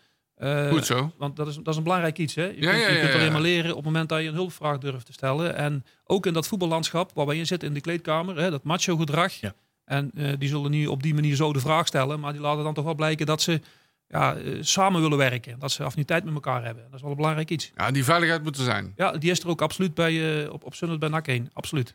Goed 0.71 0.87
zo. 0.87 1.13
want 1.19 1.37
dat 1.37 1.47
is, 1.47 1.57
dat 1.57 1.69
is 1.69 1.77
een 1.77 1.83
belangrijk 1.83 2.19
iets. 2.19 2.35
Hè? 2.35 2.45
Je, 2.45 2.61
Ja, 2.61 2.71
kunt, 2.71 2.83
ja, 2.83 2.89
je 2.89 2.95
ja, 2.95 3.01
kunt 3.01 3.15
alleen 3.15 3.33
maar 3.33 3.41
leren 3.41 3.71
op 3.71 3.77
het 3.77 3.85
moment 3.85 4.09
dat 4.09 4.21
je 4.21 4.29
een 4.29 4.35
hulpvraag 4.35 4.79
durft 4.79 5.07
te 5.07 5.13
stellen. 5.13 5.57
En 5.57 5.85
ook 6.05 6.27
in 6.27 6.33
dat 6.33 6.47
voetballandschap 6.47 7.11
waar 7.15 7.27
wij 7.27 7.37
in 7.37 7.47
zitten 7.47 7.69
in 7.69 7.75
de 7.75 7.81
kleedkamer, 7.81 8.39
hè, 8.39 8.51
dat 8.51 8.63
macho 8.63 8.97
gedrag. 8.97 9.33
Ja. 9.33 9.55
En 9.91 10.11
eh, 10.15 10.33
die 10.39 10.49
zullen 10.49 10.71
niet 10.71 10.89
op 10.89 11.03
die 11.03 11.15
manier 11.15 11.37
zo 11.37 11.53
de 11.53 11.61
vraag 11.61 11.87
stellen, 11.87 12.21
maar 12.21 12.33
die 12.33 12.41
laten 12.41 12.65
dan 12.65 12.75
toch 12.75 12.85
wel 12.85 12.95
blijken 12.95 13.27
dat 13.27 13.43
ze 13.43 13.61
ja, 14.09 14.35
eh, 14.37 14.59
samen 14.61 15.01
willen 15.01 15.19
werken. 15.19 15.59
Dat 15.59 15.73
ze 15.73 15.83
affiniteit 15.85 16.25
met 16.25 16.35
elkaar 16.35 16.65
hebben. 16.65 16.85
Dat 16.85 16.95
is 16.95 17.01
wel 17.01 17.11
een 17.11 17.17
belangrijk 17.17 17.51
iets. 17.51 17.71
Ja, 17.77 17.91
die 17.91 18.05
veiligheid 18.05 18.43
moet 18.43 18.57
er 18.57 18.65
zijn. 18.65 18.93
Ja, 18.97 19.13
die 19.13 19.31
is 19.31 19.41
er 19.41 19.49
ook 19.49 19.63
absoluut 19.63 19.95
bij, 19.95 20.43
eh, 20.45 20.53
op, 20.53 20.65
op 20.65 20.75
Sunnet 20.75 20.99
bij 20.99 21.09
NAC 21.09 21.27
1. 21.27 21.51
Absoluut. 21.53 21.95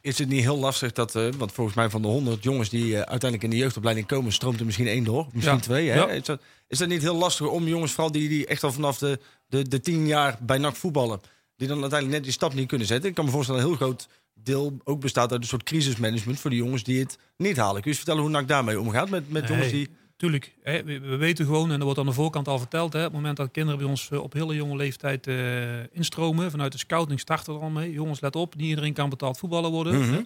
Is 0.00 0.18
het 0.18 0.28
niet 0.28 0.40
heel 0.42 0.58
lastig 0.58 0.92
dat, 0.92 1.14
eh, 1.14 1.28
want 1.38 1.52
volgens 1.52 1.76
mij 1.76 1.90
van 1.90 2.02
de 2.02 2.08
100 2.08 2.42
jongens 2.42 2.68
die 2.68 2.92
eh, 2.92 2.96
uiteindelijk 2.98 3.42
in 3.42 3.50
de 3.50 3.56
jeugdopleiding 3.56 4.06
komen, 4.06 4.32
stroomt 4.32 4.58
er 4.60 4.66
misschien 4.66 4.86
één 4.86 5.04
door, 5.04 5.26
misschien 5.32 5.56
Ja. 5.56 5.60
twee. 5.62 5.88
Hè? 5.88 5.96
Ja. 5.98 6.08
Is, 6.08 6.22
dat, 6.22 6.40
is 6.68 6.78
dat 6.78 6.88
niet 6.88 7.02
heel 7.02 7.16
lastig 7.16 7.46
om 7.46 7.66
jongens, 7.66 7.92
vooral 7.92 8.12
die, 8.12 8.28
die 8.28 8.46
echt 8.46 8.62
al 8.62 8.72
vanaf 8.72 8.98
de, 8.98 9.18
de, 9.46 9.68
de 9.68 9.80
tien 9.80 10.06
jaar 10.06 10.38
bij 10.40 10.58
NAC 10.58 10.76
voetballen, 10.76 11.20
die 11.56 11.68
dan 11.68 11.80
uiteindelijk 11.80 12.18
net 12.18 12.24
die 12.24 12.32
stap 12.38 12.54
niet 12.54 12.68
kunnen 12.68 12.86
zetten? 12.86 13.08
Ik 13.08 13.14
kan 13.14 13.24
me 13.24 13.30
voorstellen 13.30 13.60
dat 13.60 13.70
een 13.70 13.76
heel 13.76 13.86
groot 13.86 14.08
deel 14.42 14.78
ook 14.84 15.00
bestaat 15.00 15.32
uit 15.32 15.40
een 15.40 15.46
soort 15.46 15.62
crisismanagement 15.62 16.40
voor 16.40 16.50
die 16.50 16.58
jongens 16.58 16.82
die 16.82 17.00
het 17.00 17.18
niet 17.36 17.56
halen. 17.56 17.74
Kun 17.74 17.82
je 17.82 17.88
eens 17.88 17.96
vertellen 17.96 18.22
hoe 18.22 18.30
NAC 18.30 18.48
daarmee 18.48 18.80
omgaat 18.80 19.08
met, 19.10 19.30
met 19.30 19.48
jongens 19.48 19.70
die... 19.70 19.88
Tuurlijk, 20.16 20.54
we, 20.62 20.82
we 20.84 21.16
weten 21.16 21.44
gewoon, 21.44 21.70
en 21.70 21.74
dat 21.76 21.82
wordt 21.82 21.98
aan 21.98 22.06
de 22.06 22.12
voorkant 22.12 22.48
al 22.48 22.58
verteld, 22.58 22.92
hè, 22.92 22.98
op 22.98 23.04
het 23.04 23.14
moment 23.14 23.36
dat 23.36 23.50
kinderen 23.50 23.78
bij 23.78 23.88
ons 23.88 24.10
eh, 24.10 24.22
op 24.22 24.32
hele 24.32 24.54
jonge 24.54 24.76
leeftijd 24.76 25.26
eh, 25.26 25.94
instromen, 25.94 26.50
vanuit 26.50 26.72
de 26.72 26.78
scouting 26.78 27.20
starten 27.20 27.52
we 27.52 27.58
er 27.58 27.64
al 27.64 27.70
mee. 27.70 27.92
Jongens, 27.92 28.20
let 28.20 28.36
op, 28.36 28.54
niet 28.54 28.68
iedereen 28.68 28.92
kan 28.92 29.08
betaald 29.08 29.38
voetballer 29.38 29.70
worden. 29.70 30.00
Mhm. 30.00 30.12
hè. 30.12 30.20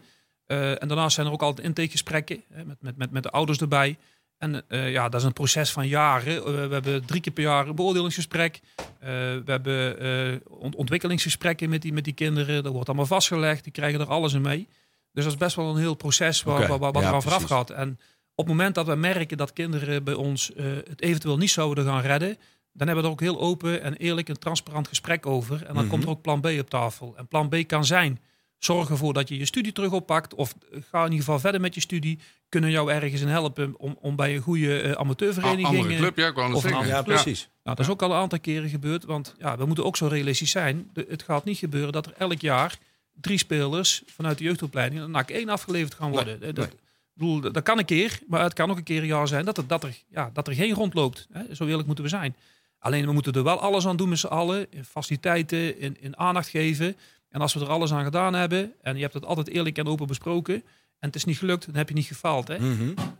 Eh, 0.46 0.82
en 0.82 0.88
daarnaast 0.88 1.14
zijn 1.14 1.26
er 1.26 1.32
ook 1.32 1.42
altijd 1.42 1.66
intakegesprekken 1.66 2.42
hè, 2.52 2.64
met, 2.64 2.76
met, 2.80 2.96
met, 2.96 3.10
met 3.10 3.22
de 3.22 3.30
ouders 3.30 3.60
erbij. 3.60 3.98
En 4.40 4.68
eh, 4.68 4.90
ja, 4.90 5.08
dat 5.08 5.20
is 5.20 5.26
een 5.26 5.32
proces 5.32 5.70
van 5.72 5.88
jaren. 5.88 6.36
Eh, 6.36 6.42
we 6.44 6.72
hebben 6.72 7.04
drie 7.06 7.20
keer 7.20 7.32
per 7.32 7.42
jaar 7.42 7.66
een 7.68 7.74
beoordelingsgesprek. 7.74 8.60
Eh, 8.76 9.08
we 9.08 9.42
hebben 9.44 10.42
ont- 10.48 10.74
ontwikkelingsgesprekken 10.74 11.70
met 11.70 11.82
die, 11.82 11.92
met 11.92 12.04
die 12.04 12.12
kinderen. 12.12 12.62
Dat 12.62 12.72
wordt 12.72 12.88
allemaal 12.88 13.06
vastgelegd. 13.06 13.62
Die 13.64 13.72
krijgen 13.72 14.00
er 14.00 14.06
alles 14.06 14.32
in 14.32 14.40
mee. 14.40 14.68
Dus 15.12 15.24
dat 15.24 15.32
is 15.32 15.38
best 15.38 15.56
wel 15.56 15.70
een 15.70 15.76
heel 15.76 15.94
proces 15.94 16.42
waar, 16.42 16.58
Oké, 16.58 16.66
waar, 16.66 16.78
waar, 16.92 17.02
ja, 17.02 17.08
eraan 17.08 17.22
vooraf 17.22 17.42
gaat. 17.42 17.70
En 17.70 17.90
op 18.34 18.46
het 18.46 18.54
moment 18.56 18.74
dat 18.74 18.86
we 18.86 18.94
merken 18.94 19.36
dat 19.36 19.52
kinderen 19.52 20.04
bij 20.04 20.14
ons 20.14 20.50
het 20.88 21.02
eventueel 21.02 21.36
niet 21.36 21.50
zouden 21.50 21.84
gaan 21.84 22.00
redden, 22.00 22.36
dan 22.72 22.86
hebben 22.86 22.96
we 22.96 23.02
er 23.02 23.10
ook 23.14 23.20
heel 23.20 23.40
open 23.40 23.82
en 23.82 23.94
eerlijk 23.96 24.28
en 24.28 24.38
transparant 24.38 24.88
gesprek 24.88 25.26
over. 25.26 25.56
En 25.66 25.74
dan 25.74 25.82
Mhm. 25.82 25.88
komt 25.92 26.02
er 26.02 26.08
ook 26.08 26.22
plan 26.22 26.40
B 26.40 26.46
op 26.46 26.70
tafel. 26.70 27.14
En 27.16 27.28
plan 27.28 27.48
B 27.48 27.56
kan 27.66 27.84
zijn: 27.84 28.20
zorg 28.64 28.90
ervoor 28.90 29.12
dat 29.12 29.28
je 29.28 29.38
je 29.38 29.44
studie 29.44 29.72
terug 29.72 29.92
oppakt. 29.92 30.34
Of 30.34 30.54
eh, 30.72 30.78
ga 30.90 30.98
in 30.98 31.04
ieder 31.04 31.18
geval 31.24 31.38
verder 31.40 31.60
met 31.60 31.74
je 31.74 31.80
studie. 31.80 32.18
Kunnen 32.48 32.70
jou 32.70 32.92
ergens 32.92 33.20
in 33.20 33.28
helpen 33.28 33.74
om, 33.78 33.96
om 34.00 34.16
bij 34.16 34.34
een 34.36 34.42
goede 34.42 34.80
eh, 34.80 34.92
amateurvereniging. 34.92 35.66
andere 35.66 35.96
club, 35.96 36.16
ja, 36.16 36.28
of 36.52 36.64
een 36.64 36.72
andere 36.72 36.94
Ja, 36.96 37.02
club. 37.02 37.04
precies. 37.22 37.48
Nou, 37.64 37.76
dat 37.76 37.86
is 37.86 37.92
ook 37.92 38.02
al 38.02 38.10
een 38.10 38.16
aantal 38.16 38.40
keren 38.40 38.68
gebeurd. 38.68 39.04
Want 39.04 39.34
ja, 39.38 39.56
we 39.56 39.66
moeten 39.66 39.84
ook 39.84 39.96
zo 39.96 40.06
realistisch 40.06 40.50
zijn. 40.50 40.90
De- 40.92 41.06
het 41.08 41.22
gaat 41.22 41.44
niet 41.44 41.58
gebeuren 41.58 41.92
dat 41.92 42.06
er 42.06 42.12
elk 42.18 42.40
jaar 42.40 42.78
drie 43.20 43.38
spelers 43.38 44.02
vanuit 44.06 44.38
de 44.38 44.44
jeugdopleiding 44.44 45.00
naar 45.00 45.10
NAC 45.10 45.30
1 45.30 45.48
afgeleverd 45.48 45.94
gaan 45.94 46.10
worden. 46.10 46.42
Eh, 46.42 46.54
dat, 46.54 46.64
ik 46.66 46.72
bedoel, 47.14 47.40
dat 47.52 47.62
kan 47.62 47.78
een 47.78 47.84
keer, 47.84 48.18
maar 48.28 48.42
het 48.42 48.52
kan 48.52 48.70
ook 48.70 48.76
een 48.76 48.82
keer 48.82 49.00
een 49.00 49.06
jaar 49.06 49.28
zijn 49.28 49.44
dat 49.44 49.56
er, 49.58 49.66
dat 49.66 49.84
er, 49.84 49.94
ja, 50.10 50.30
dat 50.32 50.48
er 50.48 50.54
geen 50.54 50.74
rondloopt. 50.74 51.26
Hè? 51.32 51.54
Zo 51.54 51.66
eerlijk 51.66 51.86
moeten 51.86 52.04
we 52.04 52.10
zijn. 52.10 52.36
Alleen 52.78 53.06
we 53.06 53.12
moeten 53.12 53.32
er 53.32 53.42
wel 53.42 53.60
alles 53.60 53.86
aan 53.86 53.96
doen 53.96 54.08
met 54.08 54.18
z'n 54.18 54.26
allen. 54.26 54.66
In 54.70 54.84
faciliteiten, 54.84 55.78
in, 55.80 55.96
in 56.00 56.16
aandacht 56.18 56.48
geven. 56.48 56.96
En 57.30 57.40
als 57.40 57.54
we 57.54 57.60
er 57.60 57.68
alles 57.68 57.92
aan 57.92 58.04
gedaan 58.04 58.34
hebben, 58.34 58.72
en 58.82 58.94
je 58.96 59.00
hebt 59.02 59.14
het 59.14 59.24
altijd 59.24 59.48
eerlijk 59.48 59.78
en 59.78 59.86
open 59.86 60.06
besproken, 60.06 60.54
en 60.54 61.06
het 61.06 61.14
is 61.14 61.24
niet 61.24 61.38
gelukt, 61.38 61.66
dan 61.66 61.74
heb 61.74 61.88
je 61.88 61.94
niet 61.94 62.06
gefaald. 62.06 62.48
Hè? 62.48 62.56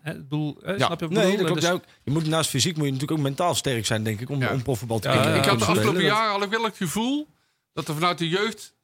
Hè, 0.01 0.11
ik 0.13 0.19
bedoel, 0.29 0.59
hè, 0.63 0.73
Ja. 0.73 0.77
snap 0.87 1.01
je 1.01 1.09
wat 1.09 1.17
ik 1.17 1.23
Nee, 1.23 1.37
bedoel? 1.37 1.37
dat 1.37 1.47
klopt. 1.47 1.61
Dus- 1.61 1.71
ook- 1.71 1.85
je 2.05 2.11
moet 2.11 2.27
naast 2.27 2.51
fysiek 2.51 2.77
moet 2.77 2.85
je 2.87 2.93
natuurlijk 2.93 3.19
ook 3.21 3.27
mentaal 3.27 3.55
sterk 3.55 3.87
zijn, 3.87 4.03
denk 4.03 4.21
ik, 4.21 4.31
om, 4.31 4.41
Ja. 4.41 4.53
om 4.53 4.63
profvoetbal 4.63 4.99
te 4.99 5.09
Ja, 5.09 5.15
kunnen 5.21 5.35
ik 5.39 5.45
had 5.45 5.59
de 5.59 5.65
afgelopen 5.65 6.03
jaren 6.05 6.43
al 6.43 6.49
wel 6.49 6.65
het 6.65 6.77
gevoel 6.77 7.29
dat 7.73 7.89
er 7.89 7.95
vanuit 7.95 8.19
de 8.19 8.29
jeugd 8.29 8.75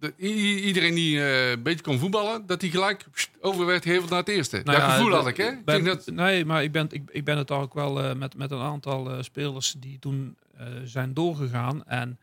de, 0.00 0.12
iedereen 0.16 0.94
die 0.94 1.20
eh, 1.20 1.50
een 1.50 1.62
beetje 1.62 1.82
kon 1.82 1.98
voetballen, 1.98 2.46
dat 2.46 2.60
die 2.60 2.70
gelijk 2.70 3.04
pst, 3.12 3.30
over 3.40 3.66
werd 3.66 3.82
geheveld 3.82 4.10
naar 4.10 4.18
het 4.18 4.28
eerste. 4.28 4.56
Nou 4.56 4.78
dat 4.78 4.88
ja, 4.88 4.94
gevoel 4.94 5.12
had 5.12 5.26
ik, 5.26 5.36
hè? 5.36 5.50
Ben- 5.64 5.84
dat, 5.84 6.06
Nee, 6.06 6.44
maar 6.44 6.62
ik 6.62 6.72
ben, 6.72 6.86
ik, 6.90 7.02
ik 7.10 7.24
ben 7.24 7.36
het 7.38 7.48
daar 7.48 7.60
ook 7.60 7.74
wel 7.74 8.02
eh, 8.02 8.14
met, 8.14 8.36
met 8.36 8.50
een 8.50 8.60
aantal 8.60 9.10
eh, 9.10 9.22
spelers 9.22 9.74
die 9.78 9.98
toen 9.98 10.36
eh, 10.58 10.66
zijn 10.84 11.14
doorgegaan. 11.14 11.84
En 11.86 12.18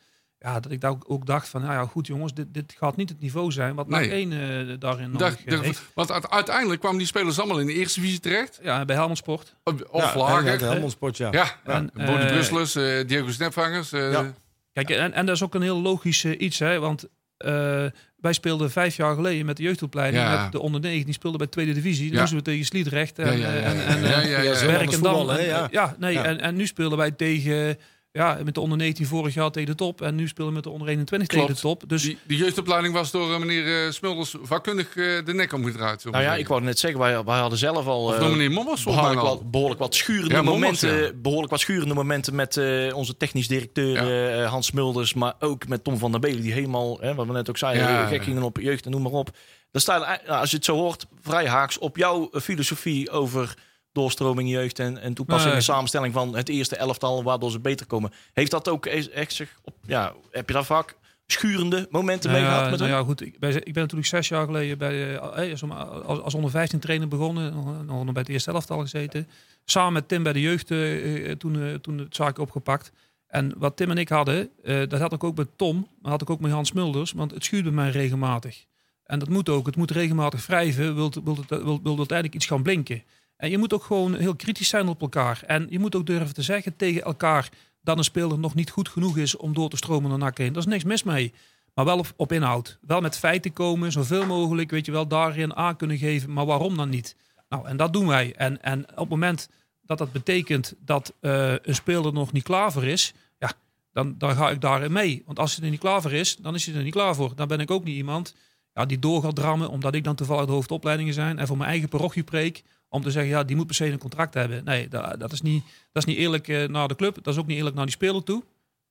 ja, 0.45 0.59
dat 0.59 0.71
ik 0.71 0.81
daar 0.81 0.91
ook, 0.91 1.03
ook 1.07 1.25
dacht 1.25 1.49
van, 1.49 1.61
nou 1.61 1.73
ja, 1.73 1.85
goed 1.85 2.07
jongens, 2.07 2.33
dit, 2.33 2.53
dit 2.53 2.75
gaat 2.77 2.95
niet 2.95 3.09
het 3.09 3.19
niveau 3.21 3.51
zijn 3.51 3.75
wat 3.75 3.87
Nee. 3.87 4.11
1 4.11 4.31
eh, 4.31 4.75
daarin 4.79 5.11
nodig, 5.11 5.45
eh, 5.45 5.59
heeft. 5.59 5.81
want 5.93 6.11
uite- 6.11 6.29
uiteindelijk 6.29 6.79
kwamen 6.79 6.97
die 6.97 7.07
spelers 7.07 7.39
allemaal 7.39 7.59
in 7.59 7.65
de 7.67 7.73
eerste 7.73 7.99
divisie 7.99 8.19
terecht. 8.21 8.59
Ja, 8.63 8.85
bij 8.85 8.95
Helmond 8.95 9.17
Sport. 9.17 9.55
Of, 9.63 9.73
Ja, 9.93 10.17
lager. 10.17 10.45
ja, 10.51 10.57
de 10.57 10.65
Helmond 10.65 10.91
Sport, 10.91 11.17
ja. 11.17 11.27
Ja, 11.31 11.59
En, 11.63 11.89
Bodie 11.93 12.15
eh, 12.15 12.25
Brusselers, 12.27 12.75
eh, 12.75 13.07
Diego 13.07 13.31
Snapvangers. 13.31 13.91
eh, 13.91 14.11
Ja. 14.11 14.33
Kijk, 14.73 14.89
en, 14.89 15.13
en 15.13 15.25
dat 15.25 15.35
is 15.35 15.43
ook 15.43 15.55
een 15.55 15.61
heel 15.61 15.81
logisch 15.81 16.23
eh, 16.23 16.39
iets, 16.41 16.59
hè, 16.59 16.79
want 16.79 17.05
eh, 17.37 17.85
wij 18.17 18.33
speelden 18.33 18.71
vijf 18.71 18.95
jaar 18.95 19.15
geleden 19.15 19.45
met 19.45 19.57
de 19.57 19.63
jeugdopleiding, 19.63 20.23
Ja. 20.23 20.43
met 20.43 20.51
de 20.51 20.59
onder 20.59 20.81
19, 20.81 21.05
die 21.05 21.13
speelden 21.13 21.39
bij 21.39 21.47
tweede 21.47 21.73
divisie. 21.73 22.11
Ja. 22.11 22.19
moesten 22.19 22.37
we 22.37 22.43
tegen 22.43 22.65
Sliedrecht 22.65 23.19
en, 23.19 23.37
Ja, 23.37 23.47
ja, 23.49 23.53
ja, 23.53 23.71
ja, 23.71 23.71
ja, 23.71 23.95
eh, 23.95 24.01
ja, 24.01 24.19
ja. 24.19 24.41
ja. 24.41 25.65
eh, 25.65 25.71
ja, 25.71 25.95
nee, 25.99 26.13
Ja. 26.13 26.23
En, 26.23 26.39
en 26.41 26.55
nu 26.55 26.67
spelen 26.67 26.97
wij 26.97 27.11
tegen, 27.11 27.77
ja, 28.16 28.39
met 28.43 28.53
de 28.53 28.59
onder 28.59 28.78
19 28.78 29.05
vorig 29.05 29.34
jaar 29.34 29.51
tegen 29.51 29.70
de 29.70 29.76
top. 29.76 30.01
En 30.01 30.16
nu 30.16 30.28
spelen 30.28 30.47
we 30.49 30.53
met 30.55 30.63
de 30.63 30.70
onder 30.70 30.88
21 30.88 31.28
Klopt. 31.28 31.47
tegen 31.47 31.61
de 31.61 31.68
top. 31.68 31.89
Dus 31.89 32.01
die, 32.03 32.18
die 32.28 32.38
jeugdopleiding 32.38 32.93
was 32.93 33.11
door 33.11 33.34
eh, 33.34 33.39
meneer 33.39 33.86
eh, 33.86 33.91
Smulders 33.91 34.36
vakkundig 34.41 34.88
eh, 34.88 35.26
de 35.26 35.34
nek 35.34 35.53
omgedraaid. 35.53 36.03
Nou 36.03 36.16
ja, 36.16 36.22
zeggen. 36.22 36.39
ik 36.39 36.47
wou 36.47 36.61
net 36.61 36.80
zeggen, 36.80 36.99
wij, 36.99 37.24
wij 37.24 37.39
hadden 37.39 37.59
zelf 37.59 37.86
al 37.88 38.03
Of 38.05 38.16
eh, 38.20 38.30
meneer 38.30 38.51
Mommers 38.51 38.84
behoorlijk, 38.84 39.20
al. 39.20 39.26
wat, 39.28 39.51
behoorlijk 39.51 39.80
wat 39.80 39.95
schurende 39.95 40.36
Ja, 40.36 40.41
Mommers, 40.41 40.82
momenten. 40.82 41.05
ja. 41.05 41.22
Behoorlijk 41.22 41.51
wat 41.51 41.59
schurende 41.59 41.93
momenten 41.93 42.36
met 42.36 42.57
eh, 42.57 42.95
onze 42.95 43.18
technisch 43.18 43.47
directeur 43.47 44.41
eh, 44.41 44.49
Hans 44.49 44.72
Mulders, 44.72 45.13
maar 45.13 45.34
ook 45.39 45.68
met 45.68 45.84
Tom 45.84 45.97
van 45.97 46.11
der 46.11 46.20
Belen, 46.20 46.41
die 46.41 46.53
helemaal, 46.53 46.97
hè, 46.99 47.16
wat 47.16 47.28
we 47.28 47.34
net 47.34 47.49
ook 47.49 47.57
zeiden, 47.57 47.88
Ja. 47.88 48.07
gek 48.07 48.24
gingen 48.24 48.43
op 48.43 48.57
jeugd 48.57 48.86
en 48.86 48.91
noem 48.91 49.01
maar 49.01 49.11
op. 49.11 49.30
Daar 49.72 49.82
staat, 49.82 50.28
als 50.28 50.49
je 50.49 50.55
het 50.55 50.66
zo 50.66 50.76
hoort, 50.76 51.05
vrij 51.22 51.47
haaks 51.47 51.78
op 51.78 51.97
jouw 51.97 52.30
filosofie 52.41 53.09
over 53.09 53.53
doorstroming 53.95 54.49
jeugd 54.49 54.79
en, 54.79 54.97
en 54.97 55.13
toepassing 55.13 55.49
Nee. 55.49 55.59
en 55.59 55.63
samenstelling 55.65 56.13
van 56.13 56.35
het 56.35 56.49
eerste 56.49 56.75
elftal, 56.75 57.23
waardoor 57.23 57.51
ze 57.51 57.59
beter 57.59 57.85
komen. 57.85 58.11
Heeft 58.33 58.51
dat 58.51 58.69
ook 58.69 58.85
e- 58.85 59.09
echt 59.13 59.33
zich 59.33 59.59
op, 59.63 59.75
ja, 59.85 60.13
heb 60.31 60.47
je 60.47 60.53
daar 60.53 60.65
vaak 60.65 60.95
schurende 61.27 61.87
momenten 61.89 62.31
mee 62.31 62.41
Nou 62.41 62.53
gehad 62.53 62.69
met 62.69 62.79
nou 62.79 62.91
ja, 62.91 63.03
goed. 63.03 63.21
Ik, 63.21 63.39
ben 63.39 63.63
natuurlijk 63.63 64.05
zes 64.05 64.27
jaar 64.27 64.45
geleden 64.45 64.77
bij, 64.77 65.15
eh, 65.15 65.51
als, 65.51 65.63
als, 66.05 66.19
als 66.21 66.33
onder 66.33 66.51
15 66.51 66.79
trainer 66.79 67.07
begonnen. 67.07 67.53
Nog, 67.85 67.85
nog 67.85 68.03
bij 68.13 68.21
het 68.21 68.29
eerste 68.29 68.51
elftal 68.51 68.79
gezeten. 68.79 69.27
Samen 69.65 69.93
met 69.93 70.07
Tim 70.07 70.23
bij 70.23 70.33
de 70.33 70.41
jeugd 70.41 70.71
eh, 70.71 71.29
eh, 71.29 71.37
toen, 71.37 71.61
eh, 71.63 71.73
toen 71.73 71.97
het 71.97 72.15
zaak 72.15 72.37
opgepakt. 72.39 72.91
En 73.27 73.53
wat 73.57 73.77
Tim 73.77 73.91
en 73.91 73.97
ik 73.97 74.09
hadden, 74.09 74.49
eh, 74.63 74.79
dat 74.87 74.99
had 74.99 75.13
ik 75.13 75.23
ook 75.23 75.37
met 75.37 75.57
Tom. 75.57 75.87
Maar 76.01 76.11
had 76.11 76.21
ik 76.21 76.29
ook 76.29 76.39
met 76.39 76.51
Hans 76.51 76.71
Mulders. 76.71 77.11
Want 77.11 77.31
het 77.31 77.43
schuurde 77.43 77.71
mij 77.71 77.89
regelmatig. 77.89 78.65
En 79.03 79.19
dat 79.19 79.29
moet 79.29 79.49
ook. 79.49 79.65
Het 79.65 79.75
moet 79.75 79.91
regelmatig 79.91 80.45
wrijven. 80.47 80.95
Wilt, 80.95 81.19
wilt, 81.23 81.37
het, 81.37 81.49
wilt, 81.49 81.81
wilt 81.83 81.97
uiteindelijk 81.97 82.35
iets 82.35 82.45
gaan 82.45 82.63
blinken. 82.63 83.03
En 83.38 83.49
je 83.49 83.57
moet 83.57 83.73
ook 83.73 83.83
gewoon 83.83 84.15
heel 84.15 84.36
kritisch 84.36 84.69
zijn 84.69 84.88
op 84.88 85.01
elkaar. 85.01 85.43
En 85.47 85.67
je 85.69 85.79
moet 85.79 85.95
ook 85.95 86.05
durven 86.05 86.33
te 86.33 86.41
zeggen 86.41 86.75
tegen 86.75 87.01
elkaar 87.01 87.49
dat 87.81 87.97
een 87.97 88.03
speler 88.03 88.39
nog 88.39 88.55
niet 88.55 88.69
goed 88.69 88.89
genoeg 88.89 89.17
is 89.17 89.38
om 89.38 89.53
door 89.53 89.69
te 89.69 89.77
stromen 89.77 90.09
naar 90.09 90.19
NAC 90.19 90.38
heen. 90.38 90.53
Daar 90.53 90.61
is 90.61 90.69
niks 90.69 90.83
mis 90.83 91.03
mee. 91.03 91.33
Maar 91.73 91.86
wel 91.86 92.05
op, 92.15 92.31
inhoud. 92.31 92.77
Wel 92.81 93.01
met 93.01 93.17
feiten 93.17 93.53
komen, 93.53 93.91
zoveel 93.91 94.25
mogelijk, 94.25 94.71
weet 94.71 94.86
je 94.86 94.91
wel, 94.91 95.07
daarin 95.07 95.55
aan 95.55 95.75
kunnen 95.75 95.97
geven. 95.97 96.33
Maar 96.33 96.45
waarom 96.45 96.77
dan 96.77 96.89
niet? 96.89 97.15
Nou, 97.49 97.67
en 97.67 97.77
dat 97.77 97.93
doen 97.93 98.07
wij. 98.07 98.33
En, 98.36 98.61
en 98.61 98.89
op 98.89 98.97
het 98.97 99.09
moment 99.09 99.49
dat 99.81 99.97
dat 99.97 100.11
betekent 100.11 100.73
dat 100.79 101.13
eh, 101.19 101.51
een 101.61 101.75
speler 101.75 102.13
nog 102.13 102.31
niet 102.31 102.43
klaar 102.43 102.71
voor 102.71 102.83
is, 102.83 103.13
ja, 103.39 103.51
dan, 103.91 104.15
dan 104.17 104.36
ga 104.36 104.49
ik 104.49 104.61
daarin 104.61 104.91
mee. 104.91 105.23
Want 105.25 105.39
als 105.39 105.55
hij 105.55 105.65
er 105.65 105.71
niet 105.71 105.79
klaar 105.79 106.01
voor 106.01 106.11
is, 106.11 106.36
dan 106.36 106.55
is 106.55 106.65
hij 106.65 106.75
er 106.75 106.83
niet 106.83 106.93
klaar 106.93 107.15
voor. 107.15 107.36
Dan 107.36 107.47
ben 107.47 107.59
ik 107.59 107.71
ook 107.71 107.83
niet 107.83 107.95
iemand 107.95 108.36
ja, 108.73 108.86
die 108.86 108.99
door 108.99 109.21
gaat 109.21 109.36
drammen, 109.36 109.69
omdat 109.69 109.95
ik 109.95 110.03
dan 110.03 110.15
toevallig 110.15 110.45
de 110.45 110.51
hoofdopleidingen 110.51 111.13
zijn 111.13 111.39
en 111.39 111.47
voor 111.47 111.57
mijn 111.57 111.69
eigen 111.69 111.89
parochie 111.89 112.23
preek, 112.23 112.63
om 112.95 113.03
te 113.03 113.11
zeggen, 113.11 113.31
ja, 113.31 113.43
die 113.43 113.55
moet 113.55 113.65
per 113.65 113.75
se 113.75 113.85
een 113.85 113.97
contract 113.97 114.33
hebben. 114.33 114.63
Nee, 114.63 114.87
dat, 114.87 115.19
dat, 115.19 115.31
is, 115.31 115.41
niet, 115.41 115.63
dat 115.91 116.03
is 116.03 116.05
niet 116.05 116.17
eerlijk 116.17 116.47
eh, 116.47 116.67
naar 116.67 116.87
de 116.87 116.95
club. 116.95 117.23
Dat 117.23 117.33
is 117.33 117.39
ook 117.39 117.47
niet 117.47 117.57
eerlijk 117.57 117.75
naar 117.75 117.85
die 117.85 117.93
speler 117.93 118.23
toe. 118.23 118.43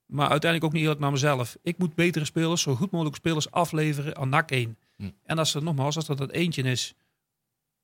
Maar 0.07 0.29
uiteindelijk 0.29 0.65
ook 0.65 0.73
niet 0.73 0.83
eerlijk 0.83 1.01
naar 1.01 1.11
mezelf. 1.11 1.57
Ik 1.63 1.79
moet 1.79 1.95
betere 1.95 2.25
spelers, 2.25 2.63
zo 2.63 2.75
goed 2.75 2.91
mogelijk 2.91 3.17
spelers 3.17 3.51
afleveren 3.51 4.17
aan 4.17 4.29
NAC 4.29 4.51
1. 4.51 4.77
Hm. 4.97 5.11
En 5.25 5.39
als 5.39 5.55
er 5.55 5.63
nogmaals, 5.63 5.97
als 5.97 6.07
dat 6.07 6.19
het 6.19 6.31
eentje 6.31 6.63
is, 6.63 6.95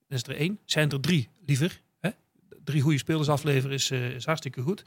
dan 0.06 0.18
is 0.18 0.22
er 0.22 0.36
één. 0.36 0.58
Zijn 0.64 0.90
er 0.90 1.00
drie, 1.00 1.28
liever. 1.46 1.80
Hè? 2.00 2.10
Drie 2.64 2.80
goede 2.82 2.98
spelers 2.98 3.28
afleveren 3.28 3.74
is, 3.74 3.90
eh, 3.90 4.10
is 4.10 4.24
hartstikke 4.24 4.60
goed. 4.62 4.84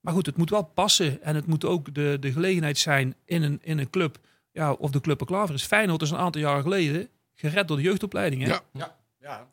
Maar 0.00 0.12
goed, 0.12 0.26
het 0.26 0.36
moet 0.36 0.50
wel 0.50 0.62
passen. 0.62 1.22
En 1.22 1.34
het 1.34 1.46
moet 1.46 1.64
ook 1.64 1.94
de, 1.94 2.16
de 2.20 2.32
gelegenheid 2.32 2.78
zijn 2.78 3.14
in 3.24 3.42
een, 3.42 3.58
in 3.62 3.78
een 3.78 3.90
club. 3.90 4.18
Ja, 4.52 4.72
of 4.72 4.90
de 4.90 5.00
club 5.00 5.20
er 5.20 5.26
klaar 5.26 5.46
voor 5.46 5.54
is. 5.54 5.64
Feyenoord 5.64 6.02
is 6.02 6.10
een 6.10 6.16
aantal 6.16 6.40
jaren 6.40 6.62
geleden 6.62 7.08
gered 7.34 7.68
door 7.68 7.76
de 7.76 7.82
jeugdopleiding. 7.82 8.42
Hè? 8.42 8.48
Ja. 8.48 8.62
Ja, 8.72 8.96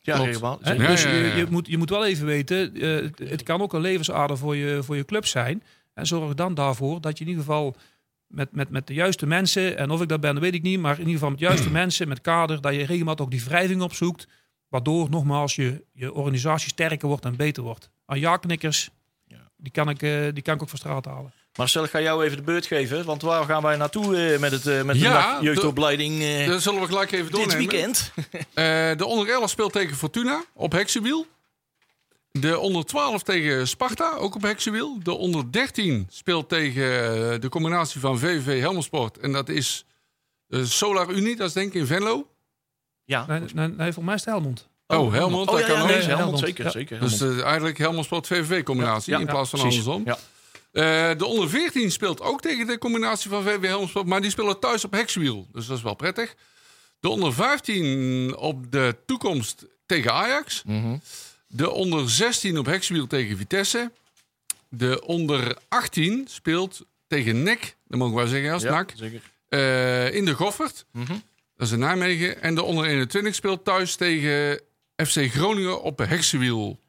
Klopt. 0.01 0.20
helemaal. 0.26 0.59
Ja, 0.63 0.74
dus 0.74 1.03
ja, 1.03 1.09
ja, 1.09 1.15
Je, 1.15 1.28
ja. 1.28 1.36
je, 1.36 1.45
moet, 1.49 1.67
je 1.67 1.78
moet 1.78 1.89
wel 1.89 2.05
even 2.05 2.26
weten, 2.26 2.76
eh, 2.76 3.30
het, 3.30 3.43
kan 3.43 3.61
ook 3.61 3.74
een 3.74 3.82
levensader 3.82 4.38
voor 4.38 4.55
je, 4.55 4.84
voor 4.84 4.95
je 4.95 5.05
club 5.05 5.26
zijn. 5.26 5.63
En 5.93 6.07
zorg 6.07 6.34
dan 6.34 6.53
daarvoor 6.53 7.01
dat 7.01 7.17
je 7.17 7.24
in 7.24 7.30
ieder 7.30 7.45
geval 7.45 7.76
met, 8.28 8.51
met, 8.51 8.70
met 8.70 8.88
de 8.88 8.93
juiste 8.93 9.26
mensen, 9.26 9.78
en 9.78 9.89
of 9.89 10.01
ik 10.01 10.07
dat 10.07 10.22
ben, 10.22 10.34
dat 10.34 10.43
weet 10.43 10.53
ik 10.53 10.61
niet, 10.61 10.80
maar 10.80 10.93
in 10.93 10.99
ieder 10.99 11.13
geval 11.13 11.30
met 11.30 11.39
juiste 11.39 11.70
mensen, 11.82 12.07
met 12.07 12.22
kader, 12.22 12.61
dat 12.61 12.74
je 12.74 12.86
regelmatig 12.86 13.26
ook 13.26 13.32
die 13.32 13.43
wrijving 13.43 13.82
opzoekt. 13.82 14.28
Waardoor 14.67 15.09
nogmaals 15.09 15.55
je, 15.55 15.84
je 15.93 16.13
organisatie 16.13 16.70
sterker 16.70 17.07
wordt 17.07 17.26
en 17.26 17.36
beter 17.36 17.63
wordt. 17.63 17.89
Aan 18.05 18.20
ja-knikkers, 18.20 18.89
Ja. 19.28 19.51
die, 19.57 19.72
kan 19.72 19.89
ik, 19.89 20.01
eh, 20.01 20.28
die 20.34 20.43
kan 20.43 20.55
ik 20.55 20.61
ook 20.61 20.70
van 20.70 20.78
straat 20.78 21.05
halen. 21.05 21.34
Marcel, 21.60 21.84
ik 21.84 21.89
ga 21.89 22.01
jou 22.01 22.24
even 22.26 22.38
de 22.38 22.43
beurt 22.43 22.66
geven. 22.66 23.05
Want 23.05 23.22
waar 23.22 23.43
gaan 23.45 23.62
wij 23.62 23.76
naartoe 23.76 24.18
eh, 24.34 24.39
met, 24.39 24.51
het, 24.51 24.68
eh, 24.68 24.82
met 24.82 24.95
de 24.95 25.01
Ja, 25.01 25.32
NAC 25.32 25.41
jeugdopleiding 25.41 26.22
eh, 26.22 26.47
Dat 26.47 26.62
zullen 26.62 26.80
we 26.82 26.86
gelijk 26.88 27.12
even 27.12 27.26
dit 27.26 27.34
doornemen. 27.36 27.57
weekend? 27.57 28.12
Eh, 28.53 28.97
de 28.97 29.05
onder 29.05 29.30
11 29.30 29.49
speelt 29.49 29.74
tegen 29.74 29.95
Fortuna 29.97 30.43
op 30.53 30.72
Heksenwiel. 30.72 31.26
De 32.32 32.60
onder 32.60 32.86
12 32.86 33.24
tegen 33.24 33.68
Sparta, 33.68 34.16
ook 34.18 34.36
op 34.36 34.41
Heksenwiel. 34.41 34.97
De 35.03 35.14
onder 35.14 35.51
13 35.51 36.07
speelt 36.10 36.49
tegen 36.49 37.41
de 37.41 37.49
combinatie 37.49 37.99
van 37.99 38.20
VVV 38.20 38.60
Helmersport. 38.60 39.18
En 39.18 39.32
dat 39.32 39.49
is 39.49 39.86
Solar 40.49 41.10
Unie, 41.10 41.36
dat 41.36 41.47
is 41.47 41.53
denk 41.53 41.68
ik 41.68 41.74
in 41.74 41.86
Venlo. 41.88 42.28
Ja. 43.05 43.26
Nee, 43.28 43.41
nee, 43.53 43.68
nee, 43.68 43.93
voor 43.93 44.03
mij 44.03 44.16
is 44.16 44.26
het 44.26 44.30
Helmond. 44.34 44.68
Oh, 44.88 45.14
Helmond, 45.14 45.47
Oh 45.47 45.53
dat 45.55 45.62
ja, 45.62 45.68
kan 45.68 45.76
ja, 45.76 45.82
ook. 45.82 45.88
nee, 45.88 45.97
ook. 45.97 46.03
Helmond, 46.03 46.20
Helmond. 46.24 46.39
zeker. 46.39 46.64
Ja. 46.66 46.72
zeker 46.72 46.99
Dus 46.99 47.20
Helmond. 47.20 47.41
eigenlijk 47.41 47.78
Helmersport 47.78 48.28
VVV 48.28 48.64
combinatie 48.64 49.12
Ja, 49.14 49.20
ja, 49.20 49.26
in 49.26 49.32
plaats 49.32 49.49
van 49.49 49.60
precies. 49.60 49.78
andersom. 49.88 50.05
Ja. 50.05 50.18
Eh, 50.72 51.11
de 51.17 51.26
onder 51.26 51.49
14 51.49 51.91
speelt 51.91 52.22
ook 52.22 52.41
tegen 52.41 52.67
de 52.67 52.78
combinatie 52.78 53.30
van 53.30 53.43
VV 53.43 53.61
Helmsport, 53.61 54.05
maar 54.05 54.22
die 54.22 54.30
spelen 54.32 54.59
thuis 54.59 54.86
op 54.86 54.91
Hexwiel. 54.91 55.47
Dus 55.51 55.65
dat 55.67 55.78
is 55.78 55.84
wel 55.84 55.93
prettig. 55.95 56.36
De 56.99 57.09
onder 57.09 57.34
15 57.34 58.36
op 58.38 58.72
de 58.72 58.95
toekomst 59.05 59.65
tegen 59.86 60.13
Ajax. 60.13 60.63
Mhm. 60.65 60.97
De 61.47 61.70
onder 61.72 62.09
16 62.09 62.57
op 62.57 62.65
Hexwiel 62.65 63.07
tegen 63.07 63.38
Vitesse. 63.38 63.91
De 64.70 65.05
onder 65.05 65.57
18 65.67 66.28
speelt 66.30 66.86
tegen 67.07 67.43
NEC, 67.43 67.76
dat 67.88 67.99
mogen 67.99 68.15
wij 68.15 68.28
zeggen 68.28 68.51
als 68.51 68.63
Ja, 68.63 68.70
NAC, 68.72 68.91
zeker. 68.95 69.22
eh, 69.49 70.13
in 70.15 70.26
de 70.26 70.34
Goffert. 70.34 70.86
Mhm. 70.91 71.13
Dat 71.55 71.67
is 71.67 71.74
in 71.74 71.80
Nijmegen. 71.80 72.41
En 72.41 72.55
de 72.55 72.63
onder 72.63 72.86
21 72.86 73.36
speelt 73.36 73.65
thuis 73.65 73.95
tegen 73.95 74.61
FC 74.95 75.32
Groningen 75.32 75.82
op 75.82 75.97
Hexwiel. 75.97 76.80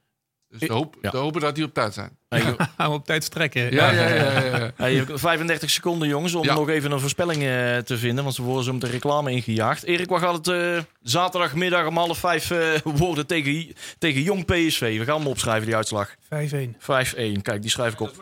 Dus 0.58 0.68
hoop, 0.68 0.96
Ja. 1.02 1.10
te 1.10 1.16
hopen 1.16 1.40
dat 1.40 1.54
die 1.54 1.64
op 1.64 1.74
tijd 1.74 1.94
zijn. 1.94 2.18
Hey, 2.28 2.40
Gaan 2.76 2.90
we 2.90 2.96
op 2.96 3.06
tijd 3.06 3.24
strekken. 3.24 3.72
Ja, 3.72 3.90
ja, 3.90 4.08
ja. 4.08 4.14
ja, 4.14 4.56
ja. 4.56 4.70
hey, 4.76 4.92
je 4.92 5.04
hebt 5.04 5.20
35 5.20 5.70
seconden, 5.70 6.08
jongens, 6.08 6.34
om 6.34 6.44
Ja. 6.44 6.54
nog 6.54 6.68
even 6.68 6.90
een 6.92 7.00
voorspelling 7.00 7.42
eh, 7.42 7.76
te 7.78 7.98
vinden. 7.98 8.24
Want 8.24 8.36
ze 8.36 8.42
worden 8.42 8.64
zo 8.64 8.72
met 8.72 8.80
de 8.80 8.86
reclame 8.86 9.30
ingejaagd. 9.30 9.82
Erik, 9.82 10.08
waar 10.08 10.20
gaat 10.20 10.34
het 10.46 10.48
eh, 10.48 10.78
zaterdagmiddag 11.02 11.86
om 11.86 11.96
half 11.96 12.18
vijf 12.18 12.50
eh, 12.50 12.58
worden 12.84 13.26
tegen, 13.26 13.74
tegen 13.98 14.22
Jong 14.22 14.44
PSV? 14.44 14.98
We 14.98 15.04
gaan 15.04 15.18
hem 15.18 15.26
opschrijven, 15.26 15.66
die 15.66 15.76
uitslag. 15.76 16.14
5-1. 16.24 16.76
5-1. 16.78 17.42
Kijk, 17.42 17.60
die 17.62 17.70
schrijf 17.70 17.92
ik 17.92 18.00
op. 18.00 18.12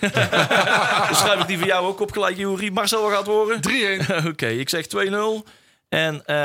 Dan 0.00 0.10
schrijf 1.22 1.40
ik 1.40 1.46
die 1.46 1.58
voor 1.58 1.66
jou 1.66 1.86
ook 1.86 2.00
op 2.00 2.12
gelijk, 2.12 2.36
Jury. 2.36 2.68
Marcel, 2.72 3.02
wat 3.02 3.10
gaat 3.10 3.26
het 3.26 3.34
worden? 3.34 3.60
3-1. 4.24 4.26
Oké, 4.32 4.46
ik 4.46 4.68
zeg 4.68 4.86
2-0. 4.86 4.88
En 5.88 6.24
eh, 6.24 6.36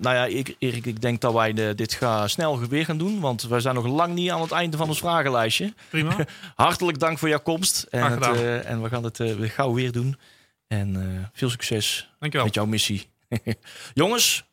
nou 0.00 0.14
ja, 0.14 0.24
ik, 0.24 0.56
Erik, 0.58 0.86
ik 0.86 1.00
denk 1.00 1.20
dat 1.20 1.32
wij 1.32 1.52
de, 1.52 1.74
dit 1.74 1.92
gaan 1.92 2.28
snel 2.28 2.58
weer 2.58 2.84
gaan 2.84 2.98
doen. 2.98 3.20
Want 3.20 3.42
wij 3.42 3.60
zijn 3.60 3.74
nog 3.74 3.86
lang 3.86 4.14
niet 4.14 4.30
aan 4.30 4.40
het 4.40 4.52
einde 4.52 4.76
van 4.76 4.88
ons 4.88 4.98
vragenlijstje. 4.98 5.74
Prima. 5.88 6.16
Hartelijk 6.54 6.98
dank 6.98 7.18
voor 7.18 7.28
jouw 7.28 7.40
komst. 7.40 7.86
En, 7.90 8.12
het, 8.12 8.24
eh, 8.24 8.70
en 8.70 8.82
we 8.82 8.88
gaan 8.88 9.04
het 9.04 9.20
eh, 9.20 9.34
gauw 9.40 9.72
weer 9.72 9.92
doen. 9.92 10.18
En 10.66 11.30
veel 11.32 11.50
succes 11.50 12.10
Dankjewel. 12.18 12.46
met 12.46 12.54
jouw 12.54 12.66
missie. 12.66 13.08
Jongens, 13.94 14.44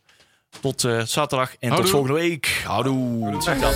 tot 0.61 0.83
eh, 0.83 1.01
zaterdag 1.01 1.55
en 1.59 1.75
tot 1.75 1.89
volgende 1.89 2.13
week. 2.19 2.61
Houdoe. 2.65 3.33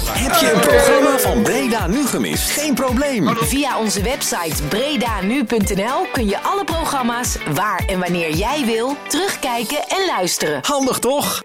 Heb 0.07 0.33
je 0.33 0.51
een 0.53 0.59
programma 0.59 1.17
van 1.17 1.41
Breda 1.43 1.87
nu 1.87 2.05
gemist? 2.05 2.51
Geen 2.51 2.73
probleem. 2.73 3.35
Via 3.37 3.79
onze 3.79 4.01
website 4.01 4.63
bredanu.nl 4.63 6.05
kun 6.11 6.25
je 6.25 6.41
alle 6.41 6.63
programma's 6.63 7.37
waar 7.53 7.83
en 7.87 7.99
wanneer 7.99 8.35
jij 8.35 8.65
wil 8.65 8.95
terugkijken 9.07 9.87
en 9.87 10.05
luisteren. 10.17 10.59
Handig 10.61 10.99
toch? 10.99 11.41